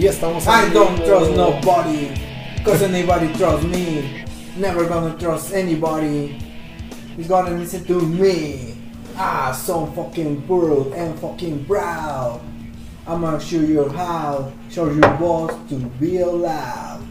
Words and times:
Y 0.00 0.06
estamos 0.06 0.46
I 0.46 0.70
don't 0.72 0.96
vivo. 0.96 1.06
trust 1.06 1.36
nobody, 1.36 2.08
cause 2.64 2.82
anybody 2.82 3.30
trusts 3.34 3.66
me. 3.66 4.24
Never 4.56 4.88
gonna 4.88 5.14
trust 5.18 5.52
anybody. 5.52 6.38
He's 7.18 7.28
gonna 7.28 7.50
listen 7.50 7.84
to 7.84 8.00
me. 8.00 8.78
Ah, 9.18 9.52
so 9.52 9.84
fucking 9.94 10.40
proud 10.48 10.94
and 10.94 11.18
fucking 11.20 11.66
proud. 11.66 12.40
I'm 13.06 13.20
gonna 13.20 13.38
show 13.38 13.60
you 13.60 13.90
how, 13.90 14.50
show 14.70 14.88
you 14.88 15.02
what 15.20 15.68
to 15.68 15.74
be 16.00 16.16
allowed. 16.16 17.02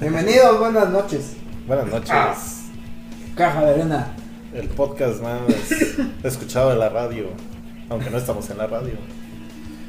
Bienvenidos, 0.00 0.58
buenas 0.60 0.88
noches. 0.90 1.36
Buenas 1.66 1.92
noches. 1.92 2.10
Ah. 2.10 2.34
Caja 3.36 3.60
de 3.66 3.74
arena. 3.74 4.14
El 4.54 4.66
podcast 4.68 5.20
más 5.20 5.42
escuchado 6.24 6.70
de 6.70 6.76
la 6.76 6.88
radio. 6.88 7.26
Aunque 7.90 8.08
no 8.08 8.16
estamos 8.16 8.48
en 8.48 8.56
la 8.56 8.66
radio. 8.66 8.94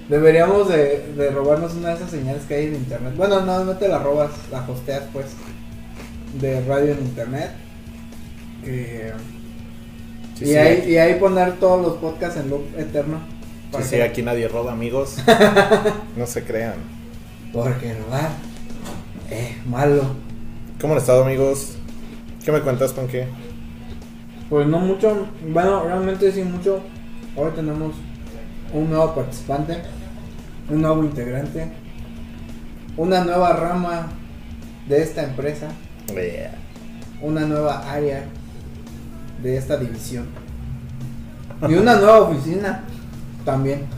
Deberíamos 0.10 0.68
de, 0.70 1.06
de 1.16 1.30
robarnos 1.32 1.74
una 1.74 1.90
de 1.90 1.96
esas 1.96 2.12
señales 2.12 2.44
que 2.44 2.56
hay 2.56 2.66
en 2.68 2.76
internet. 2.76 3.14
Bueno, 3.16 3.42
no, 3.42 3.64
no 3.64 3.78
te 3.78 3.88
la 3.88 4.00
robas, 4.00 4.32
la 4.52 4.62
hosteas 4.68 5.04
pues. 5.14 5.28
De 6.40 6.62
radio 6.66 6.94
en 6.94 7.00
internet. 7.00 7.52
Eh, 8.66 9.14
Sí, 10.38 10.46
y, 10.46 10.48
sí, 10.48 10.56
ahí, 10.58 10.78
aquí- 10.78 10.90
y 10.92 10.98
ahí 10.98 11.20
poner 11.20 11.54
todos 11.60 11.82
los 11.86 11.98
podcasts 11.98 12.40
en 12.40 12.50
loop 12.50 12.64
eterno. 12.78 13.20
Sí, 13.78 13.84
sí, 13.84 14.02
aquí 14.02 14.24
nadie 14.24 14.48
roba, 14.48 14.72
amigos. 14.74 15.18
No 16.18 16.26
se 16.26 16.44
crean. 16.44 16.74
Porque 17.54 17.94
robar. 17.94 18.30
Eh, 19.30 19.56
malo. 19.68 20.04
¿Cómo 20.80 20.94
han 20.94 21.00
estado, 21.00 21.24
amigos? 21.24 21.74
¿Qué 22.44 22.52
me 22.52 22.62
cuentas, 22.62 22.92
con 22.92 23.08
qué? 23.08 23.28
Pues 24.50 24.66
no 24.68 24.80
mucho. 24.80 25.28
Bueno, 25.48 25.84
realmente 25.84 26.32
sí 26.32 26.42
mucho. 26.42 26.80
Hoy 27.36 27.52
tenemos 27.56 27.94
un 28.74 28.90
nuevo 28.90 29.14
participante. 29.16 29.78
Un 30.70 30.82
nuevo 30.82 31.04
integrante. 31.04 31.72
Una 32.98 33.24
nueva 33.24 33.54
rama 33.54 34.08
de 34.88 35.02
esta 35.02 35.24
empresa. 35.24 35.70
una 37.22 37.42
nueva 37.42 37.92
área 37.92 38.26
de 39.42 39.58
esta 39.58 39.78
división. 39.78 40.28
Y 41.68 41.74
una 41.76 41.96
nueva 41.96 42.22
oficina 42.22 42.84
también. 43.46 43.88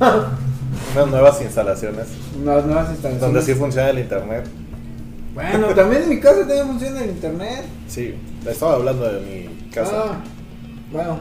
Unas 0.95 1.08
nuevas 1.08 1.41
instalaciones. 1.41 2.08
Unas 2.35 2.65
nuevas 2.65 2.89
instalaciones. 2.89 3.21
Donde 3.21 3.41
sí 3.41 3.53
funciona 3.53 3.89
el 3.89 3.99
internet. 3.99 4.47
Bueno, 5.33 5.67
también 5.73 6.03
en 6.03 6.09
mi 6.09 6.19
casa 6.19 6.39
también 6.39 6.67
funciona 6.67 7.03
el 7.03 7.09
internet. 7.09 7.65
Sí, 7.87 8.15
estaba 8.47 8.75
hablando 8.75 9.11
de 9.11 9.21
mi 9.21 9.69
casa. 9.71 10.03
Ah, 10.05 10.17
bueno, 10.91 11.19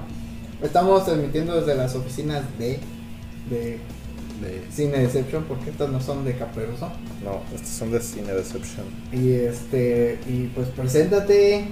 estamos 0.62 1.04
transmitiendo 1.04 1.58
desde 1.58 1.74
las 1.74 1.94
oficinas 1.94 2.42
de, 2.58 2.78
de 3.52 3.78
De- 4.40 4.62
Cine 4.72 4.98
Deception, 4.98 5.44
porque 5.44 5.70
estas 5.70 5.90
no 5.90 6.00
son 6.00 6.24
de 6.24 6.34
Caperuso. 6.36 6.88
No, 7.24 7.42
estos 7.54 7.68
son 7.70 7.92
de 7.92 8.00
Cine 8.00 8.32
Deception. 8.32 8.86
Y 9.12 9.30
este, 9.32 10.18
y 10.28 10.48
pues 10.54 10.66
preséntate. 10.68 11.66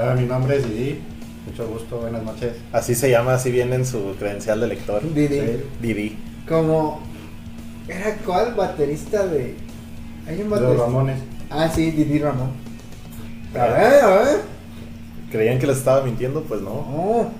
Hola, 0.00 0.14
mi 0.14 0.26
nombre 0.26 0.58
es 0.58 0.68
Didi. 0.68 1.00
Mucho 1.46 1.66
gusto, 1.68 1.98
buenas 1.98 2.22
noches. 2.22 2.52
Así 2.72 2.94
se 2.94 3.10
llama, 3.10 3.34
así 3.34 3.50
viene 3.50 3.74
en 3.74 3.84
su 3.84 4.14
credencial 4.18 4.60
de 4.60 4.68
lector. 4.68 5.02
Didi. 5.12 5.28
Sí. 5.40 5.56
Didi. 5.80 6.16
Como. 6.48 7.00
¿Era 7.88 8.14
cuál 8.24 8.54
baterista 8.54 9.26
de.? 9.26 9.56
Hay 10.28 10.40
un 10.42 10.48
Los 10.50 10.60
baterista. 10.60 10.84
Ramones. 10.84 11.18
Ah, 11.50 11.68
sí, 11.74 11.90
Didi 11.90 12.20
Ramón. 12.20 12.50
A 13.56 13.62
Ah. 13.64 13.66
ver, 13.66 14.04
a 14.04 14.14
ver. 14.22 14.40
¿Creían 15.32 15.58
que 15.58 15.66
les 15.66 15.78
estaba 15.78 16.04
mintiendo? 16.04 16.42
Pues 16.44 16.60
no. 16.60 16.70
Oh. 16.70 17.30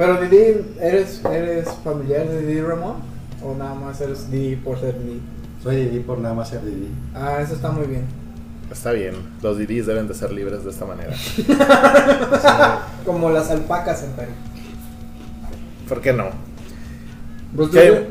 Pero 0.00 0.16
Didi, 0.16 0.64
¿eres, 0.80 1.22
¿eres 1.30 1.68
familiar 1.84 2.26
de 2.26 2.40
Didi 2.46 2.62
Ramón? 2.62 2.94
¿O 3.44 3.54
nada 3.54 3.74
más 3.74 4.00
eres 4.00 4.30
Didi 4.30 4.56
por 4.56 4.80
ser 4.80 4.98
Didi? 4.98 5.20
Soy 5.62 5.76
Didi 5.76 6.00
por 6.00 6.18
nada 6.18 6.34
más 6.34 6.48
ser 6.48 6.64
Didi. 6.64 6.88
Ah, 7.14 7.36
eso 7.42 7.52
está 7.52 7.70
muy 7.70 7.86
bien. 7.86 8.06
Está 8.72 8.92
bien, 8.92 9.16
los 9.42 9.58
Didis 9.58 9.84
deben 9.84 10.08
de 10.08 10.14
ser 10.14 10.32
libres 10.32 10.64
de 10.64 10.70
esta 10.70 10.86
manera. 10.86 11.14
Como 13.04 13.28
las 13.28 13.50
alpacas 13.50 14.02
en 14.04 14.12
Perú. 14.12 14.30
¿Por 15.86 16.00
qué 16.00 16.14
no? 16.14 16.30
¿Qué? 17.70 18.08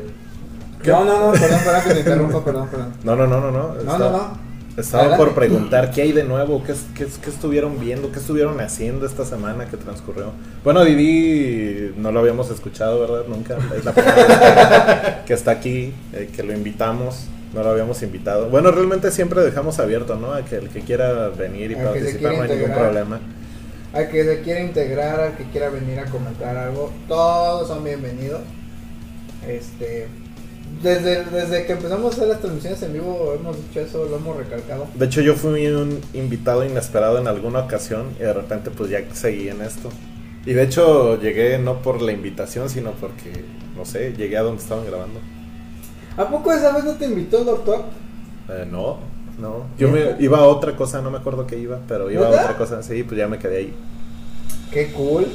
No, 0.86 1.04
no, 1.04 1.26
no, 1.26 1.32
perdón, 1.32 1.60
perdón 1.64 1.82
que 1.88 1.94
te 1.94 1.98
interrumpa, 1.98 2.44
perdón, 2.44 2.68
perdón. 2.68 2.92
No, 3.02 3.16
no, 3.16 3.26
no, 3.26 3.40
no, 3.40 3.50
no. 3.50 3.74
No, 3.82 3.98
no, 3.98 4.10
no. 4.12 4.49
Estaba 4.76 5.02
Adelante. 5.04 5.24
por 5.24 5.34
preguntar 5.34 5.90
qué 5.90 6.02
hay 6.02 6.12
de 6.12 6.24
nuevo, 6.24 6.62
¿Qué, 6.64 6.72
es- 6.72 6.86
qué, 6.94 7.06
qué 7.22 7.30
estuvieron 7.30 7.78
viendo, 7.80 8.10
qué 8.12 8.18
estuvieron 8.18 8.60
haciendo 8.60 9.04
esta 9.06 9.24
semana 9.24 9.66
que 9.66 9.76
transcurrió. 9.76 10.32
Bueno, 10.64 10.84
Didi 10.84 11.92
no 11.96 12.12
lo 12.12 12.20
habíamos 12.20 12.50
escuchado, 12.50 13.00
¿verdad? 13.00 13.24
Nunca. 13.28 13.56
Es 13.76 13.84
la 13.84 13.92
primera 13.92 14.24
vez 14.26 15.24
que, 15.26 15.32
está 15.34 15.50
aquí, 15.52 15.92
eh, 16.12 16.30
que 16.34 16.42
lo 16.42 16.52
invitamos. 16.52 17.26
No 17.52 17.64
lo 17.64 17.70
habíamos 17.70 18.00
invitado. 18.04 18.48
Bueno, 18.48 18.70
realmente 18.70 19.10
siempre 19.10 19.40
dejamos 19.42 19.80
abierto, 19.80 20.14
¿no? 20.14 20.32
A 20.34 20.44
que 20.44 20.56
el 20.56 20.68
que 20.68 20.82
quiera 20.82 21.30
venir 21.30 21.72
y 21.72 21.74
participar 21.74 22.34
no 22.36 22.42
hay 22.42 22.50
ningún 22.50 22.70
problema. 22.72 23.20
Al 23.92 24.08
que 24.08 24.22
se 24.24 24.40
quiera 24.42 24.60
integrar, 24.60 25.18
al 25.18 25.36
que 25.36 25.42
quiera 25.50 25.68
venir 25.68 25.98
a 25.98 26.04
comentar 26.04 26.56
algo, 26.56 26.92
todos 27.08 27.66
son 27.66 27.82
bienvenidos. 27.82 28.40
Este, 29.48 30.06
desde, 30.82 31.24
desde 31.24 31.66
que 31.66 31.72
empezamos 31.72 32.12
a 32.12 32.16
hacer 32.16 32.28
las 32.28 32.40
transmisiones 32.40 32.82
en 32.82 32.92
vivo 32.94 33.34
hemos 33.38 33.56
dicho 33.56 33.80
eso, 33.80 34.06
lo 34.06 34.16
hemos 34.16 34.36
recalcado. 34.36 34.86
De 34.94 35.06
hecho, 35.06 35.20
yo 35.20 35.34
fui 35.34 35.66
un 35.66 36.00
invitado 36.14 36.64
inesperado 36.64 37.18
en 37.18 37.28
alguna 37.28 37.60
ocasión 37.60 38.06
y 38.18 38.22
de 38.22 38.32
repente 38.32 38.70
pues 38.70 38.90
ya 38.90 39.02
seguí 39.12 39.48
en 39.48 39.60
esto. 39.60 39.90
Y 40.46 40.54
de 40.54 40.62
hecho 40.62 41.20
llegué 41.20 41.58
no 41.58 41.82
por 41.82 42.00
la 42.00 42.12
invitación, 42.12 42.70
sino 42.70 42.92
porque, 42.92 43.44
no 43.76 43.84
sé, 43.84 44.14
llegué 44.16 44.38
a 44.38 44.42
donde 44.42 44.62
estaban 44.62 44.86
grabando. 44.86 45.20
¿A 46.16 46.28
poco 46.28 46.52
esa 46.52 46.72
vez 46.74 46.84
no 46.84 46.92
te 46.94 47.04
invitó 47.06 47.40
el 47.40 47.44
doctor? 47.44 47.84
Eh, 48.48 48.66
no, 48.70 48.98
no. 49.38 49.66
Yo 49.78 49.88
me 49.90 50.16
iba 50.18 50.38
a 50.38 50.44
otra 50.44 50.76
cosa, 50.76 51.02
no 51.02 51.10
me 51.10 51.18
acuerdo 51.18 51.46
qué 51.46 51.58
iba, 51.58 51.80
pero 51.86 52.10
iba 52.10 52.26
a 52.26 52.30
otra 52.30 52.56
cosa. 52.56 52.82
Sí, 52.82 53.02
pues 53.02 53.18
ya 53.18 53.28
me 53.28 53.38
quedé 53.38 53.58
ahí. 53.58 53.74
Qué 54.72 54.92
cool. 54.92 55.26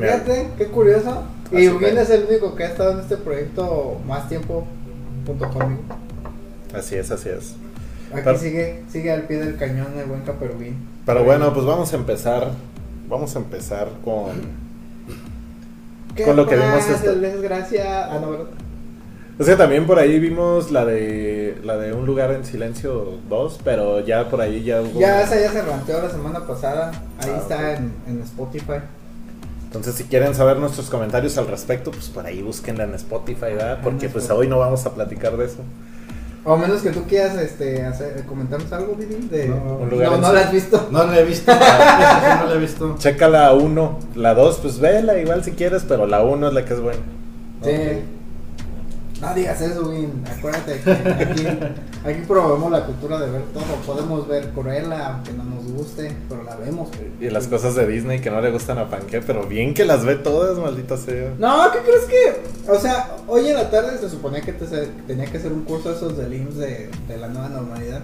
Fíjate, 0.00 0.48
qué 0.58 0.66
curioso. 0.66 1.22
Y 1.52 1.68
fue. 1.68 2.00
es 2.00 2.10
el 2.10 2.24
único 2.28 2.54
que 2.54 2.64
ha 2.64 2.68
estado 2.68 2.92
en 2.92 3.00
este 3.00 3.16
proyecto 3.16 3.98
más 4.06 4.28
tiempo 4.28 4.66
junto 5.26 5.48
conmigo. 5.50 5.82
Así 6.74 6.96
es, 6.96 7.10
así 7.10 7.28
es. 7.28 7.54
Aquí 8.12 8.22
Pero- 8.24 8.38
sigue, 8.38 8.82
sigue 8.88 9.12
al 9.12 9.22
pie 9.22 9.38
del 9.38 9.56
cañón 9.56 9.88
el 9.98 10.06
buen 10.06 10.22
Caperubín. 10.22 10.76
Pero 11.06 11.24
bueno, 11.24 11.52
pues 11.52 11.64
vamos 11.66 11.92
a 11.92 11.96
empezar. 11.96 12.50
Vamos 13.08 13.34
a 13.36 13.38
empezar 13.38 13.88
con. 14.04 14.64
¿Qué 16.16 16.22
con 16.24 16.36
lo 16.36 16.46
que 16.46 16.56
vimos 16.56 16.88
esta- 16.88 17.12
desgracia? 17.12 18.06
Ah, 18.12 18.18
no, 18.20 18.30
¿verdad? 18.30 18.46
O 19.38 19.42
sea, 19.42 19.56
también 19.56 19.84
por 19.84 19.98
ahí 19.98 20.20
vimos 20.20 20.70
la 20.70 20.84
de 20.84 21.58
la 21.64 21.76
de 21.76 21.92
Un 21.92 22.06
lugar 22.06 22.30
en 22.30 22.44
silencio 22.44 23.18
2, 23.28 23.60
pero 23.64 23.98
ya 23.98 24.28
por 24.30 24.40
ahí 24.40 24.62
ya 24.62 24.80
hubo. 24.80 25.00
Ya 25.00 25.22
esa 25.22 25.40
ya 25.40 25.50
se 25.50 25.60
ranteó 25.62 26.00
la 26.00 26.08
semana 26.10 26.46
pasada. 26.46 26.92
Ahí 27.18 27.32
Ah, 27.34 27.38
está 27.40 27.74
en, 27.76 27.92
en 28.06 28.22
Spotify. 28.22 28.74
Entonces, 29.74 29.96
si 29.96 30.04
quieren 30.04 30.36
saber 30.36 30.58
nuestros 30.58 30.88
comentarios 30.88 31.36
al 31.36 31.48
respecto, 31.48 31.90
pues 31.90 32.06
por 32.06 32.24
ahí 32.24 32.42
búsquenla 32.42 32.84
en 32.84 32.94
Spotify, 32.94 33.54
¿verdad? 33.56 33.80
Porque 33.82 34.08
pues 34.08 34.30
hoy 34.30 34.46
no 34.46 34.60
vamos 34.60 34.86
a 34.86 34.94
platicar 34.94 35.36
de 35.36 35.46
eso. 35.46 35.62
O 36.44 36.52
a 36.52 36.56
menos 36.56 36.82
que 36.82 36.90
tú 36.90 37.04
quieras 37.08 37.36
este, 37.38 37.82
hacer, 37.82 38.24
comentarnos 38.26 38.70
algo, 38.72 38.94
Didi. 38.94 39.26
De... 39.28 39.48
No, 39.48 39.78
Un 39.80 39.90
lugar 39.90 40.12
no, 40.12 40.18
no 40.18 40.32
la 40.32 40.42
has 40.42 40.52
visto. 40.52 40.88
No 40.92 41.04
la 41.04 41.18
he 41.18 41.24
visto. 41.24 41.52
no 41.52 42.46
la 42.46 42.54
he 42.54 42.58
visto. 42.58 42.94
Checa 42.98 43.28
la 43.28 43.52
1, 43.52 43.98
la 44.14 44.34
2, 44.34 44.58
pues 44.58 44.78
vela 44.78 45.18
igual 45.18 45.42
si 45.42 45.52
quieres, 45.52 45.84
pero 45.88 46.06
la 46.06 46.22
1 46.22 46.48
es 46.48 46.54
la 46.54 46.64
que 46.64 46.74
es 46.74 46.80
buena. 46.80 47.02
Sí. 47.64 47.70
No 49.24 49.34
digas 49.34 49.60
eso, 49.60 49.88
Win. 49.88 50.22
Acuérdate 50.38 50.80
que 50.80 50.90
aquí, 50.92 51.46
aquí 52.04 52.20
promovemos 52.26 52.70
la 52.70 52.84
cultura 52.86 53.18
de 53.20 53.30
ver 53.30 53.42
todo. 53.52 53.64
Podemos 53.86 54.28
ver 54.28 54.48
Cruella, 54.50 55.08
aunque 55.14 55.32
no 55.32 55.44
nos 55.44 55.64
guste, 55.72 56.14
pero 56.28 56.42
la 56.42 56.56
vemos. 56.56 56.88
Y 57.20 57.30
las 57.30 57.46
cosas 57.48 57.74
de 57.74 57.86
Disney 57.86 58.20
que 58.20 58.30
no 58.30 58.40
le 58.40 58.50
gustan 58.50 58.78
a 58.78 58.88
Panque, 58.90 59.20
pero 59.22 59.46
bien 59.46 59.74
que 59.74 59.84
las 59.84 60.04
ve 60.04 60.16
todas, 60.16 60.58
maldita 60.58 60.96
sea. 60.96 61.32
No, 61.38 61.70
¿qué 61.72 61.78
crees 61.80 62.04
que? 62.04 62.70
O 62.70 62.78
sea, 62.78 63.16
hoy 63.28 63.48
en 63.48 63.54
la 63.54 63.70
tarde 63.70 63.98
se 63.98 64.08
suponía 64.10 64.40
que 64.40 64.52
te- 64.52 64.86
tenía 65.06 65.26
que 65.26 65.38
hacer 65.38 65.52
un 65.52 65.64
curso 65.64 65.92
esos 65.94 66.16
del 66.16 66.32
IMSS 66.34 66.56
de, 66.56 66.90
de 67.08 67.16
la 67.16 67.28
nueva 67.28 67.48
normalidad. 67.48 68.02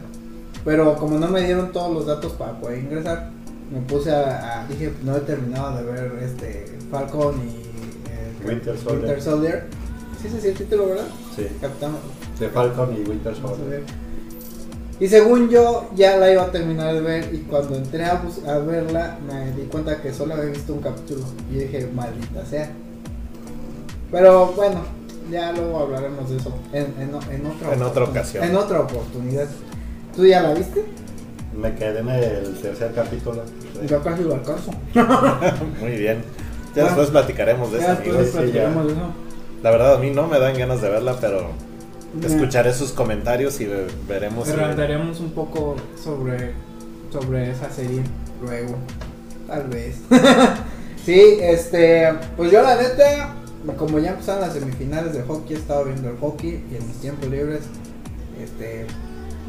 Pero 0.65 0.97
como 0.97 1.19
no 1.19 1.29
me 1.29 1.43
dieron 1.43 1.73
todos 1.73 1.93
los 1.93 2.07
datos 2.07 2.33
para 2.33 2.53
poder 2.61 2.79
ingresar, 2.81 3.31
me 3.73 3.81
puse 3.81 4.11
a. 4.13 4.61
a- 4.63 4.67
dije, 4.67 4.93
no 5.03 5.17
he 5.17 5.21
terminado 5.21 5.77
de 5.77 5.83
ver 5.85 6.13
este 6.23 6.67
Falcon 6.91 7.35
y. 7.47 7.63
eh, 8.11 8.47
Winter 8.47 8.77
Soldier. 8.77 9.01
Winter 9.05 9.23
Soldier. 9.23 9.65
Sí, 10.21 10.29
sí, 10.29 10.39
sí, 10.41 10.49
el 10.49 10.55
título, 10.55 10.87
¿verdad? 10.89 11.07
Sí. 11.35 11.47
Capitán. 11.61 11.93
De 12.39 12.49
Falcon 12.49 12.95
y 12.97 13.09
Winter 13.09 13.35
Soldier. 13.35 13.83
Y 14.99 15.09
según 15.09 15.49
yo, 15.49 15.89
ya 15.97 16.19
la 16.19 16.31
iba 16.31 16.43
a 16.43 16.51
terminar 16.51 16.93
de 16.93 17.01
ver. 17.01 17.35
Y 17.35 17.39
cuando 17.39 17.77
entré 17.77 18.05
a, 18.05 18.21
verla, 18.59 19.19
me 19.27 19.51
di 19.53 19.63
cuenta 19.69 20.01
que 20.03 20.13
solo 20.13 20.35
había 20.35 20.51
visto 20.51 20.75
un 20.75 20.81
capítulo. 20.81 21.25
Y 21.51 21.57
dije, 21.57 21.89
maldita 21.95 22.45
sea. 22.45 22.71
Pero 24.13 24.49
bueno, 24.49 24.83
ya 25.31 25.53
luego 25.53 25.79
hablaremos 25.79 26.29
de 26.29 26.37
eso 26.37 26.53
en, 26.73 26.95
en, 26.99 27.11
en 27.33 27.47
otra, 27.47 27.73
En 27.75 27.83
otra 27.83 28.05
ocasión. 28.05 28.45
En 28.45 28.57
otra 28.57 28.81
oportunidad. 28.81 29.49
¿Tú 30.15 30.27
ya 30.27 30.43
la 30.43 30.53
viste? 30.53 30.85
Me 31.57 31.75
quedé 31.75 32.01
en 32.01 32.09
el 32.09 32.61
tercer 32.61 32.93
capítulo. 32.95 33.43
Yo 33.89 34.03
casi 34.03 34.23
lo 34.23 34.35
alcanzo. 34.35 34.71
Muy 35.81 35.93
bien. 35.93 36.23
Ya 36.75 36.83
Bueno, 36.83 36.89
después 36.89 37.11
platicaremos 37.11 37.73
de 37.73 37.79
eso, 37.79 37.87
Ya 37.87 37.93
amigos. 37.95 38.19
después 38.19 38.31
sí, 38.31 38.37
platicaremos 38.37 38.87
de 38.87 38.93
eso. 38.93 39.30
La 39.63 39.71
verdad, 39.71 39.95
a 39.95 39.99
mí 39.99 40.11
no 40.11 40.27
me 40.27 40.39
dan 40.39 40.57
ganas 40.57 40.81
de 40.81 40.89
verla, 40.89 41.17
pero 41.21 41.49
escucharé 42.25 42.73
sus 42.73 42.93
comentarios 42.93 43.61
y 43.61 43.67
ve- 43.67 43.87
veremos. 44.09 44.49
si- 44.49 44.55
Rantaremos 44.55 45.21
un 45.21 45.31
poco 45.33 45.77
sobre, 46.03 46.53
sobre 47.13 47.51
esa 47.51 47.71
serie 47.71 48.03
luego. 48.43 48.77
Tal 49.47 49.65
vez. 49.69 49.97
sí, 51.05 51.21
este. 51.41 52.09
Pues 52.37 52.51
yo, 52.51 52.63
la 52.63 52.77
neta, 52.77 53.35
como 53.77 53.99
ya 53.99 54.11
empezaron 54.13 54.41
las 54.43 54.55
semifinales 54.55 55.13
de 55.13 55.23
hockey, 55.23 55.57
he 55.57 55.59
estado 55.59 55.85
viendo 55.85 56.09
el 56.09 56.17
hockey 56.19 56.65
y 56.71 56.77
en 56.77 56.87
mis 56.87 56.97
tiempos 57.01 57.29
libres. 57.29 57.61
Este. 58.43 58.87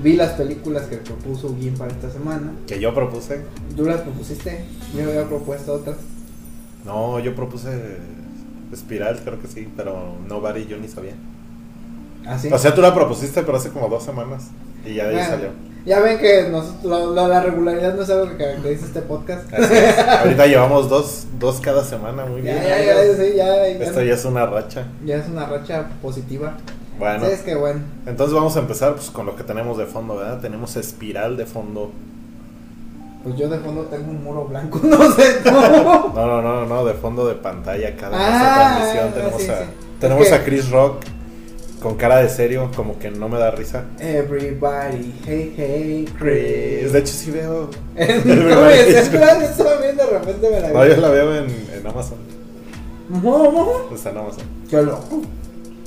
Vi 0.02 0.16
las 0.16 0.32
películas 0.32 0.84
que 0.88 0.98
propuso 0.98 1.56
Gim 1.60 1.76
para 1.78 1.92
esta 1.92 2.10
semana. 2.10 2.54
Que 2.68 2.80
yo 2.80 2.94
propuse. 2.94 3.42
¿Tú 3.78 3.86
las 3.86 4.02
propusiste? 4.02 4.66
Yo 4.98 5.08
había 5.08 5.28
propuesto 5.28 5.74
otras. 5.74 5.98
No, 6.86 7.20
yo 7.20 7.36
propuse 7.36 7.70
Espiral, 8.72 9.20
creo 9.24 9.40
que 9.42 9.48
sí, 9.48 9.68
pero 9.76 10.16
Nobody 10.28 10.66
yo 10.68 10.78
ni 10.78 10.88
sabía. 10.88 11.14
Así. 12.26 12.52
O 12.52 12.58
sea, 12.58 12.74
tú 12.74 12.82
la 12.82 12.94
propusiste, 12.94 13.42
pero 13.44 13.58
hace 13.58 13.70
como 13.70 13.88
dos 13.90 14.04
semanas. 14.04 14.48
Y 14.86 14.94
ya 14.96 15.04
de 15.06 15.10
ahí 15.10 15.16
Bueno, 15.16 15.30
salió. 15.30 15.50
Ya 15.86 16.00
ven 16.00 16.20
que 16.20 16.48
nosotros, 16.50 16.84
lo- 16.84 17.14
lo- 17.16 17.28
la 17.28 17.42
regularidad 17.42 17.96
no 17.96 18.04
es 18.04 18.10
algo 18.12 18.30
que 18.30 18.38
caracteriza 18.38 18.86
este 18.86 19.02
podcast. 19.02 19.52
Así 19.52 19.74
es. 19.74 19.98
Ahorita 19.98 20.46
llevamos 20.46 20.88
dos, 20.90 21.26
dos 21.40 21.60
cada 21.60 21.84
semana, 21.84 22.26
muy 22.26 22.44
Ya, 22.44 22.54
bien. 22.54 22.64
ya, 22.64 22.84
ya, 22.86 23.16
sí, 23.16 23.34
ya, 23.36 23.46
ya, 23.46 23.68
Esto 23.86 24.04
ya 24.04 24.14
es 24.14 24.26
una 24.26 24.46
racha. 24.46 24.86
ya 25.04 25.16
es 25.18 25.28
una 25.28 25.48
racha 25.48 25.88
positiva. 26.02 26.58
Bueno, 27.00 27.26
Sí, 27.26 27.32
es 27.32 27.40
que 27.42 27.56
bueno. 27.56 27.80
entonces 28.06 28.36
vamos 28.36 28.56
a 28.58 28.60
empezar 28.60 28.94
pues, 28.94 29.10
con 29.10 29.26
lo 29.26 29.36
que 29.36 29.44
tenemos 29.44 29.76
de 29.80 29.88
fondo, 29.88 30.18
¿verdad? 30.18 30.40
Tenemos 30.40 30.76
Espiral 30.76 31.36
de 31.36 31.48
fondo. 31.48 31.90
Pues 33.24 33.36
yo 33.36 33.48
de 33.50 33.60
fondo 33.60 33.84
tengo 33.84 34.10
un 34.12 34.24
muro 34.24 34.46
blanco, 34.46 34.80
no 34.84 35.12
sé 35.12 35.38
cómo. 35.44 36.12
No, 36.16 36.26
no, 36.26 36.42
no, 36.42 36.66
no, 36.66 36.86
de 36.86 36.94
fondo 36.96 37.28
de 37.28 37.36
pantalla 37.36 37.96
cada 37.96 38.18
Ah, 38.18 38.78
transmisión. 38.80 39.14
Tenemos, 39.14 39.42
sí, 39.42 39.50
a, 39.50 39.58
sí. 39.60 39.64
tenemos 40.00 40.32
a 40.32 40.44
Chris 40.44 40.70
Rock 40.72 41.04
con 41.84 41.96
cara 41.96 42.18
de 42.18 42.30
serio, 42.30 42.70
como 42.76 42.98
que 43.00 43.10
no 43.12 43.28
me 43.30 43.38
da 43.38 43.52
risa. 43.52 43.84
Everybody, 44.00 45.14
hey, 45.26 45.54
hey, 45.56 46.06
Chris. 46.18 46.92
De 46.94 47.00
hecho, 47.00 47.14
sí 47.14 47.32
veo. 47.32 47.70
¿Cómo 47.96 48.66
es? 48.68 48.88
Es 48.88 49.10
que 49.10 49.18
la 49.20 49.34
estaba 49.44 49.76
viendo 49.78 50.04
de 50.06 50.10
repente 50.20 50.50
me 50.50 50.60
la 50.60 50.70
No, 50.70 50.86
yo 50.86 50.98
la 50.98 51.10
veo 51.10 51.36
en, 51.36 51.46
en 51.74 51.88
Amazon. 51.88 52.18
vi. 53.10 53.96
Está 53.96 54.10
en 54.12 54.18
Amazon. 54.18 54.44
Qué 54.70 54.82
loco. 54.82 55.22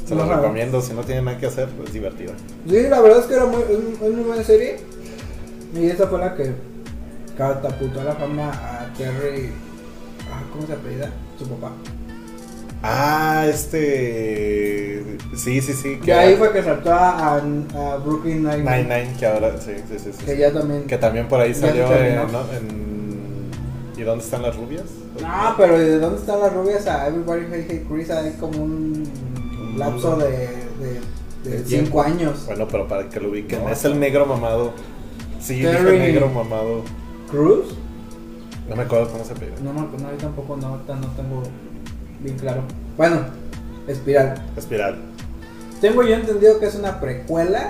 Se 0.07 0.15
lo 0.15 0.23
Ajá. 0.25 0.37
recomiendo, 0.37 0.81
si 0.83 0.93
no 0.93 1.03
tiene 1.03 1.23
nada 1.23 1.39
que 1.39 1.47
hacer, 1.47 1.69
es 1.85 1.93
divertida. 1.93 2.33
Sí, 2.69 2.83
la 2.89 3.01
verdad 3.01 3.21
es 3.21 3.27
que 3.27 3.35
era 3.35 3.47
muy, 3.47 3.63
es, 3.63 3.71
es 4.03 4.13
muy 4.13 4.23
buena 4.25 4.43
serie. 4.45 4.77
Y 5.75 5.87
esa 5.87 6.07
fue 6.07 6.19
la 6.19 6.35
que 6.35 6.53
catapultó 7.37 8.01
a 8.01 8.05
la 8.05 8.13
fama 8.15 8.51
a 8.51 8.93
Terry. 8.97 9.51
Ah, 10.33 10.43
¿Cómo 10.53 10.67
se 10.67 10.73
apellida? 10.73 11.11
Su 11.39 11.49
papá. 11.49 11.73
Ah, 12.83 13.47
este. 13.49 15.17
Sí, 15.37 15.61
sí, 15.63 15.73
sí. 15.73 15.99
Que 16.05 16.13
ahí 16.13 16.37
fue 16.37 16.53
que 16.53 16.63
saltó 16.63 16.93
a, 16.93 17.41
Brooklyn 18.05 18.43
Nine-Nine. 18.45 18.83
Nine 18.83 19.17
que 19.19 19.27
ahora. 19.27 19.59
Sí, 19.59 19.73
sí, 19.89 19.99
sí. 19.99 20.11
sí. 20.13 20.25
Que 20.25 20.37
ya 20.37 20.53
también. 20.53 20.85
Que 20.87 20.99
también 20.99 21.27
por 21.29 21.41
ahí 21.41 21.55
salió 21.55 21.91
en, 21.97 22.17
¿no? 22.17 22.41
en- 22.53 22.85
¿Y 23.97 24.03
dónde 24.03 24.25
están 24.25 24.43
las 24.43 24.57
rubias? 24.57 24.85
Ah, 25.25 25.55
pero 25.57 25.79
¿de 25.79 25.99
dónde 25.99 26.19
están 26.21 26.41
las 26.41 26.53
rubias 26.53 26.87
a 26.87 27.07
Everybody 27.07 27.45
Hate 27.47 27.71
Hate 27.71 27.87
Chris? 27.89 28.11
Hay 28.11 28.33
como 28.33 28.63
un 28.63 29.05
Un 29.73 29.79
lapso 29.79 30.17
de, 30.17 30.49
de, 31.45 31.65
cinco 31.65 32.03
años. 32.03 32.45
Bueno, 32.47 32.67
pero 32.69 32.87
para 32.89 33.09
que 33.09 33.21
lo 33.21 33.31
ubiquen. 33.31 33.63
No. 33.65 33.71
Es 33.71 33.85
el 33.85 33.99
negro 33.99 34.27
mamado. 34.27 34.73
Sí, 35.41 35.55
dije 35.55 35.69
Terry- 35.69 35.99
negro 35.99 36.29
mamado. 36.29 36.83
¿Cruz? 37.31 37.75
No 38.69 38.77
me 38.77 38.83
acuerdo 38.83 39.11
cómo 39.11 39.25
se 39.25 39.35
pide. 39.35 39.53
No, 39.63 39.73
no, 39.73 39.83
no, 39.83 40.11
yo 40.11 40.17
tampoco 40.19 40.57
no, 40.57 40.77
no 40.77 41.09
tengo 41.17 41.43
bien 42.21 42.39
claro. 42.39 42.63
Bueno, 42.97 43.21
Espiral. 43.87 44.43
Espiral. 44.57 44.97
Tengo 45.81 46.03
yo 46.03 46.15
entendido 46.15 46.59
que 46.59 46.67
es 46.67 46.75
una 46.75 47.01
precuela 47.01 47.69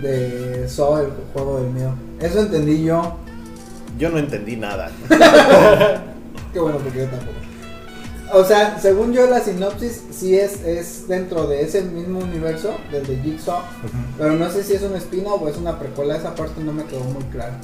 de 0.00 0.68
Saw, 0.68 0.98
el 0.98 1.08
juego 1.32 1.60
del 1.60 1.70
miedo. 1.70 1.94
Eso 2.20 2.40
entendí 2.40 2.84
yo. 2.84 3.16
Yo 3.98 4.10
no 4.10 4.18
entendí 4.18 4.56
nada. 4.56 4.90
Qué 6.52 6.60
bueno, 6.60 6.78
porque 6.78 7.00
yo 7.00 7.06
tampoco. 7.06 7.32
O 8.34 8.44
sea, 8.44 8.78
según 8.78 9.12
yo, 9.12 9.26
la 9.26 9.40
sinopsis 9.40 10.04
sí 10.10 10.38
es, 10.38 10.62
es 10.64 11.08
dentro 11.08 11.46
de 11.46 11.62
ese 11.62 11.82
mismo 11.82 12.20
universo, 12.20 12.76
del 12.90 13.06
de 13.06 13.16
Jigsaw. 13.18 13.60
Pero 14.16 14.36
no 14.36 14.48
sé 14.50 14.62
si 14.62 14.74
es 14.74 14.82
un 14.82 14.94
spin-off 14.94 15.42
o 15.42 15.48
es 15.48 15.56
una 15.56 15.78
precuela. 15.78 16.16
Esa 16.16 16.34
parte 16.34 16.62
no 16.62 16.72
me 16.72 16.84
quedó 16.84 17.04
muy 17.04 17.24
clara. 17.24 17.58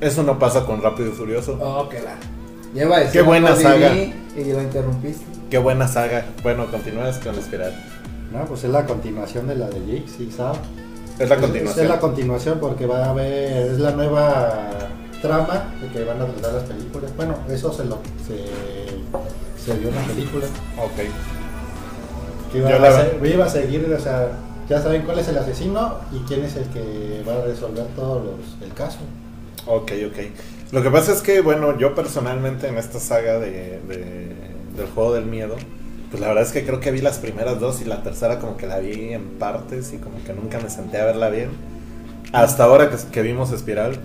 Eso 0.00 0.22
no 0.22 0.38
pasa 0.38 0.64
con 0.66 0.82
Rápido 0.82 1.08
y 1.10 1.12
Furioso. 1.12 1.58
Oh, 1.60 1.88
que 1.88 2.00
la. 2.02 2.14
Lleva 2.74 2.96
a 2.96 3.00
decir 3.00 3.12
Qué 3.12 3.22
buena 3.22 3.56
saga. 3.56 3.94
Y 3.94 4.52
lo 4.52 4.60
interrumpiste. 4.62 5.24
Qué 5.50 5.58
buena 5.58 5.88
saga. 5.88 6.26
Bueno, 6.42 6.66
continúas 6.70 7.18
con 7.18 7.34
Espiral. 7.36 7.72
No, 8.32 8.44
pues 8.44 8.64
es 8.64 8.70
la 8.70 8.84
continuación 8.84 9.46
de 9.46 9.54
la 9.56 9.68
de 9.68 9.80
Jake, 9.86 10.04
sí, 10.14 10.30
¿sabes? 10.36 10.58
Es 11.18 11.28
la 11.28 11.36
Es, 11.36 11.40
continuación. 11.40 11.84
es 11.84 11.90
la 11.90 11.98
continuación 12.00 12.58
porque 12.60 12.84
va 12.86 13.06
a 13.06 13.10
haber, 13.10 13.68
es 13.72 13.78
la 13.78 13.92
nueva 13.92 14.68
trama 15.22 15.72
de 15.80 15.88
que 15.88 16.04
van 16.04 16.20
a 16.20 16.26
tratar 16.26 16.52
las 16.54 16.64
películas. 16.64 17.16
Bueno, 17.16 17.36
eso 17.48 17.72
se 17.72 17.84
lo 17.84 17.98
se, 18.26 18.44
se 19.64 19.78
vio 19.78 19.88
en 19.88 19.94
la 19.94 20.02
película. 20.02 20.44
Ok. 20.78 22.52
Que 22.52 22.58
iba, 22.58 22.68
Yo 22.70 22.76
a, 22.76 22.78
la- 22.80 22.92
se- 22.92 23.28
iba 23.32 23.44
a 23.46 23.48
seguir, 23.48 23.90
o 23.96 24.00
sea, 24.00 24.28
ya 24.68 24.82
saben 24.82 25.02
cuál 25.02 25.20
es 25.20 25.28
el 25.28 25.38
asesino 25.38 25.94
y 26.12 26.18
quién 26.28 26.44
es 26.44 26.56
el 26.56 26.64
que 26.66 27.22
va 27.26 27.34
a 27.34 27.46
resolver 27.46 27.86
todos 27.96 28.22
los, 28.24 28.62
el 28.68 28.74
caso. 28.74 28.98
Ok, 29.66 29.92
ok. 30.06 30.18
Lo 30.72 30.82
que 30.82 30.90
pasa 30.90 31.12
es 31.12 31.22
que, 31.22 31.40
bueno, 31.40 31.76
yo 31.78 31.94
personalmente 31.94 32.68
en 32.68 32.78
esta 32.78 33.00
saga 33.00 33.38
de, 33.38 33.80
de- 33.88 34.36
del 34.76 34.86
juego 34.94 35.12
del 35.14 35.26
miedo, 35.26 35.56
pues 36.10 36.20
la 36.20 36.28
verdad 36.28 36.44
es 36.44 36.52
que 36.52 36.64
creo 36.64 36.80
que 36.80 36.90
vi 36.90 37.00
las 37.00 37.18
primeras 37.18 37.58
dos 37.60 37.80
y 37.80 37.84
la 37.84 38.02
tercera 38.02 38.38
como 38.38 38.56
que 38.56 38.66
la 38.66 38.78
vi 38.78 39.12
en 39.12 39.38
partes 39.38 39.92
y 39.92 39.98
como 39.98 40.22
que 40.24 40.32
nunca 40.34 40.58
me 40.60 40.70
senté 40.70 40.98
a 41.00 41.04
verla 41.06 41.30
bien. 41.30 41.50
Hasta 42.32 42.64
ahora 42.64 42.90
que, 42.90 42.96
que 43.12 43.22
vimos 43.22 43.52
Espiral, 43.52 43.98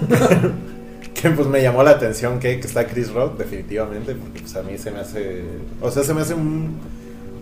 que 1.14 1.30
pues 1.30 1.46
me 1.48 1.62
llamó 1.62 1.82
la 1.82 1.92
atención 1.92 2.38
que, 2.40 2.60
que 2.60 2.66
está 2.66 2.86
Chris 2.86 3.12
Rock, 3.12 3.38
definitivamente, 3.38 4.14
porque 4.14 4.40
pues 4.40 4.56
a 4.56 4.62
mí 4.62 4.78
se 4.78 4.90
me 4.90 5.00
hace, 5.00 5.42
o 5.80 5.90
sea, 5.90 6.02
se 6.04 6.14
me 6.14 6.22
hace 6.22 6.34
un, 6.34 6.78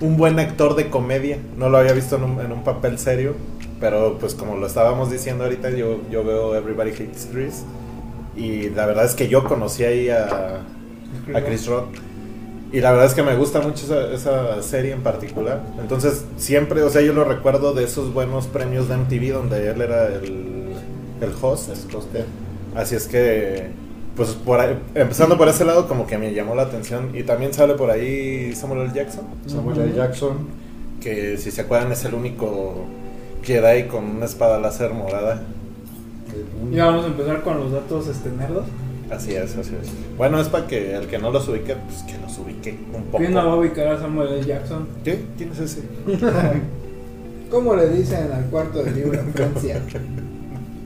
un 0.01 0.17
buen 0.17 0.39
actor 0.39 0.75
de 0.77 0.91
comedia. 0.91 1.39
No 1.57 1.69
lo 1.69 1.79
había 1.79 1.93
visto 1.93 2.17
en 2.17 2.25
un, 2.25 2.41
en 2.41 2.53
un 2.53 2.65
papel 2.65 2.99
serio, 2.99 3.35
pero 3.81 4.19
pues 4.19 4.35
como 4.35 4.57
lo 4.57 4.67
estábamos 4.67 5.11
diciendo 5.11 5.45
ahorita, 5.45 5.71
yo, 5.71 6.01
yo 6.11 6.25
veo 6.25 6.55
Everybody 6.55 6.91
Hates 6.91 7.29
Chris. 7.33 7.65
Y 8.37 8.71
la 8.71 8.87
verdad 8.87 9.05
es 9.05 9.15
que 9.15 9.29
yo 9.29 9.45
conocí 9.45 9.85
ahí 9.85 10.09
a, 10.11 10.61
a 11.35 11.41
Chris 11.45 11.67
Rock. 11.67 11.87
Y 12.71 12.81
la 12.81 12.91
verdad 12.91 13.07
es 13.07 13.15
que 13.15 13.23
me 13.23 13.35
gusta 13.35 13.61
mucho 13.61 13.85
esa, 13.87 14.13
esa 14.13 14.63
serie 14.63 14.93
en 14.93 15.01
particular. 15.03 15.63
Entonces, 15.81 16.25
siempre, 16.37 16.83
o 16.83 16.91
sea, 16.91 17.01
yo 17.03 17.13
lo 17.15 17.25
recuerdo 17.25 17.73
de 17.73 17.85
esos 17.85 18.13
buenos 18.13 18.47
premios 18.47 18.89
de 18.89 18.97
MTV 18.99 19.33
donde 19.33 19.71
él 19.71 19.81
era 19.81 20.07
el, 20.09 20.73
el 21.21 21.33
host. 21.41 21.71
El 21.71 21.91
coste. 21.93 22.25
Así 22.77 22.95
es 22.95 23.09
que, 23.09 23.69
pues, 24.15 24.31
por 24.35 24.61
ahí- 24.61 24.79
empezando 24.95 25.39
por 25.39 25.49
ese 25.49 25.65
lado, 25.65 25.89
como 25.89 26.07
que 26.07 26.19
me 26.19 26.35
llamó 26.35 26.55
la 26.55 26.63
atención. 26.63 27.11
Y 27.17 27.23
también 27.23 27.55
sale 27.55 27.73
por 27.75 27.91
ahí 27.91 28.55
Samuel 28.55 28.83
L. 28.83 28.93
Jackson, 28.95 29.25
Samuel 29.47 29.81
L. 29.81 29.95
Jackson. 29.97 30.37
que 31.01 31.39
si 31.39 31.51
se 31.51 31.63
acuerdan 31.63 31.91
es 31.93 32.05
el 32.05 32.13
único 32.15 32.85
Jedi 33.43 33.85
con 33.89 34.05
una 34.05 34.27
espada 34.27 34.59
láser 34.59 34.93
morada. 34.93 35.43
Ya 36.73 36.87
vamos 36.87 37.05
a 37.05 37.09
empezar 37.09 37.43
con 37.43 37.59
los 37.59 37.73
datos 37.73 38.09
este, 38.09 38.31
nerdos. 38.31 38.67
Así 39.11 39.35
es, 39.35 39.57
así 39.57 39.75
es. 39.81 39.91
Bueno, 40.17 40.39
es 40.41 40.49
para 40.49 40.67
que 40.67 40.95
el 40.95 41.07
que 41.07 41.19
no 41.19 41.31
los 41.31 41.49
ubique, 41.49 41.75
pues 41.77 42.03
que 42.03 42.19
los 42.19 42.39
ubique 42.39 42.79
un 42.95 43.05
poco. 43.05 43.19
¿Quién 43.19 43.33
no 43.33 43.47
va 43.47 43.53
a 43.53 43.57
ubicar 43.57 43.89
a 43.89 43.99
Samuel 43.99 44.35
L. 44.35 44.45
Jackson? 44.45 44.87
¿Qué? 45.03 45.25
¿Quién 45.37 45.53
es 45.53 45.61
ese? 45.61 45.83
¿Cómo 47.51 47.75
le 47.75 47.89
dicen 47.89 48.31
al 48.31 48.45
cuarto 48.47 48.83
de 48.83 48.91
libro 48.91 49.19
en 49.19 49.33
Francia? 49.33 49.81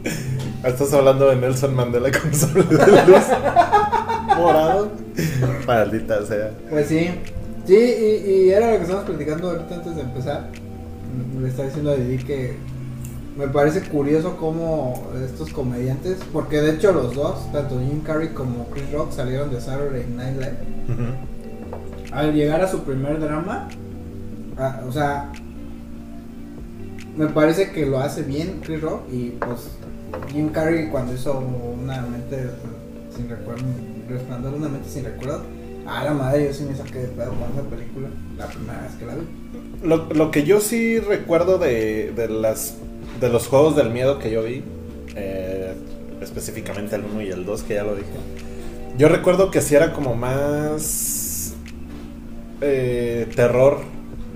Estás 0.64 0.92
hablando 0.92 1.28
de 1.28 1.36
Nelson 1.36 1.74
Mandela 1.74 2.10
con 2.12 2.32
sable 2.32 2.62
de 2.68 3.06
luz 3.06 3.24
morado. 4.36 4.92
Maldita 5.66 6.24
sea. 6.24 6.52
Pues 6.70 6.86
sí. 6.86 7.10
Sí, 7.66 7.74
y, 7.76 8.30
y 8.30 8.50
era 8.50 8.70
lo 8.70 8.76
que 8.76 8.82
estábamos 8.82 9.10
platicando 9.10 9.50
ahorita 9.50 9.74
antes 9.74 9.96
de 9.96 10.02
empezar. 10.02 10.48
Le 11.40 11.48
estaba 11.48 11.68
diciendo 11.68 11.90
a 11.90 11.96
Didi 11.96 12.18
que 12.18 12.56
me 13.36 13.48
parece 13.48 13.82
curioso 13.82 14.36
cómo 14.36 15.10
estos 15.24 15.52
comediantes, 15.52 16.18
porque 16.32 16.60
de 16.60 16.74
hecho 16.74 16.92
los 16.92 17.14
dos, 17.14 17.50
tanto 17.52 17.78
Jim 17.78 18.00
Carrey 18.02 18.28
como 18.28 18.66
Chris 18.70 18.90
Rock, 18.92 19.12
salieron 19.12 19.50
de 19.50 19.60
Saturday 19.60 20.06
Night 20.14 20.36
Live. 20.36 20.56
Al 22.12 22.34
llegar 22.34 22.60
a 22.60 22.68
su 22.68 22.82
primer 22.82 23.20
drama, 23.20 23.68
o 24.86 24.92
sea, 24.92 25.32
me 27.16 27.26
parece 27.28 27.72
que 27.72 27.86
lo 27.86 27.98
hace 28.00 28.22
bien 28.22 28.60
Chris 28.62 28.80
Rock 28.80 29.02
y 29.10 29.30
pues 29.30 29.70
Jim 30.30 30.50
Carrey 30.50 30.88
cuando 30.90 31.14
hizo 31.14 31.38
una 31.38 32.02
mente 32.02 32.50
sin 33.16 33.28
recuerdo, 33.28 33.64
resplandor 34.08 34.54
una 34.54 34.68
mente 34.68 34.88
sin 34.88 35.04
recuerdo, 35.04 35.42
a 35.86 36.04
la 36.04 36.12
madre 36.12 36.46
yo 36.46 36.52
sí 36.52 36.64
me 36.64 36.76
saqué 36.76 36.98
de 37.00 37.08
pedo 37.08 37.30
con 37.30 37.50
esa 37.52 37.68
película 37.68 38.08
la 38.36 38.46
primera 38.46 38.82
vez 38.82 38.92
que 38.98 39.06
la 39.06 39.14
vi. 39.14 39.41
Lo, 39.82 40.08
lo 40.12 40.30
que 40.30 40.44
yo 40.44 40.60
sí 40.60 40.98
recuerdo 41.00 41.58
de, 41.58 42.12
de 42.12 42.28
las 42.28 42.76
de 43.20 43.28
los 43.28 43.46
juegos 43.46 43.76
del 43.76 43.90
miedo 43.90 44.18
que 44.18 44.30
yo 44.30 44.42
vi, 44.42 44.62
eh, 45.14 45.74
específicamente 46.20 46.96
el 46.96 47.04
1 47.04 47.22
y 47.22 47.28
el 47.30 47.44
2, 47.44 47.62
que 47.62 47.74
ya 47.74 47.84
lo 47.84 47.94
dije, 47.94 48.10
yo 48.98 49.08
recuerdo 49.08 49.50
que 49.50 49.60
sí 49.60 49.76
era 49.76 49.92
como 49.92 50.14
más 50.14 51.54
eh, 52.60 53.28
terror 53.34 53.78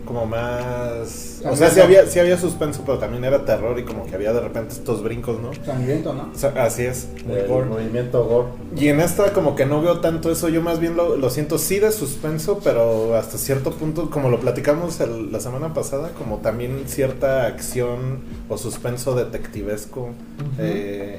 como 0.06 0.24
más... 0.24 1.25
O 1.50 1.56
sea, 1.56 1.70
sí 1.70 1.80
había, 1.80 2.06
sí 2.06 2.18
había 2.18 2.38
suspenso, 2.38 2.82
pero 2.84 2.98
también 2.98 3.24
era 3.24 3.44
terror 3.44 3.78
y 3.78 3.84
como 3.84 4.06
que 4.06 4.14
había 4.14 4.32
de 4.32 4.40
repente 4.40 4.74
estos 4.74 5.02
brincos, 5.02 5.40
¿no? 5.40 5.50
Sangriento, 5.64 6.12
¿no? 6.14 6.30
O 6.34 6.38
sea, 6.38 6.50
así 6.64 6.82
es, 6.82 7.08
muy 7.26 7.36
El 7.38 7.46
gore. 7.48 7.66
movimiento 7.66 8.24
gore. 8.24 8.48
Y 8.76 8.88
en 8.88 9.00
esta 9.00 9.32
como 9.32 9.54
que 9.56 9.66
no 9.66 9.80
veo 9.82 10.00
tanto 10.00 10.30
eso, 10.30 10.48
yo 10.48 10.62
más 10.62 10.80
bien 10.80 10.96
lo, 10.96 11.16
lo 11.16 11.30
siento 11.30 11.58
sí 11.58 11.78
de 11.78 11.92
suspenso, 11.92 12.60
pero 12.62 13.14
hasta 13.16 13.38
cierto 13.38 13.70
punto, 13.72 14.10
como 14.10 14.28
lo 14.30 14.40
platicamos 14.40 15.00
el- 15.00 15.32
la 15.32 15.40
semana 15.40 15.74
pasada, 15.74 16.10
como 16.18 16.38
también 16.38 16.84
cierta 16.86 17.46
acción 17.46 18.20
o 18.48 18.56
suspenso 18.58 19.14
detectivesco. 19.14 20.10
eh, 20.58 21.18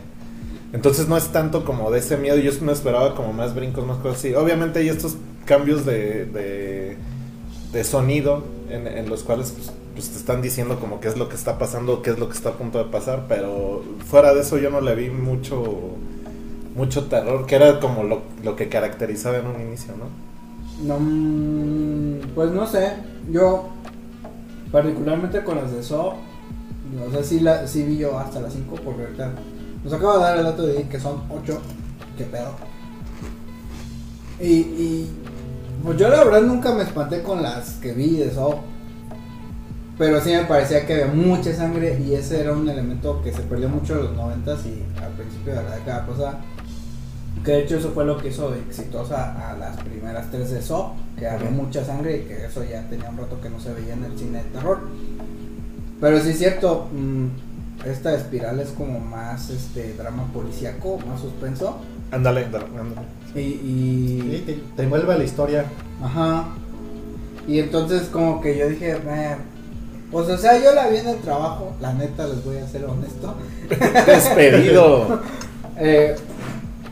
entonces 0.74 1.08
no 1.08 1.16
es 1.16 1.30
tanto 1.30 1.64
como 1.64 1.90
de 1.92 2.00
ese 2.00 2.18
miedo, 2.18 2.36
yo 2.38 2.52
me 2.62 2.74
esperaba 2.74 3.16
como 3.16 3.32
más 3.32 3.56
brincos, 3.56 3.86
más 3.86 3.98
cosas 4.00 4.18
así. 4.20 4.34
Obviamente 4.36 4.80
hay 4.80 4.90
estos 4.90 5.16
cambios 5.46 5.86
de, 5.86 6.26
de, 6.26 6.98
de 7.72 7.84
sonido 7.86 8.44
en, 8.70 8.86
en 8.86 9.10
los 9.10 9.24
cuales 9.24 9.52
pues, 9.52 9.72
pues, 9.98 10.12
te 10.12 10.18
están 10.20 10.44
diciendo 10.44 10.80
como 10.80 11.00
qué 11.00 11.08
es 11.08 11.18
lo 11.18 11.28
que 11.28 11.36
está 11.36 11.58
pasando, 11.58 12.04
qué 12.04 12.12
es 12.12 12.20
lo 12.20 12.30
que 12.30 12.36
está 12.36 12.50
a 12.50 12.54
punto 12.54 12.78
de 12.78 12.86
pasar, 12.86 13.26
pero 13.28 13.84
fuera 14.06 14.32
de 14.36 14.42
eso 14.42 14.60
yo 14.60 14.70
no 14.70 14.80
le 14.80 14.94
vi 14.94 15.10
mucho 15.10 15.96
mucho 16.76 17.06
terror, 17.06 17.48
que 17.48 17.56
era 17.56 17.80
como 17.80 18.04
lo, 18.04 18.22
lo 18.44 18.56
que 18.56 18.70
caracterizaba 18.70 19.38
en 19.40 19.48
un 19.48 19.60
inicio, 19.60 19.94
¿no? 19.98 20.06
No, 20.86 21.00
mm, 21.00 22.36
pues 22.36 22.52
no 22.52 22.68
sé, 22.68 22.94
yo 23.32 23.70
particularmente 24.72 25.44
con 25.44 25.58
las 25.58 25.72
de 25.72 25.82
So, 25.82 26.10
o 26.10 27.12
sea, 27.12 27.24
sí, 27.24 27.40
la, 27.40 27.66
sí 27.66 27.82
vi 27.82 27.98
yo 27.98 28.20
hasta 28.20 28.40
las 28.40 28.54
5 28.54 28.76
porque 28.86 29.02
ahorita 29.02 29.32
nos 29.84 29.94
acaba 29.94 30.18
de 30.18 30.24
dar 30.24 30.38
el 30.38 30.44
dato 30.44 30.68
de 30.68 30.88
que 30.88 31.00
son 31.00 31.24
8, 31.32 31.60
qué 32.20 32.24
pedo. 32.26 32.52
Y, 34.40 34.52
y 34.54 35.12
pues 35.84 35.98
yo 35.98 36.08
la 36.08 36.24
verdad 36.24 36.42
nunca 36.42 36.72
me 36.72 36.84
espanté 36.84 37.24
con 37.24 37.42
las 37.42 37.72
que 37.78 37.94
vi 37.94 38.18
de 38.18 38.32
So, 38.32 38.60
pero 39.98 40.22
sí 40.22 40.32
me 40.32 40.44
parecía 40.44 40.86
que 40.86 40.94
había 40.94 41.08
mucha 41.08 41.54
sangre 41.56 42.00
y 42.06 42.14
ese 42.14 42.42
era 42.42 42.54
un 42.54 42.68
elemento 42.70 43.22
que 43.24 43.34
se 43.34 43.42
perdió 43.42 43.68
mucho 43.70 43.94
en 43.94 44.06
los 44.06 44.16
90 44.16 44.52
y 44.66 44.84
al 45.04 45.12
principio 45.14 45.56
de 45.56 45.64
la 45.64 45.76
década 45.76 46.06
pasada. 46.06 46.40
Que 47.44 47.52
de 47.52 47.60
hecho 47.64 47.78
eso 47.78 47.92
fue 47.94 48.04
lo 48.06 48.18
que 48.18 48.28
hizo 48.30 48.54
exitosa 48.56 49.50
a 49.52 49.56
las 49.58 49.78
primeras 49.78 50.30
tres 50.32 50.52
de 50.52 50.62
Saw, 50.62 50.94
que 51.18 51.28
había 51.28 51.50
mucha 51.50 51.84
sangre 51.86 52.18
y 52.18 52.22
que 52.28 52.46
eso 52.46 52.64
ya 52.64 52.82
tenía 52.90 53.10
un 53.10 53.18
rato 53.18 53.40
que 53.42 53.50
no 53.50 53.60
se 53.60 53.74
veía 53.74 53.94
en 53.94 54.04
el 54.04 54.18
cine 54.18 54.40
de 54.40 54.50
terror. 54.50 54.80
Pero 56.02 56.20
sí 56.20 56.30
es 56.30 56.38
cierto, 56.40 56.88
mm, 56.92 57.28
esta 57.88 58.14
espiral 58.16 58.60
es 58.60 58.70
como 58.70 59.00
más 59.00 59.50
este 59.50 59.94
drama 59.94 60.26
policíaco, 60.34 61.00
más 61.08 61.22
suspenso. 61.22 61.78
Ándale, 62.12 62.46
ándale, 62.46 62.66
ándale. 62.66 63.08
Y, 63.36 63.40
Y 63.40 64.36
y 64.36 64.44
te, 64.46 64.54
te 64.76 64.84
envuelve 64.84 65.18
la 65.18 65.24
historia. 65.24 65.66
ajá. 66.04 66.46
Y 67.48 67.60
entonces 67.60 68.04
como 68.12 68.42
que 68.42 68.58
yo 68.58 68.68
dije, 68.68 68.92
"Eh, 68.92 69.36
pues 70.12 70.28
o 70.30 70.38
sea, 70.38 70.62
yo 70.62 70.74
la 70.74 70.88
vi 70.88 70.98
en 70.98 71.08
el 71.08 71.18
trabajo, 71.18 71.74
la 71.82 71.94
neta 71.94 72.26
les 72.28 72.44
voy 72.44 72.58
a 72.58 72.68
ser 72.68 72.86
honesto. 72.86 73.36
Despedido. 74.06 75.22
Eh, 75.80 76.16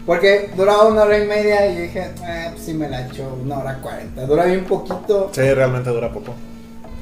porque 0.06 0.52
duraba 0.56 0.88
una 0.88 1.06
hora 1.06 1.18
y 1.18 1.28
media 1.28 1.66
y 1.72 1.82
dije, 1.82 2.12
eh, 2.24 2.50
pues 2.52 2.64
sí 2.64 2.76
me 2.76 2.88
la 2.88 3.08
echo 3.08 3.36
una 3.44 3.58
hora 3.58 3.80
cuarenta. 3.82 4.28
Dura 4.28 4.46
bien 4.46 4.64
poquito. 4.66 5.32
Sí, 5.34 5.42
realmente 5.42 5.90
dura 5.90 6.14
poco. 6.14 6.36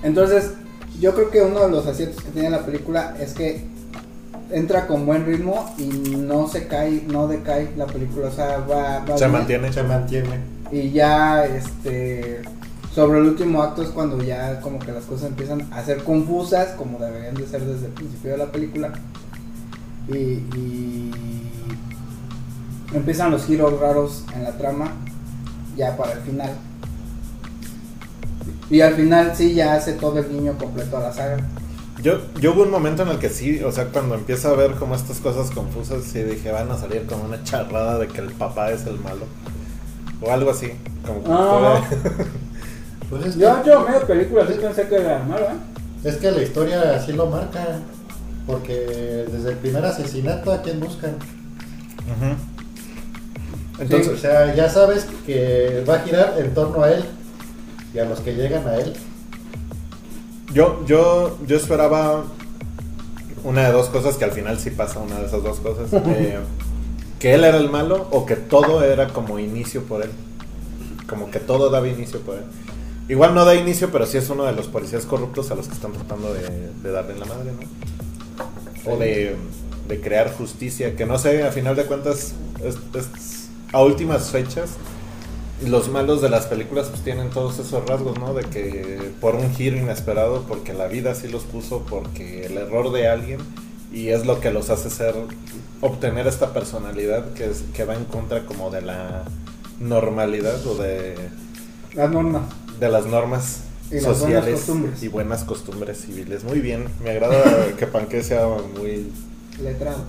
Entonces, 0.01 0.51
yo 1.01 1.13
creo 1.13 1.29
que 1.29 1.41
uno 1.41 1.59
de 1.59 1.69
los 1.69 1.85
aciertos 1.85 2.23
que 2.23 2.31
tiene 2.31 2.49
la 2.51 2.65
película 2.65 3.15
es 3.19 3.33
que 3.33 3.65
entra 4.49 4.87
con 4.87 5.05
buen 5.05 5.25
ritmo 5.25 5.73
y 5.77 5.87
no 5.87 6.47
se 6.47 6.67
cae, 6.67 7.03
no 7.05 7.27
decae 7.27 7.71
la 7.75 7.85
película. 7.87 8.27
O 8.29 8.31
sea, 8.31 8.59
va, 8.59 8.99
va 8.99 9.17
Se 9.17 9.25
bien. 9.25 9.31
mantiene. 9.31 9.73
Se 9.73 9.83
mantiene. 9.83 10.39
Y 10.71 10.91
ya, 10.91 11.43
este, 11.45 12.43
sobre 12.93 13.19
el 13.19 13.25
último 13.25 13.61
acto 13.63 13.81
es 13.81 13.89
cuando 13.89 14.21
ya 14.23 14.59
como 14.61 14.79
que 14.79 14.91
las 14.91 15.05
cosas 15.05 15.29
empiezan 15.29 15.67
a 15.71 15.83
ser 15.83 16.03
confusas, 16.03 16.69
como 16.77 16.99
deberían 16.99 17.35
de 17.35 17.47
ser 17.47 17.65
desde 17.65 17.87
el 17.87 17.91
principio 17.93 18.31
de 18.31 18.37
la 18.37 18.51
película. 18.51 18.93
Y, 20.07 20.13
y 20.13 21.11
empiezan 22.93 23.31
los 23.31 23.45
giros 23.45 23.79
raros 23.79 24.23
en 24.35 24.43
la 24.43 24.51
trama, 24.57 24.91
ya 25.75 25.97
para 25.97 26.13
el 26.13 26.19
final. 26.19 26.51
Y 28.69 28.81
al 28.81 28.93
final 28.93 29.33
sí 29.35 29.53
ya 29.53 29.75
hace 29.75 29.93
todo 29.93 30.19
el 30.19 30.29
guiño 30.29 30.57
completo 30.57 30.97
a 30.97 31.01
la 31.01 31.13
saga. 31.13 31.37
Yo, 32.01 32.19
yo 32.39 32.53
hubo 32.53 32.63
un 32.63 32.71
momento 32.71 33.03
en 33.03 33.09
el 33.09 33.19
que 33.19 33.29
sí, 33.29 33.63
o 33.63 33.71
sea, 33.71 33.85
cuando 33.85 34.15
empiezo 34.15 34.49
a 34.49 34.55
ver 34.55 34.71
como 34.71 34.95
estas 34.95 35.19
cosas 35.19 35.51
confusas, 35.51 36.03
sí 36.03 36.21
dije, 36.21 36.51
van 36.51 36.69
a 36.69 36.77
salir 36.77 37.05
como 37.05 37.23
una 37.23 37.43
charrada 37.43 37.97
de 37.97 38.07
que 38.07 38.19
el 38.19 38.31
papá 38.31 38.71
es 38.71 38.85
el 38.85 38.99
malo. 38.99 39.25
O 40.21 40.31
algo 40.31 40.51
así. 40.51 40.71
Como 41.05 41.23
que 41.23 41.29
Ah. 41.31 41.81
Pues 43.13 43.27
es, 43.27 43.35
Yo, 43.37 43.61
que, 43.61 43.69
yo, 43.69 43.81
medio 43.81 44.01
película 44.07 44.47
sí 44.47 44.53
pensé 44.59 44.87
que 44.87 44.95
era 44.95 45.19
malo, 45.19 45.45
¿eh? 45.45 46.09
es 46.09 46.15
que 46.17 46.31
la 46.31 46.41
historia 46.41 46.95
así 46.95 47.13
lo 47.13 47.27
marca. 47.27 47.63
Porque 48.47 48.73
desde 49.31 49.51
el 49.51 49.57
primer 49.57 49.85
asesinato, 49.85 50.51
¿a 50.51 50.61
quién 50.61 50.79
buscan? 50.79 51.15
Entonces, 53.79 54.07
o 54.09 54.17
sea, 54.17 54.53
ya 54.53 54.67
sabes 54.67 55.07
que 55.25 55.83
va 55.87 55.95
a 55.95 55.99
girar 55.99 56.35
en 56.37 56.53
torno 56.53 56.83
a 56.83 56.91
él 56.91 57.05
y 57.93 57.99
a 57.99 58.05
los 58.05 58.19
que 58.19 58.33
llegan 58.33 58.67
a 58.67 58.75
él. 58.75 58.93
Yo, 60.51 60.83
yo, 60.85 61.37
yo 61.47 61.55
esperaba 61.55 62.25
una 63.43 63.67
de 63.67 63.71
dos 63.71 63.87
cosas 63.89 64.17
que 64.17 64.25
al 64.25 64.31
final 64.31 64.59
sí 64.59 64.71
pasa 64.71 64.99
una 64.99 65.19
de 65.19 65.27
esas 65.27 65.43
dos 65.43 65.59
cosas. 65.59 65.87
eh, 65.93 66.39
que 67.19 67.33
él 67.33 67.43
era 67.43 67.57
el 67.57 67.69
malo 67.69 68.07
o 68.11 68.25
que 68.25 68.35
todo 68.35 68.83
era 68.83 69.07
como 69.09 69.39
inicio 69.39 69.83
por 69.83 70.01
él. 70.01 70.09
Como 71.07 71.31
que 71.31 71.39
todo 71.39 71.69
daba 71.69 71.87
inicio 71.87 72.19
por 72.21 72.35
él. 72.35 72.43
Igual 73.07 73.33
no 73.35 73.45
da 73.45 73.55
inicio, 73.55 73.91
pero 73.91 74.05
sí 74.05 74.17
es 74.17 74.29
uno 74.29 74.45
de 74.45 74.53
los 74.53 74.67
policías 74.67 75.05
corruptos 75.05 75.51
a 75.51 75.55
los 75.55 75.67
que 75.67 75.73
están 75.73 75.93
tratando 75.93 76.33
de, 76.33 76.73
de 76.73 76.91
darle 76.91 77.13
en 77.13 77.19
la 77.19 77.25
madre, 77.25 77.51
¿no? 77.53 77.69
O 78.83 78.97
de, 78.97 79.37
de 79.87 80.01
crear 80.01 80.33
justicia, 80.33 80.95
que 80.95 81.05
no 81.05 81.17
sé, 81.17 81.43
a 81.43 81.51
final 81.51 81.75
de 81.75 81.85
cuentas, 81.85 82.35
es- 82.63 82.77
es- 82.95 83.51
a 83.71 83.81
últimas 83.83 84.31
fechas, 84.31 84.79
los 85.59 85.89
malos 85.89 86.21
de 86.21 86.29
las 86.29 86.47
películas 86.47 86.89
pues 86.89 87.03
tienen 87.03 87.31
todos 87.31 87.59
esos 87.59 87.85
rasgos, 87.87 88.17
¿no? 88.19 88.33
De 88.33 88.49
que 88.49 89.15
por 89.21 89.35
un 89.35 89.53
giro 89.53 89.77
inesperado, 89.77 90.45
porque 90.47 90.73
la 90.73 90.87
vida 90.87 91.15
sí 91.15 91.27
los 91.29 91.45
puso, 91.45 91.85
porque 91.89 92.45
el 92.47 92.57
error 92.57 92.91
de 92.91 93.07
alguien, 93.07 93.39
y 93.91 94.09
es 94.09 94.25
lo 94.25 94.39
que 94.41 94.51
los 94.51 94.69
hace 94.69 94.89
ser, 94.89 95.15
obtener 95.81 96.27
esta 96.27 96.53
personalidad 96.53 97.33
que, 97.33 97.45
es, 97.51 97.63
que 97.73 97.85
va 97.85 97.95
en 97.95 98.05
contra 98.05 98.45
como 98.45 98.71
de 98.71 98.81
la 98.81 99.25
normalidad 99.79 100.65
o 100.67 100.75
de, 100.75 101.15
Las 101.93 102.09
normas. 102.11 102.43
De 102.79 102.89
las 102.89 103.05
normas 103.05 103.59
Y 103.91 103.95
las 103.95 104.19
buenas 104.19 104.45
sociales 104.59 105.01
y 105.01 105.07
buenas 105.07 105.43
costumbres 105.43 106.01
civiles. 106.01 106.43
Muy 106.43 106.59
bien, 106.59 106.85
me 107.03 107.11
agrada 107.11 107.43
que 107.77 107.87
Panque 107.87 108.23
sea 108.23 108.47
muy, 108.77 109.11
Letrado. 109.61 109.99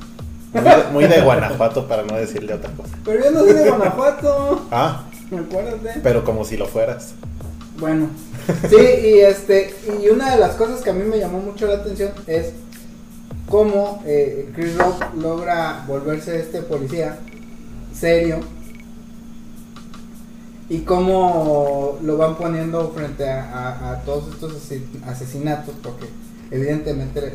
muy, 0.53 0.63
de, 0.65 0.85
muy 0.93 1.07
de 1.07 1.21
Guanajuato 1.23 1.87
para 1.89 2.03
no 2.05 2.17
decirle 2.17 2.55
otra 2.55 2.71
cosa. 2.73 2.97
Pero 3.05 3.25
yo 3.25 3.31
no 3.31 3.41
soy 3.41 3.53
de 3.53 3.69
Guanajuato. 3.69 4.67
Ah, 4.71 5.05
Acuérdate. 5.27 6.01
pero 6.03 6.25
como 6.25 6.45
si 6.45 6.57
lo 6.57 6.67
fueras. 6.67 7.15
Bueno, 7.79 8.09
sí, 8.71 8.77
y 8.77 9.19
este, 9.21 9.75
y 10.03 10.09
una 10.09 10.31
de 10.33 10.39
las 10.39 10.55
cosas 10.55 10.81
que 10.83 10.91
a 10.91 10.93
mí 10.93 11.03
me 11.05 11.19
llamó 11.19 11.41
mucho 11.41 11.67
la 11.67 11.75
atención 11.77 12.11
es 12.27 12.53
cómo 13.49 14.03
eh, 14.07 14.51
Chris 14.55 14.77
Rock 14.77 15.03
logra 15.17 15.85
volverse 15.89 16.39
este 16.41 16.63
policía 16.63 17.19
serio 17.93 18.41
y 20.69 20.81
cómo 20.81 21.99
lo 22.03 22.17
van 22.17 22.37
poniendo 22.37 22.91
frente 22.93 23.29
a, 23.29 24.03
todos 24.05 24.33
estos 24.35 24.57
ase- 24.57 24.83
asesinatos, 25.07 25.75
porque 25.83 26.07
evidentemente 26.51 27.35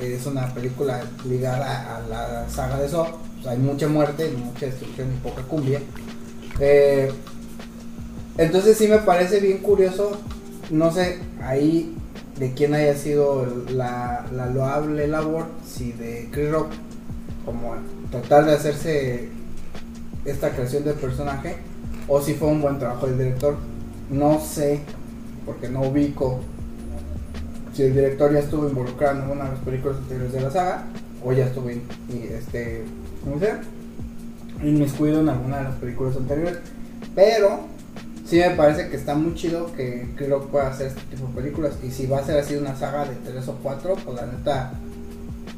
es 0.00 0.26
una 0.26 0.52
película 0.54 1.02
ligada 1.28 1.96
a 1.96 2.00
la 2.08 2.48
saga 2.48 2.78
de 2.78 2.88
Saw, 2.88 3.06
sea, 3.42 3.52
hay 3.52 3.58
mucha 3.58 3.88
muerte, 3.88 4.30
mucha 4.36 4.66
destrucción 4.66 5.08
y 5.12 5.16
poca 5.28 5.42
cumbia. 5.42 5.80
Eh, 6.60 7.10
entonces 8.36 8.76
sí 8.76 8.86
me 8.86 8.98
parece 8.98 9.40
bien 9.40 9.58
curioso, 9.58 10.16
no 10.70 10.92
sé, 10.92 11.18
ahí 11.42 11.96
de 12.38 12.52
quién 12.54 12.74
haya 12.74 12.96
sido 12.96 13.46
la, 13.70 14.24
la 14.32 14.46
loable 14.46 15.08
labor, 15.08 15.46
si 15.66 15.92
de 15.92 16.28
Chris 16.30 16.50
Rock, 16.50 16.68
como 17.44 17.74
tratar 18.10 18.44
de 18.44 18.52
hacerse 18.52 19.30
esta 20.24 20.50
creación 20.50 20.84
del 20.84 20.94
personaje, 20.94 21.56
o 22.08 22.20
si 22.20 22.34
fue 22.34 22.48
un 22.48 22.60
buen 22.60 22.78
trabajo 22.78 23.06
del 23.06 23.18
director. 23.18 23.56
No 24.10 24.40
sé, 24.40 24.80
porque 25.44 25.68
no 25.68 25.82
ubico 25.82 26.40
si 27.74 27.82
el 27.82 27.94
director 27.94 28.32
ya 28.32 28.40
estuvo 28.40 28.68
involucrado 28.68 29.22
en 29.22 29.30
una 29.30 29.44
de 29.44 29.50
las 29.50 29.60
películas 29.60 29.98
anteriores 29.98 30.32
de 30.32 30.40
la 30.40 30.50
saga, 30.50 30.84
o 31.24 31.32
ya 31.32 31.46
estuvo 31.46 31.70
in- 31.70 31.82
y, 32.12 32.26
este, 32.32 32.84
¿cómo 33.22 33.36
inmiscuido 34.62 35.20
en 35.20 35.28
alguna 35.28 35.58
de 35.58 35.64
las 35.64 35.74
películas 35.76 36.16
anteriores. 36.16 36.58
Pero 37.14 37.60
sí 38.26 38.38
me 38.38 38.50
parece 38.50 38.88
que 38.88 38.96
está 38.96 39.14
muy 39.14 39.34
chido 39.34 39.72
que 39.72 40.08
creo 40.16 40.40
que 40.40 40.46
pueda 40.48 40.68
hacer 40.68 40.88
este 40.88 41.00
tipo 41.02 41.28
de 41.28 41.34
películas. 41.34 41.74
Y 41.82 41.90
si 41.90 42.06
va 42.06 42.18
a 42.18 42.24
ser 42.24 42.38
así 42.38 42.56
una 42.56 42.76
saga 42.76 43.04
de 43.04 43.14
tres 43.16 43.46
o 43.48 43.54
cuatro, 43.62 43.94
pues 44.04 44.16
la 44.16 44.26
neta. 44.26 44.72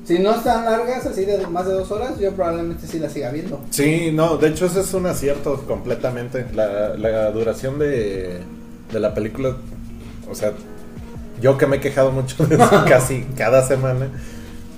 Si 0.05 0.19
no 0.19 0.35
están 0.35 0.65
largas, 0.65 1.07
así 1.07 1.25
de 1.25 1.47
más 1.47 1.67
de 1.67 1.75
dos 1.75 1.91
horas, 1.93 2.19
yo 2.19 2.33
probablemente 2.33 2.87
sí 2.87 2.99
la 2.99 3.09
siga 3.09 3.31
viendo. 3.31 3.61
Sí, 3.71 4.11
no, 4.13 4.37
de 4.39 4.49
hecho 4.49 4.67
ese 4.67 4.81
es 4.81 4.93
un 4.95 5.07
acierto 5.07 5.63
completamente. 5.69 6.47
La, 6.55 6.97
la 6.97 7.31
duración 7.31 7.79
de, 7.79 8.41
de 8.93 9.01
la 9.01 9.15
película, 9.15 9.57
o 10.31 10.35
sea, 10.35 10.53
Yo 11.41 11.57
que 11.59 11.67
me 11.67 11.77
he 11.77 11.81
quejado 11.81 12.11
mucho 12.11 12.45
de 12.47 12.57
eso 12.57 12.85
casi 12.89 13.23
cada 13.37 13.67
semana. 13.67 14.09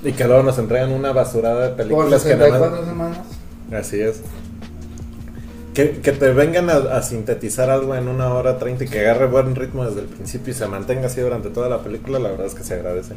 Y 0.05 0.13
que 0.13 0.25
luego 0.27 0.43
nos 0.43 0.59
entregan 0.59 0.91
una 0.93 1.13
basurada 1.13 1.69
de 1.69 1.75
películas 1.77 2.25
que 2.25 2.35
nada 2.37 2.51
más- 2.51 2.59
64 2.61 2.87
semanas. 2.87 3.19
Así 3.73 4.01
es. 4.01 4.21
Que, 5.75 5.93
que 6.03 6.13
te 6.13 6.31
vengan 6.33 6.69
a, 6.69 6.75
a 6.75 7.03
sintetizar 7.03 7.71
algo 7.71 7.95
en 7.95 8.09
una 8.09 8.35
hora 8.35 8.59
treinta 8.59 8.85
y 8.85 8.89
que 8.89 9.01
agarre 9.01 9.27
buen 9.29 9.55
ritmo 9.55 9.87
desde 9.87 10.01
el 10.01 10.07
principio 10.07 10.53
y 10.53 10.57
se 10.57 10.67
mantenga 10.67 11.07
así 11.07 11.21
durante 11.23 11.49
toda 11.49 11.71
la 11.71 11.79
película, 11.83 12.19
la 12.19 12.29
verdad 12.31 12.47
es 12.47 12.55
que 12.55 12.63
se 12.65 12.75
agradece. 12.75 13.15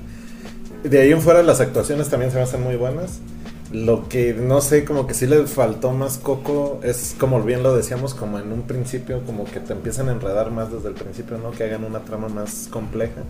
De 0.89 0.99
ahí 1.01 1.11
en 1.11 1.21
fuera 1.21 1.41
las 1.43 1.61
actuaciones 1.61 2.09
también 2.09 2.31
se 2.31 2.37
me 2.37 2.43
hacen 2.43 2.61
muy 2.61 2.75
buenas. 2.75 3.19
Lo 3.71 4.07
que 4.07 4.33
no 4.33 4.61
sé, 4.61 4.85
como 4.85 5.07
que 5.07 5.13
sí 5.15 5.25
le 5.25 5.47
faltó 5.47 5.91
más 5.91 6.17
coco, 6.19 6.79
es 6.83 7.15
como 7.19 7.41
bien 7.43 7.63
lo 7.63 7.75
decíamos, 7.75 8.13
como 8.13 8.37
en 8.39 8.51
un 8.51 8.61
principio, 8.61 9.21
como 9.25 9.45
que 9.45 9.59
te 9.59 9.73
empiezan 9.73 10.07
a 10.09 10.11
enredar 10.11 10.51
más 10.51 10.71
desde 10.71 10.89
el 10.89 10.93
principio, 10.93 11.37
¿no? 11.39 11.51
Que 11.51 11.63
hagan 11.63 11.83
una 11.83 11.99
trama 11.99 12.29
más 12.29 12.67
compleja. 12.69 13.23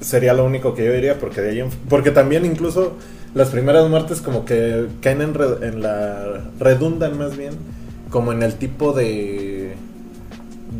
Sería 0.00 0.32
lo 0.32 0.44
único 0.44 0.74
que 0.74 0.84
yo 0.86 0.92
diría, 0.92 1.18
porque 1.18 1.40
de 1.42 1.50
ahí 1.50 1.60
en- 1.60 1.70
porque 1.88 2.10
también 2.10 2.46
incluso 2.46 2.92
las 3.34 3.48
primeras 3.50 3.88
muertes 3.90 4.20
como 4.20 4.44
que 4.44 4.86
caen 5.02 5.20
en, 5.22 5.34
re- 5.34 5.66
en 5.66 5.82
la... 5.82 6.40
redundan 6.58 7.18
más 7.18 7.36
bien, 7.36 7.52
como 8.10 8.32
en 8.32 8.42
el 8.42 8.54
tipo 8.54 8.92
de... 8.92 9.59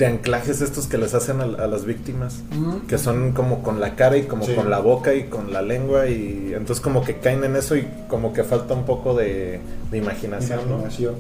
de 0.01 0.07
anclajes 0.07 0.61
estos 0.63 0.87
que 0.89 0.99
les 0.99 1.15
hacen 1.15 1.41
a, 1.41 1.45
a 1.45 1.67
las 1.69 1.85
víctimas 1.85 2.41
que 2.89 2.99
son 2.99 3.33
como 3.33 3.63
con 3.63 3.79
la 3.81 3.95
cara 3.95 4.17
y 4.17 4.23
como 4.25 4.45
Sí. 4.45 4.55
con 4.55 4.69
la 4.71 4.81
boca 4.81 5.15
y 5.15 5.25
con 5.25 5.53
la 5.53 5.63
lengua 5.63 6.09
y 6.09 6.53
entonces 6.57 6.81
como 6.81 7.05
que 7.05 7.19
caen 7.19 7.45
en 7.45 7.55
eso 7.55 7.77
y 7.77 7.87
como 8.09 8.33
que 8.33 8.43
falta 8.43 8.75
un 8.75 8.85
poco 8.85 9.15
de, 9.15 9.61
de 9.91 9.99
imaginación, 9.99 10.61
¿no? 10.69 10.75
Imaginación. 10.81 11.15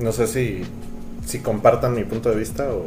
No 0.00 0.10
sé 0.12 0.26
si, 0.26 0.62
si 1.26 1.40
compartan 1.40 1.94
mi 1.94 2.04
punto 2.04 2.30
de 2.30 2.36
vista 2.36 2.64
o 2.72 2.84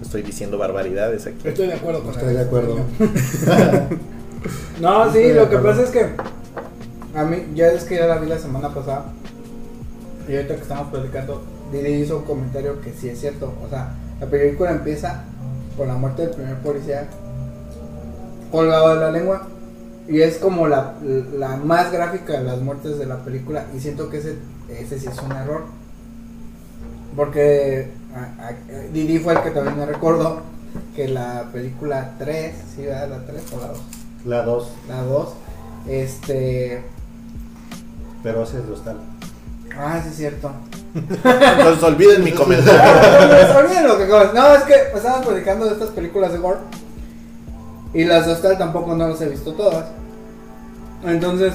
estoy 0.00 0.22
diciendo 0.22 0.56
barbaridades 0.56 1.26
aquí. 1.26 1.48
Estoy 1.48 1.66
de 1.66 1.74
acuerdo 1.74 2.02
con 2.02 2.14
Estoy 2.14 2.34
de 2.34 2.40
acuerdo. 2.40 2.76
No, 4.80 5.12
sí, 5.12 5.18
Estoy 5.18 5.34
lo 5.34 5.48
que 5.50 5.58
pasa 5.58 5.82
es 5.82 5.90
que 5.90 6.06
a 7.14 7.24
mí, 7.24 7.36
ya 7.54 7.68
es 7.68 7.84
que 7.84 7.96
ya 7.96 8.06
la 8.06 8.18
vi 8.18 8.26
la 8.28 8.38
semana 8.38 8.72
pasada 8.74 9.06
y 10.28 10.34
ahorita 10.36 10.54
que 10.56 10.62
estamos 10.62 10.88
platicando, 10.90 11.42
Didi 11.72 12.02
hizo 12.02 12.18
un 12.18 12.24
comentario 12.24 12.80
que 12.80 12.92
sí 12.92 13.08
es 13.08 13.20
cierto. 13.20 13.52
O 13.64 13.68
sea, 13.68 13.94
la 14.22 14.30
película 14.30 14.70
empieza 14.70 15.24
con 15.76 15.88
la 15.88 15.94
muerte 15.94 16.22
del 16.22 16.30
primer 16.36 16.56
policía 16.58 17.08
colgado 18.52 18.94
de 18.94 19.00
la 19.00 19.10
lengua 19.10 19.48
y 20.08 20.20
es 20.20 20.38
como 20.38 20.68
la, 20.68 20.94
la 21.36 21.56
más 21.56 21.90
gráfica 21.90 22.34
de 22.34 22.44
las 22.44 22.60
muertes 22.60 22.98
de 22.98 23.06
la 23.06 23.16
película 23.24 23.64
y 23.76 23.80
siento 23.80 24.08
que 24.10 24.18
ese, 24.18 24.36
ese 24.68 24.98
sí 25.00 25.06
es 25.10 25.18
un 25.20 25.32
error. 25.32 25.64
Porque 27.16 27.90
a- 28.14 28.48
a- 28.48 28.80
Didi 28.92 29.18
fue 29.18 29.34
el 29.34 29.42
que 29.42 29.50
también 29.50 29.76
me 29.78 29.86
recordó 29.86 30.40
que 30.94 31.08
la 31.08 31.48
película 31.52 32.12
3, 32.18 32.54
¿sí, 32.76 32.82
verdad? 32.86 33.08
La 33.10 33.26
3 33.26 33.42
o 33.54 33.60
la 33.60 33.66
2 33.68 33.80
La 34.24 34.42
2, 34.44 34.68
la 34.88 35.02
2. 35.02 35.28
Este. 35.88 36.82
pero 38.22 38.44
ese 38.44 38.58
es 38.60 38.68
hostal. 38.68 38.98
Ah, 39.76 40.00
sí, 40.02 40.10
es 40.10 40.16
cierto. 40.16 40.50
Entonces 40.94 41.82
olviden 41.82 42.24
mi 42.24 42.32
comentario. 42.32 42.80
Olviden 43.58 43.88
lo 43.88 43.98
que 43.98 44.06
No, 44.06 44.54
es 44.54 44.62
que 44.64 44.74
estábamos 44.94 45.26
platicando 45.26 45.66
de 45.66 45.72
estas 45.72 45.90
películas 45.90 46.32
de 46.32 46.38
gore. 46.38 46.58
Y 47.94 48.04
las 48.04 48.26
de 48.26 48.32
Hostal 48.32 48.58
tampoco 48.58 48.94
no 48.94 49.08
las 49.08 49.20
he 49.20 49.28
visto 49.28 49.52
todas. 49.52 49.86
Entonces, 51.04 51.54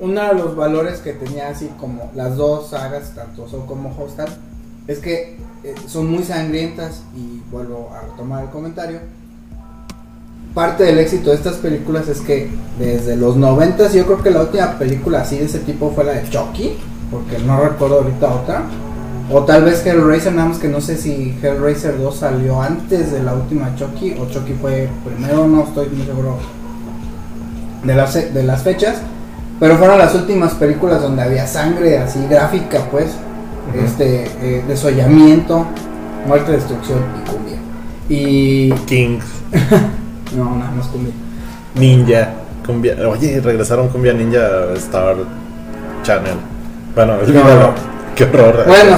uno 0.00 0.22
de 0.22 0.34
los 0.34 0.56
valores 0.56 1.00
que 1.00 1.12
tenía 1.12 1.48
así 1.48 1.70
como 1.80 2.10
las 2.14 2.36
dos 2.36 2.70
sagas, 2.70 3.12
tanto 3.14 3.48
Soul 3.48 3.66
como 3.66 3.94
Hostal, 3.98 4.28
es 4.86 4.98
que 4.98 5.36
eh, 5.64 5.74
son 5.86 6.10
muy 6.10 6.22
sangrientas. 6.22 7.02
Y 7.14 7.42
vuelvo 7.50 7.90
a 7.94 8.02
retomar 8.10 8.44
el 8.44 8.50
comentario. 8.50 9.00
Parte 10.54 10.84
del 10.84 10.98
éxito 10.98 11.30
de 11.30 11.36
estas 11.36 11.56
películas 11.56 12.08
es 12.08 12.20
que 12.20 12.50
desde 12.78 13.16
los 13.16 13.36
90 13.36 13.90
yo 13.92 14.06
creo 14.06 14.22
que 14.22 14.30
la 14.30 14.40
última 14.40 14.78
película 14.78 15.20
así 15.20 15.38
de 15.38 15.44
ese 15.44 15.58
tipo 15.58 15.90
fue 15.90 16.04
la 16.04 16.12
de 16.12 16.30
Chucky, 16.30 16.78
porque 17.10 17.38
no 17.38 17.60
recuerdo 17.60 17.96
ahorita 17.98 18.26
otra. 18.34 18.62
O 19.30 19.42
tal 19.42 19.64
vez 19.64 19.84
Hellraiser, 19.84 20.32
nada 20.32 20.48
más 20.48 20.58
que 20.58 20.68
no 20.68 20.80
sé 20.80 20.96
si 20.96 21.36
Hellraiser 21.42 21.98
2 21.98 22.16
salió 22.16 22.62
antes 22.62 23.10
de 23.10 23.22
la 23.22 23.34
última 23.34 23.74
Chucky 23.74 24.16
o 24.20 24.26
Chucky 24.30 24.52
fue 24.60 24.88
primero, 25.04 25.48
no 25.48 25.64
estoy 25.64 25.88
muy 25.88 26.06
seguro 26.06 26.38
de 27.82 27.94
las, 27.94 28.14
de 28.14 28.42
las 28.42 28.62
fechas. 28.62 28.98
Pero 29.58 29.76
fueron 29.78 29.98
las 29.98 30.14
últimas 30.14 30.54
películas 30.54 31.02
donde 31.02 31.22
había 31.22 31.46
sangre 31.46 31.98
así 31.98 32.24
gráfica, 32.28 32.88
pues, 32.90 33.06
este, 33.74 34.24
eh, 34.42 34.64
desollamiento, 34.68 35.66
muerte, 36.26 36.52
destrucción 36.52 36.98
y 36.98 37.30
cumbia. 37.30 37.58
Y 38.08 38.70
King, 38.86 39.18
no, 40.36 40.56
nada 40.56 40.70
más 40.72 40.86
cumbia. 40.88 41.12
Ninja, 41.74 42.34
Cumbia. 42.64 42.96
Oye, 43.08 43.40
regresaron 43.40 43.88
Cumbia 43.88 44.12
Ninja 44.12 44.40
a 44.40 44.74
Star 44.74 45.16
Channel. 46.02 46.36
Bueno, 46.96 47.14
olvídalo. 47.22 47.74
Qué 48.16 48.24
horror. 48.24 48.64
Bueno, 48.66 48.96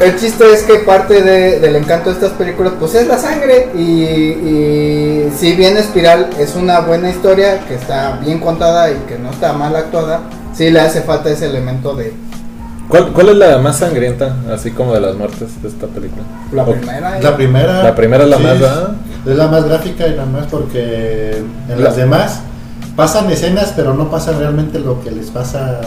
el 0.00 0.16
chiste 0.18 0.44
es 0.52 0.62
que 0.64 0.80
parte 0.80 1.22
de- 1.22 1.58
del 1.60 1.76
encanto 1.76 2.10
de 2.10 2.16
estas 2.16 2.32
películas 2.32 2.74
pues 2.78 2.94
es 2.94 3.06
la 3.08 3.16
sangre 3.18 3.70
y, 3.74 3.80
y 4.02 5.32
si 5.36 5.54
bien 5.54 5.76
Espiral 5.78 6.28
es 6.38 6.54
una 6.54 6.80
buena 6.80 7.08
historia 7.08 7.60
que 7.66 7.74
está 7.76 8.18
bien 8.22 8.38
contada 8.40 8.90
y 8.90 8.96
que 9.08 9.18
no 9.18 9.30
está 9.30 9.54
mal 9.54 9.74
actuada, 9.74 10.20
sí 10.54 10.70
le 10.70 10.80
hace 10.80 11.00
falta 11.02 11.30
ese 11.30 11.46
elemento 11.46 11.94
de 11.96 12.12
¿Cuál, 12.88 13.12
¿Cuál 13.14 13.30
es 13.30 13.36
la 13.36 13.56
más 13.58 13.78
sangrienta, 13.78 14.36
así 14.52 14.72
como 14.72 14.92
de 14.92 15.00
las 15.00 15.14
muertes 15.14 15.62
de 15.62 15.68
esta 15.68 15.86
película? 15.86 16.22
la 16.52 16.64
O- 16.64 16.72
primera. 16.74 17.18
La 17.20 17.34
primera. 17.36 17.82
La 17.82 17.94
primera 17.94 18.24
es 18.24 18.28
la 18.30 18.36
sí, 18.36 18.42
más, 18.42 18.60
¿verdad? 18.60 18.88
Es 19.24 19.36
la 19.36 19.46
más 19.48 19.64
gráfica 19.64 20.06
y 20.08 20.10
nada 20.10 20.26
más 20.26 20.46
porque 20.50 21.38
en 21.70 21.78
La- 21.78 21.84
las 21.84 21.96
demás 21.96 22.40
pasan 22.94 23.30
escenas, 23.30 23.72
pero 23.74 23.94
no 23.94 24.10
pasa 24.10 24.32
realmente 24.32 24.78
lo 24.80 25.00
que 25.02 25.10
les 25.10 25.30
pasa 25.30 25.80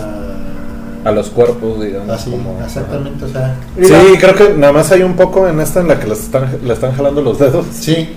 A 1.05 1.11
los 1.11 1.29
cuerpos, 1.29 1.81
digamos. 1.81 2.09
así. 2.09 2.31
como- 2.31 2.59
exactamente, 2.65 3.23
o 3.25 3.27
sea, 3.29 3.55
Sí, 3.81 3.91
la- 4.13 4.19
creo 4.19 4.35
que 4.35 4.53
nada 4.57 4.73
más 4.73 4.91
hay 4.91 5.03
un 5.03 5.13
poco 5.15 5.47
en 5.47 5.59
esta 5.61 5.79
en 5.79 5.87
la 5.87 5.99
que 5.99 6.07
les 6.07 6.19
están, 6.19 6.49
le 6.63 6.73
están 6.73 6.93
jalando 6.93 7.21
los 7.21 7.39
dedos. 7.39 7.65
sí, 7.71 8.09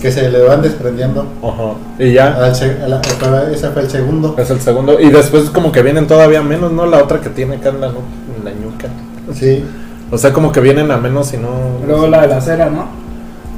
que 0.00 0.12
se 0.12 0.28
le 0.28 0.42
van 0.42 0.60
desprendiendo. 0.62 1.24
Ajá. 1.42 1.74
Y 1.98 2.12
ya. 2.12 2.34
A 2.34 2.40
la- 2.40 3.50
ese 3.50 3.68
fue 3.70 3.82
el 3.82 3.90
segundo. 3.90 4.34
Es 4.38 4.50
el 4.50 4.60
segundo. 4.60 5.00
Y 5.00 5.10
después 5.10 5.50
como 5.50 5.72
que 5.72 5.82
vienen 5.82 6.06
todavía 6.06 6.42
menos, 6.42 6.70
¿no? 6.72 6.84
La 6.86 6.98
otra 7.02 7.20
que 7.20 7.30
tiene 7.30 7.56
acá 7.56 7.70
en 7.70 7.80
la, 7.80 7.86
en 7.88 8.44
la 8.44 8.50
ñuca. 8.50 8.88
Sí, 9.34 9.64
O 10.10 10.18
sea, 10.18 10.32
como 10.32 10.52
que 10.52 10.60
vienen 10.60 10.90
a 10.90 10.98
menos 10.98 11.32
y 11.32 11.38
no... 11.38 11.48
Luego 11.86 12.06
la 12.06 12.20
de 12.22 12.28
la 12.28 12.40
cera, 12.40 12.68
¿no? 12.68 12.86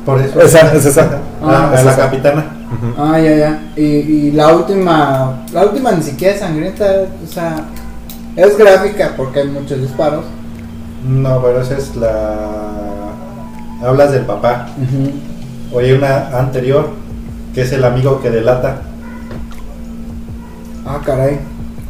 por 0.07 0.21
eso. 0.21 0.39
Esa, 0.41 0.73
es 0.75 0.85
esa. 0.85 1.19
Ah, 1.43 1.71
Ah, 1.73 1.79
a 1.79 1.83
la 1.83 1.91
esa. 1.93 1.97
capitana. 1.97 2.45
Ujú. 2.67 3.03
Ah, 3.03 3.19
ya, 3.19 3.35
ya. 3.37 3.63
Y, 3.75 3.83
y 3.83 4.31
la 4.33 4.55
última, 4.55 5.43
la 5.53 5.65
última 5.65 5.91
ni 5.93 6.03
siquiera 6.03 6.35
es 6.35 6.41
sangrienta, 6.41 6.85
o 7.25 7.27
sea, 7.33 7.57
es 8.37 8.57
gráfica 8.59 9.15
porque 9.17 9.41
hay 9.41 9.49
muchos 9.49 9.81
disparos. 9.81 10.25
No, 11.07 11.41
pero 11.43 11.61
esa 11.61 11.77
es 11.77 11.95
la. 11.97 12.35
Hablas 13.83 14.13
del 14.13 14.23
papá. 14.25 14.69
O 15.73 15.79
hay 15.79 15.93
una 15.93 16.29
anterior, 16.39 16.89
que 17.55 17.63
es 17.63 17.73
el 17.73 17.85
amigo 17.85 18.21
que 18.23 18.31
delata. 18.31 18.83
Ah, 20.87 21.01
caray. 21.05 21.39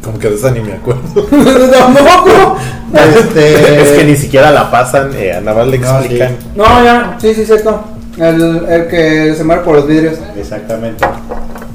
Como 0.03 0.19
que 0.19 0.29
de 0.29 0.35
esa 0.35 0.51
ni 0.51 0.59
me 0.61 0.73
acuerdo. 0.73 1.01
Tampoco. 1.23 2.57
Este, 2.93 3.81
es 3.81 3.89
que 3.97 4.03
ni 4.05 4.15
siquiera 4.15 4.51
la 4.51 4.69
pasan, 4.69 5.11
eh, 5.15 5.39
nada 5.43 5.57
más 5.59 5.67
le 5.67 5.79
No, 5.79 5.97
explican. 5.99 6.29
sí. 6.39 6.47
No, 6.55 6.63
ya, 6.83 7.17
sí, 7.19 7.33
sí, 7.33 7.45
cierto. 7.45 7.83
El, 8.17 8.65
el 8.69 8.87
que 8.87 9.33
se 9.35 9.43
muere 9.43 9.61
por 9.63 9.75
los 9.75 9.87
vidrios. 9.87 10.15
Exactamente. 10.37 11.05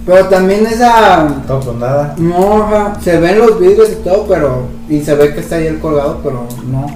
Pero 0.07 0.27
también 0.27 0.67
esa. 0.67 1.25
No, 1.49 1.61
pues 1.61 1.77
nada. 1.77 2.15
No, 2.19 2.63
ajá, 2.65 2.99
se 3.01 3.19
ven 3.19 3.39
los 3.39 3.61
vidrios 3.61 3.91
y 3.93 3.97
todo, 3.97 4.27
pero. 4.29 4.67
Y 4.89 5.01
se 5.01 5.15
ve 5.15 5.35
que 5.35 5.41
está 5.41 5.57
ahí 5.57 5.67
el 5.67 5.79
colgado, 5.79 6.21
pero 6.23 6.47
no. 6.67 6.87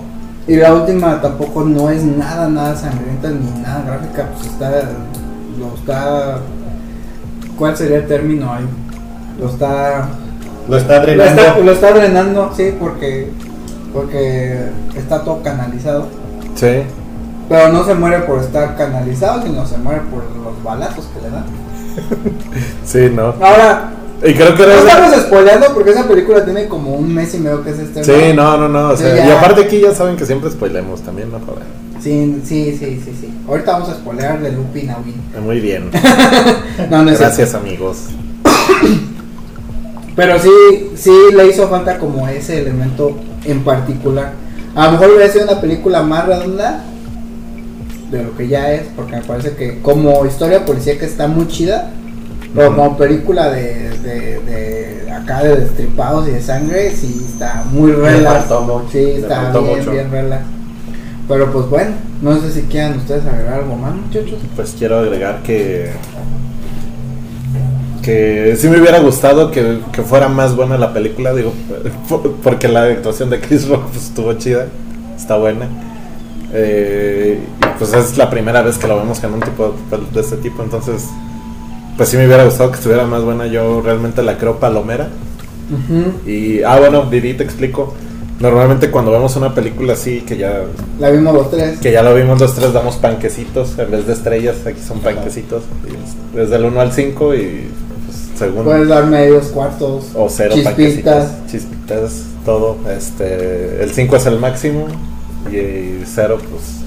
Y 0.46 0.56
la 0.56 0.74
última 0.74 1.20
tampoco 1.20 1.64
no 1.64 1.90
es 1.90 2.02
nada, 2.02 2.48
nada 2.48 2.76
sangrienta 2.76 3.30
ni 3.30 3.50
nada 3.62 3.82
gráfica, 3.86 4.28
pues 4.34 4.46
está. 4.46 4.70
Lo 5.58 5.74
está. 5.76 6.38
¿Cuál 7.58 7.76
sería 7.76 7.98
el 7.98 8.06
término 8.06 8.52
ahí? 8.52 8.64
Lo 9.38 9.48
está. 9.48 10.08
Lo 10.68 10.76
está 10.76 10.96
Lo 10.96 11.02
drenando. 11.02 11.42
está, 11.42 11.58
lo 11.58 11.72
está 11.72 11.92
drenando, 11.92 12.52
sí, 12.56 12.74
porque. 12.78 13.30
Porque 13.92 14.70
está 14.96 15.22
todo 15.22 15.40
canalizado. 15.42 16.06
Sí. 16.56 16.82
Pero 17.48 17.68
no 17.72 17.84
se 17.84 17.94
muere 17.94 18.20
por 18.20 18.40
estar 18.40 18.76
canalizado, 18.76 19.42
sino 19.42 19.64
se 19.66 19.76
muere 19.78 20.00
por 20.10 20.24
los 20.42 20.62
balazos 20.64 21.04
que 21.14 21.20
le 21.20 21.30
dan. 21.30 21.44
Sí, 22.84 23.10
no. 23.12 23.34
Ahora, 23.40 23.92
Y 24.22 24.34
creo 24.34 24.54
que 24.54 24.66
no 24.66 24.72
estamos 24.72 25.14
spoileando 25.22 25.66
porque 25.74 25.90
esa 25.90 26.06
película 26.06 26.44
tiene 26.44 26.66
como 26.66 26.94
un 26.94 27.12
mes 27.12 27.34
y 27.34 27.38
medio 27.38 27.62
que 27.62 27.74
se 27.74 27.84
estrenó. 27.84 28.04
Sí, 28.06 28.32
no, 28.34 28.56
no, 28.56 28.68
no. 28.68 28.90
O 28.90 28.96
sea, 28.96 29.14
ya. 29.14 29.26
y 29.26 29.30
aparte 29.30 29.62
aquí 29.62 29.80
ya 29.80 29.94
saben 29.94 30.16
que 30.16 30.24
siempre 30.26 30.50
spoilemos 30.50 31.02
también, 31.02 31.30
no 31.30 31.40
joder. 31.40 31.64
Sí, 32.00 32.42
sí, 32.44 32.76
sí, 32.78 33.00
sí, 33.04 33.16
sí. 33.18 33.34
Ahorita 33.48 33.72
vamos 33.72 33.88
a 33.88 33.94
spoilear 33.94 34.40
de 34.40 34.52
Lupin 34.52 34.90
a 34.90 34.98
Win. 34.98 35.44
Muy 35.44 35.60
bien. 35.60 35.90
No, 36.90 37.04
no 37.04 37.10
es. 37.10 37.20
Gracias, 37.20 37.54
amigos. 37.54 38.08
Pero 40.16 40.38
sí, 40.40 40.50
sí 40.96 41.12
le 41.34 41.46
hizo 41.48 41.68
falta 41.68 41.98
como 41.98 42.26
ese 42.28 42.58
elemento 42.60 43.16
en 43.44 43.62
particular. 43.62 44.32
A 44.74 44.86
lo 44.86 44.92
mejor 44.92 45.10
hubiera 45.10 45.32
sido 45.32 45.44
una 45.44 45.60
película 45.60 46.02
más 46.02 46.26
redonda 46.26 46.84
de 48.10 48.22
lo 48.22 48.36
que 48.36 48.48
ya 48.48 48.72
es, 48.72 48.82
porque 48.94 49.16
me 49.16 49.22
parece 49.22 49.56
que 49.56 49.80
como 49.80 50.24
historia 50.26 50.64
policíaca 50.64 51.04
está 51.06 51.26
muy 51.26 51.48
chida, 51.48 51.90
pero 52.54 52.74
como 52.74 52.96
película 52.96 53.50
de, 53.50 53.90
de, 53.98 54.38
de 54.40 55.10
acá 55.10 55.42
de 55.42 55.56
destripados 55.56 56.28
y 56.28 56.32
de 56.32 56.40
sangre, 56.40 56.90
sí 56.90 57.26
está 57.26 57.64
muy 57.70 57.92
relax. 57.92 58.46
Sí, 58.90 58.98
está 58.98 59.50
bien, 59.50 59.78
mucho. 59.78 59.90
bien 59.90 60.10
relax. 60.10 60.42
Pero 61.26 61.50
pues 61.50 61.66
bueno, 61.68 61.92
no 62.20 62.38
sé 62.40 62.52
si 62.52 62.62
quieran 62.62 62.98
ustedes 62.98 63.24
agregar 63.24 63.60
algo 63.60 63.76
más, 63.76 63.94
muchachos. 63.94 64.38
Pues 64.54 64.74
quiero 64.78 64.98
agregar 64.98 65.42
que. 65.42 65.90
Que 68.02 68.54
sí 68.58 68.68
me 68.68 68.78
hubiera 68.78 68.98
gustado 69.00 69.50
que, 69.50 69.80
que 69.90 70.02
fuera 70.02 70.28
más 70.28 70.54
buena 70.54 70.76
la 70.76 70.92
película, 70.92 71.32
digo, 71.32 71.54
porque 72.42 72.68
la 72.68 72.82
actuación 72.82 73.30
de 73.30 73.40
Chris 73.40 73.66
Rock 73.66 73.86
pues, 73.90 74.04
estuvo 74.04 74.30
chida, 74.34 74.66
está 75.16 75.38
buena. 75.38 75.68
Eh, 76.56 77.38
y 77.60 77.78
pues 77.78 77.92
es 77.92 78.16
la 78.16 78.30
primera 78.30 78.62
vez 78.62 78.78
que 78.78 78.86
lo 78.86 78.96
vemos 78.96 79.22
en 79.24 79.34
un 79.34 79.40
tipo 79.40 79.66
de 79.66 79.72
papel 79.90 80.12
de 80.12 80.20
este 80.20 80.36
tipo, 80.36 80.62
entonces, 80.62 81.06
pues 81.96 82.08
sí 82.08 82.16
me 82.16 82.26
hubiera 82.26 82.44
gustado 82.44 82.70
que 82.70 82.76
estuviera 82.76 83.04
más 83.06 83.22
buena. 83.22 83.46
Yo 83.46 83.80
realmente 83.82 84.22
la 84.22 84.38
creo 84.38 84.58
palomera. 84.60 85.08
Y, 86.26 86.62
ah, 86.62 86.78
bueno, 86.78 87.06
Didi, 87.10 87.34
te 87.34 87.42
explico. 87.44 87.94
Normalmente 88.40 88.90
cuando 88.90 89.12
vemos 89.12 89.36
una 89.36 89.54
película 89.54 89.92
así, 89.94 90.20
que 90.20 90.36
ya 90.36 90.62
La 90.98 91.10
vimos 91.10 91.32
los 91.34 91.50
tres. 91.50 91.78
que 91.78 91.92
ya 91.92 92.02
lo 92.02 92.14
vimos 92.14 92.40
los 92.40 92.54
tres, 92.54 92.72
damos 92.72 92.96
panquecitos 92.96 93.78
en 93.78 93.90
vez 93.90 94.06
de 94.06 94.12
estrellas. 94.12 94.56
Aquí 94.66 94.80
son 94.86 95.00
panquecitos. 95.00 95.62
y 95.88 96.36
Desde 96.36 96.56
el 96.56 96.64
1 96.64 96.80
al 96.80 96.92
5 96.92 97.34
y 97.36 97.68
pues, 98.04 98.18
según. 98.36 98.64
Puedes 98.64 98.88
dar 98.88 99.06
medios, 99.06 99.46
cuartos, 99.46 100.06
o 100.14 100.28
cero 100.28 100.54
chispitas. 100.54 100.74
panquecitos. 100.74 101.50
Chispitas, 101.50 102.22
todo. 102.44 102.76
Este, 102.94 103.82
el 103.82 103.90
5 103.90 104.16
es 104.16 104.26
el 104.26 104.38
máximo. 104.40 104.86
Y 105.50 106.02
0, 106.04 106.38
pues. 106.50 106.80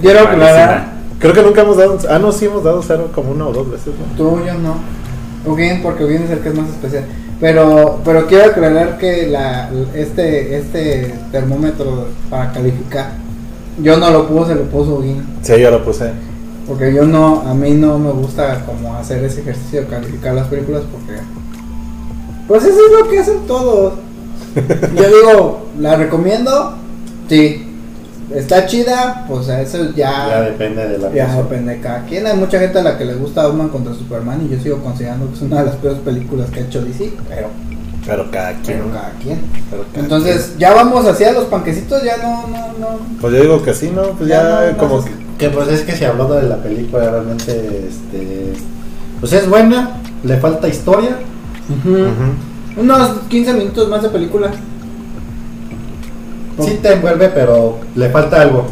Quiero 0.00 0.24
malísima. 0.24 0.52
aclarar, 0.52 0.92
Creo 1.18 1.34
que 1.34 1.42
nunca 1.42 1.60
hemos 1.62 1.76
dado. 1.76 1.98
Ah, 2.08 2.18
no, 2.18 2.32
sí 2.32 2.46
hemos 2.46 2.64
dado 2.64 2.82
0 2.82 3.10
como 3.14 3.32
una 3.32 3.46
o 3.46 3.52
dos 3.52 3.70
veces. 3.70 3.88
¿no? 3.88 4.16
tú 4.16 4.40
yo 4.44 4.54
no. 4.54 5.54
Bien, 5.54 5.82
porque 5.82 6.04
bien 6.04 6.22
es 6.22 6.30
el 6.30 6.40
que 6.40 6.48
es 6.48 6.54
más 6.54 6.68
especial. 6.68 7.04
Pero, 7.40 8.00
pero 8.04 8.26
quiero 8.26 8.50
aclarar 8.50 8.98
que 8.98 9.26
la, 9.26 9.70
este, 9.94 10.58
este 10.58 11.14
termómetro 11.32 12.08
para 12.28 12.52
calificar, 12.52 13.12
yo 13.82 13.96
no 13.96 14.10
lo 14.10 14.28
puse, 14.28 14.54
lo 14.54 14.64
puso 14.64 15.00
Guin. 15.00 15.24
Sí, 15.40 15.58
yo 15.58 15.70
lo 15.70 15.82
puse. 15.82 16.10
Porque 16.66 16.92
yo 16.92 17.06
no, 17.06 17.40
a 17.40 17.54
mí 17.54 17.70
no 17.72 17.98
me 17.98 18.10
gusta 18.10 18.64
como 18.66 18.94
hacer 18.94 19.24
ese 19.24 19.40
ejercicio 19.40 19.80
de 19.80 19.86
calificar 19.86 20.34
las 20.34 20.48
películas 20.48 20.82
porque... 20.92 21.20
Pues 22.46 22.64
eso 22.64 22.78
es 22.86 23.00
lo 23.00 23.08
que 23.08 23.18
hacen 23.18 23.46
todos. 23.46 23.94
Yo 24.94 25.02
digo, 25.02 25.66
¿la 25.78 25.96
recomiendo? 25.96 26.74
Sí. 27.28 27.69
¿Está 28.34 28.66
chida? 28.66 29.24
Pues 29.28 29.48
eso 29.48 29.90
Ya 29.96 30.28
ya... 30.28 30.40
depende 30.42 30.86
de 30.88 30.98
la 30.98 31.08
Ya 31.12 31.24
persona. 31.26 31.42
depende 31.42 31.74
de 31.74 31.80
cada 31.80 32.04
quien. 32.04 32.26
Hay 32.26 32.36
mucha 32.36 32.58
gente 32.60 32.78
a 32.78 32.82
la 32.82 32.96
que 32.98 33.04
le 33.04 33.14
gusta 33.14 33.46
Batman 33.46 33.68
contra 33.70 33.94
Superman 33.94 34.46
y 34.46 34.54
yo 34.54 34.60
sigo 34.62 34.78
considerando 34.78 35.28
que 35.28 35.34
es 35.34 35.42
una 35.42 35.60
de 35.60 35.66
las 35.66 35.76
peores 35.76 35.98
películas 36.00 36.48
que 36.50 36.60
ha 36.60 36.62
hecho 36.64 36.80
DC. 36.82 37.12
Pero, 37.28 37.48
Pero 38.06 38.30
cada 38.30 38.52
quien. 38.60 38.78
pero 38.78 38.90
cada 38.92 39.10
quien. 39.22 39.40
pero 39.70 39.84
cada 39.92 40.02
Entonces, 40.04 40.54
ya 40.58 40.72
vamos 40.74 41.04
hacia 41.06 41.32
los 41.32 41.44
panquecitos, 41.46 42.02
ya 42.04 42.16
no, 42.18 42.46
no, 42.48 42.66
no. 42.78 42.98
Pues 43.20 43.32
yo 43.34 43.40
digo 43.42 43.62
que 43.62 43.74
sí, 43.74 43.90
¿no? 43.94 44.02
Pues 44.12 44.28
Ya 44.28 44.42
ya, 44.66 44.72
no, 44.72 44.78
como 44.78 44.96
no, 44.98 45.04
que. 45.04 45.10
Que 45.38 45.48
pues 45.48 45.68
es 45.68 45.80
que 45.82 45.92
si 45.92 46.04
hablando 46.04 46.34
de 46.34 46.42
la 46.48 46.56
película 46.58 47.10
realmente 47.10 47.88
este 47.88 48.52
pues 49.20 49.32
es 49.32 49.48
buena, 49.48 49.96
le 50.22 50.36
falta 50.36 50.68
historia. 50.68 51.16
Ujú. 51.68 52.80
Unos 52.80 53.10
15 53.28 53.52
minutos 53.54 53.88
más 53.88 54.02
de 54.02 54.08
película. 54.10 54.50
Sí 56.62 56.78
te 56.82 56.92
envuelve, 56.94 57.28
pero 57.30 57.78
le 57.94 58.08
falta 58.10 58.42
algo. 58.42 58.66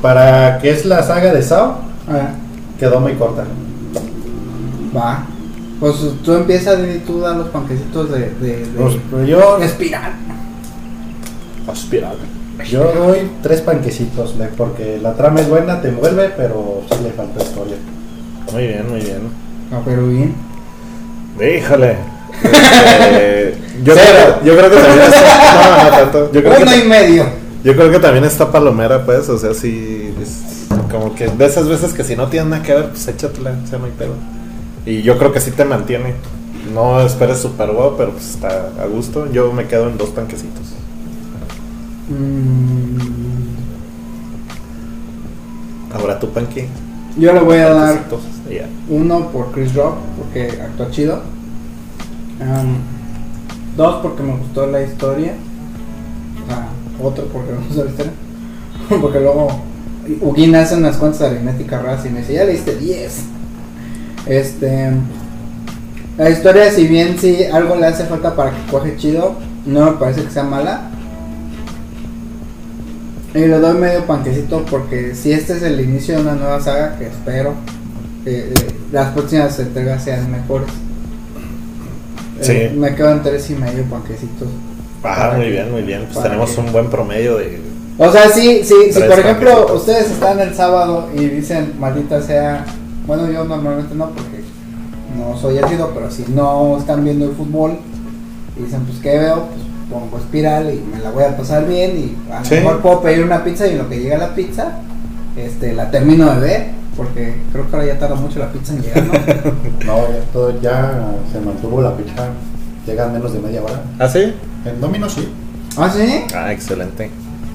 Para 0.00 0.58
que 0.58 0.70
es 0.70 0.84
la 0.84 1.02
saga 1.02 1.32
de 1.32 1.42
Saw, 1.42 1.72
Ah, 2.08 2.30
quedó 2.78 3.00
muy 3.00 3.14
corta. 3.14 3.44
va. 4.96 5.24
Pues 5.80 5.94
tú 6.24 6.34
empiezas 6.34 6.78
y 6.80 6.98
tú 7.00 7.20
das 7.20 7.36
los 7.36 7.48
panquecitos 7.48 8.10
de, 8.10 8.18
de, 8.40 8.56
de, 8.66 8.66
Pues, 8.78 8.96
pero 9.10 9.24
yo, 9.24 9.58
de 9.58 9.66
espiral. 9.66 10.12
Aspirar. 11.66 12.14
yo 12.68 12.92
doy 12.92 13.30
tres 13.42 13.60
panquecitos, 13.62 14.36
le- 14.36 14.46
porque 14.48 14.98
la 15.02 15.14
trama 15.14 15.40
es 15.40 15.48
buena, 15.48 15.80
te 15.80 15.88
envuelve, 15.88 16.30
pero 16.36 16.82
sí 16.90 16.96
le 17.02 17.10
falta 17.12 17.42
historia. 17.42 17.76
Muy 18.52 18.66
bien, 18.66 18.90
muy 18.90 19.00
bien. 19.00 19.20
No, 19.70 19.80
pero 19.84 20.06
bien. 20.08 20.34
Híjole. 21.40 21.96
Este, 22.42 23.54
yo, 23.84 23.94
creo, 23.94 24.44
yo 24.44 24.56
creo 24.56 24.70
que 24.70 24.76
también 24.76 25.02
está. 25.12 25.54
No, 25.54 25.84
no 25.84 25.90
tanto. 25.90 26.32
Yo 26.32 26.42
creo, 26.42 26.60
Uno 26.60 26.76
y 26.76 26.88
medio. 26.88 27.24
yo 27.64 27.74
creo 27.74 27.90
que 27.90 27.98
también 27.98 28.24
está 28.24 28.50
palomera, 28.52 29.04
pues. 29.04 29.28
O 29.28 29.38
sea, 29.38 29.50
es 29.50 29.62
como 30.90 31.14
que 31.14 31.28
de 31.28 31.46
esas 31.46 31.68
veces 31.68 31.92
que 31.92 32.04
si 32.04 32.16
no 32.16 32.28
tiene 32.28 32.50
nada 32.50 32.62
que 32.62 32.74
ver, 32.74 32.88
pues 32.90 33.06
échatela. 33.08 33.54
O 33.64 33.66
sea, 33.66 33.78
no 33.78 33.86
hay 33.86 33.92
pedo. 33.92 34.14
Y 34.86 35.02
yo 35.02 35.18
creo 35.18 35.32
que 35.32 35.40
sí 35.40 35.50
te 35.50 35.64
mantiene. 35.64 36.14
No 36.74 37.00
esperes 37.00 37.38
super 37.38 37.70
guau, 37.72 37.96
pero 37.96 38.12
pues 38.12 38.30
está 38.30 38.68
a 38.80 38.86
gusto. 38.86 39.30
Yo 39.32 39.52
me 39.52 39.66
quedo 39.66 39.88
en 39.88 39.96
dos 39.98 40.10
panquecitos. 40.10 40.74
Mm, 42.08 43.00
Ahora 45.94 46.18
tu 46.18 46.30
panque. 46.30 46.68
yo 47.18 47.32
le 47.32 47.40
voy 47.40 47.58
a 47.58 47.74
dar 47.74 48.00
uno 48.88 49.28
por 49.30 49.50
Chris 49.52 49.74
Rock, 49.74 49.96
porque 50.18 50.60
actuó 50.60 50.90
chido. 50.90 51.20
Am, 52.40 52.78
dos 53.76 53.96
porque 54.02 54.22
me 54.22 54.36
gustó 54.36 54.66
la 54.66 54.82
historia. 54.82 55.34
Sea, 56.46 56.68
otro 57.02 57.26
porque 57.26 57.52
me 57.52 57.58
gustó 57.66 57.84
la 57.84 57.90
historia. 57.90 58.12
porque 59.00 59.20
luego 59.20 59.48
Ugin 60.20 60.54
hace 60.56 60.76
unas 60.76 60.96
cuentas 60.96 61.22
aritméticas 61.22 61.82
raras 61.82 62.06
y 62.06 62.08
me 62.08 62.20
dice, 62.20 62.34
ya 62.34 62.44
le 62.44 62.52
diste 62.52 62.76
10. 62.76 63.20
Este. 64.26 64.90
La 66.16 66.28
historia, 66.28 66.70
si 66.70 66.86
bien 66.86 67.18
sí 67.18 67.44
algo 67.44 67.76
le 67.76 67.86
hace 67.86 68.04
falta 68.04 68.34
para 68.34 68.50
que 68.50 68.70
coge 68.70 68.96
chido, 68.96 69.36
no 69.64 69.92
me 69.92 69.92
parece 69.92 70.24
que 70.24 70.30
sea 70.30 70.42
mala. 70.42 70.90
Y 73.34 73.38
le 73.38 73.58
doy 73.58 73.78
medio 73.78 74.04
panquecito 74.06 74.64
porque 74.68 75.14
si 75.14 75.32
este 75.32 75.52
es 75.56 75.62
el 75.62 75.80
inicio 75.80 76.16
de 76.16 76.22
una 76.22 76.34
nueva 76.34 76.60
saga 76.60 76.98
que 76.98 77.06
espero 77.06 77.54
que 78.24 78.50
eh, 78.50 78.54
las 78.92 79.12
próximas 79.12 79.58
entregas 79.60 80.02
sean 80.02 80.30
mejores. 80.30 80.68
Eh, 82.40 82.68
Sí. 82.72 82.76
me 82.78 82.94
quedo 82.94 83.10
en 83.12 83.22
tres 83.22 83.50
y 83.50 83.54
medio 83.54 83.84
panquecitos. 83.84 84.48
Ajá, 85.02 85.34
muy 85.36 85.50
bien, 85.50 85.70
muy 85.72 85.82
bien. 85.82 86.06
Pues 86.12 86.22
tenemos 86.22 86.50
que- 86.50 86.60
un 86.60 86.72
buen 86.72 86.88
promedio 86.90 87.36
de. 87.38 87.60
O 87.98 88.10
sea, 88.10 88.28
sí, 88.30 88.62
sí, 88.64 88.74
si 88.92 89.00
por 89.00 89.18
ejemplo 89.18 89.50
panquecitos. 89.50 89.80
ustedes 89.80 90.10
están 90.10 90.40
el 90.40 90.54
sábado 90.54 91.08
y 91.14 91.26
dicen, 91.26 91.74
maldita 91.78 92.22
sea, 92.22 92.64
bueno, 93.06 93.30
yo 93.30 93.44
normalmente 93.44 93.94
no 93.94 94.06
porque 94.10 94.40
no 95.18 95.36
soy 95.38 95.58
ácido, 95.58 95.90
pero 95.94 96.10
si 96.10 96.24
no 96.28 96.76
están 96.78 97.04
viendo 97.04 97.26
el 97.26 97.32
fútbol 97.32 97.78
y 98.58 98.62
dicen, 98.64 98.80
pues, 98.84 98.98
¿qué 99.00 99.18
veo? 99.18 99.46
Pues 99.46 99.66
pongo 99.90 100.18
espiral 100.18 100.72
y 100.72 100.80
me 100.94 101.02
la 101.02 101.10
voy 101.10 101.24
a 101.24 101.36
pasar 101.36 101.66
bien 101.66 101.90
y 101.98 102.32
a 102.32 102.38
lo 102.40 102.44
Sí. 102.44 102.54
mejor 102.54 102.80
puedo 102.80 103.02
pedir 103.02 103.24
una 103.24 103.42
pizza 103.44 103.66
y 103.66 103.72
en 103.72 103.78
lo 103.78 103.88
que 103.88 103.98
llega 104.00 104.16
la 104.18 104.34
pizza, 104.34 104.78
este, 105.36 105.72
la 105.74 105.90
termino 105.90 106.32
de 106.34 106.40
ver, 106.40 106.66
porque 106.96 107.36
creo 107.52 107.68
que 107.68 107.76
ahora 107.76 107.86
ya 107.86 107.98
tarda 107.98 108.14
mucho 108.16 108.38
la 108.38 108.52
pizza 108.52 108.74
en 108.74 108.82
llegar, 108.82 109.04
¿no? 109.04 109.12
No, 109.86 110.08
ya, 110.08 110.20
todo, 110.32 110.60
ya 110.60 111.12
se 111.32 111.40
mantuvo 111.40 111.80
la 111.80 111.96
pizza, 111.96 112.28
llega 112.86 113.06
en 113.06 113.12
menos 113.12 113.32
de 113.32 113.40
media 113.40 113.62
hora. 113.62 113.82
¿Ah, 113.98 114.08
sí? 114.08 114.34
En 114.64 114.80
Domino 114.80 115.08
sí. 115.08 115.28
¿Ah, 115.76 115.90
sí? 115.90 116.24
Ah, 116.34 116.52
excelente. 116.52 117.10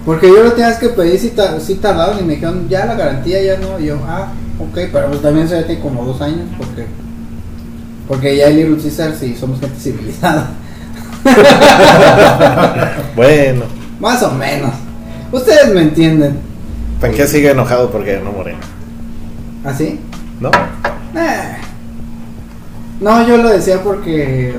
Porque 0.06 0.28
yo 0.28 0.44
lo 0.44 0.52
tenías 0.54 0.78
que 0.78 0.90
pedir 0.90 1.20
si, 1.20 1.34
si 1.60 1.76
tardaron 1.76 2.20
y 2.20 2.24
me 2.24 2.34
dijeron, 2.34 2.70
ya 2.70 2.86
la 2.86 2.96
garantía, 2.96 3.42
ya 3.42 3.58
no. 3.58 3.80
Y 3.80 3.86
yo, 3.88 3.98
ah, 4.08 4.32
ok, 4.60 4.90
pero 4.92 5.08
pues 5.08 5.22
también 5.22 5.48
se 5.50 5.64
tiene 5.64 5.82
como 5.82 6.06
dos 6.06 6.22
años 6.22 6.48
porque 6.58 6.86
porque 8.08 8.38
ya 8.38 8.48
hay 8.48 8.56
Little 8.56 8.78
Caesar 8.78 9.16
sí 9.20 9.36
somos 9.36 9.60
gente 9.60 9.80
civilizada. 9.80 10.50
Bueno, 13.16 13.64
Más 14.00 14.22
o 14.24 14.32
menos. 14.32 14.72
Ustedes 15.32 15.74
me 15.74 15.82
entienden. 15.82 16.38
Panque 17.02 17.26
sigue 17.28 17.52
enojado 17.52 17.90
porque 17.90 18.20
no 18.24 18.32
morena. 19.66 19.76
¿Así? 19.76 20.00
¿No? 20.40 20.52
Eh. 21.20 21.58
No, 23.02 23.28
yo 23.28 23.38
lo 23.38 23.50
decía 23.50 23.82
porque 23.84 24.56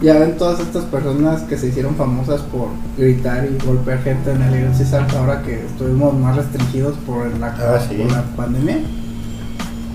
ya 0.00 0.18
ven 0.18 0.36
todas 0.36 0.60
estas 0.60 0.84
personas 0.84 1.42
que 1.42 1.56
se 1.56 1.68
hicieron 1.68 1.94
famosas 1.96 2.40
por 2.42 2.68
gritar 2.96 3.44
y 3.46 3.64
golpear 3.64 4.02
gente 4.02 4.32
en 4.32 4.42
el 4.42 4.52
Little 4.52 4.76
Caesar 4.78 5.06
ahora 5.16 5.42
que 5.42 5.64
estuvimos 5.64 6.14
más 6.14 6.36
restringidos 6.36 6.96
por 7.06 7.26
la, 7.38 7.48
Ah, 7.48 7.78
sí. 7.88 7.96
por 7.96 8.12
la 8.12 8.22
pandemia. 8.36 8.78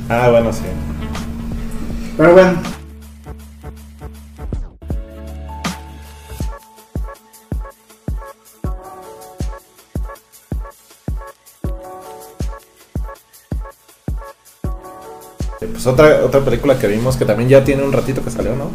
Ah, 0.10 0.30
bueno, 0.30 0.52
sí. 0.54 0.62
Pero 2.16 2.34
bueno, 2.34 2.52
otra, 15.88 16.22
otra 16.26 16.42
película 16.42 16.78
que 16.78 16.88
vimos 16.88 17.18
que 17.18 17.26
también 17.26 17.50
ya 17.50 17.64
tiene 17.64 17.84
un 17.84 17.92
ratito 17.94 18.22
que 18.24 18.30
salió, 18.30 18.52
¿no? 18.56 18.66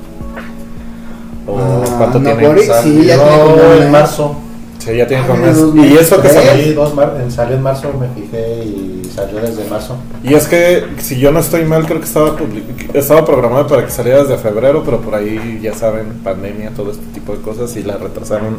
¿O 1.46 1.58
Ah, 1.58 1.84
cuánto 1.98 2.18
no, 2.20 2.24
tiene? 2.30 2.46
Boris, 2.46 2.70
sí, 2.82 3.04
ya 3.04 3.16
tiene 3.16 3.40
como 3.42 3.54
un 3.76 3.82
en 3.82 3.90
marzo. 3.90 4.36
Sí, 4.78 4.96
ya 4.96 5.06
tiene 5.06 5.22
Ah, 5.22 5.26
como 5.28 5.46
dos 5.46 5.76
Y 5.76 5.96
eso 5.96 6.16
que 6.20 6.28
meses. 6.28 6.44
salió. 6.44 6.64
Sí, 6.64 6.72
dos 6.74 6.94
mar- 6.94 7.16
en- 7.22 7.30
salió 7.30 7.56
en 7.56 7.62
marzo, 7.62 7.92
me 8.00 8.08
fijé 8.20 8.64
y 8.64 9.10
salió 9.14 9.40
desde 9.40 9.64
marzo. 9.68 9.96
Y 10.24 10.34
es 10.34 10.46
que, 10.48 10.84
si 10.98 11.18
yo 11.20 11.30
no 11.32 11.40
estoy 11.40 11.64
mal, 11.64 11.86
creo 11.86 11.98
que 12.00 12.06
estaba, 12.06 12.36
public- 12.36 12.90
estaba 12.94 13.24
programado 13.24 13.66
para 13.68 13.84
que 13.84 13.90
saliera 13.92 14.22
desde 14.24 14.38
febrero, 14.38 14.82
pero 14.84 15.00
por 15.00 15.14
ahí, 15.14 15.60
ya 15.62 15.74
saben, 15.74 16.14
pandemia, 16.24 16.70
todo 16.70 16.90
este 16.90 17.04
tipo 17.14 17.32
de 17.34 17.42
cosas, 17.42 17.76
y 17.76 17.82
la 17.84 17.96
retrasaron 17.96 18.58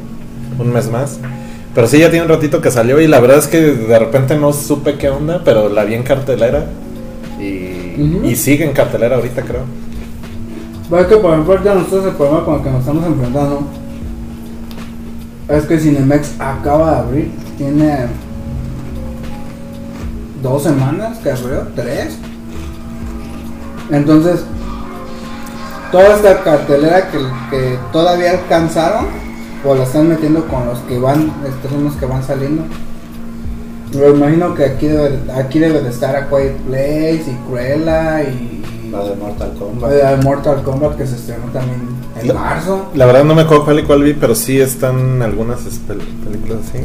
un 0.59 0.71
mes 0.73 0.89
más. 0.89 1.19
Pero 1.75 1.87
sí, 1.87 1.97
ya 1.99 2.09
tiene 2.09 2.25
un 2.25 2.31
ratito 2.31 2.61
que 2.61 2.69
salió, 2.71 3.01
y 3.01 3.07
la 3.07 3.19
verdad 3.19 3.39
es 3.39 3.47
que 3.47 3.59
de 3.59 3.99
repente 3.99 4.37
no 4.37 4.53
supe 4.53 4.95
qué 4.95 5.09
onda, 5.09 5.41
pero 5.43 5.67
la 5.69 5.83
vi 5.83 5.95
en 5.95 6.03
cartelera, 6.03 6.65
y, 7.39 7.72
Y 7.97 8.35
sigue 8.35 8.65
en 8.65 8.73
cartelera 8.73 9.15
ahorita, 9.15 9.41
creo. 9.41 9.63
Es 10.99 11.07
que, 11.07 11.17
por 11.17 11.31
ejemplo, 11.31 11.53
ahorita 11.53 11.75
nosotros 11.75 12.05
el 12.05 12.13
problema 12.13 12.45
con 12.45 12.55
el 12.55 12.61
que 12.61 12.69
nos 12.69 12.79
estamos 12.81 13.05
enfrentando 13.05 13.63
es 15.49 15.65
que 15.65 15.79
Cinemex 15.79 16.39
acaba 16.39 16.91
de 16.91 16.97
abrir, 16.97 17.31
tiene 17.57 18.07
dos 20.41 20.63
semanas 20.63 21.17
que 21.19 21.31
abrió, 21.31 21.67
tres. 21.75 22.17
Entonces, 23.91 24.43
toda 25.91 26.15
esta 26.15 26.43
cartelera 26.43 27.09
que, 27.09 27.17
que 27.49 27.77
todavía 27.91 28.31
alcanzaron, 28.31 29.07
o 29.65 29.75
la 29.75 29.83
están 29.83 30.09
metiendo 30.09 30.45
con 30.47 30.65
los 30.65 30.79
que 30.79 30.99
van, 30.99 31.31
estos 31.47 31.71
son 31.71 31.85
los 31.85 31.95
que 31.95 32.05
van 32.05 32.23
saliendo. 32.23 32.63
Me 33.93 34.09
imagino 34.09 34.53
que 34.55 34.65
aquí 34.65 34.87
debe, 34.87 35.19
aquí 35.35 35.59
debe 35.59 35.81
de 35.81 35.89
estar 35.89 36.15
A 36.15 36.27
Quiet 36.27 36.55
Place 36.67 37.23
y 37.27 37.35
Cruella 37.47 38.23
y, 38.23 38.89
La 38.91 39.03
de 39.03 39.15
Mortal 39.15 39.53
Kombat. 39.59 39.91
la 39.91 40.15
de 40.15 40.23
Mortal 40.23 40.63
Kombat 40.63 40.97
que 40.97 41.05
se 41.07 41.15
estrenó 41.15 41.45
también 41.53 41.81
en 42.19 42.27
La- 42.27 42.33
marzo. 42.33 42.89
La 42.95 43.05
verdad 43.05 43.23
no 43.23 43.35
me 43.35 43.43
acuerdo 43.43 43.65
cuál 43.65 43.79
y 43.79 43.83
cuál 43.83 44.03
vi, 44.03 44.13
pero 44.13 44.33
sí 44.35 44.59
están 44.59 45.21
algunas 45.21 45.65
es- 45.65 45.79
pel- 45.87 46.01
películas 46.25 46.59
así. 46.69 46.83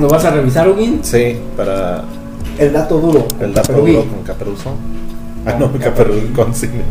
¿Lo 0.00 0.08
vas 0.08 0.24
a 0.24 0.30
revisar, 0.30 0.68
Ugin? 0.68 1.00
Sí, 1.02 1.38
para 1.56 2.04
El 2.58 2.72
dato 2.72 2.98
duro. 2.98 3.26
el 3.40 3.54
dato 3.54 3.72
duro 3.72 4.04
con 4.06 4.22
Caperuso. 4.24 4.74
Ah, 5.46 5.54
no, 5.58 5.72
Caperuso 5.78 6.26
con 6.34 6.54
cine. 6.54 6.82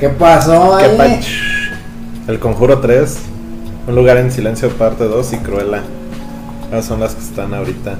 ¿Qué 0.00 0.08
pasó 0.10 0.76
¿Qué 0.78 0.84
ahí? 1.00 1.20
El 2.28 2.38
Conjuro 2.38 2.78
3, 2.80 3.16
Un 3.86 3.94
lugar 3.96 4.16
en 4.18 4.30
silencio 4.32 4.70
parte 4.70 5.04
2 5.04 5.32
y 5.34 5.36
Cruella. 5.38 5.82
Esas 6.70 6.86
son 6.86 7.00
las 7.00 7.14
que 7.14 7.22
están 7.22 7.52
ahorita. 7.52 7.96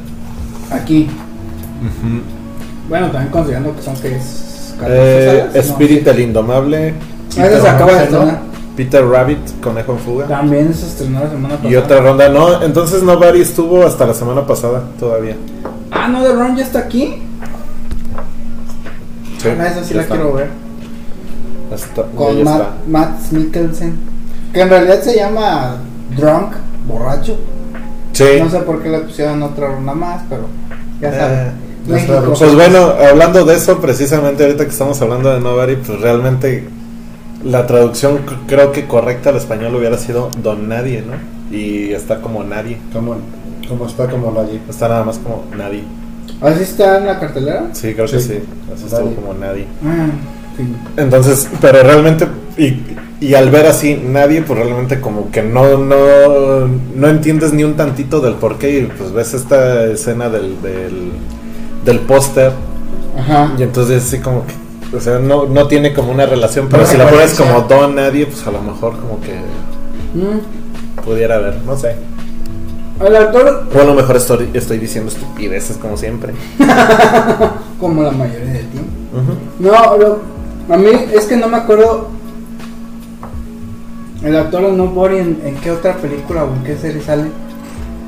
Aquí. 0.71 1.09
Bueno, 2.89 3.11
también 3.11 3.31
considerando 3.33 3.75
que 3.77 3.83
son 3.83 3.97
que 3.97 4.17
es 4.17 4.75
14 4.79 5.39
Eh. 5.39 5.51
Spirit 5.55 6.07
el 6.07 6.21
Indomable, 6.21 6.95
Ah, 7.39 7.47
esa 7.47 7.61
se 7.63 7.69
acaba 7.69 7.93
de. 7.95 8.55
Peter 8.77 9.07
Rabbit, 9.07 9.39
Conejo 9.61 9.93
en 9.93 9.99
Fuga. 10.01 10.27
También 10.27 10.75
se 10.75 10.87
estrenó 10.87 11.21
la 11.21 11.31
semana 11.31 11.55
pasada. 11.55 11.71
Y 11.73 11.77
otra 11.77 12.01
ronda, 12.01 12.29
no, 12.29 12.61
entonces 12.63 13.03
Nobody 13.05 13.41
estuvo 13.41 13.87
hasta 13.87 14.05
la 14.07 14.15
semana 14.15 14.45
pasada 14.47 14.83
todavía. 14.99 15.37
Ah, 15.93 16.09
no, 16.09 16.23
The 16.23 16.33
Run 16.33 16.57
ya 16.57 16.65
está 16.65 16.81
aquí. 16.81 17.23
Sí, 19.41 19.49
ah, 19.49 19.67
esa 19.67 19.85
sí 19.85 19.95
la 19.95 20.03
está. 20.03 20.15
quiero 20.17 20.33
ver. 20.33 20.49
Está- 21.73 22.03
Con 22.17 22.43
Matt. 22.45 22.87
Matt 22.89 23.33
Mikkelsen. 23.33 23.97
Que 24.53 24.61
en 24.61 24.69
realidad 24.69 25.01
se 25.03 25.17
llama 25.17 25.77
Drunk, 26.17 26.53
borracho. 26.89 27.37
Sí. 28.15 28.25
No 28.43 28.49
sé 28.51 28.61
por 28.61 28.83
qué 28.83 28.89
le 28.89 29.01
pusieron 29.01 29.43
otra 29.43 29.69
ronda 29.69 29.93
más, 29.95 30.23
pero 30.31 30.47
ya 31.01 31.09
Eh, 31.11 31.19
saben. 31.19 31.39
las 31.87 31.89
México. 31.89 32.13
traducciones. 32.13 32.55
Pues 32.57 32.71
bueno, 32.73 32.95
hablando 33.11 33.45
de 33.45 33.55
eso, 33.57 33.79
precisamente 33.81 34.43
ahorita 34.45 34.65
que 34.65 34.71
estamos 34.71 35.01
hablando 35.03 35.31
de 35.35 35.41
Nobody, 35.41 35.77
pues 35.77 36.01
realmente 36.01 36.65
la 37.45 37.67
traducción 37.67 38.21
creo 38.47 38.73
que 38.73 38.87
correcta 38.87 39.29
al 39.31 39.37
español 39.37 39.75
hubiera 39.75 39.99
sido 39.99 40.31
Don 40.43 40.69
Nadie, 40.69 41.03
¿no? 41.03 41.15
Y 41.55 41.93
está 41.93 42.21
como 42.23 42.43
Nadie. 42.43 42.79
¿Cómo, 42.93 43.17
cómo 43.69 43.87
está 43.87 44.09
como 44.09 44.41
allí? 44.41 44.61
Está 44.71 44.89
nada 44.89 45.05
más 45.05 45.19
como 45.19 45.45
Nadie. 45.57 45.85
¿Así 46.41 46.63
está 46.63 46.99
en 46.99 47.07
la 47.07 47.21
cartelera? 47.21 47.67
Sí, 47.73 47.93
creo 47.95 48.07
que 48.07 48.19
Sí. 48.19 48.29
sí. 48.29 48.39
Así 48.73 48.85
estuvo 48.87 49.01
Nadie. 49.03 49.15
como 49.17 49.35
Nadie. 49.35 49.67
Ah, 49.85 50.07
sí. 50.07 50.13
Entonces, 50.97 51.49
pero 51.61 51.83
realmente, 51.83 52.27
y, 52.57 52.79
y 53.21 53.35
al 53.35 53.51
ver 53.51 53.67
así 53.67 53.95
nadie, 53.97 54.43
pues 54.43 54.59
realmente 54.59 55.01
como 55.01 55.31
que 55.31 55.43
no, 55.43 55.77
no, 55.79 56.69
no 56.95 57.09
entiendes 57.09 57.53
ni 57.53 57.65
un 57.65 57.75
tantito 57.75 58.21
del 58.21 58.35
por 58.35 58.59
qué, 58.59 58.79
y 58.81 58.83
pues 58.87 59.13
ves 59.13 59.35
esta 59.35 59.85
escena 59.87 60.29
del, 60.29 60.61
del, 60.63 61.11
del 61.85 61.99
póster, 62.01 62.53
y 63.59 63.63
entonces 63.63 64.05
así 64.05 64.19
como 64.19 64.45
que, 64.47 64.97
o 64.97 65.01
sea, 65.01 65.19
no, 65.19 65.47
no 65.47 65.67
tiene 65.67 65.93
como 65.93 66.13
una 66.13 66.27
relación, 66.27 66.69
pero 66.71 66.87
si 66.87 66.97
la 66.97 67.09
pones 67.09 67.35
como 67.35 67.63
don 67.63 67.95
nadie, 67.97 68.27
pues 68.27 68.47
a 68.47 68.51
lo 68.51 68.61
mejor 68.63 68.99
como 68.99 69.21
que 69.21 69.35
Mm. 70.15 71.03
pudiera 71.05 71.35
haber, 71.37 71.57
no 71.67 71.77
sé. 71.77 71.97
El 73.05 73.15
O 73.17 73.81
a 73.81 73.85
lo 73.85 73.95
mejor 73.95 74.15
estoy, 74.17 74.49
estoy 74.55 74.79
diciendo 74.79 75.11
estupideces 75.11 75.77
como 75.79 75.97
siempre. 75.97 76.33
como 77.81 78.05
la 78.05 78.13
mayoría 78.13 78.53
de 78.53 78.59
ti. 78.61 78.79
Ujú. 79.13 79.35
No, 79.59 79.97
lo- 79.97 80.34
a 80.69 80.77
mí 80.77 80.89
es 81.13 81.25
que 81.27 81.37
no 81.37 81.49
me 81.49 81.57
acuerdo. 81.57 82.09
El 84.23 84.37
actor 84.37 84.63
de 84.63 84.73
Nobody 84.73 85.19
en, 85.19 85.41
en 85.45 85.55
qué 85.57 85.71
otra 85.71 85.97
película 85.97 86.45
o 86.45 86.55
en 86.55 86.65
qué 86.65 86.77
serie 86.79 87.03
sale. 87.03 87.25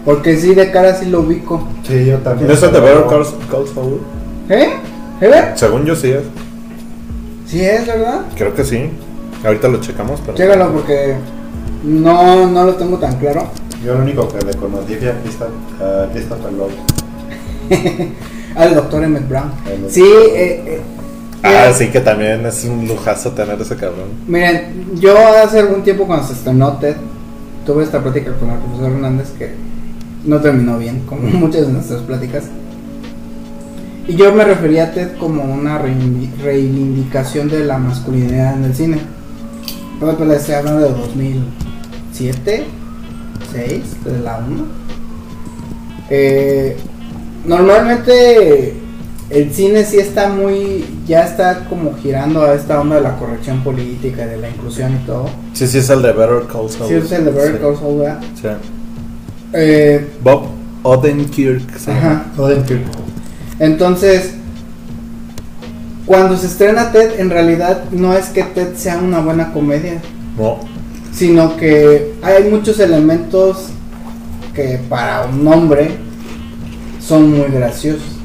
Porque 0.05 0.37
sí, 0.39 0.55
de 0.55 0.71
cara 0.71 0.95
sí 0.95 1.07
lo 1.07 1.21
ubico. 1.21 1.67
Sí, 1.83 2.07
yo 2.07 2.19
también. 2.19 2.49
¿No 2.49 2.55
es 2.55 2.63
el 2.63 2.73
de 2.73 2.81
Better 2.81 3.05
Call 3.09 3.27
Call 3.51 3.69
Saul? 3.69 4.01
¿Eh? 4.49 4.69
¿Eh? 5.21 5.53
Según 5.57 5.85
yo 5.85 5.97
sí 5.97 6.11
es. 6.11 6.23
Sí 7.47 7.61
es, 7.61 7.87
¿verdad? 7.87 8.23
Creo 8.37 8.55
que 8.55 8.65
sí. 8.65 8.91
Ahorita 9.45 9.69
lo 9.69 9.81
checamos, 9.81 10.21
pero... 10.25 10.37
Chécalo 10.37 10.73
porque 10.73 11.17
no, 11.85 12.47
no 12.47 12.65
lo 12.65 12.75
tengo 12.75 12.99
tan 12.99 13.17
claro. 13.19 13.49
Yo 13.85 13.95
lo 13.95 14.03
único 14.03 14.29
que 14.29 14.45
le 14.45 14.55
conocí 14.55 14.97
fue 14.97 15.11
a 15.11 16.09
Christopher, 16.13 16.53
Lloyd. 16.53 16.73
Al 18.57 18.75
doctor 18.75 19.05
Emmett 19.05 19.29
Brown. 19.29 19.53
Sí, 19.89 20.03
eh, 20.03 20.63
eh, 20.67 20.81
Ah, 21.47 21.73
sí, 21.73 21.91
que 21.91 22.01
también 22.01 22.45
es 22.45 22.65
un 22.65 22.89
lujazo 22.89 23.31
tener 23.33 23.61
ese 23.61 23.77
cabrón. 23.77 24.09
Miren, 24.27 24.99
yo 24.99 25.17
hace 25.17 25.61
algún 25.61 25.83
tiempo 25.83 26.07
cuando 26.07 26.27
se 26.27 26.33
estrenó 26.33 26.79
TED, 26.79 26.97
tuve 27.65 27.85
esta 27.85 28.03
plática 28.03 28.33
con 28.33 28.51
el 28.51 28.59
profesor 28.59 28.93
Hernández 28.93 29.31
que 29.39 29.55
no 30.25 30.41
terminó 30.41 30.79
bien, 30.79 31.01
como 31.07 31.23
muchas 31.39 31.67
de 31.67 31.73
nuestras 31.73 32.03
pláticas. 32.03 32.45
Y 34.09 34.15
yo 34.15 34.33
me 34.33 34.45
refería 34.45 34.85
a 34.85 34.93
TED 34.93 35.17
como 35.19 35.45
una 35.45 35.79
reivindicación 35.79 37.49
de 37.49 37.65
la 37.65 37.79
masculinidad 37.79 38.55
en 38.57 38.65
el 38.65 38.75
cine. 38.75 38.99
Pero 39.99 40.17
pues 40.17 40.31
estoy 40.31 40.55
hablando 40.57 40.81
de 40.81 40.91
2007, 40.91 42.65
6, 43.53 44.05
de 44.05 44.19
la 44.21 44.39
1. 44.39 44.65
Eh, 46.11 46.77
normalmente 47.47 48.86
el 49.31 49.53
cine 49.53 49.85
sí 49.85 49.99
está 49.99 50.29
muy, 50.29 50.85
ya 51.07 51.25
está 51.25 51.65
como 51.69 51.95
girando 51.97 52.43
a 52.43 52.55
esta 52.55 52.81
onda 52.81 52.97
de 52.97 53.03
la 53.03 53.17
corrección 53.17 53.63
política, 53.65 54.27
de 54.27 54.37
la 54.37 54.49
inclusión 54.49 54.95
y 54.95 55.07
todo. 55.07 55.29
Sí, 55.53 55.67
sí, 55.67 55.79
es 55.79 55.91
el 55.91 56.03
de 56.03 56.13
Better 56.13 56.47
Call 56.51 56.71
Saul. 56.71 56.89
Sí, 56.89 56.95
es 56.95 57.13
el 57.13 57.25
de 57.25 57.31
Better 57.33 57.53
Sí. 57.55 57.59
Call 57.61 57.77
Saul, 57.77 57.99
¿verdad? 57.99 58.21
Sí. 58.41 58.49
Eh, 59.53 60.07
Bob 60.23 60.45
Odenkirk. 60.85 61.77
llama. 61.87 61.99
ajá. 61.99 62.27
Odenkirk. 62.39 62.83
Entonces, 63.59 64.33
cuando 66.05 66.37
se 66.37 66.47
estrena 66.47 66.93
Ted, 66.93 67.19
en 67.19 67.31
realidad 67.31 67.85
no 67.91 68.13
es 68.15 68.27
que 68.27 68.43
Ted 68.45 68.75
sea 68.77 68.99
una 68.99 69.21
buena 69.21 69.53
comedia, 69.53 70.01
No. 70.39 70.59
sino 71.13 71.57
que 71.57 72.15
hay 72.23 72.45
muchos 72.49 72.79
elementos 72.79 73.71
que 74.55 74.79
para 74.89 75.27
un 75.27 75.47
hombre 75.49 75.97
son 77.01 77.31
muy 77.33 77.49
graciosos. 77.51 78.16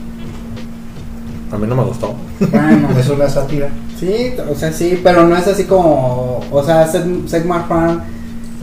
A 1.51 1.57
mí 1.57 1.67
no 1.67 1.75
me 1.75 1.83
gustó. 1.83 2.13
Bueno, 2.39 2.89
Es 2.99 3.09
una 3.09 3.27
sátira. 3.29 3.69
sí, 3.99 4.33
o 4.49 4.55
sea, 4.55 4.71
sí, 4.71 4.99
pero 5.03 5.27
no 5.27 5.35
es 5.35 5.47
así 5.47 5.65
como, 5.65 6.39
o 6.51 6.63
sea, 6.63 6.87
Seth, 6.87 7.27
Seth 7.27 7.45
MacFarlane 7.45 7.99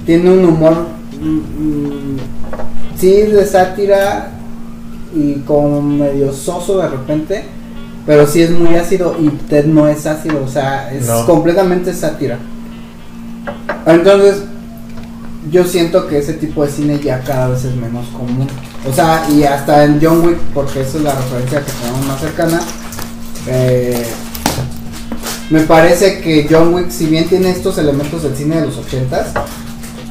tiene 0.07 0.31
un 0.31 0.45
humor, 0.45 0.87
mm, 1.21 1.27
mm, 1.37 2.17
sí, 2.99 3.11
de 3.23 3.45
sátira 3.47 4.31
y 5.15 5.35
como 5.41 5.83
medio 5.83 6.33
soso 6.33 6.79
de 6.79 6.89
repente, 6.89 7.45
pero 8.07 8.27
sí 8.27 8.41
es 8.43 8.51
muy 8.51 8.75
ácido 8.77 9.17
y 9.21 9.29
Ted 9.29 9.67
no 9.67 9.87
es 9.87 10.07
ácido, 10.07 10.43
o 10.45 10.49
sea, 10.49 10.91
es 10.93 11.07
No. 11.07 11.27
completamente 11.27 11.93
sátira. 11.93 12.39
Entonces, 13.87 14.45
yo 15.51 15.65
siento 15.65 16.07
que 16.07 16.19
ese 16.19 16.35
tipo 16.35 16.65
de 16.65 16.71
cine 16.71 16.99
ya 17.03 17.21
cada 17.21 17.49
vez 17.49 17.65
es 17.65 17.75
menos 17.75 18.07
común. 18.09 18.47
O 18.89 18.93
sea, 18.93 19.27
y 19.31 19.43
hasta 19.45 19.85
en 19.85 19.99
John 20.03 20.25
Wick, 20.27 20.39
porque 20.55 20.81
esa 20.83 20.99
es 20.99 21.05
la 21.05 21.15
referencia 21.15 21.65
que 21.65 21.73
tenemos 21.73 22.07
más 22.07 22.21
cercana, 22.21 22.61
eh, 23.47 24.07
me 25.51 25.61
parece 25.61 26.21
que 26.21 26.47
John 26.51 26.75
Wick, 26.75 26.91
si 26.91 27.07
bien 27.07 27.29
tiene 27.29 27.51
estos 27.51 27.79
elementos 27.79 28.23
del 28.23 28.37
cine 28.37 28.61
de 28.61 28.67
los 28.67 28.77
ochentas, 28.77 29.29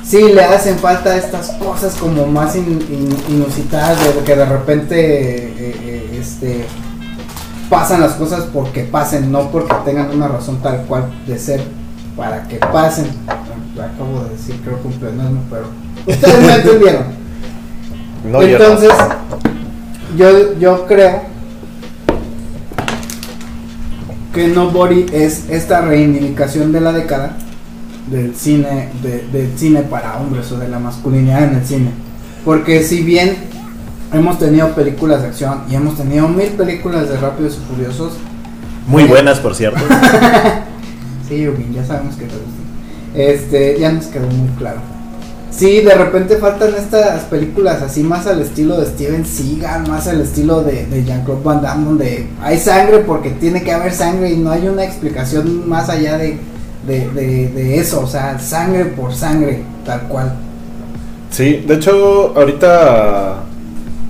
sí 0.03 0.19
le 0.33 0.43
hacen 0.43 0.79
falta 0.79 1.15
estas 1.15 1.49
cosas 1.51 1.93
como 1.95 2.25
más 2.25 2.55
in- 2.55 2.81
in- 2.89 3.35
inusitadas, 3.35 3.99
de 4.15 4.23
que 4.23 4.35
de 4.35 4.45
repente 4.45 4.95
eh, 4.97 5.53
eh, 5.59 6.17
este, 6.19 6.65
pasan 7.69 8.01
las 8.01 8.13
cosas 8.13 8.45
porque 8.51 8.83
pasen, 8.83 9.31
no 9.31 9.51
porque 9.51 9.75
tengan 9.85 10.09
una 10.09 10.27
razón 10.27 10.61
tal 10.63 10.81
cual 10.87 11.05
de 11.27 11.37
ser 11.37 11.61
para 12.15 12.47
que 12.47 12.55
pasen. 12.57 13.05
Acabo 13.79 14.23
de 14.23 14.29
decir, 14.31 14.55
creo 14.63 14.81
que 14.81 14.87
un 14.87 14.93
pleonasmo, 14.93 15.41
pero 15.49 15.65
ustedes 16.05 16.39
me 16.41 16.53
entendieron. 16.55 17.03
No. 18.31 18.41
Entonces, 18.41 18.89
yo, 20.17 20.57
yo 20.59 20.85
creo 20.87 21.21
que 24.33 24.47
Nobody 24.47 25.05
es 25.11 25.49
esta 25.49 25.81
reivindicación 25.81 26.71
de 26.71 26.81
la 26.81 26.91
década 26.93 27.37
del 28.11 28.35
cine, 28.35 28.89
de- 29.01 29.25
del 29.31 29.57
cine 29.57 29.81
para 29.81 30.17
hombres 30.17 30.51
o 30.51 30.57
de 30.57 30.67
la 30.69 30.79
masculinidad 30.79 31.43
en 31.43 31.55
el 31.55 31.65
cine. 31.65 31.91
Porque 32.45 32.83
si 32.83 33.01
bien 33.03 33.35
hemos 34.13 34.39
tenido 34.39 34.69
películas 34.73 35.21
de 35.21 35.27
acción 35.29 35.63
y 35.69 35.75
hemos 35.75 35.97
tenido 35.97 36.27
mil 36.27 36.47
películas 36.49 37.09
de 37.09 37.17
Rápidos 37.17 37.57
y 37.61 37.73
Furiosos, 37.73 38.13
Muy 38.87 39.03
buenas, 39.03 39.39
por 39.39 39.53
cierto. 39.55 39.81
Sí, 41.27 41.41
Yubin, 41.43 41.73
ya 41.73 41.83
sabemos 41.83 42.15
que 42.15 42.21
te 42.23 42.31
gustan. 42.35 42.66
Este, 43.15 43.77
ya 43.79 43.91
nos 43.91 44.05
quedó 44.07 44.27
muy 44.27 44.49
claro. 44.57 44.79
Sí, 45.49 45.81
de 45.81 45.95
repente 45.95 46.37
faltan 46.37 46.75
estas 46.75 47.21
películas 47.23 47.81
así 47.81 48.03
más 48.03 48.27
al 48.27 48.41
estilo 48.41 48.77
de 48.79 48.85
Steven 48.85 49.25
Seagal, 49.25 49.87
más 49.87 50.05
al 50.07 50.21
estilo 50.21 50.61
de, 50.61 50.85
de 50.85 51.03
Jean-Claude 51.03 51.41
Van 51.43 51.61
Damme, 51.63 51.85
donde 51.85 52.27
hay 52.43 52.59
sangre 52.59 52.99
porque 52.99 53.31
tiene 53.31 53.63
que 53.63 53.71
haber 53.71 53.91
sangre 53.91 54.31
y 54.31 54.37
no 54.37 54.51
hay 54.51 54.67
una 54.67 54.83
explicación 54.83 55.67
más 55.67 55.89
allá 55.89 56.17
de, 56.19 56.37
de, 56.85 57.09
de- 57.09 57.47
de 57.47 57.79
eso, 57.79 58.01
o 58.01 58.07
sea, 58.07 58.37
sangre 58.37 58.85
por 58.85 59.15
sangre, 59.15 59.63
tal 59.83 60.01
cual. 60.03 60.33
Sí, 61.31 61.63
de 61.67 61.73
hecho, 61.75 62.33
ahorita. 62.35 63.43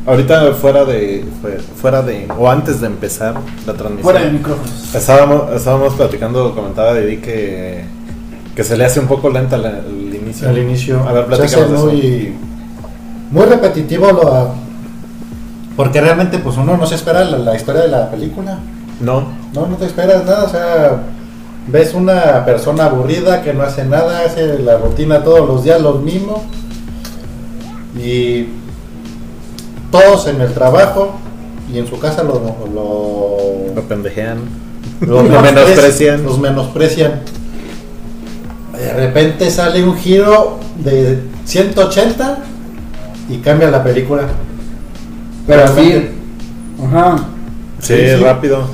Ahorita 0.05 0.53
fuera 0.53 0.85
de. 0.85 1.25
fue- 1.41 1.57
Fuera 1.59 2.01
de. 2.01 2.27
O 2.37 2.49
antes 2.49 2.79
de 2.81 2.87
empezar 2.87 3.35
la 3.65 3.73
transmisión. 3.73 4.03
Fuera 4.03 4.21
de 4.25 4.31
micrófonos. 4.31 4.93
Estábamos, 4.95 5.53
estábamos 5.55 5.93
platicando, 5.95 6.53
comentaba 6.55 6.93
Didi 6.93 7.17
que, 7.17 7.83
que 8.57 8.63
se 8.63 8.75
le 8.75 8.83
hace 8.85 8.99
un 8.99 9.05
poco 9.07 9.29
lenta 9.29 9.55
la- 9.55 9.77
el 9.87 10.15
inicio. 10.15 10.49
Al 10.49 10.57
inicio 10.57 10.99
A 11.07 11.13
ver, 11.13 11.27
se 11.27 11.43
hace 11.43 11.55
platicamos 11.55 11.69
de 11.69 11.75
eso. 11.77 11.85
muy, 11.85 12.33
muy 13.31 13.45
repetitivo 13.45 14.07
lo, 14.11 14.49
porque 15.75 16.01
realmente 16.01 16.39
pues 16.39 16.57
uno 16.57 16.75
no 16.75 16.87
se 16.87 16.95
espera 16.95 17.23
la, 17.23 17.37
la 17.37 17.55
historia 17.55 17.83
de 17.83 17.87
la 17.89 18.09
película. 18.09 18.57
No, 18.99 19.27
No, 19.53 19.67
no 19.67 19.75
te 19.75 19.85
esperas 19.85 20.25
nada, 20.25 20.43
o 20.45 20.49
sea, 20.49 21.03
ves 21.67 21.93
una 21.93 22.43
persona 22.45 22.85
aburrida 22.85 23.43
que 23.43 23.53
no 23.53 23.61
hace 23.61 23.85
nada, 23.85 24.21
hace 24.25 24.57
la 24.57 24.77
rutina 24.79 25.23
todos 25.23 25.47
los 25.47 25.63
días 25.63 25.79
lo 25.79 25.93
mismo 25.99 26.43
y 27.95 28.47
todos 29.91 30.27
en 30.27 30.41
el 30.41 30.51
trabajo 30.53 31.13
y 31.71 31.77
en 31.77 31.85
su 31.87 31.99
casa 31.99 32.23
lo, 32.23 32.41
lo, 32.73 33.75
lo 33.75 33.81
pendejean. 33.83 34.39
lo 35.01 35.21
Lo 35.21 35.41
menosprecian. 35.41 36.23
Los 36.23 36.39
menosprecian. 36.39 37.21
De 38.79 38.93
repente 38.93 39.49
sale 39.49 39.83
un 39.83 39.95
giro 39.97 40.59
de 40.83 41.19
180 41.45 42.37
y 43.29 43.37
cambia 43.37 43.69
la 43.71 43.83
película. 43.83 44.23
Pero 45.47 45.63
así, 45.63 46.09
ajá, 46.85 47.15
Sí, 47.79 47.93
Sí, 47.95 48.07
sí. 48.09 48.15
rápido. 48.23 48.67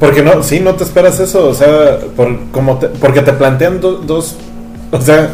Porque 0.00 0.22
no, 0.22 0.42
sí, 0.42 0.60
no 0.60 0.74
te 0.74 0.84
esperas 0.84 1.18
eso, 1.20 1.48
o 1.48 1.54
sea, 1.54 1.98
por, 2.16 2.50
como 2.50 2.78
te- 2.78 2.88
porque 2.88 3.20
te 3.22 3.32
plantean 3.32 3.80
do- 3.80 3.98
dos, 3.98 4.36
o 4.90 5.00
sea, 5.00 5.30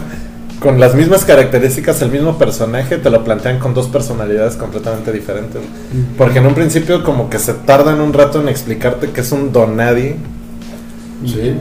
con 0.61 0.79
las 0.79 0.95
mismas 0.95 1.25
características, 1.25 2.01
el 2.03 2.11
mismo 2.11 2.37
personaje, 2.39 2.99
te 2.99 3.09
lo 3.11 3.25
plantean 3.25 3.59
con 3.59 3.73
dos 3.75 3.87
personalidades 3.89 4.57
completamente 4.57 5.13
diferentes. 5.13 5.63
Porque 6.19 6.39
en 6.39 6.47
un 6.47 6.55
principio 6.55 7.03
como 7.03 7.31
que 7.31 7.39
se 7.39 7.55
tardan 7.55 8.01
un 8.01 8.13
rato 8.13 8.41
en 8.41 8.49
explicarte 8.49 9.11
que 9.11 9.23
es 9.23 9.33
un 9.33 9.53
don 9.53 9.77
nadie, 9.77 10.17
Sí. 11.27 11.55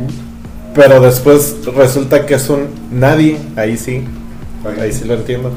Pero 0.79 1.01
después 1.01 1.57
resulta 1.75 2.25
que 2.25 2.35
es 2.35 2.49
un 2.49 2.67
nadie, 2.89 3.37
ahí 3.57 3.75
sí, 3.75 4.05
ahí 4.81 4.93
sí 4.93 5.03
lo 5.03 5.15
entiendo. 5.15 5.51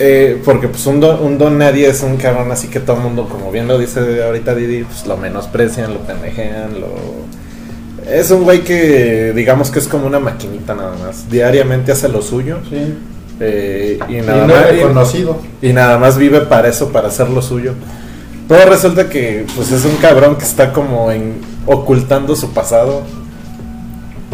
Eh, 0.00 0.42
porque 0.44 0.66
pues 0.66 0.84
un 0.86 0.98
don, 0.98 1.22
un 1.22 1.38
don 1.38 1.56
nadie 1.56 1.86
es 1.88 2.02
un 2.02 2.16
cabrón 2.16 2.50
así 2.50 2.66
que 2.66 2.80
todo 2.80 2.96
el 2.96 3.02
mundo, 3.04 3.28
como 3.30 3.52
bien 3.52 3.68
lo 3.68 3.78
dice 3.78 4.24
ahorita 4.24 4.56
Didi, 4.56 4.82
pues 4.82 5.06
lo 5.06 5.16
menosprecian, 5.16 5.94
lo 5.94 6.00
pendejean, 6.00 6.80
lo... 6.80 6.88
Es 8.10 8.32
un 8.32 8.42
güey 8.42 8.62
que 8.64 9.32
digamos 9.36 9.70
que 9.70 9.78
es 9.78 9.86
como 9.86 10.06
una 10.08 10.18
maquinita 10.18 10.74
nada 10.74 10.96
más. 10.98 11.30
Diariamente 11.30 11.92
hace 11.92 12.08
lo 12.08 12.20
suyo 12.20 12.58
Sí. 12.68 12.92
eh, 13.38 13.98
y, 14.08 14.16
Y 14.16 14.20
nada 14.20 14.46
no 14.48 14.54
más, 14.54 14.68
reconocido. 14.68 15.38
y 15.62 15.72
nada 15.72 15.96
más 15.96 16.18
vive 16.18 16.40
para 16.40 16.66
eso, 16.68 16.88
para 16.90 17.06
hacer 17.06 17.30
lo 17.30 17.40
suyo. 17.40 17.74
Pero 18.48 18.68
resulta 18.68 19.08
que 19.08 19.46
pues 19.54 19.70
es 19.70 19.84
un 19.84 19.94
cabrón 19.98 20.34
que 20.36 20.44
está 20.44 20.72
como 20.72 21.12
en, 21.12 21.34
ocultando 21.66 22.34
su 22.34 22.52
pasado. 22.52 23.02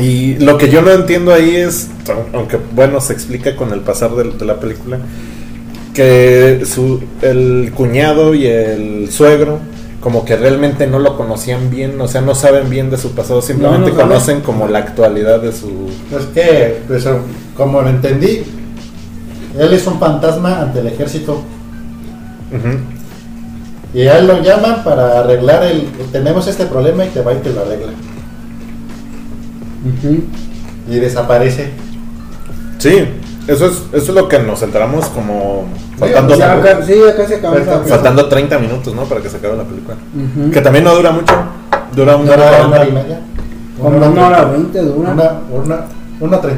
Y 0.00 0.36
lo 0.38 0.56
que 0.58 0.68
yo 0.68 0.82
no 0.82 0.90
entiendo 0.90 1.32
ahí 1.32 1.56
es, 1.56 1.88
aunque 2.32 2.58
bueno, 2.72 3.00
se 3.00 3.12
explica 3.12 3.56
con 3.56 3.72
el 3.72 3.80
pasar 3.80 4.12
de, 4.12 4.30
de 4.32 4.44
la 4.44 4.58
película, 4.58 4.98
que 5.94 6.62
su, 6.64 7.02
el 7.22 7.72
cuñado 7.74 8.34
y 8.34 8.46
el 8.46 9.10
suegro 9.10 9.60
como 10.00 10.24
que 10.24 10.36
realmente 10.36 10.86
no 10.86 10.98
lo 10.98 11.16
conocían 11.16 11.70
bien, 11.70 12.00
o 12.00 12.08
sea, 12.08 12.22
no 12.22 12.34
saben 12.34 12.70
bien 12.70 12.90
de 12.90 12.96
su 12.96 13.10
pasado, 13.10 13.42
simplemente 13.42 13.90
No, 13.90 13.96
no 13.96 13.96
saben. 13.96 14.08
conocen 14.08 14.40
como 14.40 14.66
la 14.66 14.78
actualidad 14.78 15.40
de 15.40 15.52
su... 15.52 15.90
Es 16.10 16.24
que, 16.32 16.82
pues, 16.88 17.06
como 17.54 17.82
lo 17.82 17.90
entendí, 17.90 18.42
él 19.58 19.72
es 19.74 19.86
un 19.86 19.98
fantasma 19.98 20.62
ante 20.62 20.80
el 20.80 20.86
ejército. 20.86 21.42
Y 23.92 24.02
a 24.06 24.18
él 24.18 24.26
lo 24.26 24.42
llaman 24.42 24.84
para 24.84 25.20
arreglar 25.20 25.64
el. 25.64 25.88
Tenemos 26.12 26.46
este 26.46 26.66
problema 26.66 27.04
y 27.04 27.08
te 27.08 27.22
va 27.22 27.34
y 27.34 27.38
te 27.38 27.50
lo 27.52 27.62
arregla. 27.62 27.92
Y 30.88 30.96
desaparece. 30.96 31.70
Sí, 32.78 33.04
eso 33.46 33.66
es, 33.66 33.72
eso 33.92 33.94
es 33.94 34.08
lo 34.14 34.28
que 34.28 34.38
nos 34.38 34.62
enteramos 34.62 35.06
como 35.06 35.66
faltando, 35.98 36.36
Ya 36.36 36.54
acá- 36.54 36.80
sí, 36.86 36.94
acá 37.02 37.26
se 37.26 37.36
acaba 37.36 37.58
esa- 37.58 37.80
faltando 37.80 38.28
30 38.28 38.58
minutos, 38.58 38.94
¿no? 38.94 39.04
Para 39.04 39.20
que 39.20 39.28
se 39.28 39.36
acabe 39.36 39.56
la 39.56 39.64
película. 39.64 39.96
Que 40.52 40.60
también 40.60 40.84
no 40.84 40.94
dura 40.94 41.12
mucho, 41.12 41.34
dura 41.94 42.16
una 42.16 42.32
hora 42.32 42.48
hora, 42.48 42.66
una 42.66 42.76
hora 42.76 42.86
y 42.88 42.92
media. 42.92 43.20
Como 43.80 43.96
una 43.96 44.26
hora 44.26 44.44
veinte 44.44 44.80
dura. 44.80 45.10
Una, 45.12 45.40
una, 45.50 45.84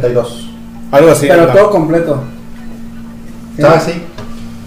y 0.08 0.12
dos. 0.12 0.48
algo 0.90 1.10
así. 1.10 1.26
pero 1.28 1.46
todo 1.48 1.70
completo. 1.70 2.22
Ah, 3.62 3.80
sí. 3.84 4.02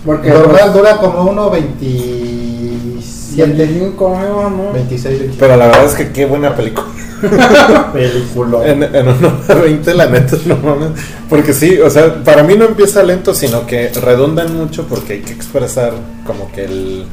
Porque 0.06 0.30
dura 0.74 0.98
como 0.98 1.24
uno 1.32 1.50
veintisiete, 1.50 3.54
25 3.54 4.18
años, 4.18 4.52
¿no? 4.52 4.72
26, 4.74 5.20
27. 5.20 5.36
Pero 5.40 5.58
la 5.58 5.68
verdad 5.68 5.86
es 5.86 5.96
que 5.96 6.12
qué 6.12 6.26
buena 6.26 6.56
película. 6.56 6.88
Película. 7.94 8.68
En, 8.68 8.84
en 8.84 9.08
una 9.08 9.40
hora 9.48 9.56
20 9.62 9.94
la 9.94 10.08
neta, 10.08 10.38
no 10.46 10.58
mames. 10.58 10.90
Porque 11.30 11.54
sí, 11.54 11.80
o 11.80 11.90
sea, 11.90 12.24
para 12.24 12.44
mí 12.44 12.56
no 12.56 12.66
empieza 12.66 13.04
lento, 13.04 13.34
sino 13.34 13.66
que 13.66 13.90
redundan 13.90 14.56
mucho 14.56 14.86
porque 14.88 15.14
hay 15.14 15.20
que 15.22 15.34
expresar 15.34 15.94
como 16.26 16.52
que 16.52 16.66
el... 16.66 17.06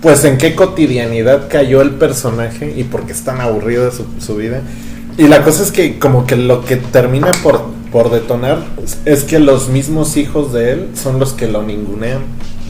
Pues 0.00 0.24
en 0.24 0.36
qué 0.36 0.56
cotidianidad 0.56 1.46
cayó 1.48 1.80
el 1.80 1.90
personaje 1.92 2.72
y 2.76 2.82
por 2.84 3.02
qué 3.06 3.12
es 3.12 3.22
tan 3.22 3.40
aburrido 3.40 3.84
de 3.84 3.92
su, 3.92 4.04
su 4.18 4.34
vida. 4.36 4.60
Y 5.16 5.28
la 5.28 5.44
cosa 5.44 5.62
es 5.62 5.70
que 5.70 5.98
como 5.98 6.26
que 6.26 6.34
lo 6.36 6.64
que 6.64 6.76
termina 6.76 7.30
por, 7.42 7.62
por 7.92 8.10
detonar 8.10 8.64
es- 9.04 9.22
que 9.24 9.38
los 9.38 9.68
mismos 9.68 10.16
hijos 10.16 10.52
de 10.52 10.72
él 10.72 10.88
son 11.00 11.20
los 11.20 11.34
que 11.34 11.46
lo 11.46 11.62
ningunean. 11.62 12.20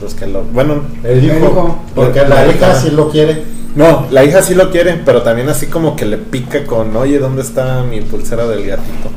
Los 0.03 0.15
que 0.15 0.27
lo... 0.27 0.43
Bueno, 0.43 0.83
El 1.05 1.25
hijo. 1.25 1.79
Porque 1.95 2.21
La 2.23 2.47
hija 2.49 2.75
sí 2.75 2.91
lo 2.91 3.09
quiere. 3.09 3.45
No, 3.75 4.07
la 4.11 4.25
hija 4.25 4.43
sí 4.43 4.55
lo 4.55 4.71
quiere, 4.71 5.01
pero 5.05 5.23
también 5.23 5.49
así 5.49 5.67
como 5.67 5.97
que 5.97 6.05
le 6.05 6.19
pica 6.19 6.65
con, 6.65 6.95
oye, 6.97 7.19
¿dónde 7.19 7.43
está 7.43 7.83
mi 7.83 8.01
pulsera 8.03 8.47
del 8.47 8.67
gatito? 8.67 9.11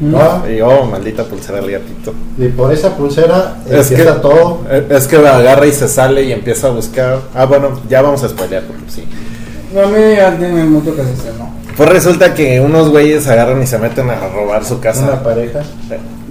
¿no? 0.00 0.50
Y 0.50 0.60
oh, 0.62 0.84
maldita 0.86 1.24
pulsera 1.24 1.60
del 1.60 1.72
gatito. 1.72 2.14
Y 2.38 2.48
por 2.48 2.72
esa 2.72 2.96
pulsera 2.96 3.56
Es 3.68 3.88
que, 3.90 4.02
todo. 4.04 4.62
eh, 4.70 4.86
es 4.90 5.06
que 5.06 5.18
la 5.18 5.36
agarra 5.36 5.66
y 5.66 5.72
se 5.72 5.88
sale 5.88 6.22
y 6.22 6.32
empieza 6.32 6.68
a 6.68 6.70
buscar. 6.70 7.20
Ah, 7.34 7.44
bueno, 7.44 7.78
ya 7.88 8.00
vamos 8.00 8.22
a 8.22 8.28
spoilear 8.30 8.62
porque 8.62 8.82
sí. 8.90 9.04
No, 9.74 9.82
a 9.82 9.86
mí 9.88 9.98
ya 10.16 10.36
tiene 10.38 10.64
mucho 10.64 10.96
que 10.96 11.02
se 11.04 11.12
estrenó. 11.12 11.50
Pues 11.76 11.88
resulta 11.90 12.32
que 12.34 12.60
unos 12.60 12.88
güeyes 12.88 13.26
agarran 13.28 13.62
y 13.62 13.66
se 13.66 13.78
meten 13.78 14.08
a 14.10 14.26
robar 14.28 14.64
su 14.64 14.74
Una 14.74 14.82
casa. 14.82 15.22
pareja. 15.22 15.60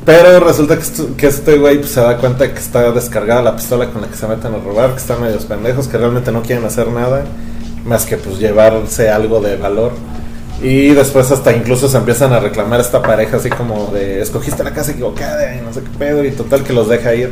Pero 0.10 0.40
resulta 0.40 0.76
que, 0.76 1.16
que 1.18 1.28
este 1.28 1.60
güey 1.60 1.78
pues, 1.78 1.92
se 1.92 2.02
da 2.02 2.18
cuenta 2.18 2.52
que 2.52 2.58
está 2.58 2.92
descargada 2.92 3.44
la 3.44 3.56
pistola 3.56 3.92
con 3.92 4.02
la 4.02 4.08
que 4.08 4.16
se 4.16 4.26
meten 4.26 4.56
a 4.56 4.58
robar, 4.58 4.94
que 4.94 4.98
están 4.98 5.22
medios 5.22 5.46
pendejos, 5.46 5.88
que 5.88 6.00
realmente 6.00 6.32
no 6.32 6.42
quieren 6.42 6.66
hacer 6.66 6.88
nada 6.88 7.26
más 7.86 8.08
que 8.08 8.18
pues 8.18 8.40
llevarse 8.40 9.12
algo 9.12 9.40
de 9.40 9.56
valor. 9.56 9.92
Y 10.64 10.96
después 10.96 11.30
hasta 11.30 11.56
incluso 11.56 11.88
se 11.88 11.98
empiezan 11.98 12.34
a 12.34 12.40
reclamar 12.40 12.80
esta 12.80 13.04
pareja 13.04 13.38
así 13.38 13.52
como 13.52 13.92
de 13.94 14.20
escogiste 14.20 14.64
la 14.64 14.74
casa 14.74 14.94
equivocada 14.94 15.56
y 15.56 15.62
no 15.62 15.72
sé 15.72 15.82
qué 15.82 16.00
pedo 16.00 16.26
y 16.26 16.32
total 16.32 16.64
que 16.64 16.74
los 16.74 16.90
deja 16.90 17.14
ir. 17.14 17.32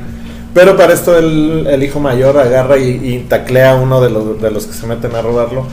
Pero 0.54 0.78
para 0.78 0.94
esto 0.94 1.18
el, 1.18 1.66
el 1.66 1.82
hijo 1.82 2.00
mayor 2.00 2.38
agarra 2.38 2.78
y, 2.78 2.90
y 2.90 3.26
taclea 3.28 3.72
a 3.72 3.76
uno 3.76 4.02
de 4.02 4.12
los, 4.12 4.40
de 4.40 4.52
los 4.52 4.68
que 4.68 4.74
se 4.74 4.86
meten 4.86 5.16
a 5.16 5.24
robarlo. 5.24 5.66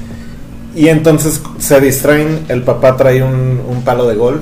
Y 0.74 0.88
entonces 0.88 1.42
se 1.58 1.78
distraen, 1.82 2.46
el 2.48 2.62
papá 2.62 2.96
trae 2.96 3.22
un, 3.22 3.60
un 3.68 3.82
palo 3.84 4.08
de 4.08 4.14
golf 4.14 4.40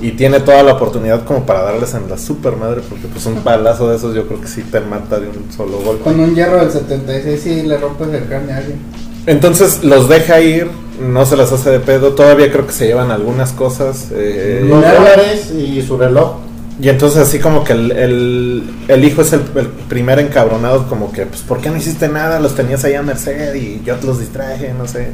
y 0.00 0.12
tiene 0.12 0.40
toda 0.40 0.62
la 0.62 0.72
oportunidad 0.74 1.24
como 1.24 1.44
para 1.46 1.62
darles 1.62 1.94
en 1.94 2.08
la 2.10 2.18
super 2.18 2.56
madre, 2.56 2.82
porque 2.88 3.06
pues 3.06 3.24
un 3.26 3.36
palazo 3.36 3.88
de 3.90 3.96
esos 3.96 4.14
yo 4.14 4.26
creo 4.26 4.40
que 4.40 4.48
sí 4.48 4.62
te 4.62 4.80
mata 4.80 5.18
de 5.20 5.28
un 5.28 5.50
solo 5.54 5.78
golpe. 5.78 6.04
Con 6.04 6.18
un 6.20 6.34
hierro 6.34 6.58
del 6.58 6.70
76 6.70 7.46
y 7.46 7.62
le 7.62 7.76
rompes 7.78 8.08
el 8.08 8.24
cráneo 8.24 8.54
a 8.54 8.58
alguien. 8.58 8.78
Entonces 9.26 9.82
los 9.84 10.08
deja 10.08 10.40
ir, 10.40 10.68
no 11.00 11.24
se 11.24 11.36
las 11.36 11.50
hace 11.52 11.70
de 11.70 11.80
pedo, 11.80 12.12
todavía 12.12 12.52
creo 12.52 12.66
que 12.66 12.72
se 12.74 12.86
llevan 12.86 13.10
algunas 13.10 13.52
cosas. 13.52 14.08
eh, 14.12 14.64
Los 14.68 14.82
dólares 14.82 15.50
y 15.50 15.80
su 15.82 15.96
reloj. 15.96 16.36
y 16.80 16.88
entonces 16.90 17.20
así 17.22 17.38
como 17.38 17.64
que 17.64 17.72
el, 17.72 17.92
el, 17.92 18.62
el 18.88 19.04
hijo 19.04 19.22
es 19.22 19.32
el, 19.32 19.40
el 19.56 19.68
primer 19.68 20.18
encabronado, 20.18 20.86
como 20.88 21.10
que, 21.12 21.24
pues, 21.24 21.40
¿por 21.42 21.60
qué 21.60 21.70
no 21.70 21.76
hiciste 21.78 22.08
nada? 22.08 22.38
Los 22.40 22.54
tenías 22.54 22.84
ahí 22.84 22.94
a 22.94 23.02
merced 23.02 23.54
y 23.54 23.80
yo 23.84 23.94
te 23.96 24.06
los 24.06 24.18
distraje, 24.20 24.74
no 24.76 24.86
sé. 24.86 25.08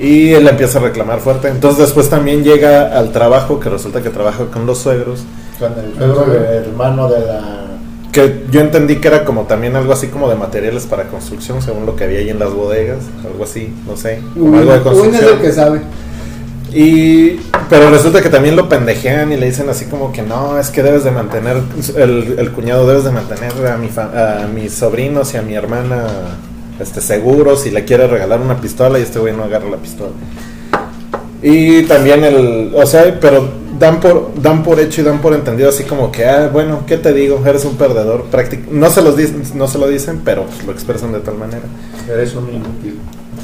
Y 0.00 0.32
él 0.32 0.46
empieza 0.46 0.78
a 0.78 0.82
reclamar 0.82 1.20
fuerte. 1.20 1.48
Entonces 1.48 1.80
después 1.86 2.08
también 2.08 2.44
llega 2.44 2.96
al 2.98 3.10
trabajo, 3.12 3.58
que 3.60 3.68
resulta 3.68 4.02
que 4.02 4.10
trabaja 4.10 4.46
con 4.46 4.66
los 4.66 4.78
suegros. 4.78 5.24
Con 5.58 5.72
el 5.72 5.94
suegro 5.96 6.26
del 6.32 6.64
hermano 6.64 7.08
de 7.08 7.20
la. 7.20 7.40
Que 8.12 8.44
yo 8.50 8.60
entendí 8.60 8.96
que 8.96 9.08
era 9.08 9.24
como 9.24 9.42
también 9.42 9.76
algo 9.76 9.92
así 9.92 10.06
como 10.06 10.28
de 10.30 10.34
materiales 10.34 10.86
para 10.86 11.04
construcción, 11.04 11.60
según 11.60 11.84
lo 11.84 11.94
que 11.94 12.04
había 12.04 12.20
ahí 12.20 12.30
en 12.30 12.38
las 12.38 12.52
bodegas, 12.52 13.00
algo 13.24 13.44
así, 13.44 13.72
no 13.86 13.96
sé, 13.96 14.22
algo 14.34 14.50
de 14.50 14.56
Win 14.56 14.68
es 14.68 14.74
el 14.76 14.82
construcción. 14.82 15.38
que 15.42 15.52
sabe. 15.52 15.80
Y 16.72 17.40
pero 17.70 17.90
resulta 17.90 18.22
que 18.22 18.28
también 18.28 18.56
lo 18.56 18.68
pendejean 18.68 19.32
y 19.32 19.36
le 19.36 19.46
dicen 19.46 19.68
así 19.68 19.86
como 19.86 20.12
que 20.12 20.22
no, 20.22 20.58
es 20.58 20.68
que 20.70 20.82
debes 20.82 21.04
de 21.04 21.10
mantener 21.10 21.58
el, 21.96 22.36
el 22.38 22.52
cuñado 22.52 22.86
debes 22.86 23.04
de 23.04 23.10
mantener 23.10 23.52
a 23.66 23.76
mi 23.76 23.88
fa- 23.88 24.42
a 24.42 24.46
mis 24.46 24.74
sobrinos 24.74 25.32
y 25.34 25.38
a 25.38 25.42
mi 25.42 25.54
hermana 25.54 26.04
este 26.80 27.00
seguros 27.00 27.66
y 27.66 27.70
le 27.70 27.84
quiere 27.84 28.06
regalar 28.06 28.40
una 28.40 28.60
pistola 28.60 28.98
y 28.98 29.02
este 29.02 29.18
güey 29.18 29.34
no 29.36 29.44
agarra 29.44 29.68
la 29.70 29.76
pistola. 29.78 30.10
Y 31.42 31.82
también 31.84 32.24
el, 32.24 32.72
o 32.74 32.84
sea, 32.86 33.18
pero 33.20 33.48
dan 33.78 34.00
por 34.00 34.32
dan 34.42 34.64
por 34.64 34.80
hecho 34.80 35.02
y 35.02 35.04
dan 35.04 35.20
por 35.20 35.34
entendido 35.34 35.68
así 35.68 35.84
como 35.84 36.10
que 36.10 36.26
ah, 36.26 36.50
bueno, 36.52 36.80
¿qué 36.86 36.96
te 36.96 37.12
digo? 37.12 37.40
Eres 37.46 37.64
un 37.64 37.76
perdedor, 37.76 38.24
no 38.72 38.90
se 38.90 39.02
los 39.02 39.16
dicen, 39.16 39.42
no 39.54 39.68
se 39.68 39.78
lo 39.78 39.86
dicen, 39.88 40.22
pero 40.24 40.44
pues, 40.46 40.64
lo 40.64 40.72
expresan 40.72 41.12
de 41.12 41.20
tal 41.20 41.36
manera. 41.36 41.62
Eres 42.12 42.34
un 42.34 42.48
inútil. 42.48 42.98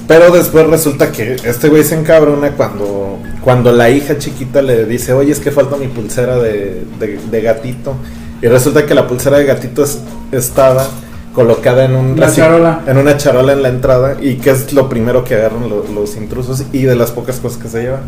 Pero 0.08 0.30
después 0.32 0.66
resulta 0.66 1.12
que 1.12 1.36
este 1.44 1.68
güey 1.68 1.82
se 1.84 1.94
encabrona 1.94 2.50
cuando, 2.50 3.18
cuando 3.42 3.72
la 3.72 3.88
hija 3.88 4.18
chiquita 4.18 4.60
le 4.60 4.84
dice, 4.86 5.12
oye, 5.14 5.32
es 5.32 5.38
que 5.40 5.50
falta 5.50 5.76
mi 5.76 5.86
pulsera 5.86 6.36
de, 6.38 6.82
de- 6.98 7.18
de 7.30 7.40
gatito. 7.40 7.94
Y 8.42 8.48
resulta 8.48 8.84
que 8.84 8.92
la 8.94 9.06
pulsera 9.06 9.38
de 9.38 9.44
gatito 9.46 9.82
es- 9.84 10.00
estaba 10.32 10.86
colocada 11.34 11.84
en, 11.84 11.94
un 11.96 12.06
Una 12.12 12.28
reci- 12.28 12.36
charola. 12.36 12.80
en 12.86 12.96
una 12.96 13.16
charola 13.16 13.52
en 13.52 13.62
la 13.62 13.68
entrada 13.68 14.16
y 14.20 14.36
que 14.36 14.50
es 14.50 14.72
lo 14.72 14.88
primero 14.88 15.24
que 15.24 15.34
agarran 15.34 15.68
lo- 15.68 15.84
los 15.92 16.16
intrusos 16.16 16.64
y 16.72 16.82
de 16.84 16.94
las 16.94 17.10
pocas 17.10 17.36
cosas 17.40 17.58
que 17.60 17.68
se 17.68 17.82
llevan. 17.82 18.02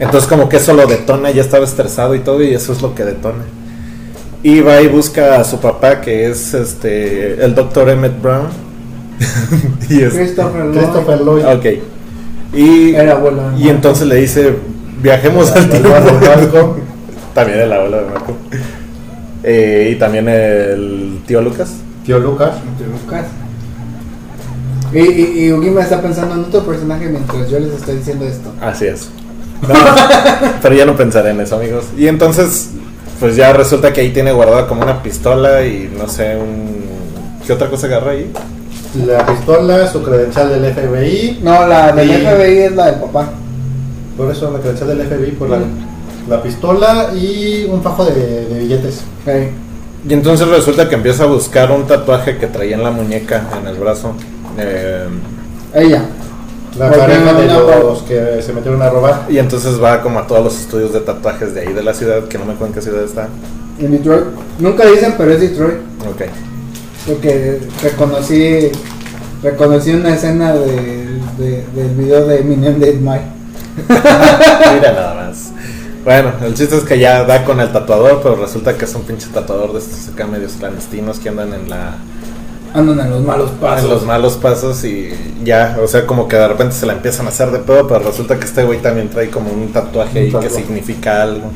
Entonces 0.00 0.28
como 0.28 0.48
que 0.48 0.56
eso 0.56 0.74
lo 0.74 0.86
detona, 0.86 1.30
ya 1.30 1.40
estaba 1.42 1.64
estresado 1.64 2.14
y 2.14 2.20
todo 2.20 2.42
y 2.42 2.52
eso 2.52 2.72
es 2.72 2.82
lo 2.82 2.94
que 2.94 3.04
detona. 3.04 3.44
Y 4.42 4.60
va 4.60 4.80
y 4.82 4.88
busca 4.88 5.36
a 5.40 5.44
su 5.44 5.60
papá 5.60 6.00
que 6.00 6.28
es 6.28 6.52
este 6.52 7.44
el 7.44 7.54
doctor 7.54 7.88
Emmett 7.88 8.20
Brown. 8.20 8.48
y 9.88 10.02
es, 10.02 10.12
Christopher. 10.14 10.70
Christopher 10.72 11.20
Lloyd. 11.20 11.44
Ok. 11.46 11.66
Y, 12.54 12.94
Era 12.94 13.12
y 13.18 13.30
Marco. 13.30 13.56
entonces 13.70 14.06
le 14.08 14.16
dice, 14.16 14.52
viajemos 15.00 15.52
al 15.52 15.68
tiempo. 15.70 15.88
de 15.90 16.12
Marco. 16.28 16.76
también 17.34 17.60
el 17.60 17.72
abuelo 17.72 17.98
de 17.98 18.06
Marco. 18.10 18.36
Eh, 19.44 19.92
y 19.94 19.98
también 19.98 20.28
el 20.28 21.20
tío 21.26 21.40
Lucas. 21.40 21.70
Tío 22.04 22.18
Lucas. 22.18 22.52
Entre 22.68 22.86
Lucas. 22.86 23.26
Y, 24.92 24.98
y, 24.98 25.44
y 25.46 25.52
Ugi 25.52 25.70
me 25.70 25.80
está 25.82 26.00
pensando 26.02 26.34
en 26.34 26.40
otro 26.44 26.62
personaje 26.64 27.08
mientras 27.08 27.48
yo 27.48 27.58
les 27.58 27.72
estoy 27.72 27.96
diciendo 27.96 28.24
esto. 28.26 28.52
Así 28.60 28.86
es. 28.86 29.08
No, 29.62 29.74
pero 30.60 30.74
ya 30.74 30.84
no 30.84 30.96
pensaré 30.96 31.30
en 31.30 31.40
eso, 31.40 31.56
amigos. 31.56 31.84
Y 31.96 32.08
entonces, 32.08 32.70
pues 33.20 33.36
ya 33.36 33.52
resulta 33.52 33.92
que 33.92 34.00
ahí 34.00 34.10
tiene 34.10 34.32
guardada 34.32 34.66
como 34.66 34.82
una 34.82 35.02
pistola 35.02 35.64
y 35.64 35.90
no 35.96 36.08
sé, 36.08 36.36
un... 36.36 36.82
¿Qué 37.46 37.52
otra 37.52 37.68
cosa 37.70 37.86
agarra 37.86 38.10
ahí? 38.12 38.30
La 39.06 39.24
pistola, 39.24 39.86
su 39.90 40.02
credencial 40.02 40.48
del 40.50 40.72
FBI. 40.74 41.40
No, 41.42 41.66
la 41.66 41.92
del 41.92 42.10
Y- 42.10 42.12
FBI 42.26 42.58
es 42.58 42.72
la 42.72 42.86
del 42.90 43.00
papá. 43.00 43.30
Por 44.16 44.30
eso 44.30 44.50
la 44.50 44.58
credencial 44.58 44.88
del 44.96 45.06
FBI, 45.06 45.30
por 45.32 45.48
la, 45.48 45.58
Mm. 45.58 46.28
la 46.28 46.42
pistola 46.42 47.10
y 47.14 47.64
un 47.70 47.82
fajo 47.82 48.04
de, 48.04 48.46
de 48.46 48.58
billetes. 48.58 49.00
Ok. 49.24 49.32
Y 50.08 50.12
entonces 50.14 50.48
resulta 50.48 50.88
que 50.88 50.96
empieza 50.96 51.24
a 51.24 51.26
buscar 51.26 51.70
un 51.70 51.86
tatuaje 51.86 52.36
que 52.38 52.46
traía 52.48 52.74
en 52.76 52.82
la 52.82 52.90
muñeca, 52.90 53.44
en 53.60 53.68
el 53.68 53.76
brazo. 53.76 54.14
Eh, 54.58 55.06
Ella. 55.74 56.04
La 56.78 56.86
Porque 56.86 57.00
pareja 57.00 57.32
de 57.34 57.46
los 57.46 58.02
que 58.02 58.42
se 58.42 58.52
metieron 58.54 58.80
a 58.82 58.88
robar. 58.88 59.26
y 59.28 59.38
entonces 59.38 59.80
va 59.82 60.00
como 60.02 60.18
a 60.18 60.26
todos 60.26 60.42
los 60.42 60.58
estudios 60.58 60.92
de 60.92 61.00
tatuajes 61.00 61.54
de 61.54 61.60
ahí 61.60 61.72
de 61.72 61.82
la 61.82 61.92
ciudad, 61.94 62.24
que 62.28 62.38
no 62.38 62.46
me 62.46 62.52
acuerdo 62.54 62.68
en 62.68 62.72
qué 62.74 62.80
ciudad 62.82 63.04
está. 63.04 63.28
En 63.78 63.90
Detroit. 63.92 64.24
Nunca 64.58 64.86
dicen, 64.86 65.14
pero 65.18 65.32
es 65.32 65.40
Detroit. 65.40 65.74
Ok. 66.10 66.22
Porque 67.06 67.60
reconocí 67.82 68.70
reconocí 69.42 69.90
una 69.92 70.14
escena 70.14 70.52
de, 70.54 71.08
de- 71.38 71.64
del 71.74 71.88
video 71.96 72.26
de 72.26 72.40
Eminem 72.40 72.78
de 72.78 72.92
Mike. 72.94 73.24
Mira 74.74 74.92
nada 74.92 75.14
más. 75.14 75.51
Bueno, 76.04 76.32
el 76.44 76.54
chiste 76.54 76.76
es 76.76 76.82
que 76.84 76.98
ya 76.98 77.24
da 77.24 77.44
con 77.44 77.60
el 77.60 77.70
tatuador, 77.72 78.20
pero 78.22 78.34
resulta 78.36 78.76
que 78.76 78.86
es 78.86 78.94
un 78.94 79.02
pinche 79.02 79.28
tatuador 79.32 79.72
de 79.72 79.78
estos 79.78 80.08
acá 80.08 80.26
medios 80.26 80.52
clandestinos 80.54 81.18
que 81.20 81.28
andan 81.28 81.52
en 81.54 81.70
la 81.70 81.94
Andan 82.74 83.00
en 83.00 83.10
los 83.10 83.22
malos 83.22 83.50
pasos. 83.60 83.84
en 83.84 83.90
los 83.90 84.04
malos 84.04 84.36
pasos 84.36 84.82
y 84.84 85.10
ya, 85.44 85.78
o 85.82 85.86
sea, 85.86 86.06
como 86.06 86.26
que 86.26 86.36
de 86.36 86.48
repente 86.48 86.74
se 86.74 86.86
la 86.86 86.94
empiezan 86.94 87.26
a 87.26 87.28
hacer 87.28 87.50
de 87.50 87.58
pedo, 87.60 87.86
pero 87.86 88.00
resulta 88.00 88.38
que 88.38 88.46
este 88.46 88.64
güey 88.64 88.80
también 88.80 89.10
trae 89.10 89.28
como 89.30 89.52
un 89.52 89.72
tatuaje 89.72 90.18
ahí 90.18 90.24
Un 90.26 90.40
que 90.40 90.46
tatuaje. 90.48 90.56
significa 90.56 91.22
algo. 91.22 91.50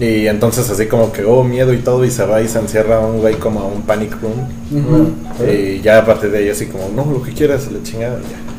Y 0.00 0.26
entonces 0.26 0.68
así 0.68 0.86
como 0.86 1.12
que, 1.12 1.24
oh, 1.24 1.44
miedo 1.44 1.72
y 1.72 1.78
todo, 1.78 2.04
y 2.04 2.10
se 2.10 2.26
va 2.26 2.42
y 2.42 2.48
se 2.48 2.58
encierra 2.58 2.98
un 2.98 3.20
güey 3.20 3.36
como 3.36 3.60
a 3.60 3.66
un 3.66 3.82
panic 3.82 4.20
room. 4.20 4.48
Y 5.48 5.80
ya 5.80 5.98
a 5.98 6.04
partir 6.04 6.30
de 6.32 6.38
ahí 6.38 6.48
así 6.48 6.66
como, 6.66 6.88
no, 6.88 7.10
lo 7.10 7.22
que 7.22 7.32
quieras, 7.32 7.70
la 7.70 7.80
chingada, 7.84 8.18
ya. 8.18 8.53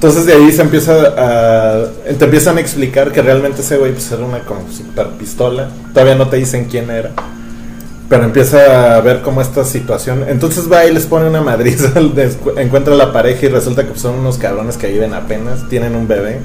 Entonces 0.00 0.24
de 0.24 0.32
ahí 0.32 0.50
se 0.50 0.62
empieza 0.62 1.12
a... 1.14 1.88
Te 2.18 2.24
empiezan 2.24 2.56
a 2.56 2.60
explicar 2.62 3.12
que 3.12 3.20
realmente 3.20 3.60
ese 3.60 3.76
güey 3.76 3.92
pues 3.92 4.10
era 4.10 4.24
una 4.24 4.38
como 4.46 4.62
super 4.72 5.08
pistola. 5.10 5.68
Todavía 5.92 6.14
no 6.14 6.26
te 6.26 6.38
dicen 6.38 6.68
quién 6.70 6.90
era. 6.90 7.10
Pero 8.08 8.24
empieza 8.24 8.96
a 8.96 9.00
ver 9.02 9.20
como 9.20 9.42
esta 9.42 9.62
situación. 9.62 10.24
Entonces 10.26 10.72
va 10.72 10.86
y 10.86 10.94
les 10.94 11.04
pone 11.04 11.28
una 11.28 11.42
madriza, 11.42 11.92
encuentra 12.56 12.94
a 12.94 12.96
la 12.96 13.12
pareja 13.12 13.44
y 13.44 13.48
resulta 13.50 13.82
que 13.82 13.90
pues, 13.90 14.00
son 14.00 14.18
unos 14.20 14.38
cabrones 14.38 14.78
que 14.78 14.86
viven 14.86 15.12
apenas, 15.12 15.68
tienen 15.68 15.94
un 15.94 16.08
bebé. 16.08 16.40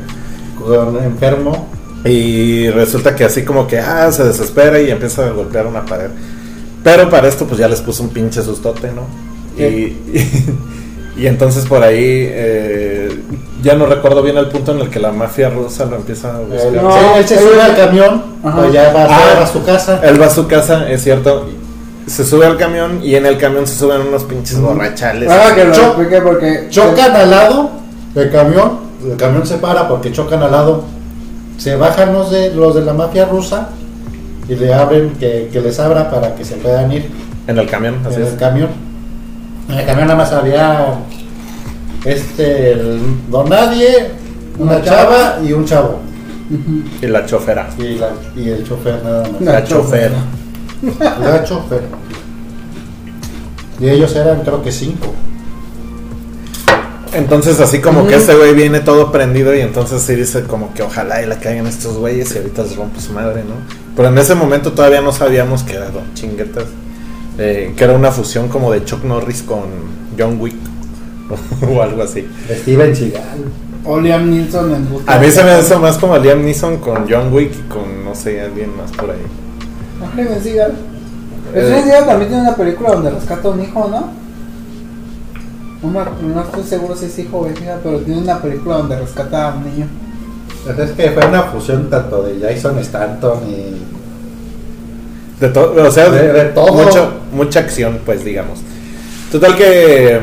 Enfermo. 1.06 1.70
Y 2.03 2.70
resulta 2.72 3.16
que 3.16 3.24
así 3.24 3.43
como 3.45 3.68
que, 3.68 3.80
ah, 3.80 4.12
se 4.12 4.26
desespera 4.26 4.82
y 4.82 4.91
empieza 4.91 5.28
a 5.28 5.30
golpear 5.30 5.66
una 5.66 5.86
pared. 5.86 6.10
Pero 6.84 7.10
para 7.10 7.30
esto 7.30 7.45
pues 7.45 7.58
ya 7.58 7.70
les 7.70 7.80
puso 7.80 8.03
un 8.03 8.10
pinche 8.10 8.41
sustote, 8.41 8.91
¿no? 8.91 9.08
Y, 9.58 9.64
y, 10.14 10.74
y 11.18 11.28
entonces 11.28 11.66
por 11.66 11.82
ahí, 11.84 12.28
eh, 12.32 13.22
ya 13.63 13.76
no 13.76 13.86
recuerdo 13.86 14.22
bien 14.22 14.38
el 14.38 14.47
punto 14.49 14.74
en 14.74 14.80
el 14.82 14.89
que 14.89 14.99
la 14.99 15.11
mafia 15.11 15.49
rusa 15.49 15.86
lo 15.86 15.95
empieza 15.95 16.36
a 16.36 16.39
buscar. 16.39 16.68
Él, 16.68 16.76
No, 16.82 16.91
sí, 16.91 16.97
él 17.18 17.28
se 17.28 17.38
sube 17.39 17.61
al 17.61 17.76
camión, 17.76 18.24
pues 18.41 18.74
ya 18.74 18.91
va, 18.93 19.05
Ah. 19.09 19.41
a 19.43 19.47
su 19.47 19.63
casa. 19.63 19.99
Él 20.03 20.22
va 20.22 20.26
a 20.28 20.30
su 20.30 20.47
casa, 20.47 20.89
es 20.89 21.01
cierto. 21.03 21.47
Se 22.07 22.24
sube 22.24 22.45
al 22.45 22.57
camión 22.57 22.99
y 23.03 23.16
en 23.16 23.26
el 23.26 23.38
camión 23.39 23.66
se 23.66 23.76
suben 23.76 24.01
unos 24.01 24.24
pinches 24.26 24.59
borrachales. 24.59 25.30
Ah, 25.32 25.53
que 25.55 25.63
lo 25.66 25.74
Cho- 25.74 25.86
explique 25.88 26.22
porque. 26.22 26.68
Chocan 26.70 27.16
al 27.16 27.32
lado 27.32 27.72
del 28.13 28.30
camión, 28.32 28.80
el 29.09 29.18
camión 29.18 29.45
se 29.47 29.55
para 29.55 29.88
porque 29.88 30.11
chocan 30.11 30.43
al 30.43 30.51
lado. 30.51 30.84
Se 31.57 31.76
bajan 31.78 32.13
los 32.13 32.30
de, 32.32 32.53
los 32.53 32.76
de 32.76 32.82
la 32.82 32.93
mafia 32.93 33.26
rusa 33.26 33.70
y 34.47 34.55
le 34.55 34.74
abren, 34.74 35.13
que, 35.20 35.49
que 35.51 35.61
les 35.61 35.80
abra 35.80 36.11
para 36.11 36.36
que 36.36 36.43
se 36.45 36.55
puedan 36.57 36.91
ir 36.91 37.09
En 37.47 37.57
el 37.57 37.68
camión, 37.68 37.95
así 38.05 38.18
en 38.18 38.24
es. 38.24 38.34
el 38.34 38.38
camión. 38.38 38.70
En 39.70 39.80
el 39.80 39.86
camión 39.86 40.07
nada 40.07 40.18
más 40.18 40.32
había 40.32 40.95
este, 42.05 42.72
el 42.74 43.01
don 43.30 43.49
nadie, 43.49 44.11
una 44.57 44.74
Una 44.78 44.84
chava 44.84 45.38
y 45.43 45.53
un 45.53 45.66
chavo. 45.66 45.99
Y 47.01 47.07
la 47.07 47.26
chofera. 47.26 47.68
Y, 47.78 47.95
la- 47.97 48.13
y 48.36 48.49
el 48.49 48.63
chofer 48.68 49.03
nada 49.03 49.28
más. 49.32 49.41
La 49.41 49.51
La 49.53 49.63
chofer. 49.63 50.11
La 51.20 51.43
chofer. 51.43 51.82
Y 53.80 53.89
ellos 53.89 54.16
eran 54.16 54.41
creo 54.41 54.61
que 54.61 54.72
cinco. 54.72 55.11
Entonces 57.13 57.59
así 57.61 57.80
como 57.80 58.07
que 58.07 58.16
este 58.16 58.36
güey 58.36 58.53
viene 58.53 58.82
todo 58.82 59.11
prendido 59.11 59.55
y 59.55 59.61
entonces 59.61 60.01
sí 60.01 60.16
dice 60.16 60.43
como 60.43 60.74
que 60.74 60.84
ojalá 60.84 61.22
y 61.24 61.26
la 61.26 61.39
caigan 61.39 61.66
estos 61.66 61.97
güeyes 61.97 62.34
y 62.36 62.39
ahorita 62.39 62.63
les 62.63 62.76
rompe 62.76 62.99
su 62.99 63.13
madre, 63.13 63.41
¿no? 63.43 63.55
Pero 63.95 64.09
en 64.09 64.18
ese 64.18 64.36
momento 64.36 64.74
todavía 64.74 64.99
no 65.01 65.13
sabíamos 65.13 65.63
que 65.63 65.76
era 65.76 65.89
Don 65.91 66.13
Chinguetas, 66.13 66.66
eh, 67.38 67.73
que 67.75 67.83
era 67.83 67.93
una 67.93 68.11
fusión 68.11 68.47
como 68.47 68.71
de 68.71 68.83
Chuck 68.86 69.03
Norris 69.03 69.43
con 69.43 69.63
John 70.17 70.39
Wick 70.39 70.55
o 71.69 71.81
algo 71.81 72.03
así. 72.03 72.27
De 72.47 72.57
Steven 72.57 72.95
Seagal. 72.95 73.39
O 73.83 73.99
Liam 73.99 74.31
Neeson 74.31 74.73
en 74.73 74.89
busca 74.89 75.15
A 75.15 75.19
mí 75.19 75.29
se 75.29 75.43
me 75.43 75.51
hace 75.51 75.75
más 75.77 75.97
como 75.97 76.17
Liam 76.17 76.43
Neeson 76.43 76.77
con 76.77 77.07
John 77.09 77.31
Wick 77.31 77.51
y 77.53 77.69
con 77.69 78.03
no 78.03 78.15
sé, 78.15 78.41
alguien 78.41 78.75
más 78.75 78.91
por 78.91 79.11
ahí. 79.11 79.21
No, 79.99 80.11
Steven 80.11 80.41
Seagal. 80.41 80.73
Steven 81.51 81.83
Seagal 81.83 82.05
también 82.05 82.29
tiene 82.29 82.43
una 82.43 82.55
película 82.55 82.89
donde 82.93 83.11
rescata 83.11 83.47
a 83.47 83.51
un 83.51 83.61
hijo, 83.61 83.88
¿no? 83.89 84.25
No, 85.91 86.41
estoy 86.41 86.63
seguro 86.63 86.95
si 86.95 87.05
es 87.05 87.19
hijo 87.19 87.39
o 87.39 87.47
es 87.47 87.61
hija, 87.61 87.79
pero 87.83 87.99
tiene 87.99 88.21
una 88.21 88.41
película 88.41 88.77
donde 88.77 88.97
rescata 88.97 89.51
a 89.51 89.55
un 89.55 89.65
niño. 89.65 89.88
Pues 90.63 90.79
es 90.79 90.91
que 90.91 91.11
fue 91.11 91.27
una 91.27 91.43
fusión 91.43 91.89
tanto 91.89 92.23
de 92.23 92.39
Jason 92.39 92.79
Stanton 92.79 93.39
y. 93.47 93.95
De 95.39 95.49
todo, 95.49 95.88
o 95.88 95.91
sea, 95.91 96.09
De- 96.09 96.31
de 96.33 96.43
todo. 96.45 96.71
Mucho, 96.73 97.13
mucha 97.33 97.59
acción, 97.59 97.99
pues 98.05 98.23
digamos. 98.23 98.59
Total 99.31 99.55
que, 99.55 100.19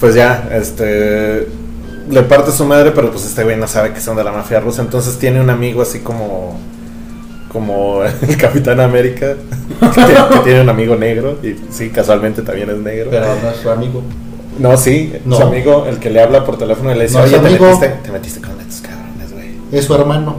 pues 0.00 0.14
ya, 0.14 0.48
este, 0.52 1.46
le 2.10 2.22
parte 2.22 2.50
su 2.52 2.64
madre, 2.64 2.90
pero 2.92 3.10
pues 3.12 3.24
este 3.26 3.44
güey 3.44 3.56
no 3.56 3.68
sabe 3.68 3.92
que 3.92 4.00
son 4.00 4.16
de 4.16 4.24
la 4.24 4.32
mafia 4.32 4.58
rusa, 4.60 4.82
entonces 4.82 5.18
tiene 5.18 5.40
un 5.40 5.50
amigo 5.50 5.82
así 5.82 6.00
como, 6.00 6.58
como 7.52 8.02
el 8.28 8.36
Capitán 8.36 8.80
América, 8.80 9.34
que, 9.94 10.00
tiene- 10.04 10.28
que 10.32 10.38
tiene 10.40 10.60
un 10.62 10.68
amigo 10.68 10.96
negro, 10.96 11.38
y 11.42 11.54
sí, 11.72 11.90
casualmente 11.90 12.42
también 12.42 12.70
es 12.70 12.78
negro. 12.78 13.08
Pero 13.10 13.26
no 13.40 13.50
es 13.50 13.56
su 13.62 13.70
amigo. 13.70 14.02
No, 14.58 14.76
sí, 14.76 15.12
No. 15.24 15.36
su 15.36 15.42
amigo, 15.44 15.86
el 15.88 15.98
que 15.98 16.10
le 16.10 16.20
habla 16.20 16.44
por 16.44 16.58
teléfono 16.58 16.90
y 16.92 16.96
le 16.98 17.04
dice, 17.04 17.16
No, 17.18 17.22
oye, 17.24 17.38
metiste, 17.40 17.88
te 18.02 18.10
metiste 18.10 18.40
con 18.40 18.60
estos 18.60 18.80
cabrones, 18.80 19.32
güey. 19.32 19.50
Es 19.70 19.84
su 19.84 19.94
hermano. 19.94 20.36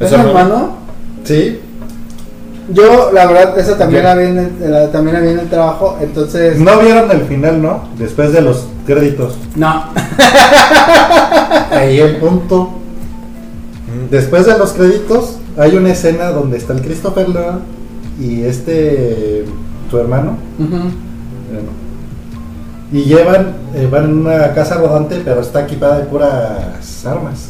¿Es 0.00 0.06
¿Es 0.06 0.12
hermano? 0.12 0.28
hermano? 0.30 0.77
Sí. 1.28 1.60
Yo, 2.70 3.12
la 3.12 3.26
verdad, 3.26 3.58
esa 3.58 3.78
también 3.78 4.04
la 4.04 4.14
vi 4.14 4.24
en 4.26 4.38
el, 4.38 4.70
la- 4.70 4.90
también 4.90 5.14
la 5.14 5.20
vi 5.20 5.28
en 5.28 5.38
el 5.38 5.48
trabajo, 5.48 5.96
entonces... 6.02 6.58
No 6.58 6.78
vieron 6.78 7.10
el 7.10 7.22
final, 7.22 7.62
¿no? 7.62 7.88
Después 7.98 8.32
de 8.32 8.42
los 8.42 8.66
créditos. 8.86 9.36
No. 9.56 9.84
Ahí 11.70 11.98
el 11.98 12.16
punto. 12.16 12.70
Después 14.10 14.44
de 14.46 14.58
los 14.58 14.72
créditos, 14.72 15.38
hay 15.56 15.76
una 15.76 15.90
escena 15.92 16.30
donde 16.30 16.58
está 16.58 16.72
el 16.74 16.82
Christopher 16.82 17.28
Nolan 17.28 17.60
y 18.20 18.42
este, 18.42 19.44
tu 19.90 19.98
hermano. 19.98 20.36
Bueno. 20.58 21.70
Y 22.92 23.04
llevan, 23.04 23.54
eh, 23.74 23.88
van 23.90 24.04
en 24.04 24.18
una 24.18 24.52
casa 24.54 24.76
rodante, 24.76 25.20
pero 25.24 25.40
está 25.40 25.62
equipada 25.62 25.98
de 25.98 26.04
puras 26.04 27.04
armas. 27.06 27.48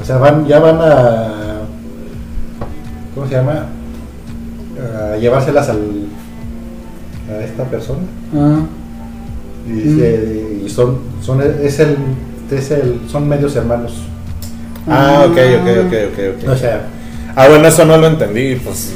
O 0.00 0.04
sea, 0.04 0.16
van, 0.18 0.46
ya 0.46 0.58
van 0.58 0.78
a. 0.80 1.53
¿Cómo 3.14 3.26
se 3.28 3.34
llama? 3.34 3.66
A 5.12 5.16
llevárselas 5.16 5.68
al, 5.68 5.78
a 7.30 7.44
esta 7.44 7.64
persona. 7.64 8.00
Ah. 8.34 8.60
Y, 9.68 9.72
dice- 9.72 10.60
y 10.64 10.68
son, 10.68 10.98
son, 11.22 11.40
es 11.40 11.78
el, 11.80 11.96
es 12.50 12.70
el, 12.70 13.00
son 13.10 13.28
medios 13.28 13.54
hermanos. 13.56 13.92
Ah, 14.88 15.24
ok, 15.26 15.32
ok, 15.32 15.86
ok, 15.86 15.94
ok, 16.12 16.42
ok. 16.44 16.48
O 16.52 16.56
sea, 16.56 16.82
Ah, 17.36 17.48
bueno, 17.48 17.66
eso 17.66 17.84
no 17.84 17.96
lo 17.96 18.06
entendí, 18.06 18.54
pues. 18.56 18.92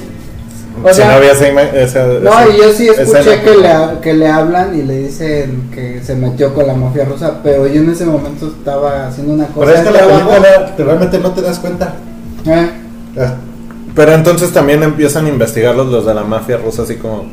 O 0.84 0.88
si 0.90 0.94
sea- 0.94 1.08
no 1.08 1.12
había 1.14 1.32
esa, 1.32 1.50
No, 1.52 2.30
esa 2.30 2.48
y 2.50 2.56
yo 2.58 2.72
sí 2.72 2.86
escuché 2.88 3.40
que 3.42 3.50
le, 3.56 4.00
que 4.00 4.14
le 4.14 4.28
hablan 4.28 4.78
y 4.78 4.82
le 4.82 4.98
dicen 5.06 5.70
que 5.74 6.00
se 6.04 6.14
metió 6.14 6.54
con 6.54 6.66
la 6.68 6.74
mafia 6.74 7.04
rusa, 7.04 7.40
pero 7.42 7.66
yo 7.66 7.80
en 7.82 7.90
ese 7.90 8.04
momento 8.04 8.46
estaba 8.46 9.08
haciendo 9.08 9.32
una 9.34 9.46
cosa. 9.46 9.66
pero 9.66 9.72
es 9.76 9.80
que 9.88 9.90
la 9.90 10.06
película 10.06 10.76
te- 10.76 10.84
realmente 10.84 11.18
no 11.18 11.30
te 11.32 11.42
das 11.42 11.58
cuenta. 11.58 11.94
Eh, 12.46 12.70
Ah, 13.18 13.34
Pero 13.99 14.12
entonces 14.12 14.53
también 14.53 14.80
empiezan 14.84 15.26
a 15.26 15.28
investigarlos 15.28 15.88
los 15.88 16.07
de 16.07 16.14
la 16.14 16.22
mafia 16.22 16.57
rusa, 16.57 16.82
así 16.82 16.94
como, 16.94 17.24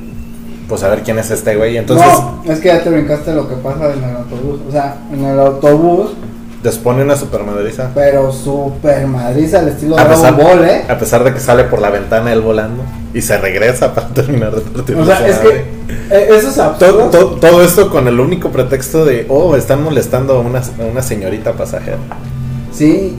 pues 0.68 0.82
a 0.82 0.90
ver 0.90 1.04
quién 1.04 1.20
es 1.20 1.30
este 1.30 1.56
güey. 1.56 1.78
Entonces 1.78 2.08
no, 2.08 2.52
es 2.52 2.60
que 2.60 2.70
ya 2.70 2.84
te 2.84 2.90
brincaste 2.90 3.36
lo 3.36 3.48
que 3.48 3.54
pasa 3.58 3.94
en 3.94 4.04
el 4.04 4.16
autobús. 4.16 4.62
O 4.68 4.72
sea, 4.72 4.98
en 5.14 5.24
el 5.24 5.40
autobús, 5.40 6.14
dispone 6.64 7.04
una 7.04 7.16
supermadriza. 7.16 7.92
pero 7.94 8.32
super 8.32 9.06
madriza 9.06 9.60
al 9.60 9.68
estilo 9.68 9.96
A 9.96 10.06
Dragon 10.06 10.24
pesar, 10.24 10.36
Ball, 10.36 10.66
¿eh? 10.66 10.86
a 10.90 10.98
pesar 10.98 11.24
de 11.24 11.34
que 11.36 11.40
sale 11.40 11.66
por 11.66 11.80
la 11.80 11.92
ventana 11.92 12.34
él 12.34 12.42
volando 12.42 12.82
y 13.14 13.22
se 13.22 13.38
regresa 13.38 13.94
para 13.94 14.08
terminar 14.16 14.56
de 14.56 14.62
partir 14.62 14.96
O 14.98 15.06
sea, 15.06 15.28
es 15.28 15.38
madre. 15.44 15.66
que 16.10 16.16
eh, 16.18 16.28
eso 16.32 16.50
es 16.50 16.56
todo, 16.56 16.66
absurdo. 16.72 17.10
todo, 17.12 17.26
todo 17.36 17.62
esto 17.62 17.92
con 17.92 18.08
el 18.08 18.20
único 18.20 18.50
pretexto 18.50 19.06
de, 19.06 19.28
oh, 19.30 19.56
están 19.56 19.84
molestando 19.84 20.34
a 20.34 20.40
una, 20.40 20.62
a 20.62 20.86
una 20.92 21.04
señorita 21.04 21.54
pasajera. 21.54 22.00
Sí, 22.74 23.16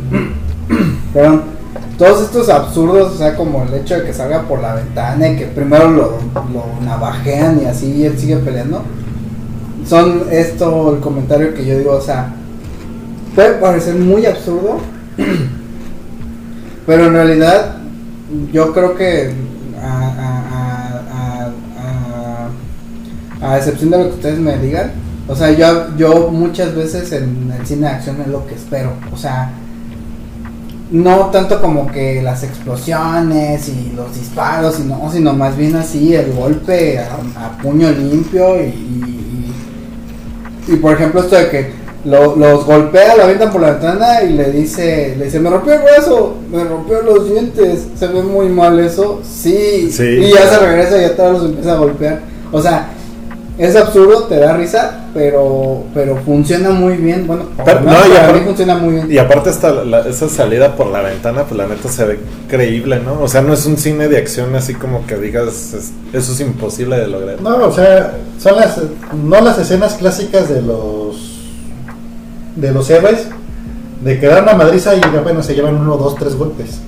perdón. 1.15 1.56
Todos 1.99 2.23
estos 2.25 2.49
absurdos, 2.51 3.15
o 3.15 3.19
sea, 3.19 3.35
como 3.37 3.63
el 3.63 3.73
hecho 3.75 3.95
de 3.99 4.05
que 4.05 4.13
salga 4.13 4.43
por 4.43 4.61
la 4.61 4.75
ventana 4.75 5.29
y 5.29 5.37
que 5.37 5.47
primero 5.47 5.91
lo, 5.91 6.19
lo 6.35 6.85
navajean 6.85 7.61
y 7.63 7.67
así 7.67 8.05
él 8.05 8.19
sigue 8.19 8.37
peleando, 8.37 8.83
son 9.89 10.25
esto 10.31 10.95
el 10.95 11.01
comentario 11.01 11.55
que 11.55 11.65
yo 11.65 11.79
digo, 11.79 11.93
o 11.93 12.01
sea, 12.01 12.35
puede 13.35 13.53
parecer 13.55 13.95
muy 13.95 14.27
absurdo, 14.27 14.79
pero 16.87 17.07
en 17.07 17.13
realidad 17.15 17.77
yo 18.53 18.73
creo 18.75 18.95
que 18.95 19.33
a, 19.83 19.99
a- 23.43 23.49
a 23.53 23.57
excepción 23.59 23.91
de 23.91 23.99
lo 23.99 24.05
que 24.05 24.15
ustedes 24.17 24.39
me 24.39 24.59
digan, 24.59 24.91
o 25.29 25.35
sea, 25.37 25.51
yo, 25.53 25.97
yo 25.97 26.31
muchas 26.31 26.75
veces 26.75 27.13
en 27.13 27.53
el 27.59 27.67
cine 27.67 27.83
de 27.89 27.95
acción 27.95 28.21
es 28.21 28.29
lo 28.29 28.47
que 28.47 28.55
espero, 28.55 28.93
o 29.13 29.17
sea, 29.17 29.51
no 30.91 31.27
tanto 31.33 31.61
como 31.61 31.87
que 31.89 32.23
las 32.23 32.43
explosiones 32.45 33.69
y 33.69 33.93
los 33.97 34.15
disparos, 34.15 34.77
sino, 34.77 35.11
sino 35.13 35.33
más 35.33 35.57
bien 35.57 35.75
así 35.77 36.15
el 36.15 36.33
golpe 36.33 36.99
a, 37.01 37.47
a 37.47 37.59
puño 37.59 37.91
limpio 37.91 38.57
y, 38.63 39.53
y, 40.69 40.77
por 40.77 40.95
ejemplo 40.95 41.21
esto 41.21 41.37
de 41.37 41.49
que 41.49 41.71
lo- 42.05 42.37
los 42.37 42.65
golpea, 42.65 43.17
lo 43.17 43.25
avientan 43.25 43.51
por 43.51 43.61
la 43.63 43.73
ventana 43.73 44.23
y 44.23 44.33
le 44.35 44.53
dice, 44.53 45.17
le 45.19 45.25
dice, 45.25 45.41
me 45.41 45.51
rompió 45.51 45.73
el 45.75 45.81
brazo, 45.83 46.37
me 46.53 46.63
rompió 46.63 47.03
los 47.03 47.29
dientes, 47.29 47.87
se 47.99 48.07
ve 48.07 48.23
muy 48.23 48.49
mal 48.49 48.79
eso, 48.79 49.21
sí, 49.25 49.91
Sí. 49.91 50.05
y 50.05 50.31
ya 50.33 50.49
se 50.49 50.59
regresa 50.59 50.99
y 50.99 51.01
ya 51.01 51.17
todos 51.17 51.33
los 51.43 51.51
empieza 51.51 51.73
a 51.73 51.77
golpear, 51.79 52.21
o 52.53 52.63
sea, 52.63 52.91
es 53.59 53.75
absurdo, 53.75 54.25
te 54.25 54.37
da 54.39 54.57
risa, 54.57 55.06
pero 55.17 55.85
pero 55.95 56.15
funciona 56.27 56.69
muy 56.73 56.99
bien, 56.99 57.27
bueno, 57.27 57.45
Pero- 57.57 57.65
para, 57.65 57.81
no, 57.81 57.87
para 57.87 58.05
aparte- 58.05 58.33
mí 58.41 58.45
funciona 58.45 58.75
muy 58.77 58.95
bien. 58.97 59.11
Y 59.11 59.17
aparte 59.17 59.51
la- 59.87 60.01
esa 60.07 60.29
salida 60.29 60.77
por 60.77 60.89
la 60.89 61.01
ventana, 61.01 61.45
pues 61.45 61.57
la 61.57 61.67
neta 61.67 61.89
se 61.89 62.05
ve 62.05 62.21
creíble, 62.51 63.01
¿no? 63.01 63.23
O 63.23 63.27
sea, 63.27 63.41
no 63.41 63.55
es 63.55 63.65
un 63.65 63.79
cine 63.79 64.09
de 64.09 64.19
acción 64.19 64.55
así 64.55 64.75
como 64.75 65.07
que 65.07 65.17
digas, 65.17 65.73
es- 65.73 65.93
eso 66.13 66.33
es 66.33 66.41
imposible 66.41 66.99
de 66.99 67.07
lograr. 67.09 67.41
No, 67.41 67.57
o 67.65 67.73
sea, 67.73 68.13
son 68.39 68.57
las 68.57 68.79
no 69.15 69.41
las 69.41 69.59
escenas 69.59 69.95
clásicas 69.95 70.51
de 70.51 70.61
los 70.61 71.17
de 72.57 72.73
los 72.73 72.91
héroes 72.91 73.27
de 74.05 74.21
que 74.21 74.27
dan 74.27 74.43
una 74.43 74.55
madriza 74.55 74.95
y 74.95 75.01
bueno 75.23 75.43
se 75.43 75.55
llevan 75.55 75.77
uno, 75.77 75.97
dos, 75.97 76.15
tres 76.17 76.35
golpes. 76.37 76.81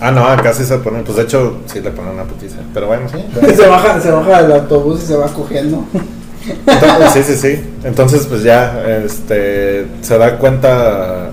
Ah, 0.00 0.10
no, 0.10 0.24
acá 0.26 0.54
sí 0.54 0.64
se 0.64 0.78
ponen, 0.78 1.04
pues 1.04 1.18
de 1.18 1.24
hecho 1.24 1.58
sí 1.66 1.80
le 1.80 1.90
ponen 1.90 2.14
una 2.14 2.24
putiza, 2.24 2.56
pero 2.72 2.86
bueno. 2.86 3.08
¿sí? 3.10 3.18
se 3.54 3.66
baja, 3.68 4.00
se 4.00 4.10
baja 4.10 4.42
del 4.42 4.52
autobús 4.52 5.02
y 5.02 5.06
se 5.06 5.16
va 5.16 5.26
cogiendo. 5.26 5.84
Entonces, 6.66 7.26
sí, 7.26 7.34
sí, 7.34 7.54
sí. 7.56 7.64
Entonces, 7.84 8.26
pues 8.26 8.42
ya, 8.42 8.82
este, 9.04 9.86
se 10.02 10.18
da 10.18 10.38
cuenta 10.38 11.30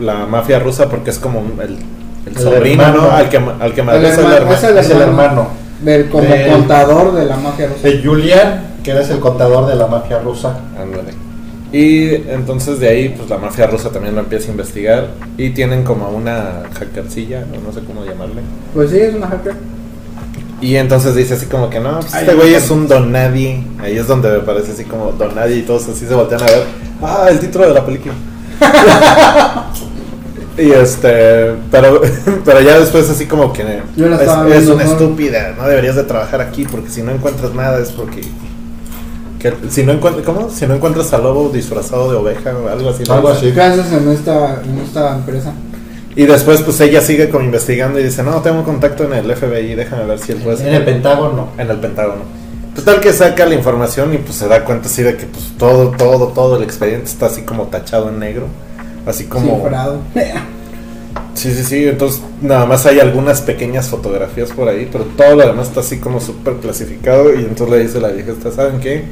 la 0.00 0.26
mafia 0.26 0.58
rusa 0.58 0.88
porque 0.88 1.10
es 1.10 1.18
como 1.18 1.40
el, 1.62 1.70
el 1.70 1.78
El 2.26 2.36
sobrino, 2.38 2.82
hermano. 2.82 3.02
¿no? 3.02 3.10
Al 3.12 3.28
que, 3.28 3.36
al 3.36 3.74
que 3.74 3.80
El 3.80 3.86
madriza 3.86 4.08
es 4.12 4.18
el 4.18 4.24
hermano, 4.24 4.36
hermano. 4.36 4.54
es 4.56 4.64
el 4.64 4.78
Es 4.78 4.90
el 4.90 5.00
hermano 5.02 5.48
Del 5.82 6.08
como 6.08 6.24
Del- 6.28 6.50
contador 6.52 7.14
de 7.14 7.24
la 7.26 7.36
mafia 7.36 7.66
rusa. 7.68 7.88
de 7.88 8.02
Julian, 8.04 8.64
que 8.82 8.98
es 9.00 9.10
el 9.10 9.18
contador 9.20 9.66
de 9.66 9.74
la 9.76 9.86
mafia 9.86 10.18
rusa. 10.18 10.58
Ándale. 10.80 11.12
Y 11.72 12.14
entonces 12.30 12.78
de 12.78 12.88
ahí, 12.88 13.08
pues 13.16 13.28
la 13.28 13.36
mafia 13.38 13.66
rusa 13.66 13.90
también 13.90 14.14
lo 14.14 14.20
empieza 14.20 14.46
a 14.48 14.50
investigar 14.52 15.08
y 15.36 15.50
tienen 15.50 15.82
como 15.82 16.08
una 16.08 16.62
hackercilla, 16.78 17.44
o 17.52 17.60
no 17.66 17.72
sé 17.72 17.84
cómo 17.84 18.04
llamarle. 18.04 18.42
Pues 18.72 18.90
sí, 18.90 19.00
es 19.00 19.14
una 19.14 19.26
hacker. 19.26 19.54
Y 20.64 20.78
entonces 20.78 21.14
dice 21.14 21.34
así 21.34 21.44
como 21.44 21.68
que 21.68 21.78
no, 21.78 22.00
pues 22.00 22.14
este 22.14 22.34
güey 22.34 22.54
es 22.54 22.70
un 22.70 22.88
don 22.88 23.12
nadie. 23.12 23.62
Ahí 23.78 23.98
es 23.98 24.06
donde 24.06 24.30
me 24.30 24.38
parece 24.38 24.72
así 24.72 24.84
como 24.84 25.12
don 25.12 25.34
nadie 25.34 25.56
y 25.56 25.62
todos 25.62 25.86
así 25.88 26.06
se 26.06 26.14
voltean 26.14 26.42
a 26.42 26.46
ver. 26.46 26.64
Ah, 27.02 27.26
el 27.28 27.38
título 27.38 27.68
de 27.68 27.74
la 27.74 27.84
película. 27.84 28.14
y 30.56 30.70
este, 30.70 31.52
pero, 31.70 32.00
pero 32.46 32.60
ya 32.62 32.80
después 32.80 33.10
así 33.10 33.26
como 33.26 33.52
que 33.52 33.82
Yo 33.94 34.08
la 34.08 34.16
es, 34.16 34.22
estaba 34.22 34.46
es 34.48 34.52
viendo, 34.54 34.74
una 34.76 34.84
¿no? 34.84 34.92
estúpida, 34.92 35.54
no 35.54 35.68
deberías 35.68 35.96
de 35.96 36.04
trabajar 36.04 36.40
aquí 36.40 36.64
porque 36.64 36.88
si 36.88 37.02
no 37.02 37.12
encuentras 37.12 37.52
nada 37.52 37.78
es 37.80 37.90
porque 37.90 38.22
que, 39.38 39.52
si 39.68 39.82
no 39.82 39.92
encuentras 39.92 40.24
¿cómo? 40.24 40.48
Si 40.48 40.66
no 40.66 40.76
encuentras 40.76 41.12
al 41.12 41.24
lobo 41.24 41.50
disfrazado 41.50 42.10
de 42.10 42.16
oveja 42.16 42.54
o 42.56 42.68
algo 42.70 42.88
así. 42.88 43.02
Algo 43.10 43.28
así. 43.28 43.52
¿Qué 43.52 43.60
haces 43.60 43.92
en 43.92 44.08
esta, 44.08 44.62
en 44.64 44.78
esta 44.78 45.14
empresa? 45.16 45.52
Y 46.16 46.26
después 46.26 46.62
pues 46.62 46.80
ella 46.80 47.00
sigue 47.00 47.28
como 47.28 47.44
investigando 47.44 47.98
y 47.98 48.04
dice, 48.04 48.22
"No, 48.22 48.40
tengo 48.40 48.58
un 48.58 48.64
contacto 48.64 49.04
en 49.04 49.14
el 49.14 49.30
FBI, 49.30 49.74
déjame 49.74 50.04
ver 50.04 50.18
si 50.18 50.32
él 50.32 50.38
puede 50.38 50.66
En 50.68 50.74
el 50.74 50.84
Pentágono. 50.84 51.48
en 51.58 51.70
el 51.70 51.78
Pentágono. 51.78 52.22
Total 52.74 53.00
que 53.00 53.12
saca 53.12 53.46
la 53.46 53.54
información 53.54 54.14
y 54.14 54.18
pues 54.18 54.36
se 54.36 54.48
da 54.48 54.64
cuenta 54.64 54.88
así 54.88 55.02
de 55.02 55.16
que 55.16 55.26
pues 55.26 55.52
todo, 55.58 55.90
todo, 55.90 56.28
todo 56.28 56.56
el 56.56 56.64
expediente 56.64 57.06
está 57.06 57.26
así 57.26 57.42
como 57.42 57.64
tachado 57.64 58.08
en 58.08 58.18
negro. 58.18 58.46
Así 59.06 59.24
como... 59.24 59.56
Cifrado. 59.56 59.98
Sí, 61.34 61.52
sí, 61.52 61.64
sí. 61.64 61.88
Entonces 61.88 62.22
nada 62.40 62.64
más 62.64 62.86
hay 62.86 63.00
algunas 63.00 63.40
pequeñas 63.40 63.88
fotografías 63.88 64.50
por 64.52 64.68
ahí, 64.68 64.88
pero 64.90 65.04
todo 65.04 65.34
lo 65.34 65.46
demás 65.46 65.68
está 65.68 65.80
así 65.80 65.98
como 65.98 66.20
súper 66.20 66.54
clasificado 66.54 67.34
y 67.34 67.38
entonces 67.38 67.70
le 67.70 67.82
dice 67.82 68.00
la 68.00 68.08
vieja, 68.08 68.32
¿saben 68.54 68.80
qué? 68.80 69.04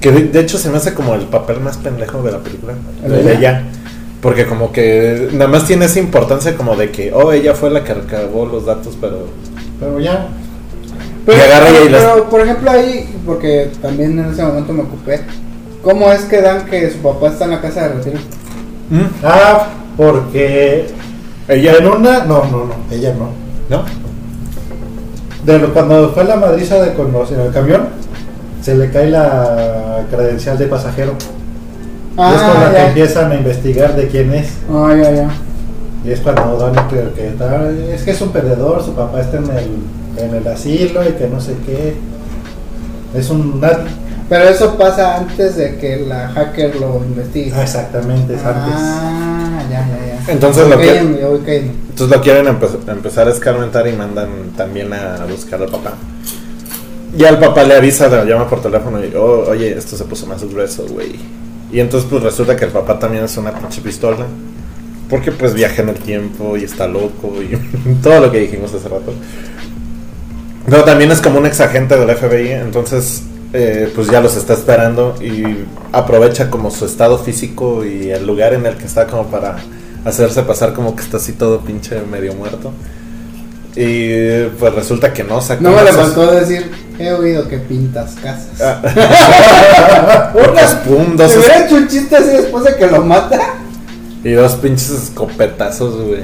Que 0.00 0.12
de, 0.12 0.40
hecho 0.40 0.58
se 0.58 0.70
me 0.70 0.76
hace 0.76 0.94
como 0.94 1.14
el 1.14 1.22
papel 1.22 1.60
más 1.60 1.76
pendejo 1.76 2.22
de 2.22 2.32
la 2.32 2.38
película. 2.38 2.74
¿El 3.04 3.12
El 3.12 3.24
de 3.24 3.30
de 3.30 3.36
ella. 3.36 3.64
Porque 4.20 4.46
como 4.46 4.70
que 4.72 5.28
nada 5.32 5.48
más 5.50 5.64
tiene 5.66 5.86
esa 5.86 5.98
importancia 5.98 6.56
como 6.56 6.76
de 6.76 6.90
que, 6.90 7.12
oh, 7.12 7.32
ella 7.32 7.54
fue 7.54 7.70
la 7.70 7.84
que 7.84 7.94
recabó 7.94 8.44
los 8.46 8.66
datos, 8.66 8.96
pero... 9.00 9.26
Pero 9.78 9.98
ya, 9.98 10.28
Pero, 11.24 11.38
Y 11.38 11.40
agarra 11.40 11.66
pero, 11.72 11.84
y 11.84 11.88
las- 11.88 12.02
pero, 12.02 12.28
por 12.28 12.40
ejemplo 12.42 12.70
ahí, 12.70 13.18
porque 13.24 13.70
también 13.80 14.18
en 14.18 14.30
ese 14.30 14.42
momento 14.42 14.72
me 14.74 14.82
ocupé, 14.82 15.20
¿cómo 15.82 16.12
es 16.12 16.22
que 16.24 16.42
dan 16.42 16.66
que 16.66 16.90
su 16.90 16.98
papá 16.98 17.28
está 17.28 17.44
en 17.46 17.50
la 17.52 17.60
casa 17.62 17.88
de 17.88 17.94
retiro? 17.94 18.18
¿Mm? 18.90 19.04
Ah, 19.24 19.68
porque 19.96 20.86
Ella 21.48 21.76
en 21.78 21.86
una, 21.86 22.24
no, 22.26 22.44
no, 22.44 22.64
no, 22.66 22.74
ella 22.90 23.14
no. 23.14 23.30
¿No? 23.74 23.84
De 25.44 25.58
lo- 25.58 25.72
cuando 25.72 26.10
fue 26.12 26.24
la 26.24 26.36
madriza 26.36 26.80
de 26.82 26.92
con 26.92 27.08
en 27.08 27.40
el 27.40 27.52
camión, 27.52 27.88
se 28.62 28.74
le 28.74 28.90
cae 28.90 29.10
la 29.10 30.04
credencial 30.10 30.58
de 30.58 30.66
pasajero. 30.66 31.14
Y 32.30 32.34
es 32.34 32.42
con 32.42 32.60
la 32.60 32.70
que 32.70 32.76
ya. 32.76 32.88
empiezan 32.88 33.32
a 33.32 33.34
investigar 33.36 33.96
de 33.96 34.08
quién 34.08 34.34
es. 34.34 34.48
Ah, 34.70 34.94
ya, 35.00 35.10
ya. 35.12 35.30
Y 36.04 36.10
es 36.12 36.20
cuando 36.20 36.72
creo 36.88 37.14
que 37.14 37.28
está- 37.28 37.70
es 37.70 38.02
que 38.02 38.10
es 38.12 38.20
un 38.20 38.30
perdedor, 38.30 38.82
su 38.84 38.94
papá 38.94 39.20
está 39.20 39.36
en 39.38 39.44
el, 39.50 40.22
en 40.24 40.34
el 40.34 40.46
asilo 40.48 41.02
y 41.08 41.12
que 41.12 41.28
no 41.28 41.40
sé 41.40 41.54
qué. 41.66 41.94
Es 43.14 43.28
un 43.30 43.60
nadie. 43.60 43.84
Pero 44.28 44.44
eso 44.44 44.76
pasa 44.78 45.16
antes 45.18 45.56
de 45.56 45.76
que 45.76 46.04
la 46.06 46.28
hacker 46.28 46.76
lo 46.76 46.96
investigue. 47.04 47.52
Ah, 47.54 47.62
exactamente, 47.62 48.34
es 48.34 48.44
antes. 48.44 48.74
Ah, 48.76 49.62
ya, 49.70 49.80
ya, 49.88 50.24
ya. 50.26 50.32
Entonces 50.32 50.62
Voy 50.64 50.72
lo 50.72 50.78
que- 50.78 50.86
cayendo, 50.86 51.18
ya 51.20 51.26
voy 51.26 51.40
cayendo. 51.40 51.72
Entonces 51.90 52.16
lo 52.16 52.22
quieren 52.22 52.46
empe- 52.46 52.88
empezar 52.92 53.26
a 53.26 53.30
escarmentar 53.32 53.86
y 53.88 53.92
mandan 53.92 54.28
también 54.56 54.92
a 54.92 55.26
buscar 55.28 55.60
al 55.60 55.68
papá. 55.68 55.94
Y 57.18 57.24
al 57.24 57.40
papá 57.40 57.64
le 57.64 57.74
avisa, 57.74 58.06
le 58.08 58.30
llama 58.30 58.48
por 58.48 58.62
teléfono 58.62 59.04
y, 59.04 59.12
oh, 59.16 59.46
oye, 59.50 59.76
esto 59.76 59.96
se 59.96 60.04
puso 60.04 60.26
más 60.26 60.44
grueso, 60.44 60.86
güey. 60.88 61.16
Y 61.72 61.80
entonces 61.80 62.08
pues 62.10 62.22
resulta 62.22 62.56
que 62.56 62.64
el 62.64 62.70
papá 62.70 62.98
también 62.98 63.24
es 63.24 63.36
una 63.36 63.52
pinche 63.52 63.80
pistola. 63.80 64.26
Porque 65.08 65.32
pues 65.32 65.54
viaja 65.54 65.82
en 65.82 65.88
el 65.88 65.96
tiempo 65.96 66.56
y 66.56 66.64
está 66.64 66.86
loco 66.86 67.34
y 67.42 67.56
todo 68.02 68.20
lo 68.20 68.30
que 68.30 68.40
dijimos 68.40 68.72
hace 68.72 68.88
rato. 68.88 69.12
Pero 70.66 70.84
también 70.84 71.10
es 71.10 71.20
como 71.20 71.38
un 71.38 71.46
exagente 71.46 71.96
del 71.96 72.14
FBI, 72.14 72.52
entonces 72.52 73.24
eh, 73.52 73.90
pues 73.92 74.08
ya 74.08 74.20
los 74.20 74.36
está 74.36 74.52
esperando 74.52 75.16
y 75.20 75.66
aprovecha 75.90 76.48
como 76.48 76.70
su 76.70 76.84
estado 76.84 77.18
físico 77.18 77.84
y 77.84 78.10
el 78.10 78.24
lugar 78.24 78.54
en 78.54 78.64
el 78.66 78.76
que 78.76 78.84
está 78.84 79.08
como 79.08 79.26
para 79.26 79.56
hacerse 80.04 80.42
pasar 80.42 80.72
como 80.72 80.94
que 80.94 81.02
está 81.02 81.16
así 81.16 81.32
todo 81.32 81.60
pinche 81.60 82.00
medio 82.02 82.34
muerto. 82.34 82.72
Y 83.76 84.44
pues 84.58 84.74
resulta 84.74 85.12
que 85.12 85.22
no, 85.24 85.40
saca 85.40 85.60
No 85.62 85.70
me 85.70 85.76
le 85.76 85.82
unas- 85.92 85.96
faltó 85.96 86.30
decir, 86.32 86.70
he 86.98 87.12
oído 87.12 87.46
que 87.48 87.58
pintas 87.58 88.14
casas. 88.22 88.60
Ah. 88.60 90.32
Dos 90.34 91.32
Se 91.32 91.38
es- 91.38 91.44
hubiera 91.46 91.64
hecho 91.66 91.76
un 91.76 91.88
chiste 91.88 92.16
así 92.16 92.28
después 92.28 92.64
de 92.64 92.76
que 92.76 92.86
lo 92.86 93.02
mata. 93.04 93.38
y 94.24 94.32
dos 94.32 94.54
pinches 94.56 94.90
escopetazos, 94.90 95.96
güey. 96.06 96.22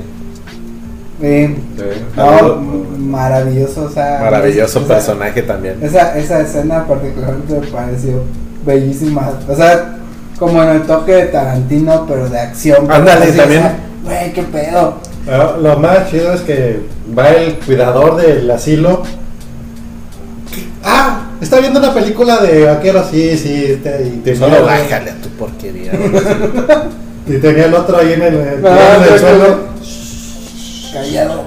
Sí. 1.20 1.56
No, 2.16 2.56
maravilloso, 2.98 3.84
o 3.84 3.90
sea. 3.90 4.18
Maravilloso 4.20 4.80
esa- 4.80 4.88
personaje 4.88 5.42
también. 5.42 5.78
Esa, 5.82 6.16
esa 6.18 6.40
escena 6.40 6.86
particularmente 6.86 7.54
me 7.60 7.66
pareció 7.68 8.22
bellísima. 8.66 9.30
O 9.48 9.54
sea, 9.56 9.96
como 10.38 10.62
en 10.62 10.68
el 10.70 10.82
toque 10.82 11.12
de 11.12 11.22
Tarantino, 11.26 12.04
pero 12.06 12.28
de 12.28 12.38
acción. 12.38 12.90
Ándale, 12.90 13.32
también. 13.32 13.62
Güey, 14.04 14.32
qué 14.32 14.42
pedo. 14.42 14.98
Ah, 15.28 15.56
Lo 15.60 15.78
más 15.78 16.10
chido 16.10 16.32
es 16.32 16.40
que 16.42 16.80
va 17.16 17.28
el 17.30 17.54
cuidador 17.58 18.16
del 18.16 18.50
asilo. 18.50 19.02
Ah, 20.84 21.30
está 21.40 21.58
viendo 21.60 21.80
una 21.80 21.92
película 21.92 22.38
de 22.38 22.64
vaqueros, 22.66 23.06
sí, 23.10 23.36
sí. 23.36 23.80
te- 23.82 24.06
y, 24.06 24.20
tenía, 24.24 24.38
Solo 24.40 24.64
bájale 24.64 25.10
a 25.10 25.14
tu 25.16 25.28
porquería. 25.30 25.92
y 27.26 27.38
tenía 27.38 27.64
el 27.66 27.74
otro 27.74 27.98
ahí 27.98 28.12
en 28.12 28.22
el, 28.22 28.34
en 28.34 28.66
Ah, 28.66 29.04
el 29.10 29.18
suelo. 29.18 29.58
Callado. 30.92 31.42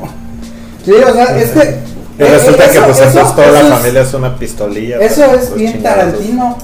Sí, 0.85 0.91
o 0.91 1.13
sea, 1.13 1.37
es 1.39 1.51
que. 1.51 1.77
Y 2.19 2.23
resulta 2.23 2.65
eh, 2.65 2.69
que 2.73 2.79
pues 2.81 2.97
eso- 2.99 3.07
entonces 3.07 3.35
toda 3.35 3.51
la 3.51 3.59
eso 3.59 3.67
es- 3.67 3.73
familia 3.79 4.01
es 4.01 4.13
una 4.13 4.35
pistolilla. 4.37 4.97
Eso 4.99 5.21
para 5.21 5.33
es 5.41 5.55
bien 5.55 5.73
chingazos. 5.73 5.95
Tarantino. 5.97 6.57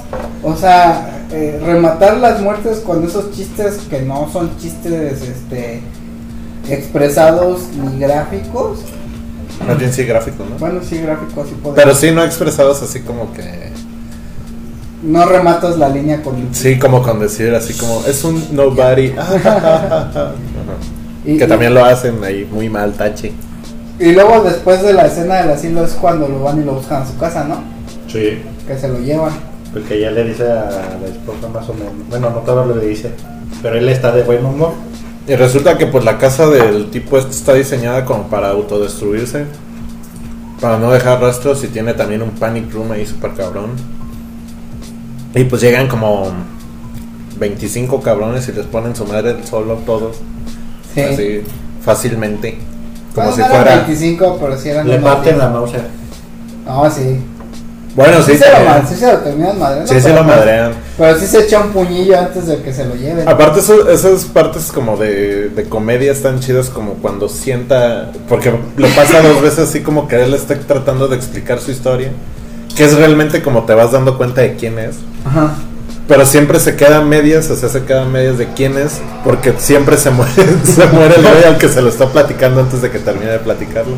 O 0.44 0.56
sea, 0.58 1.10
eh, 1.32 1.60
rematar 1.66 2.18
las 2.18 2.42
muertes 2.42 2.80
con 2.80 3.06
esos 3.06 3.32
chistes 3.32 3.78
que 3.90 4.02
no 4.02 4.30
son 4.32 4.52
chistes 4.60 5.22
este 5.22 5.82
expresados 6.70 7.62
ni 7.84 8.00
gráficos. 8.00 8.80
Más 9.68 9.78
bien 9.80 9.92
sí 9.94 10.04
gráfico, 10.04 10.44
¿no? 10.50 10.58
Bueno, 10.58 10.82
sí, 10.88 10.98
gráficos 11.00 11.48
sí 11.48 11.56
podemos. 11.62 11.76
Pero 11.84 11.96
sí 11.96 12.12
no 12.12 12.24
expresados 12.24 12.82
así 12.82 13.00
como 13.02 13.32
que... 13.34 13.72
No 15.04 15.26
rematas 15.26 15.78
la 15.78 15.88
línea 15.90 16.22
con. 16.24 16.50
Sí, 16.54 16.80
como 16.80 17.02
con 17.04 17.20
decir 17.20 17.54
así 17.54 17.74
como, 17.76 18.04
es 18.08 18.24
un 18.24 18.44
nobody. 18.56 19.14
Y- 21.26 21.38
que 21.38 21.46
y- 21.46 21.48
también 21.48 21.74
lo 21.74 21.84
hacen 21.84 22.24
ahí 22.24 22.48
muy 22.52 22.70
mal, 22.70 22.94
tachi. 22.94 23.32
Y 24.00 24.12
luego 24.12 24.42
después 24.44 24.82
de 24.84 24.94
la 24.94 25.06
escena 25.08 25.36
del 25.36 25.52
asilo 25.52 25.84
es 25.86 25.92
cuando 25.94 26.28
lo 26.28 26.42
van 26.44 26.62
y 26.62 26.66
lo 26.66 26.74
buscan 26.76 27.02
a 27.04 27.06
su 27.08 27.18
casa, 27.18 27.44
¿no? 27.46 27.64
Sí. 28.08 28.42
Que 28.68 28.78
se 28.78 28.88
lo 28.90 29.00
llevan. 29.00 29.32
Porque 29.74 30.00
ya 30.00 30.12
le 30.12 30.24
dice 30.24 30.44
a 30.44 30.70
la 31.02 31.08
esposa 31.08 31.48
más 31.54 31.68
o 31.70 31.74
menos. 31.74 31.94
Bueno, 32.10 32.30
no 32.30 32.38
todo 32.40 32.66
lo 32.66 32.76
le 32.76 32.88
dice. 32.88 33.10
Pero 33.62 33.78
él 33.78 33.88
está 33.90 34.12
de 34.12 34.24
buen 34.24 34.46
humor. 34.46 34.74
Y 35.28 35.36
resulta 35.36 35.78
que 35.78 35.88
pues 35.88 36.04
la 36.06 36.18
casa 36.18 36.48
del 36.48 36.90
tipo 36.92 37.18
este 37.18 37.32
está 37.32 37.54
diseñada 37.54 38.06
como 38.06 38.28
para 38.28 38.50
autodestruirse. 38.50 39.46
Para 40.62 40.78
no 40.78 40.92
dejar 40.92 41.22
rastros 41.22 41.64
y 41.64 41.68
tiene 41.68 41.94
también 41.94 42.22
un 42.22 42.32
panic 42.32 42.72
room 42.74 42.92
ahí 42.92 43.06
súper 43.06 43.34
cabrón. 43.34 43.72
Y 45.34 45.44
pues 45.44 45.62
llegan 45.62 45.88
como 45.88 46.32
25 47.40 48.02
cabrones 48.02 48.48
y 48.48 48.54
les 48.54 48.66
ponen 48.66 48.96
su 48.96 49.06
madre 49.06 49.36
solo 49.46 49.76
todos. 49.86 50.18
Sí. 50.94 51.02
Así 51.02 51.44
fácilmente. 51.86 52.58
Como 53.14 53.28
Bueno, 53.28 53.36
si 53.36 53.42
no 53.42 53.48
fuera... 53.48 53.76
25, 53.76 54.38
pero 54.42 54.58
sí 54.58 54.70
eran 54.70 54.88
Le 54.88 55.00
parten 55.00 55.36
10. 55.36 55.38
la 55.38 55.50
náusea. 55.52 55.88
No, 56.66 56.90
sí. 56.90 57.20
Bueno, 57.96 58.22
sí, 58.24 58.34
Sí, 58.34 58.38
se 58.40 58.46
lo, 58.52 58.88
sí 58.90 58.96
se 58.96 59.08
lo 59.12 59.18
terminan 59.20 59.58
madreando. 59.58 59.94
Sí, 59.94 60.02
se 60.02 60.14
lo 60.14 60.24
madrean. 60.26 60.74
Pero 60.98 61.18
sí 61.18 61.28
se 61.28 61.40
echa 61.46 61.62
un 61.62 61.70
puñillo 61.72 62.20
antes 62.20 62.46
de 62.48 62.62
que 62.62 62.74
se 62.74 62.84
lo 62.86 62.94
lleven. 62.96 63.28
Aparte 63.28 63.62
eso- 63.62 63.90
esas 63.90 64.26
partes 64.26 64.72
como 64.74 64.98
de, 64.98 65.48
de 65.50 65.64
comedia 65.70 66.12
están 66.12 66.42
chidas 66.42 66.70
como 66.70 66.96
cuando 66.96 67.30
sienta, 67.30 68.12
porque 68.28 68.52
lo 68.76 68.88
pasa 68.90 69.22
dos 69.22 69.42
veces 69.42 69.60
así 69.70 69.80
como 69.82 70.08
que 70.10 70.22
él 70.22 70.34
está 70.34 70.56
tratando 70.60 71.08
de 71.08 71.16
explicar 71.16 71.60
su 71.60 71.72
historia, 71.72 72.12
que 72.76 72.84
es 72.84 72.94
realmente 72.98 73.42
como 73.42 73.64
te 73.64 73.74
vas 73.74 73.94
dando 73.94 74.18
cuenta 74.18 74.42
de 74.42 74.56
quién 74.56 74.78
es, 74.78 74.96
Ajá. 75.26 75.54
pero 76.10 76.26
siempre 76.26 76.60
se 76.60 76.76
quedan 76.76 77.08
medias, 77.08 77.50
o 77.50 77.56
sea, 77.56 77.70
se 77.70 77.84
quedan 77.86 78.12
medias 78.12 78.38
de 78.38 78.48
quién 78.48 78.78
es, 78.78 79.00
porque 79.24 79.54
siempre 79.58 79.96
se 79.96 80.10
muere, 80.10 80.34
se 80.66 80.86
muere 80.88 81.16
el 81.16 81.22
güey 81.22 81.44
al 81.46 81.58
que 81.58 81.70
se 81.70 81.82
lo 81.82 81.88
está 81.88 82.08
platicando 82.10 82.60
antes 82.60 82.82
de 82.82 82.92
que 82.92 83.00
termine 83.00 83.32
de 83.32 83.40
platicarlo. 83.40 83.96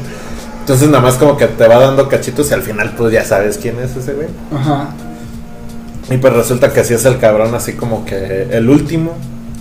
Entonces 0.68 0.90
nada 0.90 1.02
más 1.02 1.16
como 1.16 1.38
que 1.38 1.48
te 1.48 1.66
va 1.66 1.78
dando 1.80 2.10
cachitos 2.10 2.52
y 2.52 2.54
al 2.54 2.62
final 2.62 2.94
pues 2.98 3.14
ya 3.14 3.24
sabes 3.24 3.58
quién 3.58 3.80
es 3.80 3.96
ese 3.96 4.14
güey. 4.16 4.28
Ajá. 4.54 4.90
Y 6.12 6.18
pues 6.18 6.34
resulta 6.34 6.74
que 6.74 6.82
así 6.82 6.94
es 6.94 7.06
el 7.06 7.20
cabrón, 7.20 7.56
así 7.56 7.72
como 7.74 8.04
que 8.04 8.50
el 8.52 8.70
último, 8.70 9.14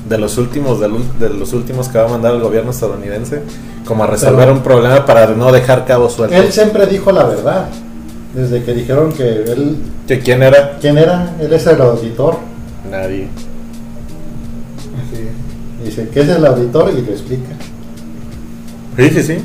de 0.09 0.19
los 0.19 0.37
últimos, 0.37 0.81
de 0.81 1.29
los 1.29 1.53
últimos 1.53 1.89
que 1.89 1.99
va 1.99 2.07
a 2.07 2.09
mandar 2.09 2.35
el 2.35 2.41
gobierno 2.41 2.73
estadounidense, 2.73 3.43
como 3.85 4.03
a 4.03 4.09
resolver 4.09 4.47
Pero- 4.47 4.53
un 4.55 4.63
problema 4.65 5.07
para 5.07 5.29
no 5.29 5.53
dejar 5.53 5.87
cabos 5.87 6.11
Él 6.15 6.17
sueltos. 6.29 6.53
siempre 6.55 6.87
dijo 6.89 7.13
la 7.13 7.23
verdad. 7.25 7.69
Desde 8.35 8.65
que 8.65 8.75
dijeron 8.75 9.13
que 9.13 9.23
él. 9.45 9.77
¿Que 10.09 10.19
quién 10.19 10.43
era? 10.43 10.77
¿Quién 10.81 10.99
era? 10.99 11.37
Él 11.41 11.53
es 11.53 11.67
el 11.69 11.81
auditor. 11.81 12.37
Nadie. 12.91 13.29
Así 15.01 15.85
Dice 15.85 16.09
que 16.09 16.21
es 16.21 16.29
el 16.29 16.45
auditor 16.45 16.91
y 16.91 17.01
lo 17.03 17.13
explica. 17.13 17.51
Sí, 18.97 19.11
sí, 19.11 19.23
sí. 19.23 19.39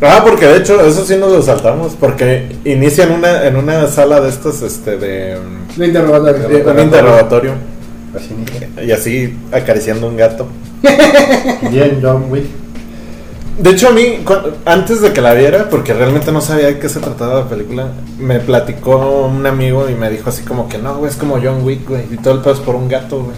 Ah, 0.00 0.22
porque 0.24 0.46
de 0.46 0.58
hecho, 0.58 0.80
eso 0.86 1.04
sí 1.04 1.16
nos 1.16 1.32
lo 1.32 1.42
saltamos, 1.42 1.94
porque 1.98 2.56
inician 2.64 3.10
una, 3.10 3.46
en 3.46 3.56
una 3.56 3.86
sala 3.88 4.20
de 4.20 4.28
estos, 4.28 4.62
este, 4.62 4.96
de, 4.96 5.36
Lo 5.76 5.84
interrogatorio. 5.84 6.48
de 6.48 6.70
un 6.70 6.80
interrogatorio, 6.80 7.52
Así 8.14 8.34
dijo. 8.34 8.82
y 8.86 8.92
así 8.92 9.36
acariciando 9.52 10.06
un 10.06 10.16
gato. 10.16 10.46
Bien, 11.70 11.98
John 12.00 12.26
Wick. 12.30 12.44
De 13.58 13.70
hecho, 13.70 13.88
a 13.88 13.90
mí, 13.90 14.20
antes 14.66 15.00
de 15.00 15.12
que 15.12 15.20
la 15.20 15.34
viera, 15.34 15.68
porque 15.68 15.92
realmente 15.92 16.30
no 16.30 16.40
sabía 16.40 16.68
de 16.68 16.78
qué 16.78 16.88
se 16.88 17.00
trataba 17.00 17.40
la 17.40 17.48
película, 17.48 17.88
me 18.16 18.38
platicó 18.38 19.26
un 19.26 19.44
amigo 19.46 19.88
y 19.90 19.94
me 19.96 20.08
dijo 20.10 20.28
así 20.30 20.44
como 20.44 20.68
que 20.68 20.78
no, 20.78 20.96
güey, 20.98 21.10
es 21.10 21.16
como 21.16 21.40
John 21.42 21.64
Wick, 21.64 21.88
güey, 21.88 22.02
y 22.12 22.18
todo 22.18 22.34
el 22.34 22.40
pedo 22.40 22.54
es 22.54 22.60
por 22.60 22.76
un 22.76 22.88
gato, 22.88 23.24
güey. 23.24 23.36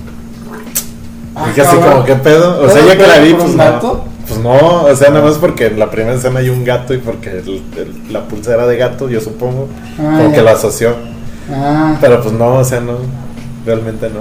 Ah, 1.41 1.47
Dije 1.49 1.61
así 1.63 1.77
cabrón. 1.77 1.93
como, 1.93 2.05
¿qué 2.05 2.15
pedo? 2.17 2.51
O 2.57 2.67
¿Todo 2.67 2.71
sea, 2.71 2.87
ya 2.87 2.97
que 2.97 3.07
la 3.07 3.19
vi, 3.19 3.35
pues 3.35 3.55
no. 3.55 4.11
Pues 4.29 4.41
no, 4.41 4.83
o 4.85 4.95
sea, 4.97 5.11
nada 5.11 5.25
más 5.25 5.39
porque 5.39 5.67
en 5.67 5.79
la 5.79 5.91
primera 5.91 6.15
escena 6.15 6.39
hay 6.41 6.51
un 6.51 6.65
gato 6.65 6.95
y 6.95 6.99
porque 6.99 7.31
el- 7.31 7.63
el- 7.77 8.13
la 8.13 8.23
pulsera 8.29 8.67
de 8.67 8.77
gato, 8.77 9.09
yo 9.09 9.21
supongo, 9.21 9.67
Ah, 9.99 10.17
como 10.19 10.29
ya. 10.29 10.35
que 10.37 10.43
lo 10.43 10.51
asoció. 10.51 10.95
Ah, 11.53 11.97
Pero 12.01 12.23
pues 12.23 12.33
no, 12.35 12.55
o 12.59 12.65
sea, 12.65 12.81
no, 12.81 12.93
realmente 13.67 14.09
no. 14.09 14.21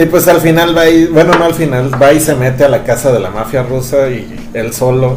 Y 0.00 0.06
pues 0.06 0.26
al 0.28 0.40
final 0.40 0.74
va 0.76 0.88
y, 0.88 1.06
bueno, 1.08 1.34
no 1.38 1.44
al 1.44 1.52
final, 1.54 1.90
va 2.00 2.12
y 2.14 2.20
se 2.20 2.34
mete 2.34 2.64
a 2.64 2.68
la 2.70 2.82
casa 2.84 3.12
de 3.12 3.20
la 3.20 3.30
mafia 3.30 3.62
rusa 3.62 4.08
y 4.08 4.48
él 4.54 4.72
solo. 4.72 5.16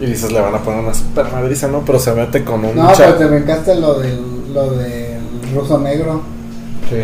Y 0.00 0.06
dices, 0.06 0.32
le 0.32 0.40
van 0.40 0.54
a 0.54 0.58
poner 0.62 0.80
una 0.82 0.94
super 0.94 1.30
madriza, 1.30 1.68
¿no? 1.68 1.80
Pero 1.84 1.98
se 1.98 2.14
mete 2.14 2.42
con 2.42 2.64
un 2.64 2.74
no, 2.74 2.90
pero 2.96 3.14
te 3.16 3.26
brincaste 3.26 3.74
lo 3.74 3.98
del, 3.98 4.54
lo 4.54 4.70
del 4.70 5.18
ruso 5.54 5.78
negro. 5.78 6.22
Sí. 6.88 6.96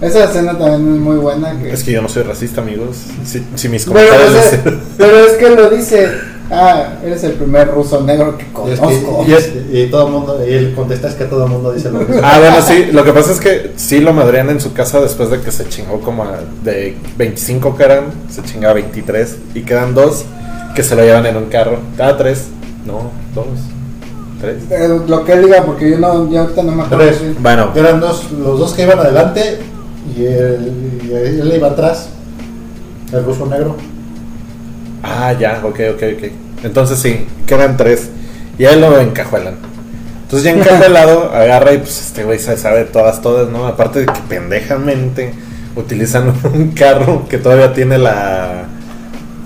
Esa 0.00 0.24
escena 0.24 0.56
también 0.56 0.94
es 0.94 1.00
muy 1.00 1.16
buena. 1.16 1.58
Que... 1.60 1.72
Es 1.72 1.82
que 1.82 1.92
yo 1.92 2.02
no 2.02 2.08
soy 2.08 2.22
racista, 2.22 2.60
amigos. 2.60 2.96
Si, 3.24 3.44
si 3.56 3.68
mis 3.68 3.84
pero, 3.84 3.96
comentarios... 4.08 4.30
o 4.30 4.32
sea, 4.48 4.50
dicen- 4.62 4.80
pero 4.96 5.18
es 5.26 5.32
que 5.32 5.50
lo 5.50 5.70
dice. 5.70 6.08
Ah, 6.50 6.94
eres 7.04 7.22
el 7.24 7.32
primer 7.32 7.68
ruso 7.72 8.00
negro 8.00 8.38
que 8.38 8.44
Y, 8.44 8.72
es 8.72 8.80
conozco. 8.80 9.24
que- 9.26 9.30
y 9.30 9.34
es- 9.34 9.52
y 9.70 9.86
todo 9.90 10.06
el 10.06 10.12
mundo, 10.14 10.40
y 10.48 10.54
él 10.54 10.72
contesta 10.74 11.08
es 11.08 11.14
que 11.14 11.24
todo 11.26 11.44
el 11.44 11.50
mundo 11.50 11.72
dice 11.72 11.90
lo 11.90 11.98
mismo. 11.98 12.20
Ah, 12.22 12.38
bueno, 12.38 12.62
sí. 12.62 12.86
Lo 12.92 13.04
que 13.04 13.12
pasa 13.12 13.32
es 13.32 13.40
que 13.40 13.72
sí 13.76 14.00
lo 14.00 14.12
madrean 14.14 14.48
en 14.48 14.60
su 14.60 14.72
casa 14.72 15.00
después 15.00 15.30
de 15.30 15.40
que 15.40 15.50
se 15.50 15.68
chingó 15.68 16.00
como 16.00 16.22
a- 16.22 16.40
de 16.64 16.96
25 17.18 17.76
que 17.76 17.82
eran, 17.82 18.04
se 18.30 18.42
chinga 18.44 18.70
a 18.70 18.72
23 18.74 19.36
y 19.54 19.62
quedan 19.62 19.94
dos 19.94 20.24
que 20.74 20.82
se 20.84 20.94
lo 20.96 21.02
llevan 21.02 21.26
en 21.26 21.36
un 21.36 21.46
carro. 21.46 21.80
Cada 21.98 22.16
tres. 22.16 22.44
No, 22.86 23.10
dos. 23.34 23.46
Tres. 24.40 24.56
Eh, 24.70 25.00
lo 25.06 25.24
que 25.24 25.32
él 25.32 25.44
diga, 25.44 25.64
porque 25.64 25.90
yo 25.90 25.98
no, 25.98 26.30
yo 26.30 26.40
ahorita 26.42 26.62
no 26.62 26.72
me 26.72 26.84
acuerdo. 26.84 27.10
Bueno, 27.40 27.72
Eran 27.74 27.98
dos, 28.00 28.30
los 28.30 28.58
dos 28.58 28.72
que 28.72 28.84
iban 28.84 28.98
adelante 29.00 29.58
y 30.16 30.24
él, 30.24 31.00
y 31.04 31.12
él 31.12 31.52
iba 31.54 31.68
atrás. 31.68 32.10
El 33.12 33.24
ruso 33.24 33.46
negro. 33.46 33.76
Ah, 35.02 35.32
ya, 35.32 35.60
ok, 35.64 35.80
ok, 35.94 36.02
ok. 36.16 36.30
Entonces 36.62 36.98
sí, 36.98 37.26
quedan 37.46 37.76
tres. 37.76 38.10
Y 38.58 38.64
ahí 38.66 38.78
lo 38.78 38.98
encajuelan. 39.00 39.54
Entonces 40.22 40.44
ya 40.44 40.58
encajuelado, 40.58 41.32
agarra 41.34 41.72
y 41.72 41.78
pues 41.78 42.00
este 42.00 42.24
güey 42.24 42.38
se 42.38 42.56
sabe 42.56 42.84
todas, 42.84 43.22
todas, 43.22 43.48
¿no? 43.48 43.66
Aparte 43.66 44.00
de 44.00 44.06
que 44.06 44.20
pendejamente 44.28 45.32
utilizan 45.74 46.34
un 46.52 46.72
carro 46.72 47.26
que 47.28 47.38
todavía 47.38 47.72
tiene 47.72 47.98
la... 47.98 48.66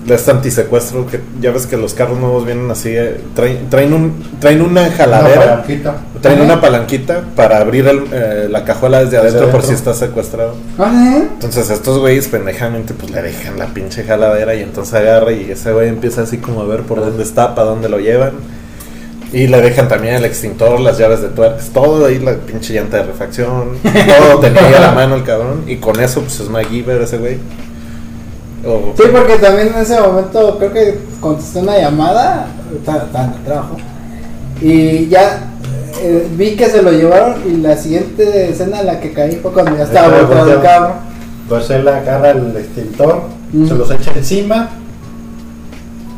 de 0.05 0.15
este 0.15 0.31
antisecuestro, 0.31 1.07
que 1.07 1.21
ya 1.39 1.51
ves 1.51 1.65
que 1.65 1.77
los 1.77 1.93
carros 1.93 2.19
nuevos 2.19 2.45
vienen 2.45 2.69
así, 2.69 2.89
eh, 2.89 3.21
traen, 3.35 3.69
traen, 3.69 3.93
un, 3.93 4.23
traen 4.39 4.61
una 4.61 4.81
Una 4.81 4.91
jaladera, 4.91 5.39
palanquita. 5.39 5.95
traen 6.21 6.41
una 6.41 6.59
palanquita 6.59 7.23
para 7.35 7.57
abrir 7.59 7.87
el, 7.87 8.03
eh, 8.11 8.47
la 8.49 8.65
cajuela 8.65 9.03
desde 9.03 9.17
adentro 9.17 9.49
por 9.49 9.63
si 9.63 9.73
está 9.73 9.93
secuestrado. 9.93 10.55
Ah, 10.77 11.15
¿eh? 11.17 11.27
Entonces 11.33 11.69
estos 11.69 11.99
güeyes 11.99 12.27
pendejamente 12.27 12.93
pues 12.93 13.11
le 13.11 13.21
dejan 13.21 13.57
la 13.57 13.67
pinche 13.67 14.03
jaladera 14.03 14.55
y 14.55 14.61
entonces 14.61 14.93
agarra 14.93 15.31
y 15.31 15.51
ese 15.51 15.71
güey 15.71 15.87
empieza 15.87 16.23
así 16.23 16.37
como 16.37 16.61
a 16.61 16.65
ver 16.65 16.81
por 16.81 16.99
dónde 16.99 17.23
está, 17.23 17.55
para 17.55 17.69
dónde 17.69 17.87
lo 17.89 17.99
llevan. 17.99 18.33
Y 19.31 19.47
le 19.47 19.61
dejan 19.61 19.87
también 19.87 20.13
el 20.13 20.25
extintor, 20.25 20.79
las 20.79 20.99
llaves 20.99 21.21
de 21.21 21.29
tuercas, 21.29 21.69
todo 21.73 22.05
ahí, 22.05 22.19
la 22.19 22.33
pinche 22.35 22.71
llanta 22.73 22.97
de 22.97 23.03
refacción, 23.03 23.77
todo 24.19 24.39
tenía 24.39 24.77
a 24.77 24.81
la 24.81 24.91
mano 24.91 25.15
el 25.15 25.23
cabrón. 25.23 25.63
Y 25.65 25.77
con 25.77 25.99
eso 25.99 26.21
pues 26.21 26.39
es 26.39 26.49
MacGyver 26.49 27.01
ese 27.01 27.17
güey. 27.17 27.37
O- 28.65 28.93
Sí, 28.95 29.03
porque 29.11 29.35
también 29.37 29.69
en 29.75 29.81
ese 29.81 29.99
momento 29.99 30.57
creo 30.57 30.71
que 30.71 30.99
contesté 31.19 31.59
una 31.59 31.77
llamada, 31.77 32.47
estaba 32.75 33.03
estaba 33.03 33.25
en 33.25 33.33
el 33.33 33.43
trabajo, 33.43 33.77
y 34.61 35.07
ya 35.09 35.49
eh, 36.01 36.27
vi 36.35 36.55
que 36.55 36.67
se 36.69 36.81
lo 36.81 36.91
llevaron 36.91 37.35
y 37.45 37.57
la 37.57 37.75
siguiente 37.77 38.49
escena 38.49 38.79
en 38.81 38.85
la 38.87 38.99
que 38.99 39.13
caí 39.13 39.35
fue 39.37 39.51
cuando 39.51 39.75
ya 39.77 39.83
estaba 39.83 40.17
volteado 40.17 40.53
el 40.53 40.61
carro. 40.61 40.93
Pues 41.49 41.69
él 41.69 41.87
agarra 41.87 42.31
el 42.31 42.55
extintor, 42.57 43.21
Mm. 43.51 43.67
se 43.67 43.73
los 43.75 43.91
echa 43.91 44.11
encima, 44.15 44.69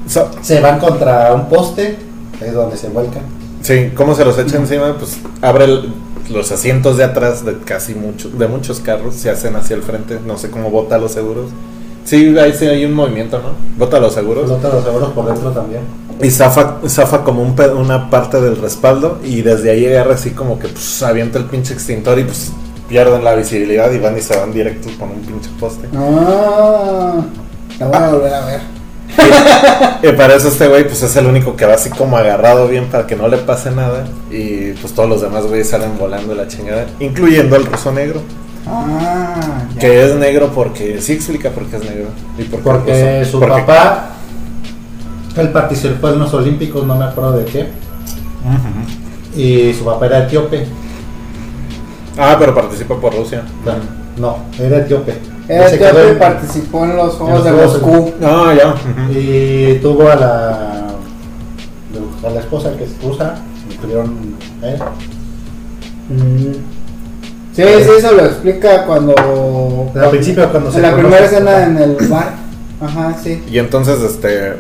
So- 0.08 0.30
se 0.42 0.62
van 0.62 0.80
contra 0.80 1.34
un 1.34 1.50
poste, 1.50 1.98
es 2.42 2.54
donde 2.54 2.78
se 2.78 2.90
vuelcan. 2.90 3.24
sí, 3.62 3.92
¿cómo 3.96 4.14
se 4.14 4.24
los 4.24 4.38
echa 4.38 4.58
encima? 4.58 4.96
Pues 4.98 5.18
abre 5.42 5.66
el- 5.66 5.94
los 6.30 6.52
asientos 6.52 6.98
de 6.98 7.04
atrás 7.04 7.44
de 7.44 7.58
casi 7.60 7.96
muchos, 7.96 8.38
de 8.38 8.48
muchos 8.48 8.80
carros, 8.80 9.16
se 9.16 9.30
hacen 9.32 9.56
hacia 9.56 9.76
el 9.76 9.82
frente, 9.84 10.20
no 10.26 10.38
sé 10.38 10.50
cómo 10.52 10.70
bota 10.70 10.98
los 11.00 11.12
seguros. 11.12 11.50
Sí, 12.06 12.38
ahí 12.38 12.54
sí 12.54 12.66
hay 12.68 12.86
un 12.86 12.94
movimiento, 12.94 13.40
¿no? 13.40 13.50
Bota 13.78 14.00
los 14.00 14.14
seguros. 14.14 14.48
Los 14.50 14.60
otros 14.64 14.84
seguros 14.84 15.10
por 15.12 15.26
dentro 15.26 15.52
también. 15.52 15.82
Y 16.22 16.30
zafa, 16.30 16.78
zafa 16.88 17.24
como 17.24 17.42
un 17.42 17.56
pe- 17.56 17.70
una 17.70 18.10
parte 18.10 18.40
del 18.40 18.56
respaldo 18.58 19.20
y 19.24 19.42
desde 19.42 19.72
ahí 19.72 19.86
agarra 19.86 20.14
así 20.14 20.30
como 20.30 20.58
que 20.60 20.70
pues 20.70 21.04
avienta 21.04 21.38
el 21.40 21.46
pinche 21.46 21.74
extintor 21.74 22.18
y 22.20 22.24
pues 22.24 22.54
pierden 22.88 23.24
la 23.24 23.36
visibilidad 23.36 23.92
y 23.92 23.98
van 24.00 24.18
y 24.18 24.22
se 24.22 24.38
van 24.38 24.54
directos 24.54 24.94
con 24.94 25.10
un 25.10 25.20
pinche 25.22 25.50
poste. 25.60 25.90
Ah, 25.96 27.16
la 27.80 27.86
voy 27.88 27.98
a 27.98 28.10
volver 28.10 28.34
a 28.34 28.46
ver. 28.46 28.60
Y 30.04 30.12
para 30.16 30.36
eso 30.36 30.48
este 30.50 30.68
güey 30.68 30.84
pues 30.86 31.02
es 31.04 31.16
el 31.16 31.26
único 31.26 31.56
que 31.56 31.66
va 31.66 31.74
así 31.74 31.90
como 31.90 32.18
agarrado 32.18 32.68
bien 32.68 32.86
para 32.88 33.08
que 33.08 33.16
no 33.16 33.28
le 33.28 33.38
pase 33.38 33.72
nada 33.72 34.06
y 34.32 34.72
pues 34.74 34.94
todos 34.94 35.10
los 35.10 35.22
demás 35.22 35.46
güeyes 35.46 35.70
salen 35.70 35.98
volando 35.98 36.34
la 36.36 36.48
chingada, 36.48 36.86
incluyendo 37.00 37.56
el 37.56 37.66
ruso 37.66 37.92
negro, 37.92 38.22
Ah, 38.68 39.64
ya. 39.76 39.80
que 39.80 40.06
es 40.06 40.16
negro 40.16 40.52
porque 40.54 41.00
sí 41.02 41.14
explica 41.14 41.52
por 41.52 41.66
qué 41.68 41.78
es 41.78 41.84
negro 41.84 42.08
y 42.38 42.44
por 42.44 42.60
qué 42.60 42.64
Porque 42.64 43.20
ruso. 43.20 43.32
su 43.32 43.40
Porque- 43.40 43.62
papá, 43.62 44.10
él 45.38 45.50
participó 45.50 46.10
en 46.10 46.20
los 46.20 46.34
Olímpicos, 46.34 46.86
no 46.86 46.96
me 46.96 47.06
acuerdo 47.06 47.34
de 47.38 47.46
qué, 47.46 47.68
y 49.36 49.74
su 49.74 49.84
papá 49.86 50.06
era 50.08 50.20
etíope. 50.26 50.66
Ah, 52.18 52.36
pero 52.40 52.56
participa 52.56 52.96
por 53.00 53.14
Rusia. 53.14 53.44
No, 54.18 54.38
era 54.58 54.78
etíope. 54.78 55.14
Era 55.48 55.70
quedó 55.78 56.10
en- 56.10 56.18
participó 56.18 56.86
en 56.86 56.96
los 56.96 57.14
en 57.14 57.20
Juegos 57.20 57.44
los 57.44 57.44
de 57.44 57.52
Moscú. 57.52 58.14
Ah, 58.24 58.54
ya. 58.58 58.74
Y 59.20 59.76
tuvo 59.80 60.10
a 60.10 60.16
la, 60.16 60.88
a 62.26 62.30
la 62.30 62.40
esposa 62.40 62.72
que 62.78 62.86
es 62.86 62.92
rusa, 63.04 63.36
y 63.70 63.76
tuvieron 63.76 64.36
a 64.64 64.68
él. 64.68 64.80
Mm. 66.10 66.75
Sí, 67.56 67.64
sí, 67.64 67.90
eso 67.98 68.12
lo 68.12 68.26
explica 68.26 68.84
cuando. 68.86 69.92
Al 69.96 70.10
principio, 70.10 70.50
cuando 70.52 70.72
se 70.72 70.78
En 70.78 70.84
la 70.84 70.92
conoce 70.92 71.08
primera 71.08 71.26
escena 71.26 71.64
en 71.64 71.78
el 71.78 71.96
bar. 72.10 72.34
Ajá, 72.82 73.16
sí. 73.24 73.42
Y 73.50 73.60
entonces, 73.60 74.00
este. 74.02 74.54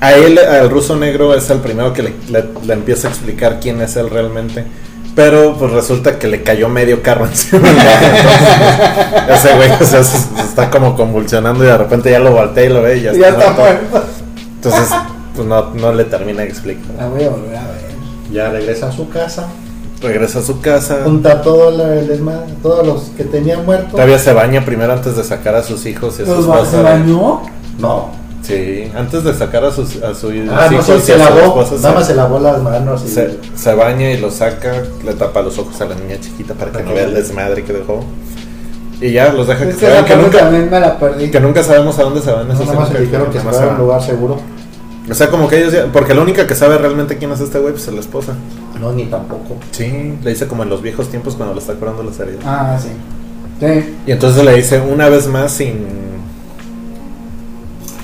A 0.00 0.12
él, 0.14 0.38
al 0.38 0.70
ruso 0.70 0.96
negro, 0.96 1.34
es 1.34 1.48
el 1.50 1.58
primero 1.58 1.92
que 1.92 2.02
le, 2.02 2.14
le- 2.30 2.48
le 2.66 2.72
empieza 2.72 3.06
a 3.08 3.10
explicar 3.10 3.58
quién 3.60 3.80
es 3.82 3.96
él 3.96 4.08
realmente. 4.10 4.64
Pero 5.14 5.56
pues 5.58 5.72
resulta 5.72 6.18
que 6.18 6.26
le 6.28 6.42
cayó 6.42 6.68
medio 6.68 7.02
carro 7.02 7.26
encima. 7.30 7.68
Ese 9.28 9.54
güey 9.54 9.70
o 9.70 9.84
sea, 9.84 10.02
se, 10.02 10.18
se 10.18 10.42
está 10.42 10.70
como 10.70 10.96
convulsionando 10.96 11.64
y 11.64 11.66
de 11.66 11.76
repente 11.76 12.10
ya 12.10 12.18
lo 12.18 12.32
voltea 12.32 12.64
y 12.64 12.68
lo 12.68 12.82
ve 12.82 12.96
y 12.98 13.02
ya 13.02 13.12
Ya 13.12 13.28
está, 13.28 13.40
está 13.40 13.52
muerto. 13.52 13.86
muerto. 13.90 14.08
Entonces, 14.56 14.88
pues 15.34 15.48
no, 15.48 15.70
no 15.74 15.92
le 15.92 16.04
termina 16.04 16.42
de 16.42 16.48
explicar. 16.48 16.94
La 16.96 17.08
voy 17.08 17.24
a 17.24 17.28
volver 17.30 17.56
a 17.56 17.62
ver. 17.66 17.80
Ya 18.32 18.48
regresa 18.50 18.88
a 18.88 18.92
su 18.92 19.08
casa, 19.10 19.48
Regresa 20.02 20.38
a 20.38 20.42
su 20.42 20.60
casa. 20.60 21.00
junta 21.04 21.42
todo 21.42 21.70
la- 21.70 21.94
el 21.94 22.20
todos 22.62 22.86
los 22.86 23.02
que 23.16 23.24
tenían 23.24 23.64
muertos. 23.66 23.90
Todavía 23.92 24.18
se 24.18 24.32
baña 24.32 24.64
primero 24.64 24.92
antes 24.92 25.16
de 25.16 25.24
sacar 25.24 25.54
a 25.56 25.62
sus 25.62 25.84
hijos 25.86 26.18
y 26.18 26.22
a 26.22 26.26
su 26.26 26.32
¿Los 26.32 26.46
ba- 26.46 26.54
esposa. 26.60 26.76
¿Se 26.78 26.82
bañó? 26.82 27.42
No, 27.78 28.20
Sí, 28.42 28.90
antes 28.96 29.22
de 29.22 29.34
sacar 29.34 29.64
a 29.64 29.70
sus, 29.70 29.96
a 30.02 30.14
sus 30.14 30.32
ah, 30.50 30.68
no 30.70 30.72
hijos 30.72 30.88
y 30.88 31.00
se 31.02 31.12
a 31.12 31.16
su 31.16 31.18
lavó, 31.18 31.40
esposa, 31.60 31.74
nada 31.76 31.94
más 31.94 32.06
se- 32.06 32.12
se 32.12 32.16
lavó 32.16 32.38
las 32.40 32.60
manos 32.62 33.02
y 33.04 33.08
Se, 33.08 33.38
se 33.54 33.74
baña 33.74 34.10
y 34.10 34.16
lo 34.18 34.30
saca, 34.30 34.72
le 35.04 35.12
tapa 35.12 35.42
los 35.42 35.58
ojos 35.58 35.78
a 35.82 35.84
la 35.84 35.94
niña 35.94 36.16
chiquita 36.18 36.54
para 36.54 36.72
que 36.72 36.82
no 36.82 36.94
vea 36.94 37.04
el 37.04 37.12
no- 37.12 37.18
desmadre 37.18 37.62
que 37.64 37.74
dejó. 37.74 38.02
Y 39.02 39.12
ya 39.12 39.32
los 39.34 39.46
deja 39.46 39.64
que 39.64 39.70
Es 39.70 39.76
se 39.76 39.86
que 40.06 40.16
nunca, 40.16 40.38
también 40.40 40.70
me 40.70 40.80
la 40.80 40.98
perdí. 40.98 41.30
que 41.30 41.38
nunca 41.38 41.62
sabemos 41.62 41.98
a 41.98 42.02
dónde 42.02 42.22
se 42.22 42.32
van 42.32 42.48
no, 42.48 42.54
esos 42.54 42.66
nada 42.66 42.80
más 42.80 42.92
le 42.92 43.00
dijeron 43.02 43.30
que 43.30 43.38
se 43.40 43.46
a 43.48 43.52
se 43.52 43.66
un 43.66 43.76
lugar 43.78 44.02
seguro. 44.02 44.36
O 45.10 45.14
sea, 45.14 45.28
como 45.28 45.46
que 45.48 45.58
ellos 45.58 45.72
ya, 45.74 45.86
porque 45.92 46.14
la 46.14 46.22
única 46.22 46.46
que 46.46 46.54
sabe 46.54 46.78
realmente 46.78 47.18
quién 47.18 47.30
es 47.32 47.40
este 47.40 47.58
güey, 47.58 47.72
pues 47.74 47.86
es 47.88 47.94
la 47.94 48.00
esposa. 48.00 48.32
No, 48.80 48.92
ni 48.92 49.04
tampoco. 49.04 49.56
Sí, 49.72 50.14
le 50.22 50.30
dice 50.30 50.46
como 50.46 50.62
en 50.62 50.70
los 50.70 50.80
viejos 50.80 51.10
tiempos 51.10 51.34
cuando 51.34 51.54
le 51.54 51.60
está 51.60 51.74
curando 51.74 52.02
las 52.02 52.18
heridas. 52.18 52.42
Ah, 52.46 52.78
sí. 52.80 52.88
Sí. 53.60 53.96
Y 54.06 54.12
entonces 54.12 54.42
le 54.42 54.54
dice 54.56 54.80
una 54.80 55.08
vez 55.08 55.26
más 55.26 55.52
sin... 55.52 55.86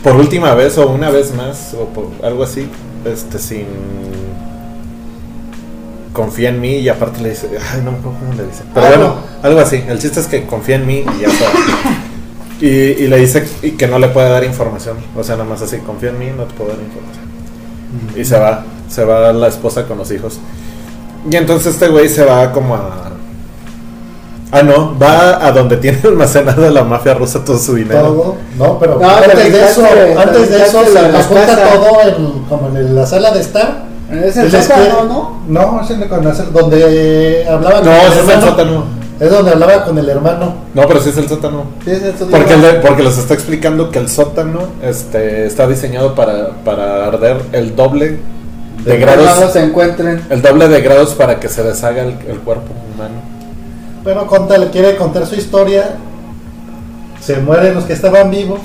Por 0.03 0.17
última 0.17 0.55
vez 0.55 0.77
o 0.79 0.89
una 0.89 1.11
vez 1.11 1.35
más 1.35 1.75
o 1.75 1.87
por 1.87 2.09
algo 2.23 2.45
así, 2.45 2.69
este 3.05 3.39
sin... 3.39 3.67
Confía 6.13 6.51
en 6.51 6.61
mí 6.61 6.77
y 6.77 6.89
aparte 6.89 7.21
le 7.23 7.31
dice, 7.31 7.49
ay 7.73 7.83
no 7.83 7.93
me 7.93 7.99
acuerdo 7.99 8.19
cómo 8.21 8.35
le 8.35 8.47
dice. 8.47 8.63
Pero 8.73 8.87
bueno, 8.87 9.05
no. 9.05 9.17
algo 9.43 9.61
así. 9.61 9.83
El 9.89 9.99
chiste 9.99 10.21
es 10.21 10.27
que 10.27 10.47
confía 10.47 10.77
en 10.77 10.87
mí 10.87 11.05
y 11.17 11.21
ya 11.23 11.29
está. 11.29 11.47
Y, 12.59 12.69
y 12.69 13.07
le 13.09 13.19
dice 13.19 13.47
y 13.61 13.73
que 13.73 13.87
no 13.87 13.99
le 13.99 14.09
puede 14.09 14.31
dar 14.31 14.43
información. 14.43 14.97
O 15.15 15.23
sea, 15.23 15.37
nada 15.37 15.47
más 15.47 15.61
así, 15.61 15.77
confía 15.77 16.09
en 16.09 16.19
mí, 16.19 16.31
no 16.35 16.45
te 16.45 16.55
puedo 16.55 16.71
dar 16.71 16.79
información. 16.81 17.26
Y 18.17 18.25
se 18.25 18.39
va, 18.39 18.65
se 18.89 19.05
va 19.05 19.33
la 19.33 19.49
esposa 19.49 19.85
con 19.85 19.99
los 19.99 20.11
hijos. 20.11 20.39
Y 21.31 21.37
entonces 21.37 21.75
este 21.75 21.89
güey 21.89 22.09
se 22.09 22.25
va 22.25 22.53
como 22.53 22.75
a... 22.75 22.91
Ah, 24.53 24.63
no, 24.63 24.97
va 24.99 25.45
a 25.45 25.51
donde 25.53 25.77
tiene 25.77 25.99
almacenada 26.05 26.71
la 26.71 26.85
mafia 26.85 27.15
rusa 27.15 27.45
todo 27.45 27.59
su 27.59 27.75
dinero. 27.75 28.01
Todo, 28.01 28.37
no, 28.59 28.79
pero 28.79 28.99
No, 29.01 29.11
antes 29.11 29.33
te 29.35 29.51
de 29.51 29.65
eso, 29.65 29.83
quitaste- 29.83 30.17
antes 30.23 30.51
de 30.51 30.63
eso 30.63 30.79
junta 31.29 31.57
todo 31.75 32.01
en, 32.03 32.43
como 32.49 32.69
en 32.69 32.95
la 32.95 33.07
sala 33.07 33.33
de 33.33 33.41
estar. 33.41 33.85
Es 34.11 34.37
el 34.37 34.51
sótano, 34.53 35.05
¿no? 35.09 35.41
No, 35.49 35.81
es 35.83 35.91
en 35.91 36.01
hacer- 36.05 36.53
donde 36.53 37.45
hablaba 37.51 37.81
No, 37.81 37.91
con 37.91 37.91
ese 38.13 38.21
es 38.21 38.29
el 38.29 38.41
sótano. 38.41 38.85
Es 39.19 39.31
donde 39.31 39.51
hablaba 39.53 39.85
con 39.85 39.97
el 39.99 40.09
hermano. 40.09 40.55
No, 40.75 40.87
pero 40.87 41.01
sí 41.01 41.09
es 41.09 41.17
el 41.17 41.29
sótano. 41.29 41.65
Sí, 41.85 41.91
es 41.91 42.03
el 42.03 42.13
sótano. 42.19 42.31
Porque, 42.37 42.55
el 42.55 42.63
de- 42.63 42.73
porque 42.81 43.03
les 43.03 43.17
está 43.17 43.33
explicando 43.35 43.91
que 43.91 43.99
el 43.99 44.09
sótano 44.11 44.61
este, 44.83 45.47
está 45.47 45.67
diseñado 45.67 46.15
para, 46.15 46.51
para 46.65 47.07
arder 47.07 47.39
el 47.53 47.75
doble 47.75 48.19
de 48.85 48.93
De 48.93 48.99
grados. 48.99 49.53
se 49.53 49.61
encuentren. 49.63 50.23
El 50.29 50.43
doble 50.43 50.69
de 50.69 50.81
grados 50.83 51.15
para 51.15 51.41
que 51.41 51.49
se 51.49 51.63
deshaga 51.63 52.03
el, 52.03 52.11
el 52.29 52.39
cuerpo 52.41 52.73
humano. 52.95 53.15
Bueno, 54.05 54.27
conta, 54.27 54.59
le 54.59 54.69
quiere 54.69 54.97
contar 54.97 55.27
su 55.27 55.35
historia. 55.35 55.97
Se 57.21 57.37
mueren 57.39 57.75
los 57.75 57.85
que 57.85 57.95
estaban 57.95 58.31
vivos. 58.31 58.61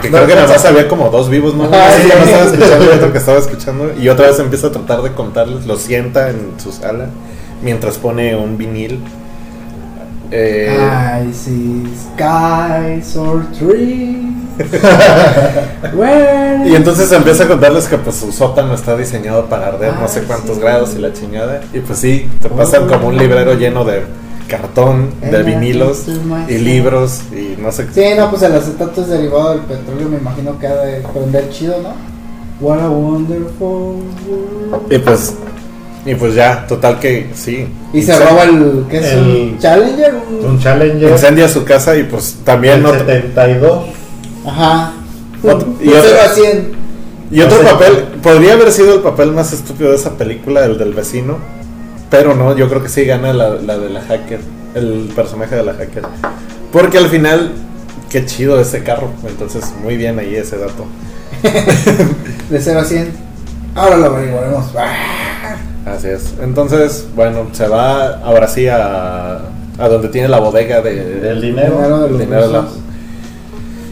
Que 0.00 0.08
No 0.08 0.18
creo 0.18 0.28
que 0.28 0.34
nada 0.36 0.46
más 0.46 0.64
había 0.64 0.86
como 0.88 1.10
dos 1.10 1.28
vivos, 1.28 1.54
¿no? 1.54 1.64
Ah, 1.72 1.90
Sí, 1.96 2.02
sí. 2.02 2.08
nada 2.08 2.20
más 2.20 2.28
estaba 2.28 2.44
escuchando 2.54 2.94
otro 2.94 3.12
que 3.12 3.18
estaba 3.18 3.38
escuchando. 3.38 3.92
Y 4.00 4.08
otra 4.08 4.28
vez 4.28 4.38
empieza 4.38 4.68
a 4.68 4.70
tratar 4.70 5.02
de 5.02 5.12
contarles. 5.12 5.66
Lo 5.66 5.76
sienta 5.76 6.30
en 6.30 6.52
su 6.62 6.70
sala 6.70 7.06
mientras 7.62 7.98
pone 7.98 8.36
un 8.36 8.56
vinil. 8.56 9.00
Eh, 10.32 10.76
I 11.28 11.32
see 11.32 11.84
skies 12.14 13.16
or 13.16 13.44
trees. 13.58 14.18
Where 15.94 16.68
y 16.68 16.74
entonces 16.74 17.10
empieza 17.12 17.44
a 17.44 17.48
contarles 17.48 17.86
que 17.88 17.96
pues 17.96 18.16
su 18.16 18.30
sótano 18.30 18.74
está 18.74 18.96
diseñado 18.96 19.46
para 19.46 19.68
arder 19.68 19.94
no 19.94 20.06
sé 20.06 20.20
Ah, 20.20 20.24
cuántos 20.26 20.56
sí. 20.56 20.60
grados 20.62 20.94
y 20.96 20.98
la 21.00 21.12
chingada. 21.12 21.62
Y 21.72 21.80
pues 21.80 21.98
sí, 21.98 22.28
te 22.40 22.48
pasan 22.50 22.86
como 22.86 23.08
un 23.08 23.16
librero 23.16 23.54
lleno 23.54 23.84
de 23.84 24.02
cartón, 24.48 25.10
de 25.20 25.42
vinilos 25.42 26.06
y 26.48 26.58
libros 26.58 27.20
y 27.32 27.56
no 27.60 27.70
sé 27.72 27.86
Sí, 27.92 28.02
no, 28.18 28.28
pues 28.30 28.42
el 28.42 28.54
acetato 28.54 29.00
es 29.02 29.08
derivado 29.08 29.50
del 29.50 29.60
petróleo, 29.60 30.08
me 30.08 30.18
imagino 30.18 30.58
que 30.58 30.66
ha 30.66 30.74
de 30.76 31.00
prender 31.00 31.48
chido, 31.50 31.76
¿no? 31.82 31.90
What 32.60 32.80
a 32.80 32.88
wonderful 32.90 34.02
world. 34.28 34.92
Y 34.92 34.98
pues, 34.98 35.34
y 36.06 36.14
pues 36.14 36.34
ya, 36.34 36.66
total 36.66 36.98
que 36.98 37.28
sí. 37.34 37.66
Y 37.92 38.02
se 38.02 38.18
roba 38.18 38.44
el, 38.44 38.84
¿qué 38.90 38.98
es? 38.98 39.06
El- 39.06 39.26
un 39.52 39.58
Challenger? 39.58 40.14
Un- 40.42 40.60
Challenger. 40.60 41.10
Incendia 41.10 41.48
su 41.48 41.64
casa 41.64 41.96
y 41.96 42.04
pues 42.04 42.38
también 42.44 42.82
del 42.82 42.92
no. 42.92 42.98
72. 42.98 43.84
Ajá. 44.46 44.92
Otro- 45.42 45.74
y 45.80 45.84
De 45.88 45.98
otro- 45.98 46.10
0 46.10 46.20
a 46.24 46.28
100. 46.34 46.72
Y 47.32 47.40
otro 47.42 47.58
No 47.62 47.68
sé. 47.68 47.72
papel, 47.74 47.96
podría 48.22 48.54
haber 48.54 48.72
sido 48.72 48.94
el 48.94 49.00
papel 49.02 49.32
más 49.32 49.52
estúpido 49.52 49.90
de 49.90 49.96
esa 49.96 50.16
película, 50.16 50.64
el 50.64 50.78
del 50.78 50.92
vecino, 50.94 51.38
pero 52.10 52.34
no, 52.34 52.56
yo 52.56 52.68
creo 52.68 52.82
que 52.82 52.88
sí 52.88 53.04
gana 53.04 53.32
la, 53.32 53.50
la 53.50 53.78
de 53.78 53.88
la 53.88 54.00
hacker, 54.00 54.40
el 54.74 55.12
personaje 55.14 55.54
de 55.54 55.62
la 55.62 55.74
hacker. 55.74 56.02
Porque 56.72 56.98
al 56.98 57.06
final, 57.08 57.52
qué 58.08 58.24
chido 58.26 58.58
ese 58.60 58.82
carro, 58.82 59.10
entonces 59.28 59.64
muy 59.82 59.96
bien 59.96 60.18
ahí 60.18 60.34
ese 60.34 60.56
dato. 60.58 60.86
De 62.50 62.60
0 62.60 62.80
a 62.80 62.84
100. 62.84 63.12
Ahora 63.76 63.96
lo 63.98 64.06
averiguaremos. 64.06 64.64
Así 65.86 66.08
es. 66.08 66.34
Entonces, 66.42 67.06
bueno, 67.14 67.46
se 67.52 67.66
va 67.68 68.18
ahora 68.22 68.46
sí 68.48 68.68
a, 68.68 69.36
a 69.78 69.88
donde 69.88 70.08
tiene 70.08 70.28
la 70.28 70.38
bodega 70.40 70.80
de, 70.82 70.94
Del 71.20 71.40
dinero. 71.40 71.74
Dinero 71.76 72.00
de 72.02 72.10
los 72.10 72.18
dinero 72.20 72.46
de 72.46 72.52
la- 72.52 72.60
rusos. 72.62 72.78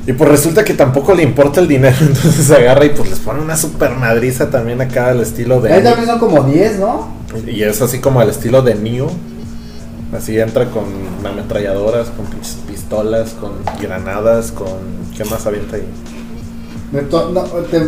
Y 0.06 0.12
pues 0.14 0.30
resulta 0.30 0.64
que 0.64 0.72
tampoco 0.72 1.14
le 1.14 1.22
importa 1.22 1.60
el 1.60 1.68
dinero, 1.68 1.96
entonces 2.00 2.46
se 2.46 2.54
agarra 2.54 2.84
y 2.86 2.90
pues 2.90 3.10
les 3.10 3.18
pone 3.18 3.40
una 3.42 3.56
super 3.58 3.90
madriza 3.90 4.48
también 4.48 4.80
acá 4.80 5.08
al 5.10 5.20
estilo 5.20 5.60
de... 5.60 5.70
Ahí 5.72 5.82
también 5.82 6.06
son 6.06 6.18
como 6.18 6.42
10, 6.44 6.78
¿no? 6.78 7.08
Y 7.46 7.62
es 7.62 7.82
así 7.82 7.98
como 7.98 8.20
al 8.20 8.30
estilo 8.30 8.62
de 8.62 8.74
Neo. 8.74 9.10
Así 10.16 10.38
entra 10.40 10.70
con 10.70 10.84
ametralladoras, 11.26 12.08
con 12.08 12.24
pinches 12.24 12.56
pistolas, 12.66 13.34
con 13.38 13.52
granadas, 13.82 14.50
con... 14.52 14.68
¿Qué 15.14 15.24
más 15.26 15.46
avienta 15.46 15.76
ahí? 15.76 15.84
De 16.92 17.02
to- 17.02 17.28
no, 17.30 17.42
te, 17.42 17.80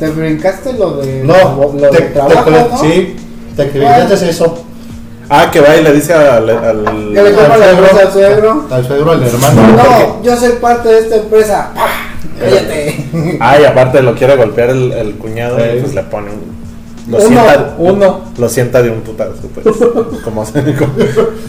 te 0.00 0.10
brincaste 0.10 0.72
lo 0.72 0.96
de, 0.96 1.22
No, 1.22 1.72
lo 1.78 1.90
te, 1.90 1.96
de 2.02 2.08
trabajo, 2.08 2.50
¿no? 2.50 2.78
sí, 2.80 3.14
te 3.56 3.70
creíste 3.70 4.30
eso. 4.30 4.64
Ah, 5.28 5.50
que 5.50 5.60
va 5.60 5.76
y 5.76 5.82
le 5.82 5.92
dice 5.92 6.12
al... 6.12 6.48
al- 6.50 7.10
Que 7.14 7.22
le 7.22 7.32
compra 7.32 7.56
la 7.56 7.70
empresa 7.70 8.00
al 8.00 8.12
suegro. 8.12 8.66
Al 8.70 8.86
suegro, 8.86 9.12
al 9.12 9.22
hermano. 9.22 9.62
No, 9.76 10.22
yo 10.22 10.36
soy 10.36 10.52
parte 10.60 10.88
de 10.88 10.98
esta 10.98 11.16
empresa. 11.16 11.70
¡Pah! 11.74 11.88
Cállate. 12.38 13.06
Ah, 13.40 13.58
y 13.60 13.64
aparte 13.64 14.02
lo 14.02 14.14
quiere 14.14 14.36
golpear 14.36 14.70
el, 14.70 14.92
el 14.92 15.14
cuñado 15.14 15.58
y 15.58 15.80
pues 15.80 15.94
le 15.94 16.02
pone 16.02 16.30
un... 16.30 16.52
Lo 17.10 17.16
Uno, 17.18 17.26
sienta, 17.26 17.74
uno. 17.78 18.20
Lo 18.38 18.48
sienta 18.48 18.82
de 18.82 18.90
un 18.90 19.00
putazo, 19.00 19.32
pues, 19.54 19.76
como, 20.22 20.44
se, 20.46 20.62
como, 20.76 20.92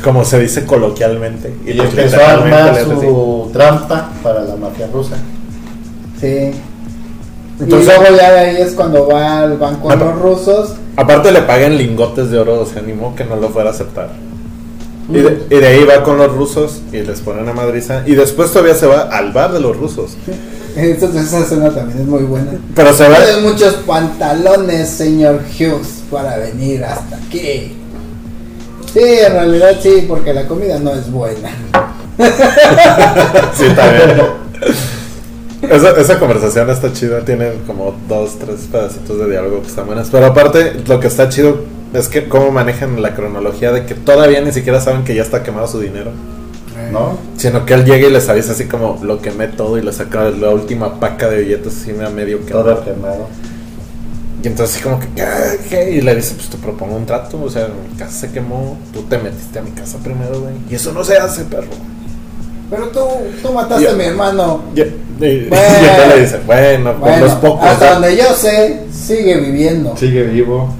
como 0.04 0.26
se 0.26 0.40
dice 0.40 0.66
coloquialmente. 0.66 1.54
Y 1.66 1.74
pues, 1.74 1.90
empezó 1.90 2.22
a 2.22 2.32
armar 2.32 2.76
su 2.86 3.50
trampa 3.54 4.10
para 4.24 4.42
la 4.42 4.56
mafia 4.56 4.88
rusa. 4.92 5.16
Sí. 6.20 6.52
Entonces- 7.64 7.94
y 7.96 8.00
luego 8.00 8.16
ya 8.18 8.32
de 8.32 8.40
ahí 8.40 8.58
es 8.62 8.74
cuando 8.74 9.08
va 9.08 9.42
al 9.42 9.58
banco 9.58 9.88
de 9.90 9.94
Ah, 9.96 9.98
los 9.98 10.20
rusos. 10.20 10.74
Aparte 10.96 11.32
le 11.32 11.42
pagan 11.42 11.78
lingotes 11.78 12.30
de 12.30 12.40
oro, 12.40 12.66
se 12.66 12.80
animó 12.80 13.16
que 13.16 13.26
no 13.26 13.36
lo 13.36 13.50
fuera 13.50 13.70
a 13.70 13.74
aceptar. 13.74 14.10
Y 15.10 15.14
de, 15.18 15.44
y 15.50 15.56
de 15.56 15.68
ahí 15.68 15.84
va 15.84 16.02
con 16.04 16.18
los 16.18 16.32
rusos 16.34 16.82
y 16.94 16.98
les 17.02 17.20
pone 17.20 17.42
una 17.42 17.52
madriza. 17.54 18.04
Y 18.06 18.16
después 18.16 18.52
todavía 18.52 18.74
se 18.76 18.86
va 18.88 19.02
al 19.02 19.34
bar 19.34 19.52
de 19.52 19.60
los 19.60 19.76
rusos. 19.76 20.16
Entonces 20.76 21.24
esa 21.28 21.40
escena 21.40 21.70
también 21.72 22.00
es 22.00 22.08
muy 22.08 22.24
buena. 22.24 22.52
Pero 22.74 22.94
se 22.94 23.08
va... 23.10 23.18
Tiene 23.24 23.42
muchos 23.42 23.74
pantalones, 23.86 24.90
señor 24.90 25.42
Hughes, 25.60 26.04
para 26.10 26.38
venir 26.38 26.84
hasta 26.84 27.18
aquí. 27.18 27.76
Sí, 28.92 29.00
en 29.02 29.34
realidad 29.34 29.76
sí, 29.82 30.06
porque 30.08 30.34
la 30.34 30.48
comida 30.48 30.80
no 30.80 30.92
es 30.94 31.12
buena. 31.12 31.50
Sí, 33.56 33.66
también. 33.76 34.22
Esa, 35.70 35.92
esa 35.92 36.20
conversación 36.20 36.70
está 36.70 36.92
chida, 36.92 37.24
tiene 37.24 37.54
como 37.66 37.96
dos, 38.08 38.38
tres 38.38 38.68
pedacitos 38.72 39.18
de 39.18 39.30
diálogo 39.30 39.62
que 39.62 39.68
están 39.68 39.86
buenas. 39.86 40.10
Pero 40.10 40.26
aparte, 40.26 40.82
lo 40.88 41.00
que 41.00 41.08
está 41.08 41.30
chido 41.30 41.64
es 41.94 42.10
que 42.10 42.28
cómo 42.28 42.52
manejan 42.52 43.02
la 43.02 43.16
cronología 43.16 43.72
de 43.72 43.86
que 43.86 43.94
todavía 43.94 44.42
ni 44.42 44.52
siquiera 44.52 44.82
saben 44.82 45.04
que 45.04 45.16
ya 45.16 45.22
está 45.22 45.44
quemado 45.44 45.68
su 45.68 45.80
dinero. 45.80 46.12
¿No? 46.92 47.18
Sino 47.38 47.66
que 47.66 47.74
él 47.74 47.86
llega 47.86 48.08
y 48.08 48.12
les 48.12 48.30
avisa 48.30 48.52
así 48.52 48.66
como 48.66 49.00
lo 49.02 49.22
quemé 49.22 49.48
todo 49.48 49.78
y 49.78 49.82
le 49.82 49.92
saca 49.94 50.30
la 50.30 50.50
última 50.50 51.00
paca 51.00 51.30
de 51.30 51.42
billetes 51.42 51.82
así 51.82 51.92
a 51.92 52.10
medio 52.10 52.46
quemado. 52.46 52.76
Todo 52.76 52.86
quemado. 52.86 53.28
Y 54.44 54.48
entonces 54.48 54.76
así 54.76 54.84
como 54.84 55.00
que, 55.00 55.08
¿qué? 55.16 55.26
¿Qué? 55.70 55.92
Y 55.92 56.02
le 56.02 56.16
dice, 56.16 56.36
pues 56.36 56.50
te 56.50 56.58
propongo 56.58 56.98
un 56.98 57.06
trato, 57.06 57.42
o 57.42 57.50
sea, 57.50 57.68
mi 57.68 57.98
casa 57.98 58.28
se 58.28 58.32
quemó, 58.32 58.78
tú 58.92 59.04
te 59.04 59.18
metiste 59.18 59.58
a 59.58 59.62
mi 59.62 59.72
casa 59.72 59.98
primero, 60.00 60.42
güey. 60.42 60.54
Y 60.70 60.76
eso 60.76 60.92
no 60.92 61.04
se 61.04 61.16
hace, 61.16 61.46
perro. 61.46 61.72
Pero 62.74 62.88
tú, 62.88 63.00
tú 63.42 63.54
mataste 63.54 63.90
a 63.90 63.94
mi 63.94 64.04
hermano. 64.06 64.62
Y, 64.76 64.80
y- 64.82 64.84
y 64.84 65.48
Bueno. 65.48 65.66
entonces 65.80 66.08
le 66.16 66.22
dice, 66.22 66.40
bueno, 66.46 66.92
por 66.94 67.10
Bueno, 67.10 67.26
los 67.26 67.34
pocos. 67.36 67.66
hasta 67.68 67.94
donde 67.94 68.18
yo 68.18 68.34
sé, 68.36 68.82
sigue 68.92 69.38
viviendo. 69.38 69.96
Sigue 69.96 70.24
vivo. 70.24 70.74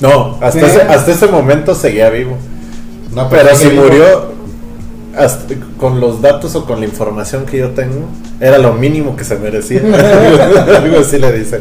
No, 0.00 0.36
hasta 0.40 0.66
ese, 0.66 0.82
hasta 0.82 1.12
ese 1.12 1.26
momento 1.28 1.74
seguía 1.74 2.10
vivo. 2.10 2.36
No, 3.14 3.28
Pero 3.28 3.54
si 3.54 3.68
vivo. 3.68 3.84
murió, 3.84 4.32
hasta- 5.16 5.54
con 5.78 6.00
los 6.00 6.20
datos 6.20 6.54
o 6.54 6.64
con 6.66 6.80
la 6.80 6.86
información 6.86 7.44
que 7.46 7.58
yo 7.58 7.70
tengo, 7.70 8.06
era 8.40 8.58
lo 8.58 8.72
mínimo 8.74 9.16
que 9.16 9.24
se 9.24 9.36
merecía. 9.36 9.80
Algo 10.76 11.00
así 11.00 11.18
le 11.18 11.32
dice. 11.32 11.60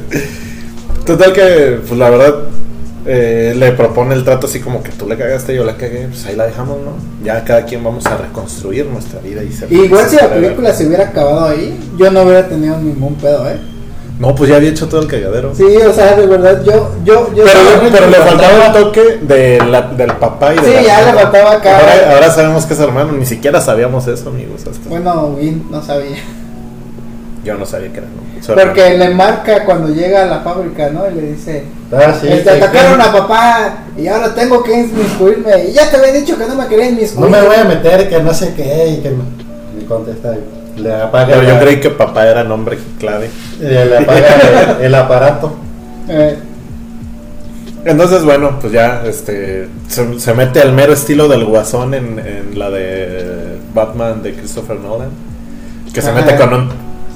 Total 1.05 1.33
que, 1.33 1.79
pues 1.87 1.97
la 1.99 2.09
verdad, 2.09 2.35
eh, 3.05 3.53
le 3.57 3.71
propone 3.71 4.13
el 4.15 4.23
trato 4.23 4.47
así 4.47 4.59
como 4.59 4.83
que 4.83 4.91
tú 4.91 5.07
le 5.07 5.17
cagaste, 5.17 5.55
yo 5.55 5.63
la 5.63 5.75
cagué, 5.77 6.07
pues 6.09 6.25
ahí 6.25 6.35
la 6.35 6.45
dejamos, 6.45 6.77
¿no? 6.77 6.93
Ya 7.25 7.43
cada 7.43 7.65
quien 7.65 7.83
vamos 7.83 8.05
a 8.05 8.17
reconstruir 8.17 8.85
nuestra 8.85 9.19
vida 9.19 9.43
y 9.43 9.51
ser 9.51 9.71
Igual 9.71 10.07
si 10.09 10.15
la 10.17 10.29
película 10.29 10.73
se 10.73 10.85
hubiera 10.87 11.05
acabado 11.07 11.45
ahí, 11.47 11.77
yo 11.97 12.11
no 12.11 12.21
hubiera 12.23 12.47
tenido 12.47 12.77
ningún 12.77 13.15
pedo, 13.15 13.49
¿eh? 13.49 13.57
No, 14.19 14.35
pues 14.35 14.51
ya 14.51 14.57
había 14.57 14.69
hecho 14.69 14.87
todo 14.87 15.01
el 15.01 15.07
cagadero. 15.07 15.55
Sí, 15.55 15.63
o 15.65 15.91
sea, 15.91 16.15
de 16.15 16.27
verdad, 16.27 16.61
yo, 16.63 16.93
yo, 17.03 17.33
yo... 17.33 17.43
Pero, 17.43 17.89
pero 17.91 18.07
le 18.07 18.17
faltaba 18.17 18.67
el 18.67 18.71
toque 18.73 19.17
de 19.19 19.57
la- 19.67 19.81
del 19.81 20.11
papá 20.11 20.53
y 20.53 20.57
de 20.57 20.63
Sí, 20.63 20.73
la 20.75 20.81
ya 20.83 21.05
le 21.11 21.19
faltaba 21.23 21.51
acá. 21.53 21.79
Ahora, 21.79 22.13
ahora 22.13 22.29
sabemos 22.29 22.67
que 22.67 22.75
es 22.75 22.79
hermano, 22.79 23.13
ni 23.13 23.25
siquiera 23.25 23.59
sabíamos 23.59 24.05
eso, 24.07 24.29
amigos. 24.29 24.61
hasta- 24.69 24.89
Bueno, 24.89 25.25
Win 25.39 25.65
no 25.71 25.81
sabía. 25.81 26.17
Yo 27.43 27.55
no 27.57 27.65
sabía 27.65 27.91
que 27.91 27.97
era, 27.97 28.07
hermano. 28.07 28.30
Porque 28.47 28.97
le 28.97 29.09
marca 29.09 29.63
cuando 29.65 29.89
llega 29.89 30.23
a 30.23 30.25
la 30.25 30.39
fábrica, 30.39 30.89
¿no? 30.89 31.09
Y 31.09 31.13
le 31.15 31.21
dice, 31.33 31.63
Ah, 31.93 32.13
sí, 32.19 32.27
"Este, 32.29 32.49
atacaron 32.49 32.99
a 33.01 33.11
papá 33.11 33.77
y 33.97 34.07
ahora 34.07 34.33
tengo 34.33 34.63
que 34.63 34.73
inmiscuirme. 34.79 35.65
Y 35.69 35.73
ya 35.73 35.89
te 35.89 35.97
había 35.97 36.11
dicho 36.13 36.37
que 36.37 36.45
no 36.47 36.55
me 36.55 36.67
quería 36.67 36.89
inmiscuir. 36.89 37.21
No 37.21 37.29
me 37.29 37.41
voy 37.45 37.55
a 37.55 37.63
meter, 37.65 38.09
que 38.09 38.21
no 38.21 38.33
sé 38.33 38.53
qué. 38.55 38.87
Y 38.97 39.01
que 39.01 39.09
no. 39.11 39.23
Y 39.79 39.85
contesta, 39.85 40.35
le 40.77 40.93
apaga, 40.95 41.27
Pero 41.27 41.43
yo 41.43 41.53
la- 41.53 41.59
creí 41.59 41.79
que 41.79 41.89
papá 41.91 42.25
era 42.27 42.43
nombre 42.43 42.77
clave. 42.99 43.29
le 43.59 43.97
apaga 43.97 44.75
el, 44.79 44.85
el 44.85 44.95
aparato. 44.95 45.53
Eh, 46.09 46.37
Entonces, 47.83 48.23
bueno, 48.23 48.57
pues 48.59 48.73
ya 48.73 49.01
este 49.05 49.67
se, 49.87 50.19
se 50.19 50.33
mete 50.33 50.61
al 50.61 50.71
mero 50.71 50.93
estilo 50.93 51.27
del 51.27 51.45
guasón 51.45 51.93
en, 51.93 52.19
en 52.19 52.57
la 52.59 52.69
de 52.69 53.57
Batman 53.73 54.21
de 54.21 54.33
Christopher 54.33 54.79
Nolan. 54.79 55.09
Que 55.93 56.01
se 56.01 56.09
Ajá. 56.09 56.21
mete 56.21 56.35
con 56.37 56.53
un, 56.53 56.69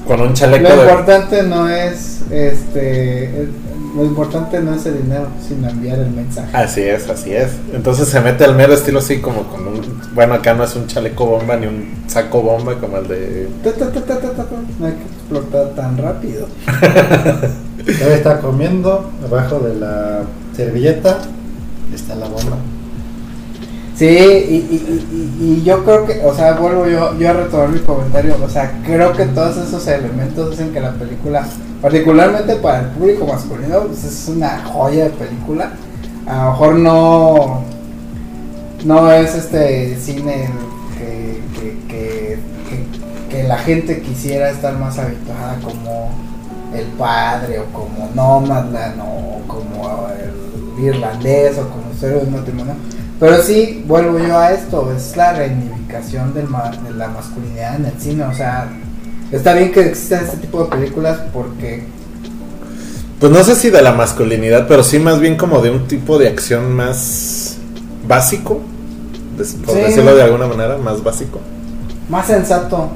con 0.06 0.20
un 0.20 0.32
chaleco 0.34 0.68
lo 0.68 0.76
de. 0.76 0.82
importante 0.90 1.42
no 1.42 1.68
es, 1.68 2.20
este, 2.30 3.24
el- 3.40 3.52
lo 3.96 4.04
importante 4.04 4.60
no 4.60 4.74
es 4.74 4.84
el 4.84 5.02
dinero, 5.02 5.26
sino 5.48 5.70
enviar 5.70 5.98
el 5.98 6.10
mensaje. 6.10 6.54
Así 6.54 6.82
es, 6.82 7.08
así 7.08 7.32
es. 7.34 7.52
Entonces 7.72 8.06
se 8.08 8.20
mete 8.20 8.44
al 8.44 8.54
mero 8.54 8.74
estilo 8.74 8.98
así 8.98 9.20
como 9.22 9.44
con 9.44 9.66
un... 9.66 10.00
Bueno, 10.14 10.34
acá 10.34 10.52
no 10.52 10.64
es 10.64 10.76
un 10.76 10.86
chaleco 10.86 11.24
bomba 11.24 11.56
ni 11.56 11.66
un 11.66 11.94
saco 12.06 12.42
bomba 12.42 12.74
como 12.78 12.98
el 12.98 13.08
de... 13.08 13.48
Ta, 13.64 13.72
ta, 13.72 13.90
ta, 13.90 14.00
ta, 14.04 14.18
ta, 14.20 14.30
ta, 14.32 14.44
ta. 14.44 14.56
No 14.78 14.86
hay 14.86 14.92
que 14.92 15.02
explotar 15.02 15.68
tan 15.74 15.96
rápido. 15.96 16.46
Él 17.86 18.08
está 18.12 18.38
comiendo 18.40 19.10
abajo 19.24 19.60
de 19.60 19.76
la 19.76 20.20
servilleta. 20.54 21.18
Está 21.94 22.16
la 22.16 22.26
bomba. 22.28 22.58
Sí, 23.96 24.04
y, 24.06 24.08
y, 24.10 25.36
y, 25.40 25.44
y- 25.44 25.62
yo 25.64 25.82
creo 25.82 26.04
que, 26.04 26.20
o 26.24 26.34
sea, 26.34 26.52
vuelvo 26.52 26.86
yo, 26.86 27.16
yo 27.18 27.30
a 27.30 27.32
retomar 27.32 27.70
mi 27.70 27.78
comentario, 27.80 28.36
o 28.44 28.48
sea, 28.48 28.78
creo 28.84 29.14
que 29.14 29.24
todos 29.24 29.56
esos 29.56 29.86
elementos 29.86 30.52
hacen 30.52 30.70
que 30.74 30.80
la 30.80 30.92
película, 30.92 31.46
particularmente 31.80 32.56
para 32.56 32.80
el 32.80 32.86
público 32.88 33.26
masculino, 33.26 33.84
pues 33.84 34.04
es 34.04 34.28
una 34.28 34.62
joya 34.64 35.04
de 35.04 35.10
película. 35.10 35.70
A 36.26 36.44
lo 36.44 36.50
mejor 36.50 36.74
no, 36.74 37.62
no 38.84 39.10
es 39.12 39.34
este 39.34 39.96
cine 39.98 40.50
que, 40.98 41.40
que, 41.54 41.78
que, 41.88 42.38
que- 42.68 43.06
que 43.30 43.42
la 43.44 43.58
gente 43.58 44.02
quisiera 44.02 44.50
estar 44.50 44.78
más 44.78 44.98
habituada 44.98 45.56
como 45.64 46.10
El 46.74 46.84
Padre 46.98 47.60
o 47.60 47.64
como 47.72 48.10
Nomadland 48.14 49.00
o 49.00 49.40
como 49.46 50.06
el 50.78 50.84
irlandés 50.84 51.56
o 51.58 51.62
como 51.68 51.84
Cero 51.98 52.20
de 52.24 52.30
Matrimonio. 52.30 52.74
Pero 53.18 53.42
sí, 53.42 53.82
vuelvo 53.86 54.18
yo 54.18 54.38
a 54.38 54.52
esto, 54.52 54.92
es 54.94 55.16
la 55.16 55.32
reivindicación 55.32 56.34
del 56.34 56.48
ma- 56.48 56.70
de 56.70 56.90
la 56.94 57.08
masculinidad 57.08 57.76
en 57.76 57.86
el 57.86 57.98
cine, 57.98 58.24
o 58.24 58.34
sea, 58.34 58.68
está 59.32 59.54
bien 59.54 59.72
que 59.72 59.80
existan 59.86 60.24
este 60.24 60.36
tipo 60.38 60.62
de 60.64 60.70
películas 60.70 61.18
porque 61.32 61.84
Pues 63.18 63.32
no 63.32 63.42
sé 63.42 63.54
si 63.54 63.70
de 63.70 63.80
la 63.80 63.92
masculinidad, 63.92 64.66
pero 64.68 64.82
sí 64.84 64.98
más 64.98 65.18
bien 65.20 65.36
como 65.36 65.62
de 65.62 65.70
un 65.70 65.86
tipo 65.88 66.18
de 66.18 66.28
acción 66.28 66.74
más 66.74 67.56
básico. 68.06 68.60
Por 69.36 69.46
Sí. 69.74 69.80
decirlo 69.80 70.14
de 70.14 70.22
alguna 70.22 70.46
manera, 70.46 70.76
más 70.76 71.02
básico. 71.02 71.40
más 72.10 72.26
sensato. 72.26 72.90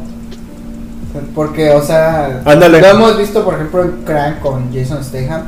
Porque, 1.35 1.71
o 1.71 1.83
sea, 1.83 2.43
Ándale. 2.45 2.81
lo 2.81 2.87
hemos 2.87 3.19
visto, 3.19 3.45
por 3.45 3.55
ejemplo, 3.55 3.83
en 3.83 3.91
Crank 4.05 4.39
con 4.41 4.73
Jason 4.73 5.03
Statham, 5.03 5.43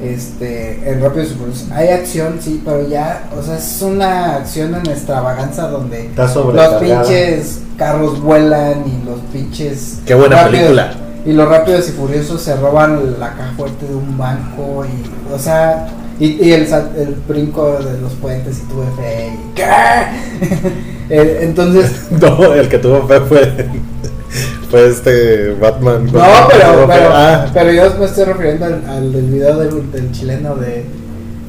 este, 0.00 0.90
en 0.90 1.00
Rápidos 1.02 1.30
y 1.30 1.34
Furiosos. 1.34 1.70
Hay 1.72 1.88
acción, 1.88 2.38
sí, 2.40 2.62
pero 2.64 2.88
ya, 2.88 3.28
o 3.38 3.42
sea, 3.42 3.56
es 3.58 3.82
una 3.82 4.36
acción 4.36 4.74
en 4.74 4.86
extravaganza 4.90 5.68
donde 5.68 6.10
los 6.54 6.82
pinches 7.06 7.60
carros 7.78 8.20
vuelan 8.20 8.84
y 8.86 9.04
los 9.04 9.20
pinches. 9.32 9.98
Qué 10.06 10.14
buena 10.14 10.36
rápidos- 10.44 10.52
película. 10.62 10.94
y 11.26 11.32
los 11.32 11.48
rápidos 11.48 11.88
y 11.88 11.92
furiosos 11.92 12.42
se 12.42 12.54
roban 12.56 13.18
la 13.18 13.30
caja 13.34 13.52
fuerte 13.56 13.86
de 13.86 13.94
un 13.94 14.16
banco 14.18 14.84
y, 14.84 15.32
o 15.32 15.38
sea, 15.38 15.86
y, 16.20 16.26
y 16.46 16.52
el, 16.52 16.62
el 16.96 17.14
brinco 17.28 17.78
de 17.78 18.00
los 18.00 18.12
puentes 18.14 18.58
y 18.58 18.62
tuve 18.72 18.86
fe 18.96 19.32
y 19.34 19.54
¿qué? 19.54 19.64
Eh, 21.10 21.40
Entonces, 21.42 21.90
No, 22.20 22.54
el 22.54 22.68
que 22.68 22.78
tuvo 22.78 23.06
fe 23.06 23.20
fue, 23.20 23.52
fue 24.70 24.88
este 24.88 25.50
Batman. 25.60 26.06
no, 26.06 26.12
pero, 26.12 26.86
pero, 26.86 27.08
Ah, 27.12 27.46
pero 27.52 27.72
yo 27.72 27.94
me 27.98 28.06
estoy 28.06 28.24
refiriendo 28.24 28.64
al, 28.64 28.82
al 28.88 29.12
del 29.12 29.26
video 29.26 29.58
del, 29.58 29.92
del 29.92 30.12
chileno 30.12 30.56
de, 30.56 30.84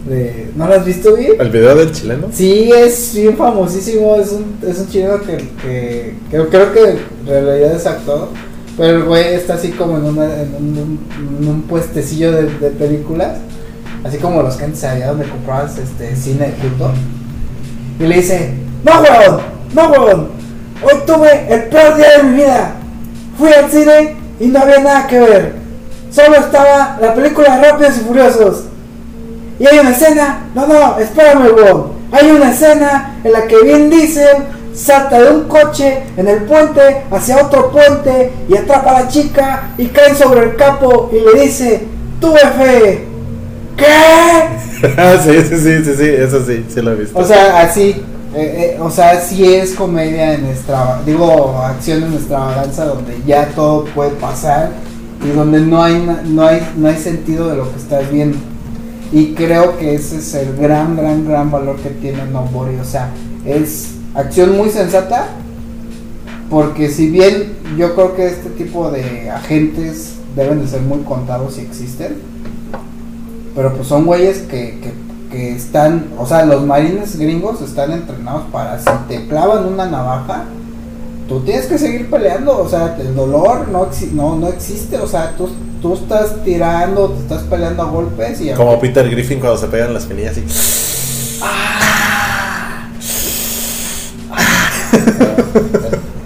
de, 0.09 0.51
¿no 0.57 0.67
lo 0.67 0.73
has 0.75 0.85
visto 0.85 1.15
bien? 1.15 1.33
el 1.39 1.49
video 1.49 1.73
del 1.75 1.91
chileno. 1.93 2.27
Sí, 2.33 2.69
es 2.75 3.13
bien 3.15 3.37
famosísimo, 3.37 4.17
es 4.17 4.31
un, 4.33 4.57
es 4.69 4.77
un 4.79 4.89
chileno 4.89 5.21
que, 5.21 5.37
que, 5.61 6.15
que 6.29 6.37
creo 6.49 6.73
que 6.73 6.81
en 6.89 6.99
realidad 7.45 7.75
es 7.75 7.85
actor, 7.87 8.27
pero 8.77 8.97
el 8.97 9.03
güey 9.05 9.35
está 9.35 9.53
así 9.53 9.69
como 9.71 9.97
en, 9.97 10.03
una, 10.03 10.25
en, 10.25 10.53
un, 10.53 10.99
en 11.41 11.47
un 11.47 11.61
puestecillo 11.61 12.33
de, 12.33 12.43
de 12.59 12.69
películas, 12.71 13.37
así 14.05 14.19
como 14.19 14.43
los 14.43 14.55
que 14.55 14.65
antes 14.65 14.83
había 14.83 15.07
donde 15.07 15.27
comprabas 15.27 15.77
este 15.79 16.15
cine 16.15 16.47
de 16.47 16.53
culto, 16.53 16.91
y 17.99 18.03
le 18.03 18.15
dice, 18.17 18.53
no 18.83 19.01
huevón, 19.01 19.41
no 19.73 19.89
huevón, 19.89 20.27
hoy 20.83 20.99
tuve 21.07 21.51
el 21.51 21.63
peor 21.63 21.97
día 21.97 22.17
de 22.17 22.23
mi 22.23 22.35
vida, 22.35 22.75
fui 23.35 23.51
al 23.51 23.71
cine 23.71 24.15
y 24.39 24.47
no 24.47 24.59
había 24.59 24.79
nada 24.79 25.07
que 25.07 25.19
ver, 25.19 25.55
solo 26.11 26.35
estaba 26.37 26.99
la 27.01 27.15
película 27.15 27.59
Rápidos 27.59 27.97
y 27.97 28.01
Furiosos. 28.01 28.63
Y 29.57 29.65
hay 29.65 29.79
una 29.79 29.91
escena, 29.91 30.49
no, 30.53 30.67
no, 30.67 30.99
espérame, 30.99 31.47
weón. 31.55 31.93
Hay 32.11 32.29
una 32.29 32.51
escena 32.51 33.15
en 33.23 33.31
la 33.31 33.47
que 33.47 33.55
Vin 33.63 33.89
Diesel 33.89 34.43
salta 34.73 35.17
de 35.17 35.31
un 35.31 35.47
coche 35.47 36.03
en 36.17 36.27
el 36.27 36.43
puente 36.43 37.03
hacia 37.09 37.37
otro 37.37 37.71
puente 37.71 38.33
y 38.49 38.57
atrapa 38.57 38.91
a 38.91 39.01
la 39.03 39.07
chica 39.07 39.69
y 39.77 39.87
cae 39.87 40.13
sobre 40.13 40.43
el 40.43 40.55
capo 40.57 41.09
y 41.13 41.21
le 41.21 41.41
dice, 41.41 41.87
tuve 42.19 42.39
fe. 42.39 43.14
¿Qué? 43.77 43.85
Ah, 44.97 45.17
sí, 45.23 45.31
sí, 45.41 45.57
sí, 45.57 45.83
sí, 45.83 45.93
sí, 45.97 46.05
eso 46.05 46.45
sí, 46.45 46.65
sí 46.67 46.81
lo 46.81 46.91
he 46.91 46.95
visto. 46.95 47.17
O 47.17 47.23
sea, 47.23 47.61
así, 47.61 48.03
eh, 48.35 48.75
eh, 48.75 48.77
o 48.79 48.89
sea, 48.89 49.19
sí 49.19 49.45
es 49.45 49.73
comedia 49.73 50.33
en 50.33 50.45
extrava, 50.45 51.01
digo, 51.05 51.57
acción 51.57 52.03
en 52.03 52.13
extravaganza 52.13 52.85
donde 52.85 53.21
ya 53.25 53.47
todo 53.49 53.85
puede 53.85 54.11
pasar 54.11 54.71
y 55.23 55.29
donde 55.29 55.61
no 55.61 55.81
hay, 55.83 56.05
no 56.25 56.45
hay, 56.45 56.61
no 56.77 56.87
hay 56.87 56.97
sentido 56.97 57.49
de 57.49 57.57
lo 57.57 57.71
que 57.71 57.77
estás 57.77 58.11
viendo. 58.11 58.37
Y 59.11 59.33
creo 59.33 59.77
que 59.77 59.95
ese 59.95 60.17
es 60.17 60.33
el 60.33 60.57
gran, 60.57 60.97
gran, 60.97 61.25
gran 61.27 61.51
valor 61.51 61.77
que 61.77 61.89
tiene 61.89 62.25
Nobody. 62.25 62.75
O 62.77 62.83
sea, 62.83 63.09
es 63.45 63.91
acción 64.13 64.57
muy 64.57 64.69
sensata. 64.69 65.29
Porque 66.49 66.89
si 66.89 67.09
bien 67.09 67.53
yo 67.77 67.95
creo 67.95 68.15
que 68.15 68.27
este 68.27 68.49
tipo 68.49 68.91
de 68.91 69.29
agentes 69.31 70.15
deben 70.35 70.61
de 70.61 70.67
ser 70.67 70.81
muy 70.81 70.99
contados 70.99 71.57
y 71.57 71.61
existen. 71.61 72.34
Pero 73.55 73.73
pues 73.73 73.87
son 73.87 74.05
güeyes 74.05 74.39
que, 74.39 74.79
que, 74.81 74.93
que 75.31 75.55
están, 75.55 76.07
o 76.17 76.25
sea, 76.27 76.45
los 76.45 76.65
marines 76.65 77.17
gringos 77.17 77.61
están 77.61 77.91
entrenados 77.93 78.43
para 78.51 78.77
si 78.79 78.89
te 79.07 79.27
clavan 79.27 79.65
una 79.65 79.85
navaja, 79.85 80.43
tú 81.29 81.39
tienes 81.41 81.65
que 81.67 81.77
seguir 81.77 82.09
peleando, 82.09 82.57
o 82.57 82.67
sea, 82.69 82.97
el 82.99 83.15
dolor 83.15 83.67
no, 83.69 83.89
exi- 83.89 84.11
no, 84.11 84.35
no 84.35 84.49
existe, 84.49 84.97
o 84.97 85.07
sea, 85.07 85.35
tú, 85.37 85.49
tú 85.81 85.93
estás 85.93 86.43
tirando, 86.43 87.09
te 87.11 87.21
estás 87.21 87.43
peleando 87.43 87.83
a 87.83 87.85
golpes 87.89 88.41
y 88.41 88.49
Como 88.51 88.79
Peter 88.79 89.09
Griffin 89.09 89.39
cuando 89.39 89.57
se 89.57 89.67
pegan 89.67 89.93
las 89.93 90.05
pinillas 90.05 90.37
y 90.37 90.43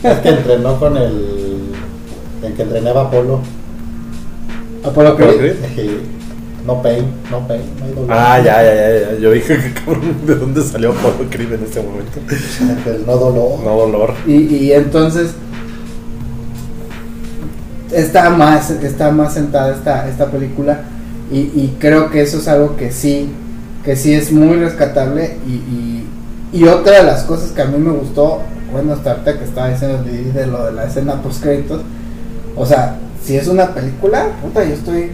Es 0.03 0.17
que 0.19 0.29
entrenó 0.29 0.79
con 0.79 0.97
el. 0.97 1.71
El 2.43 2.53
que 2.53 2.61
entrenaba 2.63 3.01
Apolo. 3.01 3.41
Apolo 4.83 5.09
Apollo 5.09 5.37
Creed. 5.37 5.55
Creed. 5.75 5.89
No 6.65 6.81
pain, 6.81 7.05
no 7.31 7.47
pain, 7.47 7.61
no 7.79 7.85
hay 7.85 7.91
dolor. 7.91 8.09
Ah, 8.11 8.39
ya, 8.39 8.63
ya, 8.63 8.75
ya, 8.75 8.99
ya. 8.99 9.19
Yo 9.19 9.31
dije 9.31 9.57
que 9.61 9.73
cabrón, 9.73 10.15
¿de 10.25 10.35
dónde 10.35 10.61
salió 10.63 10.91
Apollo 10.91 11.29
Creed 11.29 11.53
en 11.53 11.63
este 11.63 11.81
momento? 11.81 12.19
El 12.89 13.05
no 13.05 13.17
dolor. 13.17 13.59
No 13.63 13.75
dolor. 13.75 14.13
Y, 14.27 14.33
y 14.55 14.71
entonces 14.73 15.31
está 17.91 18.29
más, 18.29 18.69
está 18.69 19.11
más 19.11 19.33
sentada 19.33 19.73
esta, 19.73 20.07
esta 20.07 20.27
película 20.27 20.81
y, 21.31 21.39
y 21.39 21.77
creo 21.79 22.09
que 22.09 22.21
eso 22.21 22.37
es 22.37 22.47
algo 22.47 22.75
que 22.75 22.91
sí, 22.91 23.29
que 23.83 23.95
sí 23.95 24.13
es 24.13 24.31
muy 24.31 24.57
rescatable 24.57 25.37
y, 25.47 25.51
y, 25.51 26.07
y 26.53 26.63
otra 26.65 26.99
de 26.99 27.03
las 27.03 27.23
cosas 27.23 27.51
que 27.51 27.61
a 27.61 27.65
mí 27.65 27.77
me 27.77 27.91
gustó, 27.91 28.41
bueno, 28.71 28.93
hasta 28.93 29.11
ahorita 29.11 29.37
que 29.37 29.45
estaba 29.45 29.69
diciendo 29.69 30.03
de, 30.03 30.31
de 30.31 30.47
lo 30.47 30.65
de 30.65 30.71
la 30.73 30.85
escena 30.85 31.21
post 31.21 31.41
créditos, 31.41 31.81
o 32.55 32.65
sea, 32.65 32.97
si 33.23 33.35
es 33.37 33.47
una 33.47 33.73
película, 33.73 34.27
puta, 34.41 34.63
yo 34.63 34.73
estoy, 34.73 35.11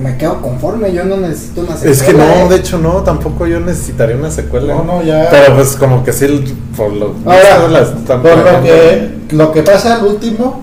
me 0.00 0.16
quedo 0.16 0.40
conforme, 0.40 0.92
yo 0.92 1.04
no 1.04 1.16
necesito 1.16 1.62
una 1.62 1.72
secuela. 1.76 1.92
Es 1.92 2.02
que 2.02 2.12
no, 2.12 2.22
eh. 2.24 2.46
de 2.48 2.56
hecho 2.56 2.78
no, 2.78 3.02
tampoco 3.02 3.46
yo 3.46 3.60
necesitaría 3.60 4.16
una 4.16 4.30
secuela. 4.30 4.74
No, 4.74 4.84
no, 4.84 5.02
ya. 5.02 5.28
Pero 5.30 5.54
pues 5.56 5.74
como 5.76 6.04
que 6.04 6.12
sí, 6.12 6.54
por 6.76 6.92
lo 6.92 7.14
Ahora, 7.24 7.68
las 7.68 7.88
están 7.90 8.22
Por 8.22 8.36
lo 8.36 8.62
que, 8.62 9.10
lo 9.30 9.52
que 9.52 9.62
pasa 9.62 9.96
al 9.96 10.06
último, 10.06 10.62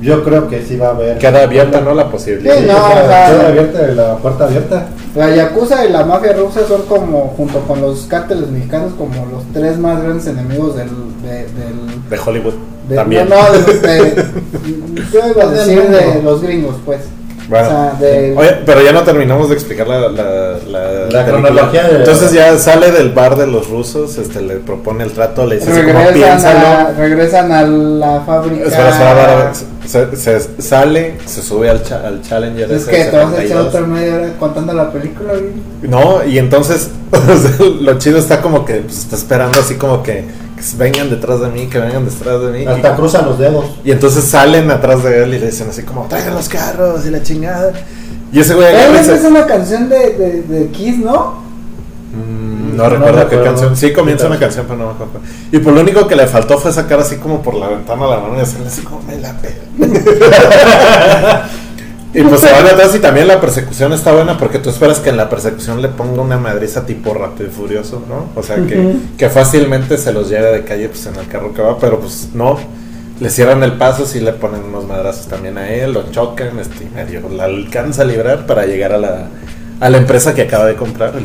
yo 0.00 0.24
creo 0.24 0.48
que 0.48 0.62
sí 0.62 0.76
va 0.76 0.88
a 0.88 0.90
haber. 0.90 1.18
Queda 1.18 1.42
abierta, 1.42 1.80
¿no? 1.80 1.94
La 1.94 2.10
posibilidad. 2.10 2.56
Sí, 2.56 2.64
no, 2.66 2.76
o 2.76 2.88
sea, 2.90 3.02
o 3.04 3.06
sea- 3.08 3.26
queda 3.30 3.48
abierta 3.48 3.80
la 3.88 4.16
puerta 4.16 4.44
abierta. 4.44 4.86
La 5.16 5.34
Yakuza 5.34 5.84
y 5.84 5.90
la 5.92 6.04
mafia 6.04 6.32
rusa 6.32 6.60
son 6.68 6.82
como, 6.82 7.34
junto 7.36 7.60
con 7.60 7.80
los 7.82 8.02
cárteles 8.02 8.48
mexicanos, 8.48 8.92
como 8.96 9.26
los 9.26 9.42
tres 9.52 9.76
más 9.78 10.02
grandes 10.02 10.26
enemigos 10.26 10.76
del... 10.76 10.88
De, 11.22 11.30
del 11.30 12.08
De 12.08 12.18
Hollywood. 12.18 12.54
de- 12.88 12.96
también. 12.96 13.28
No, 13.28 13.36
no, 13.36 13.52
de, 13.52 13.58
los- 13.58 13.82
de- 13.82 14.24
yo 15.12 15.20
iba 15.28 15.42
a 15.44 15.50
decir 15.50 15.82
de 15.88 16.22
los 16.22 16.40
gringos, 16.42 16.76
pues. 16.86 17.00
Bueno. 17.50 17.66
O 17.66 17.70
sea, 17.70 17.94
de- 18.00 18.34
Oye, 18.36 18.56
pero 18.64 18.80
ya 18.80 18.92
no 18.92 19.02
terminamos 19.02 19.48
de 19.48 19.56
explicar 19.56 19.86
la, 19.88 20.08
la, 20.08 20.56
la, 20.68 21.06
La 21.10 21.26
cronología 21.26 21.82
de- 21.88 21.96
Entonces 21.96 22.32
ya 22.32 22.56
sale 22.58 22.92
del 22.92 23.10
bar 23.10 23.36
de 23.36 23.46
los 23.48 23.68
rusos, 23.68 24.16
este 24.18 24.40
le 24.40 24.54
propone 24.56 25.02
el 25.04 25.10
trato, 25.10 25.44
le 25.46 25.56
dice 25.56 25.72
así 25.72 25.80
como 25.82 25.98
regresan, 25.98 26.56
a, 26.56 26.86
piénsalo. 26.86 26.98
regresan 26.98 27.52
a 27.52 27.62
la 27.62 28.20
fábrica. 28.20 28.64
Espera, 28.66 28.88
espera, 28.90 29.50
espera, 29.50 30.14
se, 30.14 30.16
se- 30.40 30.62
sale, 30.62 31.16
se 31.26 31.42
sube 31.42 31.68
al, 31.68 31.82
cha- 31.82 32.06
al 32.06 32.22
Challenger. 32.22 32.70
Es 32.70 32.82
ese 32.82 32.90
que 32.92 33.04
te 33.06 33.16
vas 33.16 33.26
a 33.34 33.42
echar 33.42 33.58
72. 33.58 33.66
otra 33.66 33.80
media 33.82 34.14
hora 34.14 34.28
contando 34.38 34.72
la 34.72 34.92
película. 34.92 35.32
No, 35.82 36.24
y 36.24 36.38
entonces 36.38 36.90
lo 37.80 37.98
chido 37.98 38.18
está 38.18 38.40
como 38.40 38.64
que 38.64 38.74
pues, 38.76 38.98
está 39.00 39.16
esperando 39.16 39.58
así 39.58 39.74
como 39.74 40.04
que, 40.04 40.24
que 40.60 40.76
vengan 40.76 41.10
detrás 41.10 41.40
de 41.40 41.48
mí, 41.48 41.66
que 41.66 41.78
vengan 41.78 42.04
detrás 42.04 42.40
de 42.42 42.50
mí. 42.50 42.66
Hasta 42.66 42.92
y, 42.92 42.96
cruza 42.96 43.22
los 43.22 43.38
dedos. 43.38 43.64
y 43.84 43.90
entonces 43.92 44.24
salen 44.24 44.70
atrás 44.70 45.02
de 45.02 45.22
él 45.22 45.34
y 45.34 45.38
le 45.38 45.46
dicen 45.46 45.68
así 45.70 45.82
como, 45.82 46.06
traigan 46.06 46.34
los 46.34 46.48
carros 46.48 47.06
y 47.06 47.10
la 47.10 47.22
chingada. 47.22 47.72
Y 48.32 48.40
ese 48.40 48.54
güey 48.54 48.66
se- 49.04 49.14
es 49.14 49.24
una 49.24 49.46
canción 49.46 49.88
de, 49.88 50.10
de, 50.16 50.42
de 50.42 50.68
Kiss, 50.68 50.98
¿no? 50.98 51.42
Mm, 52.12 52.76
No 52.76 52.84
No 52.84 52.88
recuerdo 52.90 53.28
qué 53.28 53.42
canción. 53.42 53.76
Sí, 53.76 53.92
comienza 53.92 54.24
¿Qué 54.24 54.30
una 54.30 54.38
canción, 54.40 54.66
pero 54.68 54.78
no 54.78 54.86
me 54.86 54.92
acuerdo. 54.92 55.20
Y 55.50 55.58
por 55.58 55.72
lo 55.72 55.80
único 55.80 56.06
que 56.06 56.14
le 56.16 56.26
faltó 56.26 56.58
fue 56.58 56.72
sacar 56.72 57.00
así 57.00 57.16
como 57.16 57.42
por 57.42 57.54
la 57.54 57.68
ventana 57.68 58.06
la 58.06 58.18
mano 58.18 58.36
y 58.36 58.40
hacerle 58.40 58.68
así 58.68 58.82
como 58.82 59.02
me 59.02 59.16
la 59.18 59.34
pela. 59.38 59.56
y 62.12 62.22
pues 62.22 62.40
se 62.40 62.50
van 62.50 62.66
atrás 62.66 62.94
y 62.94 62.98
también 62.98 63.28
la 63.28 63.40
persecución 63.40 63.92
está 63.92 64.12
buena 64.12 64.36
porque 64.36 64.58
tú 64.58 64.68
esperas 64.70 64.98
que 64.98 65.10
en 65.10 65.16
la 65.16 65.28
persecución 65.28 65.80
le 65.80 65.88
ponga 65.88 66.20
una 66.22 66.38
madriza 66.38 66.84
tipo 66.84 67.14
rápido 67.14 67.48
y 67.48 67.52
furioso, 67.52 68.02
¿no? 68.08 68.28
O 68.34 68.42
sea, 68.42 68.56
que, 69.16 69.30
fácilmente 69.30 69.96
se 69.96 70.12
los 70.12 70.28
lleve 70.28 70.50
de 70.50 70.64
calle 70.64 70.88
pues 70.88 71.06
en 71.06 71.16
el 71.16 71.28
carro 71.28 71.54
que 71.54 71.62
va, 71.62 71.78
pero 71.78 72.00
pues 72.00 72.30
no. 72.34 72.58
Le 73.20 73.28
cierran 73.28 73.62
el 73.62 73.74
paso, 73.74 74.06
sí 74.06 74.18
le 74.18 74.32
ponen 74.32 74.64
unos 74.64 74.86
madrazos 74.86 75.26
también 75.28 75.58
a 75.58 75.68
él, 75.70 75.92
lo 75.92 76.10
chocan, 76.10 76.58
este, 76.58 76.84
y 76.84 76.88
medio 76.94 77.28
la 77.28 77.44
alcanza 77.44 78.02
a 78.02 78.06
librar 78.06 78.46
para 78.46 78.64
llegar 78.64 78.92
a 78.94 78.98
la, 78.98 79.26
a 79.78 79.90
la 79.90 79.98
empresa 79.98 80.34
que 80.34 80.42
acaba 80.42 80.64
de 80.64 80.74
comprar. 80.74 81.12
el 81.14 81.24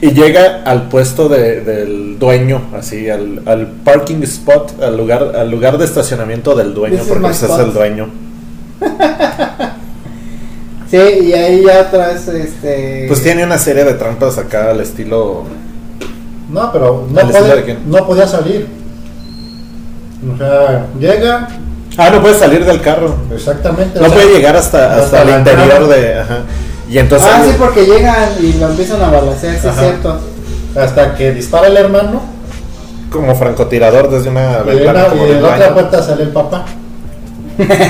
y 0.08 0.12
llega 0.12 0.62
al 0.64 0.88
puesto 0.88 1.28
de- 1.28 1.60
del 1.60 2.18
dueño, 2.18 2.62
así, 2.74 3.10
al, 3.10 3.42
al 3.44 3.66
parking 3.84 4.22
spot, 4.22 4.82
al 4.82 4.96
lugar, 4.96 5.36
al 5.36 5.50
lugar 5.50 5.76
de 5.76 5.84
estacionamiento 5.84 6.54
del 6.56 6.72
dueño, 6.72 7.02
porque 7.06 7.28
ese 7.28 7.46
es 7.46 7.58
el 7.58 7.72
dueño. 7.74 8.08
Sí, 10.90 10.96
y 10.96 11.32
ahí 11.32 11.62
ya 11.64 11.82
atrás, 11.82 12.26
este... 12.26 13.04
Pues 13.06 13.22
tiene 13.22 13.44
una 13.44 13.58
serie 13.58 13.84
de 13.84 13.94
trampas 13.94 14.38
acá 14.38 14.70
al 14.70 14.80
estilo. 14.80 15.44
No, 16.50 16.72
pero 16.72 17.06
no, 17.08 17.20
¿Al 17.20 17.26
estilo 17.28 17.44
de 17.46 17.50
puede, 17.52 17.64
quién? 17.64 17.78
no 17.90 18.06
podía 18.06 18.26
salir. 18.26 18.66
O 20.34 20.36
sea, 20.36 20.86
llega, 20.98 21.48
Ah, 21.96 22.10
no 22.10 22.20
puede 22.20 22.34
salir 22.36 22.64
del 22.64 22.80
carro. 22.80 23.14
exactamente. 23.32 23.98
o 24.00 24.02
No 24.02 24.08
sea, 24.08 24.16
puede 24.18 24.34
llegar 24.36 24.56
hasta, 24.56 24.96
hasta, 24.96 25.04
hasta 25.20 25.22
el 25.22 25.38
interior 25.38 25.88
de. 25.88 26.18
Ajá. 26.18 26.38
Y 26.88 26.98
entonces. 26.98 27.28
ah, 27.32 27.42
sí, 27.44 27.54
porque 27.56 27.84
llegan 27.84 28.28
y 28.40 28.52
lo 28.54 28.68
empiezan 28.70 29.00
a 29.02 29.10
balancear, 29.10 29.58
sí 29.60 29.68
es 29.68 29.76
cierto. 29.76 30.18
Hasta 30.76 31.14
que 31.14 31.30
dispara 31.32 31.68
el 31.68 31.76
hermano. 31.76 32.20
Como 33.12 33.34
francotirador 33.36 34.10
desde 34.10 34.28
una 34.30 34.58
Y, 34.64 34.68
de 34.70 34.74
ventana. 34.74 35.06
y 35.14 35.40
la 35.40 35.48
otra 35.54 35.72
puerta 35.74 36.02
sale 36.02 36.24
el 36.24 36.30
papá. 36.30 36.64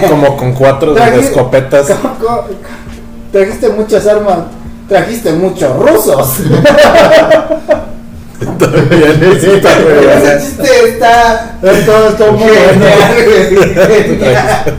Como 0.08 0.36
con 0.36 0.52
cuatro 0.52 0.94
Traje- 0.94 1.20
escopetas. 1.20 1.88
¿Cómo- 2.02 2.14
cómo- 2.18 2.44
Trajiste 3.32 3.68
muchas 3.70 4.06
armas, 4.08 4.38
trajiste 4.88 5.32
muchos 5.32 5.76
rusos. 5.76 6.28
Está 8.40 8.66
muy 8.68 9.26
Ese 9.26 9.40
chiste 9.40 9.68
está 10.96 11.56
muy 12.32 12.40
genial, 12.48 13.14
genial. 14.08 14.74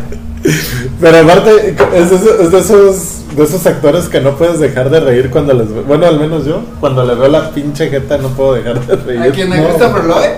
Pero 0.99 1.17
aparte, 1.19 1.75
es 1.95 2.09
de, 2.09 2.15
esos, 2.15 2.39
es 2.39 2.51
de 2.51 2.59
esos 2.59 2.95
de 3.35 3.43
esos 3.43 3.65
actores 3.67 4.09
que 4.09 4.19
no 4.19 4.35
puedes 4.35 4.59
dejar 4.59 4.89
de 4.89 4.99
reír 4.99 5.29
cuando 5.29 5.53
les 5.53 5.71
ve- 5.73 5.81
Bueno, 5.87 6.05
al 6.07 6.19
menos 6.19 6.45
yo, 6.45 6.61
cuando 6.79 7.05
le 7.05 7.15
veo 7.15 7.27
la 7.29 7.51
pinche 7.51 7.89
jeta 7.89 8.17
no 8.17 8.29
puedo 8.29 8.55
dejar 8.55 8.79
de 8.85 8.95
reír. 8.97 9.21
¿A 9.21 9.31
quién? 9.31 9.53
¿A 9.53 9.57
No. 9.57 9.67
Christopher 9.69 10.03
Lloyd? 10.05 10.29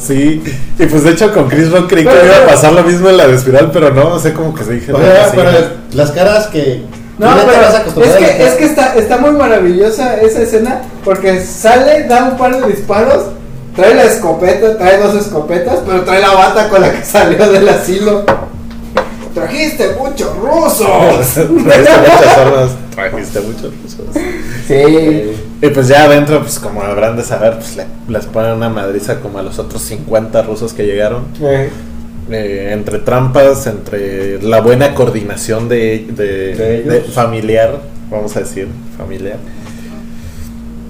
Sí, 0.00 0.42
y 0.78 0.86
pues 0.86 1.04
de 1.04 1.10
hecho 1.10 1.32
con 1.32 1.48
Chris 1.48 1.70
Rock 1.70 1.88
creí 1.88 2.04
que 2.04 2.10
Pero- 2.10 2.26
iba 2.26 2.36
a 2.36 2.46
pasar 2.46 2.72
lo 2.72 2.82
mismo 2.84 3.08
en 3.08 3.16
la 3.16 3.26
de 3.26 3.34
Espiral, 3.34 3.70
pero 3.72 3.92
no, 3.92 4.14
o 4.14 4.18
sea, 4.18 4.32
como 4.32 4.54
que 4.54 4.64
se 4.64 4.72
dije. 4.74 4.92
Pero 4.92 5.50
las 5.92 6.10
caras 6.12 6.46
que. 6.48 6.82
No, 7.18 7.32
te 7.34 7.42
pero 7.44 7.62
vas 7.62 7.74
es 7.74 8.16
que, 8.16 8.44
es 8.46 8.54
que 8.54 8.64
está, 8.64 8.96
está 8.96 9.18
muy 9.18 9.30
maravillosa 9.32 10.20
esa 10.20 10.42
escena 10.42 10.82
porque 11.04 11.40
sale, 11.44 12.04
da 12.08 12.24
un 12.24 12.36
par 12.36 12.60
de 12.60 12.66
disparos, 12.72 13.26
trae 13.76 13.94
la 13.94 14.04
escopeta, 14.04 14.76
trae 14.76 14.98
dos 14.98 15.14
escopetas, 15.14 15.78
pero 15.86 16.02
trae 16.02 16.20
la 16.20 16.32
bata 16.32 16.68
con 16.68 16.80
la 16.80 16.90
que 16.90 17.04
salió 17.04 17.50
del 17.50 17.68
asilo. 17.68 18.24
Trajiste 19.34 19.88
muchos 19.98 20.36
rusos. 20.36 20.86
Trajiste 21.34 21.50
muchas 21.64 22.38
armas, 22.38 22.70
trajiste 22.94 23.40
muchos 23.40 23.72
rusos. 23.82 24.22
Sí. 24.66 25.32
Y 25.62 25.68
pues 25.70 25.88
ya 25.88 26.04
adentro, 26.04 26.40
pues 26.40 26.58
como 26.58 26.82
habrán 26.82 27.16
de 27.16 27.22
saber, 27.24 27.54
pues 27.58 27.76
le- 27.76 27.86
les 28.08 28.26
ponen 28.26 28.52
una 28.52 28.68
madriza 28.68 29.20
como 29.20 29.38
a 29.38 29.42
los 29.42 29.58
otros 29.58 29.82
50 29.82 30.42
rusos 30.42 30.72
que 30.72 30.84
llegaron. 30.84 31.24
Eh, 31.40 31.70
Eh, 32.30 32.70
entre 32.72 33.00
trampas, 33.00 33.66
entre 33.66 34.40
la 34.42 34.62
buena 34.62 34.94
coordinación 34.94 35.68
de, 35.68 36.06
de- 36.08 36.54
De 36.54 36.76
ellos. 36.78 36.92
de 36.94 37.00
familiar, 37.02 37.80
vamos 38.10 38.34
a 38.36 38.40
decir, 38.40 38.66
familiar. 38.96 39.36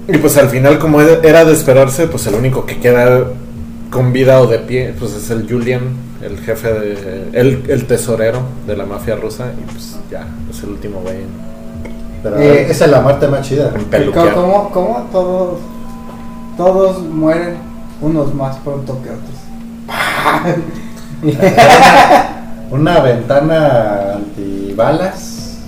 Y 0.07 0.17
pues 0.17 0.37
al 0.37 0.47
final, 0.49 0.79
como 0.79 1.01
era 1.01 1.43
de 1.43 1.51
esperarse, 1.51 2.07
pues 2.07 2.25
el 2.27 2.35
único 2.35 2.65
que 2.65 2.79
queda 2.79 3.25
con 3.89 4.13
vida 4.13 4.41
o 4.41 4.47
de 4.47 4.59
pie, 4.59 4.93
pues 4.97 5.13
es 5.13 5.29
el 5.29 5.49
Julian, 5.49 5.95
el 6.21 6.39
jefe 6.39 6.71
de. 6.73 7.29
el, 7.33 7.63
el 7.67 7.85
tesorero 7.87 8.41
de 8.67 8.75
la 8.75 8.85
mafia 8.85 9.15
rusa, 9.15 9.51
y 9.57 9.71
pues 9.71 9.97
ya, 10.11 10.27
es 10.49 10.63
el 10.63 10.69
último 10.69 11.01
güey 11.01 11.17
Pero 12.23 12.37
Eh, 12.39 12.67
esa 12.69 12.85
es 12.85 12.91
la 12.91 13.01
muerte 13.01 13.27
más 13.27 13.47
chida. 13.47 13.73
en 13.75 14.11
¿Cómo, 14.11 14.69
cómo, 14.71 15.07
todos, 15.11 15.59
todos 16.57 17.03
mueren, 17.03 17.57
unos 18.01 18.33
más 18.33 18.57
pronto 18.57 19.01
que 19.03 19.09
otros? 19.09 19.35
Una 22.71 22.99
ventana 22.99 24.13
antibalas. 24.15 25.59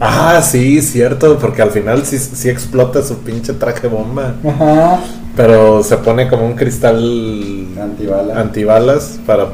Ah, 0.00 0.40
sí, 0.42 0.82
cierto, 0.82 1.38
porque 1.38 1.62
al 1.62 1.70
final 1.70 2.04
sí, 2.04 2.18
sí 2.18 2.48
explota 2.48 3.02
su 3.02 3.18
pinche 3.18 3.52
traje 3.52 3.86
bomba. 3.86 4.34
Ajá. 4.46 5.00
Pero 5.36 5.82
se 5.82 5.96
pone 5.98 6.28
como 6.28 6.44
un 6.44 6.54
cristal 6.54 7.66
Antibalas. 7.80 8.36
antibalas 8.36 9.18
para... 9.26 9.46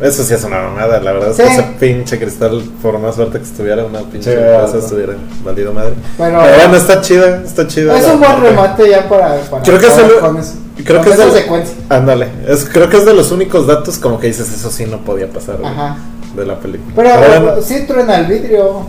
Eso 0.00 0.24
sí 0.24 0.34
es 0.34 0.42
una 0.42 0.60
mamada, 0.62 1.00
la 1.00 1.12
verdad 1.12 1.32
Sí. 1.32 1.42
es 1.42 1.48
que 1.48 1.54
ese 1.54 1.62
pinche 1.78 2.18
cristal, 2.18 2.60
por 2.82 2.98
más 2.98 3.14
fuerte 3.14 3.38
que 3.38 3.44
estuviera, 3.44 3.84
una 3.84 4.00
pinche 4.00 4.34
cosa 4.34 4.78
estuviera 4.78 5.12
valido 5.44 5.72
madre. 5.72 5.94
Pero, 6.18 6.40
Pero 6.42 6.56
bueno, 6.56 6.76
está 6.76 7.00
chida, 7.02 7.42
está 7.44 7.68
chida. 7.68 7.96
es 7.96 8.04
un 8.06 8.18
buen 8.18 8.32
parte. 8.32 8.48
remate 8.48 8.90
ya 8.90 9.08
para. 9.08 9.36
para 9.42 9.62
Creo 9.62 9.78
que 9.78 9.86
es 9.86 9.98
el-. 9.98 10.84
Creo 10.84 11.02
Con 11.02 11.06
que 11.06 11.10
es 11.12 11.18
de- 11.18 11.40
secuencia. 11.40 11.74
Ándale, 11.88 12.28
es, 12.48 12.64
creo 12.64 12.88
que 12.90 12.96
es 12.96 13.04
de 13.04 13.14
los 13.14 13.30
únicos 13.30 13.68
datos 13.68 13.98
como 13.98 14.18
que 14.18 14.26
dices, 14.26 14.52
eso 14.52 14.70
sí 14.70 14.86
no 14.86 14.98
podía 15.04 15.28
pasar 15.28 15.58
Ajá. 15.62 15.96
de 16.34 16.46
la 16.46 16.58
película. 16.58 16.92
Pero 16.96 17.10
bueno, 17.40 17.62
sí 17.62 17.84
truena 17.86 18.16
el 18.18 18.26
vidrio. 18.26 18.86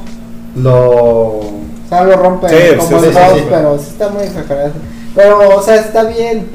Lo. 0.55 0.73
O 0.73 1.53
sea, 1.89 2.05
lo 2.05 2.15
rompe 2.15 2.49
Sí, 2.49 2.75
como 2.77 2.89
sí, 2.89 2.95
el 2.95 3.01
sí, 3.01 3.07
sí, 3.09 3.15
House, 3.19 3.37
sí. 3.39 3.45
pero 3.51 3.77
sí 3.77 3.85
está 3.89 4.09
muy 4.09 4.23
exagerado. 4.23 4.71
Pero, 5.15 5.57
o 5.57 5.61
sea, 5.61 5.75
está 5.75 6.03
bien. 6.03 6.47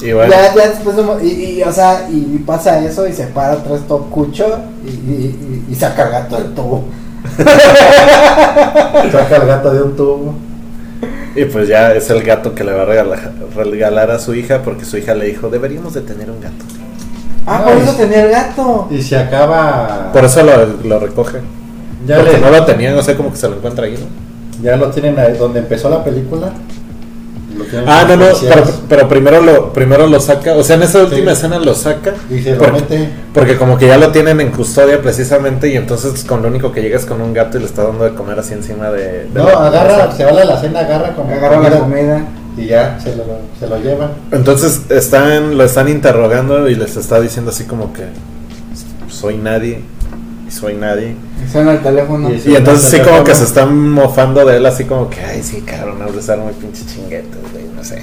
y 0.00 0.12
bueno, 0.12 0.30
Ya, 0.32 0.54
ya 0.54 0.68
después, 0.68 0.96
y, 1.22 1.26
y, 1.58 1.62
o 1.62 1.72
sea, 1.72 2.08
y 2.10 2.38
pasa 2.46 2.78
eso 2.84 3.06
y 3.06 3.12
se 3.12 3.26
para 3.26 3.52
atrás 3.52 3.80
todo 3.86 4.04
cucho 4.06 4.46
y, 4.86 4.88
y, 4.90 5.64
y, 5.68 5.72
y 5.72 5.74
saca 5.74 6.04
el 6.04 6.10
gato 6.12 6.36
del 6.36 6.54
tubo. 6.54 6.84
Saca 9.12 9.36
el 9.36 9.46
gato 9.46 9.70
de 9.72 9.82
un 9.82 9.96
tubo. 9.96 10.34
y 11.34 11.44
pues 11.46 11.68
ya 11.68 11.92
es 11.92 12.08
el 12.10 12.22
gato 12.22 12.54
que 12.54 12.64
le 12.64 12.72
va 12.72 12.82
a 12.82 12.84
regalar, 12.86 13.32
regalar 13.54 14.10
a 14.10 14.18
su 14.18 14.34
hija 14.34 14.62
porque 14.62 14.84
su 14.84 14.96
hija 14.98 15.14
le 15.14 15.26
dijo, 15.26 15.48
deberíamos 15.48 15.94
de 15.94 16.00
tener 16.02 16.30
un 16.30 16.40
gato. 16.40 16.64
Ah, 17.46 17.62
No, 17.64 17.72
por 17.72 17.82
eso 17.82 17.92
tenía 17.94 18.24
el 18.24 18.30
gato. 18.30 18.88
Y 18.90 19.00
se 19.02 19.16
acaba. 19.16 20.10
Por 20.12 20.24
eso 20.24 20.42
lo, 20.42 20.66
lo 20.84 20.98
recoge. 21.00 21.38
ya, 22.06 22.16
porque 22.16 22.32
le- 22.32 22.40
no 22.40 22.50
lo 22.50 22.64
tenían, 22.64 22.94
no 22.96 23.02
sé 23.02 23.16
cómo 23.16 23.30
que 23.30 23.36
se 23.36 23.48
lo 23.48 23.56
encuentra 23.56 23.84
ahí, 23.86 23.92
¿no? 23.98 24.28
ya 24.62 24.76
lo 24.76 24.90
tienen 24.90 25.16
ahí 25.18 25.36
donde 25.36 25.60
empezó 25.60 25.88
la 25.88 26.02
película. 26.02 26.50
Ah, 27.86 28.04
no, 28.08 28.16
no, 28.16 28.26
pero, 28.40 28.64
pero 28.88 29.08
primero 29.08 29.40
lo 29.42 29.72
primero 29.72 30.06
lo 30.06 30.20
saca, 30.20 30.54
o 30.54 30.62
sea, 30.62 30.76
en 30.76 30.82
esa 30.84 31.00
última 31.00 31.32
Sí. 31.32 31.38
escena 31.38 31.58
lo 31.58 31.74
saca. 31.74 32.14
Y 32.30 32.40
se 32.42 32.52
lo 32.52 32.58
porque, 32.58 32.72
mete. 32.72 33.08
porque 33.34 33.56
como 33.56 33.76
que 33.78 33.86
ya 33.86 33.96
lo 33.98 34.10
tienen 34.10 34.40
en 34.40 34.50
custodia 34.50 35.00
precisamente 35.02 35.68
y 35.68 35.76
entonces 35.76 36.24
con 36.24 36.42
lo 36.42 36.48
único 36.48 36.72
que 36.72 36.82
llega 36.82 36.96
es 36.96 37.04
con 37.06 37.20
un 37.20 37.32
gato 37.34 37.56
y 37.58 37.60
le 37.60 37.66
está 37.66 37.84
dando 37.84 38.04
de 38.04 38.14
comer 38.14 38.38
así 38.38 38.54
encima 38.54 38.90
de... 38.90 39.24
de 39.24 39.28
No, 39.34 39.44
la- 39.44 39.66
agarra, 39.68 40.12
se 40.16 40.24
va 40.24 40.30
a 40.30 40.44
la 40.44 40.60
cena, 40.60 40.80
agarra 40.80 41.14
como. 41.14 41.32
Agarra 41.32 41.60
la 41.68 41.78
comida. 41.78 42.22
Y 42.56 42.66
ya 42.66 42.98
se 43.00 43.14
lo, 43.14 43.24
se 43.58 43.68
lo 43.68 43.78
llevan. 43.78 44.10
Entonces 44.32 44.80
están, 44.90 45.56
lo 45.56 45.64
están 45.64 45.88
interrogando 45.88 46.68
y 46.68 46.74
les 46.74 46.96
está 46.96 47.20
diciendo 47.20 47.50
así 47.52 47.64
como 47.64 47.92
que 47.92 48.02
soy 49.08 49.36
nadie 49.36 49.82
y 50.46 50.50
soy 50.50 50.74
nadie. 50.74 51.14
Y 51.44 51.50
suena 51.50 51.72
el 51.72 51.82
teléfono. 51.82 52.30
Y. 52.30 52.42
Y 52.50 52.56
entonces 52.56 52.90
sí 52.90 52.98
como 53.00 53.24
que 53.24 53.34
se 53.34 53.44
están 53.44 53.90
mofando 53.90 54.44
de 54.44 54.56
él 54.56 54.66
así 54.66 54.84
como 54.84 55.08
que, 55.08 55.20
ay 55.20 55.42
sí, 55.42 55.62
cabrón, 55.62 56.02
has 56.02 56.12
de 56.12 56.20
estar 56.20 56.38
muy 56.38 56.52
pinche 56.54 56.84
chinguetos, 56.86 57.40
güey, 57.52 57.64
no 57.74 57.84
sé. 57.84 58.02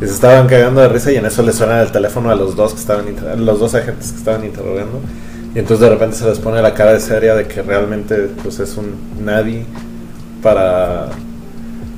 Y 0.00 0.06
se 0.06 0.12
estaban 0.12 0.46
cagando 0.46 0.80
de 0.80 0.88
risa 0.88 1.10
y 1.10 1.16
en 1.16 1.26
eso 1.26 1.42
le 1.42 1.52
suena 1.52 1.82
el 1.82 1.90
teléfono 1.90 2.30
a 2.30 2.36
los 2.36 2.54
dos 2.54 2.72
que 2.72 2.80
estaban 2.80 3.04
los 3.44 3.58
dos 3.58 3.74
agentes 3.74 4.12
que 4.12 4.18
estaban 4.18 4.44
interrogando. 4.44 5.00
Y 5.54 5.58
entonces 5.58 5.80
de 5.80 5.90
repente 5.90 6.16
se 6.16 6.24
les 6.28 6.38
pone 6.38 6.62
la 6.62 6.74
cara 6.74 6.92
de 6.92 7.00
seria 7.00 7.34
de 7.34 7.46
que 7.46 7.62
realmente 7.62 8.28
pues 8.42 8.60
es 8.60 8.76
un 8.76 8.94
nadie 9.24 9.64
para 10.42 11.08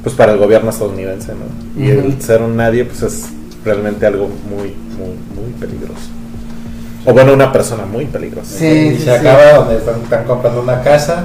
pues 0.03 0.15
para 0.15 0.33
el 0.33 0.39
gobierno 0.39 0.71
estadounidense, 0.71 1.33
¿no? 1.35 1.83
Y 1.83 1.91
el 1.91 2.23
ser 2.23 2.41
un 2.41 2.57
nadie 2.57 2.85
pues 2.87 3.03
es 3.03 3.27
realmente 3.65 4.07
algo 4.07 4.29
muy 4.29 4.75
muy 4.97 5.15
muy 5.35 5.53
peligroso. 5.59 6.09
O 7.05 7.13
bueno, 7.13 7.33
una 7.33 7.53
persona 7.53 7.87
muy 7.87 8.05
peligrosa. 8.07 8.59
Sí, 8.59 8.67
y 8.67 8.91
sí, 8.97 8.99
se 8.99 9.05
sí. 9.05 9.11
acaba 9.11 9.53
donde 9.55 9.77
están, 9.77 10.01
están 10.03 10.25
comprando 10.25 10.63
una 10.63 10.83
casa. 10.83 11.25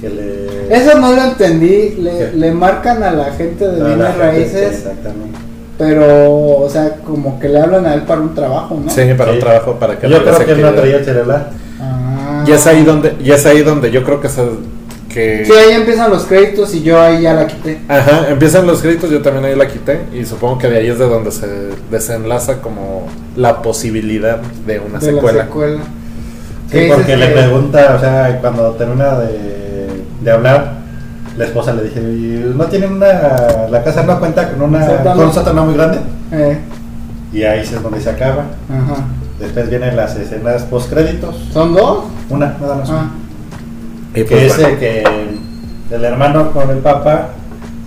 Que 0.00 0.10
le. 0.10 0.76
Eso 0.76 0.98
no 0.98 1.12
lo 1.12 1.22
entendí. 1.22 1.96
Le, 1.98 2.32
le 2.34 2.52
marcan 2.52 3.02
a 3.02 3.10
la 3.12 3.32
gente 3.32 3.66
de 3.66 3.84
bienes 3.84 4.06
gente, 4.08 4.18
raíces, 4.18 4.72
Exactamente. 4.72 5.38
pero, 5.78 6.56
o 6.56 6.68
sea, 6.68 6.96
como 7.04 7.40
que 7.40 7.48
le 7.48 7.60
hablan 7.60 7.86
a 7.86 7.94
él 7.94 8.02
para 8.02 8.20
un 8.20 8.34
trabajo, 8.34 8.80
¿no? 8.84 8.90
Sí, 8.90 9.02
para 9.16 9.32
un 9.32 9.38
trabajo 9.38 9.74
para 9.74 9.98
que 9.98 10.08
Yo 10.08 10.22
creo 10.22 10.38
que 10.38 10.52
él 10.52 10.62
no 10.62 10.72
traía 10.72 10.96
el 10.96 11.04
celular. 11.04 11.50
Ah. 11.80 12.44
Y 12.46 12.52
es 12.52 12.66
ahí 12.66 12.84
donde, 12.84 13.16
y 13.22 13.30
es 13.30 13.46
ahí 13.46 13.62
donde 13.62 13.90
yo 13.90 14.04
creo 14.04 14.20
que 14.20 14.28
se, 14.28 14.42
que 15.12 15.44
Sí, 15.44 15.52
ahí 15.52 15.72
empiezan 15.76 16.10
los 16.10 16.24
créditos 16.24 16.74
y 16.74 16.82
yo 16.82 17.00
ahí 17.00 17.22
ya 17.22 17.34
la 17.34 17.46
quité. 17.46 17.80
Ajá, 17.88 18.28
empiezan 18.30 18.66
los 18.66 18.80
créditos, 18.80 19.10
yo 19.10 19.20
también 19.22 19.44
ahí 19.44 19.54
la 19.56 19.68
quité 19.68 20.00
y 20.12 20.24
supongo 20.24 20.58
que 20.58 20.68
de 20.68 20.78
ahí 20.78 20.88
es 20.88 20.98
de 20.98 21.08
donde 21.08 21.30
se 21.30 21.46
desenlaza 21.90 22.60
como 22.62 23.06
la 23.36 23.62
posibilidad 23.62 24.38
de 24.66 24.80
una 24.80 24.98
de 24.98 25.06
secuela. 25.06 25.38
la 25.38 25.44
secuela. 25.44 25.80
Sí, 26.70 26.78
¿Qué 26.78 26.92
porque 26.94 27.16
le 27.16 27.26
que- 27.28 27.32
pregunta, 27.32 27.94
o 27.96 28.00
sea, 28.00 28.38
cuando 28.40 28.70
termina 28.72 29.18
de, 29.18 29.88
de 30.22 30.30
hablar, 30.30 30.74
la 31.36 31.44
esposa 31.44 31.72
le 31.74 31.84
dice, 31.84 32.00
"¿Y 32.00 32.52
¿no 32.56 32.64
tienen 32.66 32.92
una, 32.94 33.66
la 33.70 33.82
casa 33.84 34.02
no 34.04 34.18
cuenta 34.18 34.50
con 34.50 34.62
una 34.62 34.86
con 35.02 35.20
un 35.20 35.32
sótano 35.32 35.64
muy 35.66 35.74
grande? 35.74 35.98
Eh, 36.32 36.58
Y 37.32 37.42
ahí 37.44 37.60
es 37.60 37.82
donde 37.82 38.00
se 38.00 38.10
acaba. 38.10 38.44
ajá. 38.68 39.04
Después 39.40 39.68
vienen 39.70 39.96
las 39.96 40.14
escenas 40.16 40.62
post 40.62 40.90
créditos, 40.92 41.34
¿Son 41.52 41.74
dos? 41.74 42.04
una, 42.30 42.56
nada 42.60 42.76
más. 42.76 42.90
Ah. 42.90 43.10
Y 44.14 44.24
Que 44.24 44.24
pues, 44.24 44.42
es 44.44 44.56
bueno, 44.56 44.68
el 44.68 44.78
que 44.78 45.04
el 45.90 46.04
hermano 46.04 46.52
con 46.52 46.70
el 46.70 46.78
papá 46.78 47.28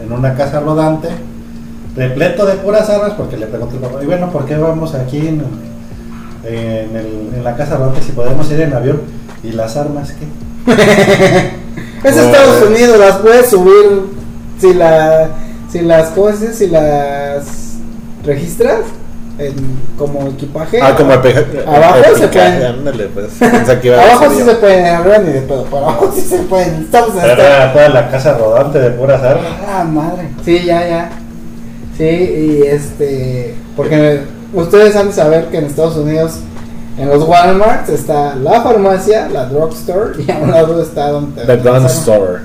en 0.03 0.11
una 0.11 0.35
casa 0.35 0.59
rodante, 0.59 1.09
repleto 1.95 2.45
de 2.45 2.53
puras 2.55 2.89
armas, 2.89 3.13
porque 3.13 3.37
le 3.37 3.47
pregunta 3.47 3.75
el 3.75 3.81
papá, 3.81 4.03
y 4.03 4.05
bueno, 4.05 4.29
¿por 4.31 4.45
qué 4.45 4.55
vamos 4.57 4.93
aquí 4.95 5.19
en, 5.27 5.43
en, 6.43 6.95
el- 6.95 7.31
en 7.35 7.43
la 7.43 7.55
casa 7.55 7.77
rodante 7.77 8.01
si 8.01 8.11
podemos 8.11 8.49
ir 8.51 8.61
en 8.61 8.73
avión? 8.73 9.01
¿Y 9.43 9.51
las 9.51 9.77
armas 9.77 10.13
qué? 10.13 10.25
Es 12.03 12.15
Estados 12.17 12.61
es- 12.61 12.67
Unidos, 12.69 12.99
las 12.99 13.17
puedes 13.17 13.49
subir 13.49 14.03
si 14.59 14.73
la 14.73 15.29
si 15.71 15.81
las 15.81 16.09
cosas, 16.09 16.55
si 16.55 16.67
las 16.67 17.45
registras 18.23 18.79
en, 19.37 19.55
como 19.97 20.27
equipaje. 20.27 20.79
ah, 20.81 20.95
como 20.95 21.11
Abajo 21.13 21.97
el 21.97 22.15
se 22.15 22.27
picaje, 22.27 22.51
puede. 22.57 22.67
ándale, 22.67 23.03
pues. 23.13 23.79
Que 23.81 23.87
iba 23.87 24.01
Abajo 24.01 24.25
sí 24.31 24.39
yo. 24.39 24.45
se 24.45 24.55
pueden, 24.55 24.85
arriba 24.85 25.17
ni 25.19 25.31
de 25.33 25.41
pedo, 25.41 25.63
pero 25.65 25.77
abajo 25.77 26.11
sí 26.15 26.21
se 26.21 26.37
pueden. 26.39 26.83
Estamos 26.83 27.09
en 27.11 27.29
esta- 27.29 27.33
Era 27.33 27.73
toda 27.73 27.89
la 27.89 28.09
casa 28.09 28.37
rodante 28.37 28.79
de 28.79 28.89
puras 28.91 29.21
armas. 29.21 29.45
Ah, 29.67 29.83
madre. 29.83 30.29
Sí, 30.43 30.63
ya, 30.65 30.87
ya. 30.87 31.09
Sí, 31.97 32.03
y 32.03 32.61
este. 32.67 33.55
Porque 33.75 34.21
ustedes 34.53 34.95
han 34.95 35.07
de 35.07 35.13
saber 35.13 35.45
que 35.45 35.57
en 35.57 35.65
Estados 35.65 35.95
Unidos, 35.97 36.39
en 36.97 37.09
los 37.09 37.23
Walmarts 37.27 37.89
está 37.89 38.35
la 38.35 38.61
farmacia, 38.61 39.27
la 39.29 39.45
drugstore, 39.45 40.21
y 40.25 40.31
a 40.31 40.37
un 40.37 40.51
lado 40.51 40.81
está 40.81 41.09
donde. 41.09 41.43
The 41.45 41.57
Gun. 41.57 41.85
Store. 41.85 42.39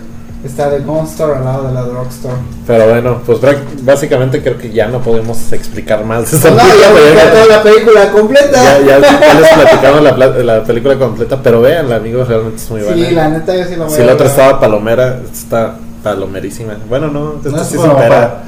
Está 0.45 0.71
The 0.71 0.79
Gun 0.79 1.05
Store 1.05 1.37
al 1.37 1.45
lado 1.45 1.69
de 1.69 1.75
la 1.75 1.83
Drugstore. 1.83 2.35
Pero 2.67 2.89
bueno, 2.89 3.21
pues 3.27 3.39
básicamente 3.83 4.41
creo 4.43 4.57
que 4.57 4.71
ya 4.71 4.89
no 4.89 5.01
podemos 5.03 5.53
explicar 5.53 6.03
más 6.07 6.33
esta 6.33 6.49
No, 6.51 6.57
ya 6.57 6.65
me 6.65 7.01
porque 7.01 7.31
toda 7.31 7.47
la 7.47 7.63
película 7.63 8.11
completa. 8.13 8.79
ya, 8.81 9.01
ya- 9.01 9.21
ya 9.21 9.35
les 9.41 9.49
platicamos 9.53 10.03
la, 10.03 10.17
la 10.43 10.65
película 10.65 10.99
completa, 10.99 11.39
pero 11.43 11.61
vean, 11.61 11.93
amigos, 11.93 12.27
realmente 12.29 12.57
es 12.57 12.71
muy 12.71 12.81
buena. 12.81 13.07
Sí, 13.09 13.15
la 13.15 13.29
neta 13.29 13.55
yo 13.55 13.65
sí 13.65 13.77
la 13.77 13.85
voy 13.85 13.95
si 13.95 14.01
a 14.01 14.05
la 14.07 14.15
otra 14.15 14.27
estaba 14.29 14.59
palomera, 14.61 15.21
está 15.31 15.75
palomerísima. 16.03 16.79
Bueno, 16.89 17.09
no, 17.09 17.35
esta 17.37 17.51
No 17.51 17.61
es, 17.61 17.69
sí 17.69 17.75
supera. 17.75 18.09
para, 18.09 18.43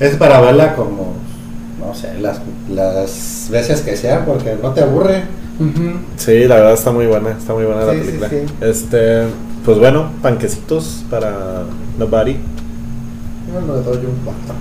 es 0.00 0.16
para 0.16 0.40
verla 0.42 0.74
como, 0.76 1.14
no 1.80 1.94
sé, 1.94 2.12
las, 2.20 2.40
las 2.68 3.46
veces 3.50 3.80
que 3.80 3.96
sea, 3.96 4.26
porque 4.26 4.54
no 4.62 4.72
te 4.72 4.82
aburre. 4.82 5.22
Sí, 6.16 6.44
la 6.46 6.56
verdad 6.56 6.72
está 6.74 6.90
muy 6.90 7.06
buena, 7.06 7.30
está 7.30 7.54
muy 7.54 7.64
buena 7.64 7.84
la 7.84 7.92
Sí, 7.94 7.98
película. 8.00 8.28
sí. 8.28 8.36
Este, 8.60 9.22
pues 9.64 9.78
bueno, 9.78 10.10
panquecitos 10.22 11.04
para 11.10 11.62
Nobody, 11.98 12.36
Yo 13.52 13.60
le 13.60 13.82
doy 13.82 13.96
un 14.06 14.16
4. 14.24 14.54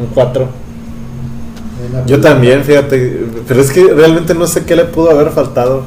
un 0.00 0.06
4. 0.14 0.48
Yo 2.06 2.20
también, 2.20 2.62
fíjate, 2.62 3.26
pero 3.48 3.60
es 3.60 3.70
que 3.70 3.92
realmente 3.92 4.34
no 4.34 4.46
sé 4.46 4.64
qué 4.64 4.76
le 4.76 4.84
pudo 4.84 5.10
haber 5.10 5.30
faltado. 5.30 5.82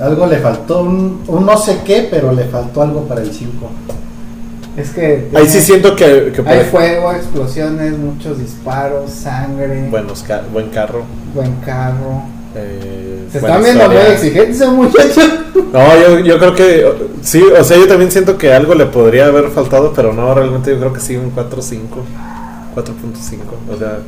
Algo 0.00 0.26
le 0.26 0.36
faltó, 0.38 0.82
un, 0.82 1.22
un 1.26 1.46
no 1.46 1.56
sé 1.56 1.78
qué, 1.84 2.06
pero 2.10 2.32
le 2.32 2.44
faltó 2.44 2.82
algo 2.82 3.02
para 3.08 3.22
el 3.22 3.32
5. 3.32 3.50
Es 4.76 4.90
que. 4.90 5.30
Ahí 5.34 5.48
sí 5.48 5.60
siento 5.60 5.94
que, 5.96 6.32
que 6.34 6.40
Hay 6.40 6.44
puede- 6.44 6.64
fuego, 6.64 7.12
explosiones, 7.12 7.96
muchos 7.96 8.38
disparos, 8.38 9.10
sangre, 9.10 9.88
buenos 9.88 10.22
ca- 10.24 10.42
buen 10.52 10.68
carro. 10.70 11.02
buen 11.34 11.54
carro. 11.64 12.22
Eh, 12.54 13.26
Se 13.32 13.38
están 13.38 13.62
viendo 13.62 13.86
muy 13.88 13.96
exigentes 13.96 14.56
esos 14.56 14.72
muchachos. 14.74 15.30
No, 15.72 15.80
yo, 16.00 16.18
yo 16.20 16.38
creo 16.38 16.54
que 16.54 16.86
sí, 17.22 17.42
o 17.42 17.64
sea, 17.64 17.76
yo 17.76 17.86
también 17.88 18.10
siento 18.12 18.38
que 18.38 18.52
algo 18.52 18.74
le 18.74 18.86
podría 18.86 19.26
haber 19.26 19.48
faltado, 19.50 19.92
pero 19.94 20.12
no, 20.12 20.32
realmente 20.34 20.70
yo 20.70 20.78
creo 20.78 20.92
que 20.92 21.00
sí, 21.00 21.16
un 21.16 21.34
4.5, 21.34 21.78
4.5, 22.76 23.72
o 23.72 23.76
sea, 23.78 23.98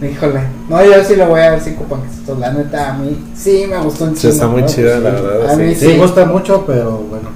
Híjole. 0.00 0.40
No, 0.68 0.84
yo 0.84 1.02
sí 1.02 1.16
le 1.16 1.26
voy 1.26 1.40
a 1.40 1.50
dar 1.50 1.60
cinco 1.60 1.82
panquecitos. 1.82 2.38
La 2.38 2.52
neta, 2.52 2.90
a 2.90 2.98
mí 2.98 3.18
sí 3.34 3.64
me 3.68 3.78
gustó 3.78 4.04
un 4.04 4.14
Sí, 4.14 4.20
chingo. 4.22 4.32
está 4.34 4.46
muy 4.46 4.60
¿no? 4.62 4.68
chida, 4.68 4.98
la 5.00 5.10
verdad, 5.10 5.50
A 5.50 5.54
sí. 5.56 5.60
mí 5.62 5.74
Sí, 5.74 5.86
sí. 5.90 5.96
gusta 5.98 6.24
mucho, 6.24 6.62
pero 6.64 6.98
bueno. 6.98 7.30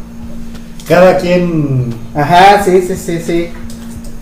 Cada 0.86 1.16
quien. 1.16 1.92
Ajá, 2.14 2.62
sí, 2.62 2.80
sí, 2.82 2.94
sí, 2.94 3.18
sí. 3.20 3.48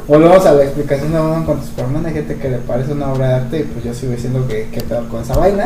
Volvemos 0.08 0.44
a 0.46 0.52
la 0.52 0.64
explicación 0.64 1.12
de 1.12 1.18
Batman 1.18 1.44
contra 1.44 1.66
Superman. 1.66 2.06
Hay 2.06 2.12
gente 2.14 2.36
que 2.36 2.48
le 2.48 2.58
parece 2.58 2.92
una 2.92 3.12
obra 3.12 3.28
de 3.28 3.34
arte 3.34 3.60
y 3.60 3.62
pues 3.64 3.84
yo 3.84 3.94
sigo 3.94 4.12
diciendo 4.12 4.46
que 4.48 4.68
qué 4.72 4.80
peor 4.80 5.08
con 5.08 5.22
esa 5.22 5.36
vaina. 5.36 5.64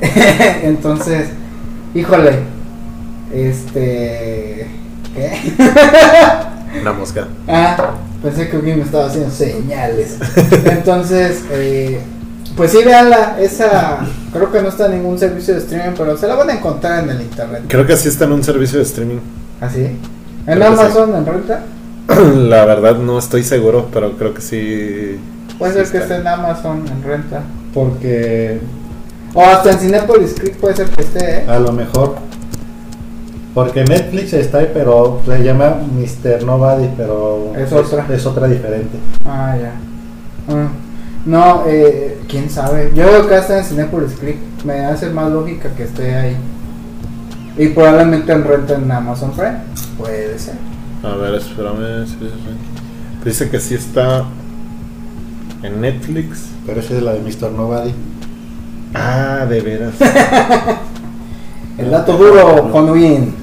Entonces, 0.62 1.28
híjole. 1.94 2.40
Este. 3.32 4.66
¿Qué? 5.14 5.52
una 6.80 6.92
mosca. 6.92 7.28
Ah, 7.48 7.94
pensé 8.22 8.48
que 8.48 8.56
alguien 8.56 8.78
me 8.78 8.84
estaba 8.84 9.06
haciendo 9.06 9.30
señales. 9.30 10.18
Entonces, 10.64 11.42
eh, 11.50 12.00
pues 12.56 12.70
sí, 12.70 12.82
veanla. 12.84 13.36
Esa 13.40 14.00
creo 14.32 14.50
que 14.52 14.62
no 14.62 14.68
está 14.68 14.86
en 14.86 14.92
ningún 14.92 15.18
servicio 15.18 15.54
de 15.54 15.60
streaming, 15.60 15.94
pero 15.96 16.16
se 16.16 16.26
la 16.26 16.34
van 16.34 16.50
a 16.50 16.54
encontrar 16.54 17.04
en 17.04 17.10
el 17.10 17.22
internet. 17.22 17.62
Creo 17.68 17.86
que 17.86 17.96
sí 17.96 18.08
está 18.08 18.24
en 18.24 18.32
un 18.32 18.44
servicio 18.44 18.78
de 18.78 18.84
streaming. 18.84 19.18
¿Así? 19.60 19.80
¿En 19.80 19.98
Creo 20.44 20.58
que 20.58 20.64
Amazon, 20.64 21.14
en 21.14 21.26
renta? 21.26 21.62
La 22.48 22.64
verdad 22.64 22.96
no 22.96 23.18
estoy 23.18 23.42
seguro, 23.44 23.88
pero 23.92 24.12
creo 24.16 24.34
que 24.34 24.40
sí. 24.40 25.18
Puede 25.58 25.72
sí 25.72 25.78
ser 25.78 25.90
que 25.92 25.98
está. 25.98 26.16
esté 26.16 26.20
en 26.20 26.26
Amazon, 26.26 26.84
en 26.88 27.02
renta. 27.02 27.42
Porque 27.72 28.60
O 29.34 29.42
hasta 29.42 29.72
en 29.72 29.78
Cinepolis 29.78 30.34
Click 30.34 30.56
puede 30.56 30.76
ser 30.76 30.88
que 30.90 31.02
esté, 31.02 31.38
¿eh? 31.40 31.44
a 31.48 31.58
lo 31.58 31.72
mejor. 31.72 32.16
Porque 33.54 33.84
Netflix 33.84 34.32
está 34.32 34.58
ahí, 34.58 34.70
pero 34.72 35.20
se 35.26 35.42
llama 35.44 35.76
Mr. 35.94 36.42
Nobody, 36.44 36.88
pero 36.96 37.52
Es 37.56 37.70
otra. 37.72 38.06
es 38.10 38.24
otra 38.24 38.48
diferente. 38.48 38.96
Ah, 39.26 39.54
ya. 39.60 39.72
Ah, 40.48 40.68
No, 41.26 41.64
eh, 41.66 42.18
quién 42.28 42.48
sabe. 42.48 42.90
Yo 42.94 43.04
creo 43.06 43.28
que 43.28 43.36
está 43.36 43.58
en 43.58 43.64
Cinepolis 43.64 44.12
Click. 44.14 44.38
Me 44.64 44.80
hace 44.86 45.10
más 45.10 45.30
lógica 45.30 45.68
que 45.76 45.84
esté 45.84 46.14
ahí. 46.14 46.36
Y 47.58 47.68
probablemente 47.68 48.32
en 48.32 48.42
renta 48.44 48.74
en 48.74 48.90
Amazon 48.90 49.32
Prime. 49.32 49.58
Puede 49.98 50.38
ser. 50.38 50.54
A 51.02 51.16
ver, 51.16 51.34
espérame. 51.34 52.06
sí, 52.06 52.16
sí, 52.20 52.26
sí. 52.28 53.24
Dice 53.24 53.50
que 53.50 53.60
sí 53.60 53.74
está 53.74 54.24
en 55.62 55.80
Netflix. 55.80 56.52
Pero 56.66 56.80
esa 56.80 56.96
es 56.96 57.02
la 57.02 57.12
de 57.14 57.20
Mr. 57.20 57.50
Nobody. 57.50 57.92
Ah, 58.94 59.46
de 59.48 59.60
veras. 59.60 59.94
El 61.78 61.90
dato 61.90 62.16
duro 62.16 62.70
con 62.70 62.90
Win. 62.90 63.34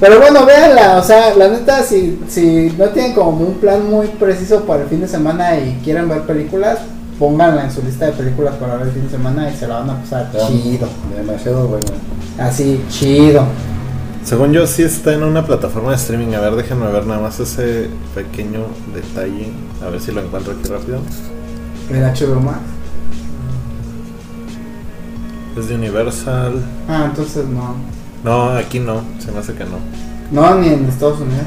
Pero 0.00 0.18
bueno, 0.20 0.44
véanla, 0.44 0.98
o 0.98 1.02
sea, 1.02 1.34
la 1.34 1.48
neta, 1.48 1.82
si, 1.82 2.18
si 2.28 2.74
no 2.76 2.88
tienen 2.88 3.12
como 3.12 3.46
un 3.46 3.54
plan 3.54 3.88
muy 3.88 4.08
preciso 4.08 4.64
para 4.64 4.82
el 4.82 4.88
fin 4.88 5.00
de 5.00 5.08
semana 5.08 5.56
y 5.56 5.80
quieren 5.84 6.08
ver 6.08 6.22
películas, 6.22 6.78
pónganla 7.18 7.64
en 7.64 7.70
su 7.70 7.80
lista 7.80 8.06
de 8.06 8.12
películas 8.12 8.54
para 8.56 8.74
ver 8.76 8.88
el 8.88 8.92
fin 8.92 9.04
de 9.04 9.10
semana 9.10 9.48
y 9.50 9.56
se 9.56 9.68
la 9.68 9.80
van 9.80 9.90
a 9.90 10.00
pasar 10.00 10.30
chido. 10.48 10.88
Demasiado 11.16 11.68
buena. 11.68 11.92
Así, 12.38 12.84
chido. 12.90 13.44
Según 14.24 14.52
yo, 14.52 14.66
sí 14.66 14.82
está 14.82 15.12
en 15.12 15.22
una 15.22 15.44
plataforma 15.44 15.90
de 15.90 15.96
streaming. 15.96 16.34
A 16.34 16.40
ver, 16.40 16.54
déjenme 16.56 16.86
ver 16.90 17.06
nada 17.06 17.20
más 17.20 17.38
ese 17.40 17.90
pequeño 18.14 18.60
detalle. 18.94 19.48
A 19.84 19.90
ver 19.90 20.00
si 20.00 20.12
lo 20.12 20.22
encuentro 20.22 20.52
aquí 20.54 20.68
rápido. 20.68 20.98
El 21.90 22.02
HBO 22.02 22.40
Max. 22.40 22.58
Es 25.58 25.68
de 25.68 25.74
Universal. 25.74 26.64
Ah, 26.88 27.04
entonces 27.10 27.44
no. 27.46 27.74
No, 28.24 28.48
aquí 28.56 28.80
no. 28.80 29.02
Se 29.18 29.30
me 29.30 29.38
hace 29.40 29.52
que 29.54 29.64
no. 29.64 29.78
No, 30.32 30.54
ni 30.58 30.68
en 30.68 30.86
Estados 30.86 31.20
Unidos. 31.20 31.44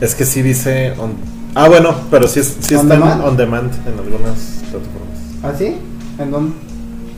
Es 0.00 0.14
que 0.14 0.24
sí 0.24 0.42
dice. 0.42 0.92
on- 0.98 1.14
Ah, 1.54 1.68
bueno, 1.68 1.94
pero 2.10 2.28
sí, 2.28 2.42
sí 2.42 2.74
¿On 2.74 2.82
está 2.82 2.94
en 2.94 3.00
demand? 3.00 3.24
on 3.24 3.36
demand 3.36 3.72
en 3.86 3.98
algunas 3.98 4.38
plataformas. 4.70 5.18
¿Ah, 5.42 5.52
sí? 5.58 5.76
¿En 6.18 6.30
dónde? 6.30 6.54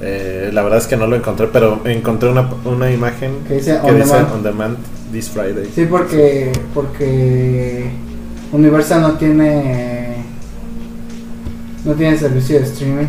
Eh, 0.07 0.51
la 0.53 0.63
verdad 0.63 0.79
es 0.81 0.87
que 0.87 0.97
no 0.99 1.07
lo 1.07 1.17
encontré, 1.17 1.47
pero 1.51 1.81
encontré 1.87 2.29
una, 2.29 2.47
una 2.67 2.91
imagen 2.91 3.39
Que 3.49 3.55
dice 3.55 3.79
que 3.83 3.91
on 3.91 3.97
dice 3.97 4.15
demand. 4.15 4.33
on 4.35 4.43
demand 4.43 4.77
this 5.13 5.31
Friday. 5.31 5.71
Sí, 5.75 5.87
porque, 5.89 6.53
porque 6.75 7.91
Universal 8.53 9.01
no 9.01 9.13
tiene 9.15 10.17
no 11.85 11.93
tiene 11.95 12.19
servicio 12.19 12.59
de 12.59 12.65
streaming. 12.67 13.07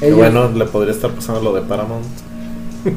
Ellos- 0.00 0.18
bueno, 0.18 0.50
le 0.50 0.64
podría 0.66 0.92
estar 0.92 1.10
pasando 1.10 1.40
lo 1.42 1.52
de 1.54 1.62
Paramount. 1.62 2.04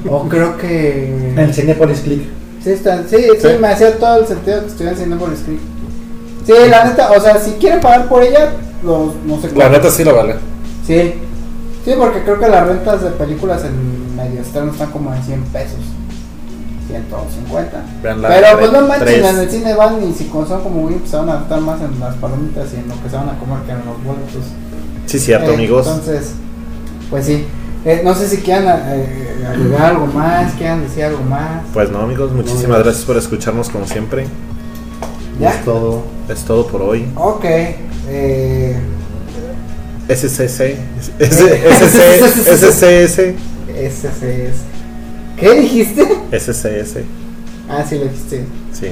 o 0.10 0.28
creo 0.30 0.58
que 0.58 1.34
El 1.38 1.54
Cinepolis 1.54 2.00
Click. 2.02 2.24
sí, 2.64 2.70
está, 2.72 3.04
sí, 3.08 3.18
sí, 3.18 3.38
Sí. 3.42 3.48
me 3.60 3.68
hacía 3.68 3.98
todo 3.98 4.20
el 4.22 4.28
sentido 4.28 4.62
que 4.62 4.68
estuvieran 4.68 4.96
haciendo 4.96 5.18
por 5.18 5.36
script. 5.36 5.62
Sí, 6.46 6.54
la 6.70 6.86
neta, 6.86 7.12
o 7.12 7.20
sea, 7.22 7.38
si 7.40 7.52
quieren 7.52 7.80
pagar 7.82 8.08
por 8.10 8.24
ella, 8.24 8.52
los, 8.84 9.14
no 9.26 9.40
sé 9.42 9.48
La 9.48 9.54
cuánto. 9.54 9.78
neta 9.78 9.90
sí 9.92 10.04
lo 10.06 10.16
vale. 10.16 10.36
Sí, 10.88 11.14
sí, 11.86 11.92
porque 11.98 12.24
creo 12.24 12.40
que 12.40 12.48
las 12.48 12.68
rentas 12.68 13.02
de 13.04 13.10
películas 13.12 13.64
en 13.64 14.16
medio 14.16 14.40
externo 14.40 14.72
están 14.72 14.92
como 14.92 15.14
en 15.14 15.24
100 15.24 15.44
pesos. 15.46 15.80
150. 16.88 17.84
Veanla, 18.04 18.28
Pero 18.28 18.60
pues 18.60 18.72
no 18.72 18.82
manchen, 18.88 19.06
tres. 19.08 19.26
en 19.26 19.40
el 19.40 19.50
cine 19.50 19.74
van 19.76 20.04
y 20.04 20.14
si 20.14 20.30
son 20.30 20.62
como 20.62 20.82
Wii, 20.88 20.98
pues 20.98 21.12
se 21.12 21.18
van 21.18 21.30
a 21.30 21.36
gastar 21.36 21.62
más 21.62 21.82
en 21.82 22.00
las 22.00 22.16
palomitas 22.16 22.74
y 22.74 22.76
en 22.78 22.88
lo 22.90 23.02
que 23.02 23.10
se 23.10 23.16
van 23.16 23.30
a 23.30 23.40
comer 23.40 23.60
que 23.66 23.72
en 23.72 23.78
los 23.86 24.04
boletos. 24.04 24.44
Sí, 25.06 25.20
cierto, 25.20 25.52
Eh, 25.52 25.56
amigos. 25.56 25.88
Entonces, 25.88 26.34
pues 27.10 27.26
sí. 27.26 27.46
Eh, 27.86 28.02
no 28.04 28.14
sé 28.16 28.30
si 28.30 28.38
quieran 28.38 28.66
eh, 28.88 29.46
agregar 29.48 29.92
algo 29.92 30.08
más, 30.08 30.54
quieran 30.54 30.84
decir 30.84 31.04
algo 31.04 31.24
más. 31.24 31.64
Pues 31.74 31.90
no, 31.90 32.00
amigos, 32.00 32.32
muchísimas 32.32 32.78
No, 32.78 32.84
gracias 32.84 33.04
por 33.06 33.18
escucharnos 33.18 33.70
como 33.70 33.86
siempre. 33.86 34.26
¿Ya? 35.40 35.50
Es 35.52 35.66
todo. 35.66 36.04
Es 36.30 36.44
todo 36.44 36.68
por 36.68 36.82
hoy. 36.82 37.08
Ok. 37.16 37.44
Eh, 37.46 38.78
SCC. 40.10 40.76
SCC. 41.20 41.70
SCS. 42.46 43.20
es. 43.78 44.56
¿Qué 45.38 45.60
dijiste? 45.60 46.04
SCS. 46.32 46.98
Ah, 47.70 47.86
sí, 47.88 47.98
lo 47.98 48.06
dijiste. 48.06 48.46
Sí. 48.72 48.88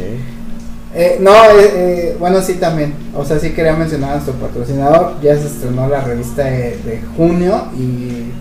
Eh, 0.94 1.18
no, 1.22 1.32
eh, 1.32 1.72
eh, 1.76 2.18
bueno, 2.20 2.42
sí 2.42 2.56
también. 2.56 2.94
O 3.16 3.24
sea, 3.24 3.40
sí 3.40 3.52
quería 3.52 3.74
mencionar 3.74 4.12
a 4.12 4.14
nuestro 4.16 4.34
patrocinador. 4.36 5.16
Ya 5.22 5.38
se 5.38 5.48
estrenó 5.48 5.88
la 5.88 6.02
revista 6.02 6.44
de, 6.46 6.78
de 6.78 7.02
junio 7.16 7.68
y 7.78 8.32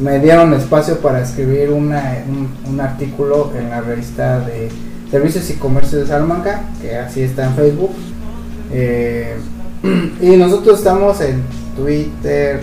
me 0.00 0.18
dieron 0.18 0.52
espacio 0.54 0.98
para 0.98 1.22
escribir 1.22 1.70
una, 1.70 2.24
un, 2.28 2.72
un 2.72 2.80
artículo 2.80 3.52
en 3.58 3.70
la 3.70 3.80
revista 3.80 4.40
de 4.40 4.68
Servicios 5.10 5.48
y 5.50 5.54
Comercio 5.54 6.00
de 6.00 6.06
Salamanca, 6.06 6.62
que 6.82 6.96
así 6.96 7.22
está 7.22 7.46
en 7.46 7.54
Facebook. 7.54 7.92
Eh, 8.72 9.36
y 10.20 10.36
nosotros 10.36 10.78
estamos 10.78 11.20
en 11.20 11.42
Twitter, 11.76 12.60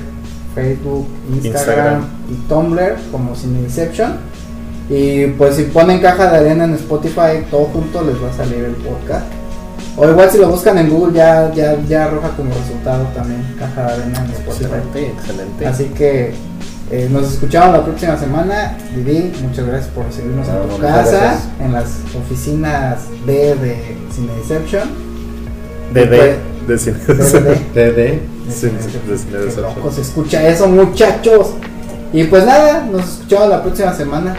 Facebook, 0.55 1.07
Instagram, 1.31 2.05
y 2.29 2.47
Tumblr 2.47 2.95
como 3.11 3.35
Sin 3.35 3.57
Inception. 3.57 4.13
Y 4.89 5.27
pues 5.27 5.55
si 5.55 5.63
ponen 5.63 5.99
caja 5.99 6.29
de 6.29 6.37
arena 6.37 6.65
en 6.65 6.73
Spotify, 6.73 7.45
todo 7.49 7.65
junto 7.65 8.01
les 8.03 8.21
va 8.21 8.29
a 8.29 8.33
salir 8.33 8.63
el 8.63 8.75
podcast. 8.75 9.25
O 9.95 10.09
igual 10.09 10.29
si 10.29 10.39
lo 10.39 10.49
buscan 10.49 10.77
en 10.77 10.89
Google 10.89 11.13
ya, 11.13 11.51
ya, 11.53 11.79
ya 11.87 12.05
arroja 12.05 12.29
como 12.29 12.49
resultado 12.53 13.05
también 13.15 13.43
caja 13.59 13.85
de 13.85 13.93
arena 13.93 14.25
en 14.25 14.31
Spotify. 14.31 14.65
Excelente, 14.65 15.07
excelente. 15.07 15.67
Así 15.67 15.85
que 15.85 16.33
eh, 16.91 17.09
nos 17.11 17.31
escuchamos 17.31 17.73
la 17.73 17.83
próxima 17.83 18.17
semana. 18.17 18.77
Didi, 18.95 19.31
muchas 19.41 19.65
gracias 19.65 19.91
por 19.93 20.05
recibirnos 20.05 20.47
no, 20.47 20.63
en 20.63 20.69
tu 20.69 20.77
casa, 20.79 21.39
en 21.59 21.71
las 21.71 22.01
oficinas 22.15 22.99
D 23.25 23.55
de, 23.55 23.97
Cine 24.11 24.33
Deception. 24.35 24.89
De. 25.93 26.52
De 26.67 26.77
cine. 26.77 26.97
De 27.73 28.19
se 29.91 30.01
escucha 30.01 30.47
eso, 30.47 30.67
muchachos. 30.67 31.53
Y 32.11 32.25
pues 32.25 32.45
nada, 32.45 32.85
nos 32.91 33.13
escuchamos 33.13 33.49
la 33.49 33.63
próxima 33.63 33.93
semana. 33.93 34.35